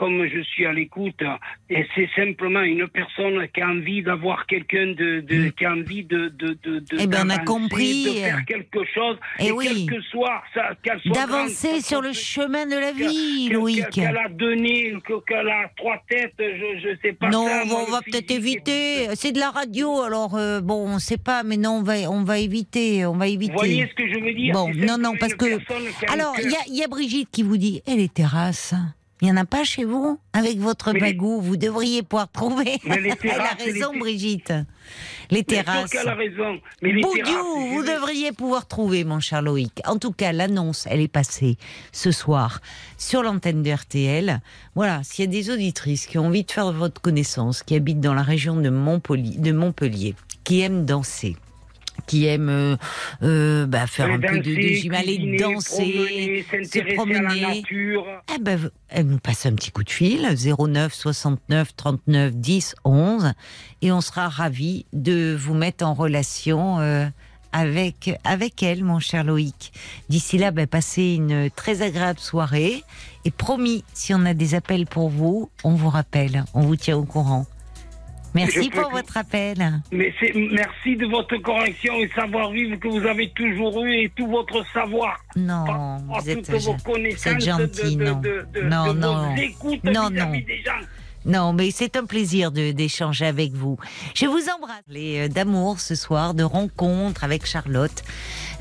comme 0.00 0.26
je 0.26 0.40
suis 0.40 0.64
à 0.64 0.72
l'écoute, 0.72 1.22
et 1.68 1.86
c'est 1.94 2.08
simplement 2.16 2.62
une 2.62 2.88
personne 2.88 3.46
qui 3.52 3.60
a 3.60 3.68
envie 3.68 4.02
d'avoir 4.02 4.46
quelqu'un 4.46 4.86
de, 4.86 5.20
de 5.20 5.48
mm. 5.48 5.52
qui 5.52 5.64
a 5.66 5.72
envie 5.72 6.04
de 6.04 6.28
de 6.28 6.56
de, 6.64 6.82
eh 6.98 7.06
ben, 7.06 7.24
on 7.26 7.28
a 7.28 7.38
compris. 7.40 8.04
de 8.04 8.10
faire 8.12 8.44
quelque 8.46 8.82
chose 8.94 9.18
eh 9.38 9.48
et, 9.48 9.52
oui. 9.52 9.86
quel 9.86 9.98
que 9.98 10.02
soit 10.04 10.42
ça 10.54 10.70
d'avancer 11.04 11.82
sur 11.82 12.00
le 12.00 12.14
chemin 12.14 12.64
de 12.64 12.76
la 12.76 12.92
vie 12.92 13.50
Louis 13.50 13.82
qu'elle 13.92 14.16
a 14.16 14.30
donné 14.30 14.94
qu'elle 15.28 15.48
a 15.50 15.70
trois 15.76 16.02
têtes 16.08 16.32
je 16.38 16.80
je 16.82 16.96
sais 17.02 17.12
pas 17.12 17.28
non 17.28 17.46
ça, 17.46 17.64
on 17.66 17.90
va 17.90 18.00
peut-être 18.00 18.30
éviter. 18.30 19.14
c'est 19.16 19.32
de 19.32 19.38
la 19.38 19.50
radio 19.50 20.00
alors 20.00 20.34
euh, 20.34 20.62
bon 20.62 20.88
on 20.88 20.98
sait 20.98 21.18
pas 21.18 21.42
mais 21.42 21.58
non 21.58 21.80
on 21.80 21.82
va 21.82 22.10
on 22.10 22.24
va 22.24 22.38
éviter 22.38 23.04
on 23.04 23.18
va 23.18 23.28
éviter. 23.28 23.52
Vous 23.52 23.58
voyez 23.58 23.86
ce 23.86 23.94
que 24.02 24.08
je 24.08 24.18
veux 24.18 24.32
dire 24.32 24.54
bon 24.54 24.72
non 24.74 24.96
non 24.96 25.12
parce 25.20 25.34
que 25.34 25.58
alors 26.10 26.36
il 26.42 26.50
y 26.50 26.56
a, 26.56 26.80
y 26.80 26.82
a 26.82 26.88
Brigitte 26.88 27.28
qui 27.30 27.42
vous 27.42 27.58
dit 27.58 27.82
et 27.86 27.96
les 27.96 28.08
terrasses 28.08 28.74
il 29.20 29.26
n'y 29.26 29.32
en 29.32 29.36
a 29.36 29.44
pas 29.44 29.64
chez 29.64 29.84
vous 29.84 30.18
Avec 30.32 30.58
votre 30.58 30.92
bagou, 30.92 31.40
vous 31.40 31.56
devriez 31.56 32.02
pouvoir 32.02 32.30
trouver. 32.30 32.78
elle 32.86 33.10
a 33.40 33.54
raison, 33.58 33.98
Brigitte. 33.98 34.52
Les 35.30 35.44
terrasses. 35.44 35.94
Elle 35.94 36.08
a 36.08 36.14
raison. 36.14 36.58
Mais 36.82 36.92
les 36.92 37.02
vous 37.02 37.82
devriez 37.82 38.32
pouvoir 38.32 38.66
trouver, 38.66 39.04
mon 39.04 39.20
cher 39.20 39.42
Loïc. 39.42 39.80
En 39.86 39.98
tout 39.98 40.12
cas, 40.12 40.32
l'annonce, 40.32 40.86
elle 40.90 41.00
est 41.00 41.08
passée 41.08 41.56
ce 41.92 42.10
soir 42.10 42.60
sur 42.96 43.22
l'antenne 43.22 43.62
de 43.62 43.70
RTL. 43.70 44.40
Voilà, 44.74 45.02
s'il 45.02 45.26
y 45.26 45.28
a 45.28 45.30
des 45.30 45.50
auditrices 45.50 46.06
qui 46.06 46.18
ont 46.18 46.26
envie 46.26 46.44
de 46.44 46.50
faire 46.50 46.72
votre 46.72 47.00
connaissance, 47.00 47.62
qui 47.62 47.74
habitent 47.74 48.00
dans 48.00 48.14
la 48.14 48.22
région 48.22 48.56
de 48.56 48.70
Montpellier 48.70 50.14
qui 50.44 50.60
aiment 50.62 50.84
danser, 50.84 51.36
qui 52.10 52.26
aiment 52.26 52.48
euh, 52.48 52.76
euh, 53.22 53.66
bah, 53.66 53.86
faire 53.86 54.10
un 54.10 54.18
peu 54.18 54.40
de, 54.40 54.52
gym, 54.52 54.92
aller 54.94 55.36
danser, 55.38 56.44
se 56.50 56.94
promener. 56.96 57.62
Eh 58.34 58.38
ben, 58.40 58.68
elle 58.88 59.06
nous 59.06 59.20
passe 59.20 59.46
un 59.46 59.54
petit 59.54 59.70
coup 59.70 59.84
de 59.84 59.90
fil, 59.90 60.28
09 60.58 60.92
69 60.92 61.76
39 61.76 62.34
10 62.34 62.74
11, 62.84 63.32
et 63.82 63.92
on 63.92 64.00
sera 64.00 64.28
ravis 64.28 64.86
de 64.92 65.36
vous 65.38 65.54
mettre 65.54 65.86
en 65.86 65.94
relation. 65.94 66.80
Euh, 66.80 67.06
avec, 67.52 68.12
avec 68.22 68.62
elle, 68.62 68.84
mon 68.84 69.00
cher 69.00 69.24
Loïc. 69.24 69.72
D'ici 70.08 70.38
là, 70.38 70.52
bah, 70.52 70.68
passez 70.68 71.14
une 71.14 71.50
très 71.50 71.82
agréable 71.82 72.20
soirée. 72.20 72.84
Et 73.24 73.32
promis, 73.32 73.82
si 73.92 74.14
on 74.14 74.24
a 74.24 74.34
des 74.34 74.54
appels 74.54 74.86
pour 74.86 75.08
vous, 75.08 75.50
on 75.64 75.74
vous 75.74 75.88
rappelle, 75.88 76.44
on 76.54 76.60
vous 76.60 76.76
tient 76.76 76.96
au 76.96 77.04
courant. 77.04 77.46
Merci 78.34 78.70
pour 78.70 78.90
votre 78.90 79.16
appel. 79.16 79.82
Mais 79.92 80.12
merci 80.52 80.96
de 80.96 81.06
votre 81.06 81.36
correction 81.38 81.94
et 81.96 82.08
savoir-vivre 82.14 82.76
que 82.78 82.88
vous 82.88 83.06
avez 83.06 83.30
toujours 83.30 83.84
eu 83.84 84.04
et 84.04 84.12
tout 84.14 84.26
votre 84.26 84.64
savoir. 84.72 85.18
Non, 85.36 85.98
vous, 86.08 86.30
êtes, 86.30 87.40
gentil, 87.40 87.96
non. 87.96 88.20
non, 88.64 88.94
non. 88.94 89.34
non, 89.84 90.10
non. 90.10 90.32
Non, 91.26 91.52
mais 91.52 91.70
c'est 91.70 91.96
un 91.96 92.06
plaisir 92.06 92.50
d'échanger 92.50 93.26
avec 93.26 93.52
vous. 93.52 93.76
Je 94.14 94.24
vous 94.24 94.48
embrasse 94.56 94.82
les 94.88 95.26
euh, 95.26 95.28
d'amour 95.28 95.78
ce 95.78 95.94
soir, 95.94 96.32
de 96.32 96.42
rencontre 96.42 97.24
avec 97.24 97.44
Charlotte. 97.44 98.02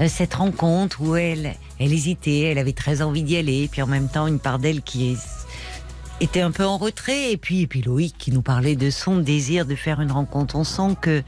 Euh, 0.01 0.07
cette 0.09 0.33
rencontre 0.33 1.01
où 1.01 1.15
elle, 1.15 1.53
elle 1.79 1.93
hésitait, 1.93 2.41
elle 2.41 2.57
avait 2.57 2.73
très 2.73 3.01
envie 3.01 3.23
d'y 3.23 3.37
aller, 3.37 3.69
puis 3.71 3.81
en 3.81 3.87
même 3.87 4.09
temps 4.09 4.27
une 4.27 4.39
part 4.39 4.59
d'elle 4.59 4.81
qui 4.81 5.13
est 5.13 5.38
était 6.19 6.41
un 6.41 6.51
peu 6.51 6.65
en 6.65 6.77
retrait. 6.77 7.31
Et 7.31 7.37
puis, 7.37 7.61
et 7.61 7.67
puis 7.67 7.81
Loïc 7.81 8.15
qui 8.17 8.31
nous 8.31 8.41
parlait 8.41 8.75
de 8.75 8.89
son 8.89 9.17
désir 9.17 9.65
de 9.65 9.75
faire 9.75 10.01
une 10.01 10.11
rencontre. 10.11 10.55
On 10.55 10.63
sent 10.63 10.95
que 11.01 11.23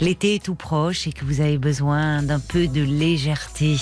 l'été 0.00 0.36
est 0.36 0.44
tout 0.44 0.54
proche 0.54 1.06
et 1.06 1.12
que 1.12 1.24
vous 1.24 1.40
avez 1.40 1.58
besoin 1.58 2.22
d'un 2.22 2.40
peu 2.40 2.66
de 2.66 2.82
légèreté. 2.82 3.76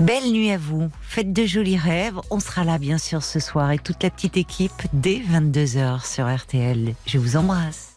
Belle 0.00 0.30
nuit 0.30 0.50
à 0.52 0.58
vous. 0.58 0.88
Faites 1.02 1.32
de 1.32 1.44
jolis 1.44 1.76
rêves. 1.76 2.20
On 2.30 2.38
sera 2.38 2.62
là, 2.62 2.78
bien 2.78 2.98
sûr, 2.98 3.22
ce 3.22 3.40
soir 3.40 3.72
et 3.72 3.78
toute 3.78 4.02
la 4.02 4.10
petite 4.10 4.36
équipe 4.36 4.82
dès 4.92 5.18
22h 5.18 6.06
sur 6.06 6.32
RTL. 6.32 6.94
Je 7.06 7.18
vous 7.18 7.36
embrasse. 7.36 7.87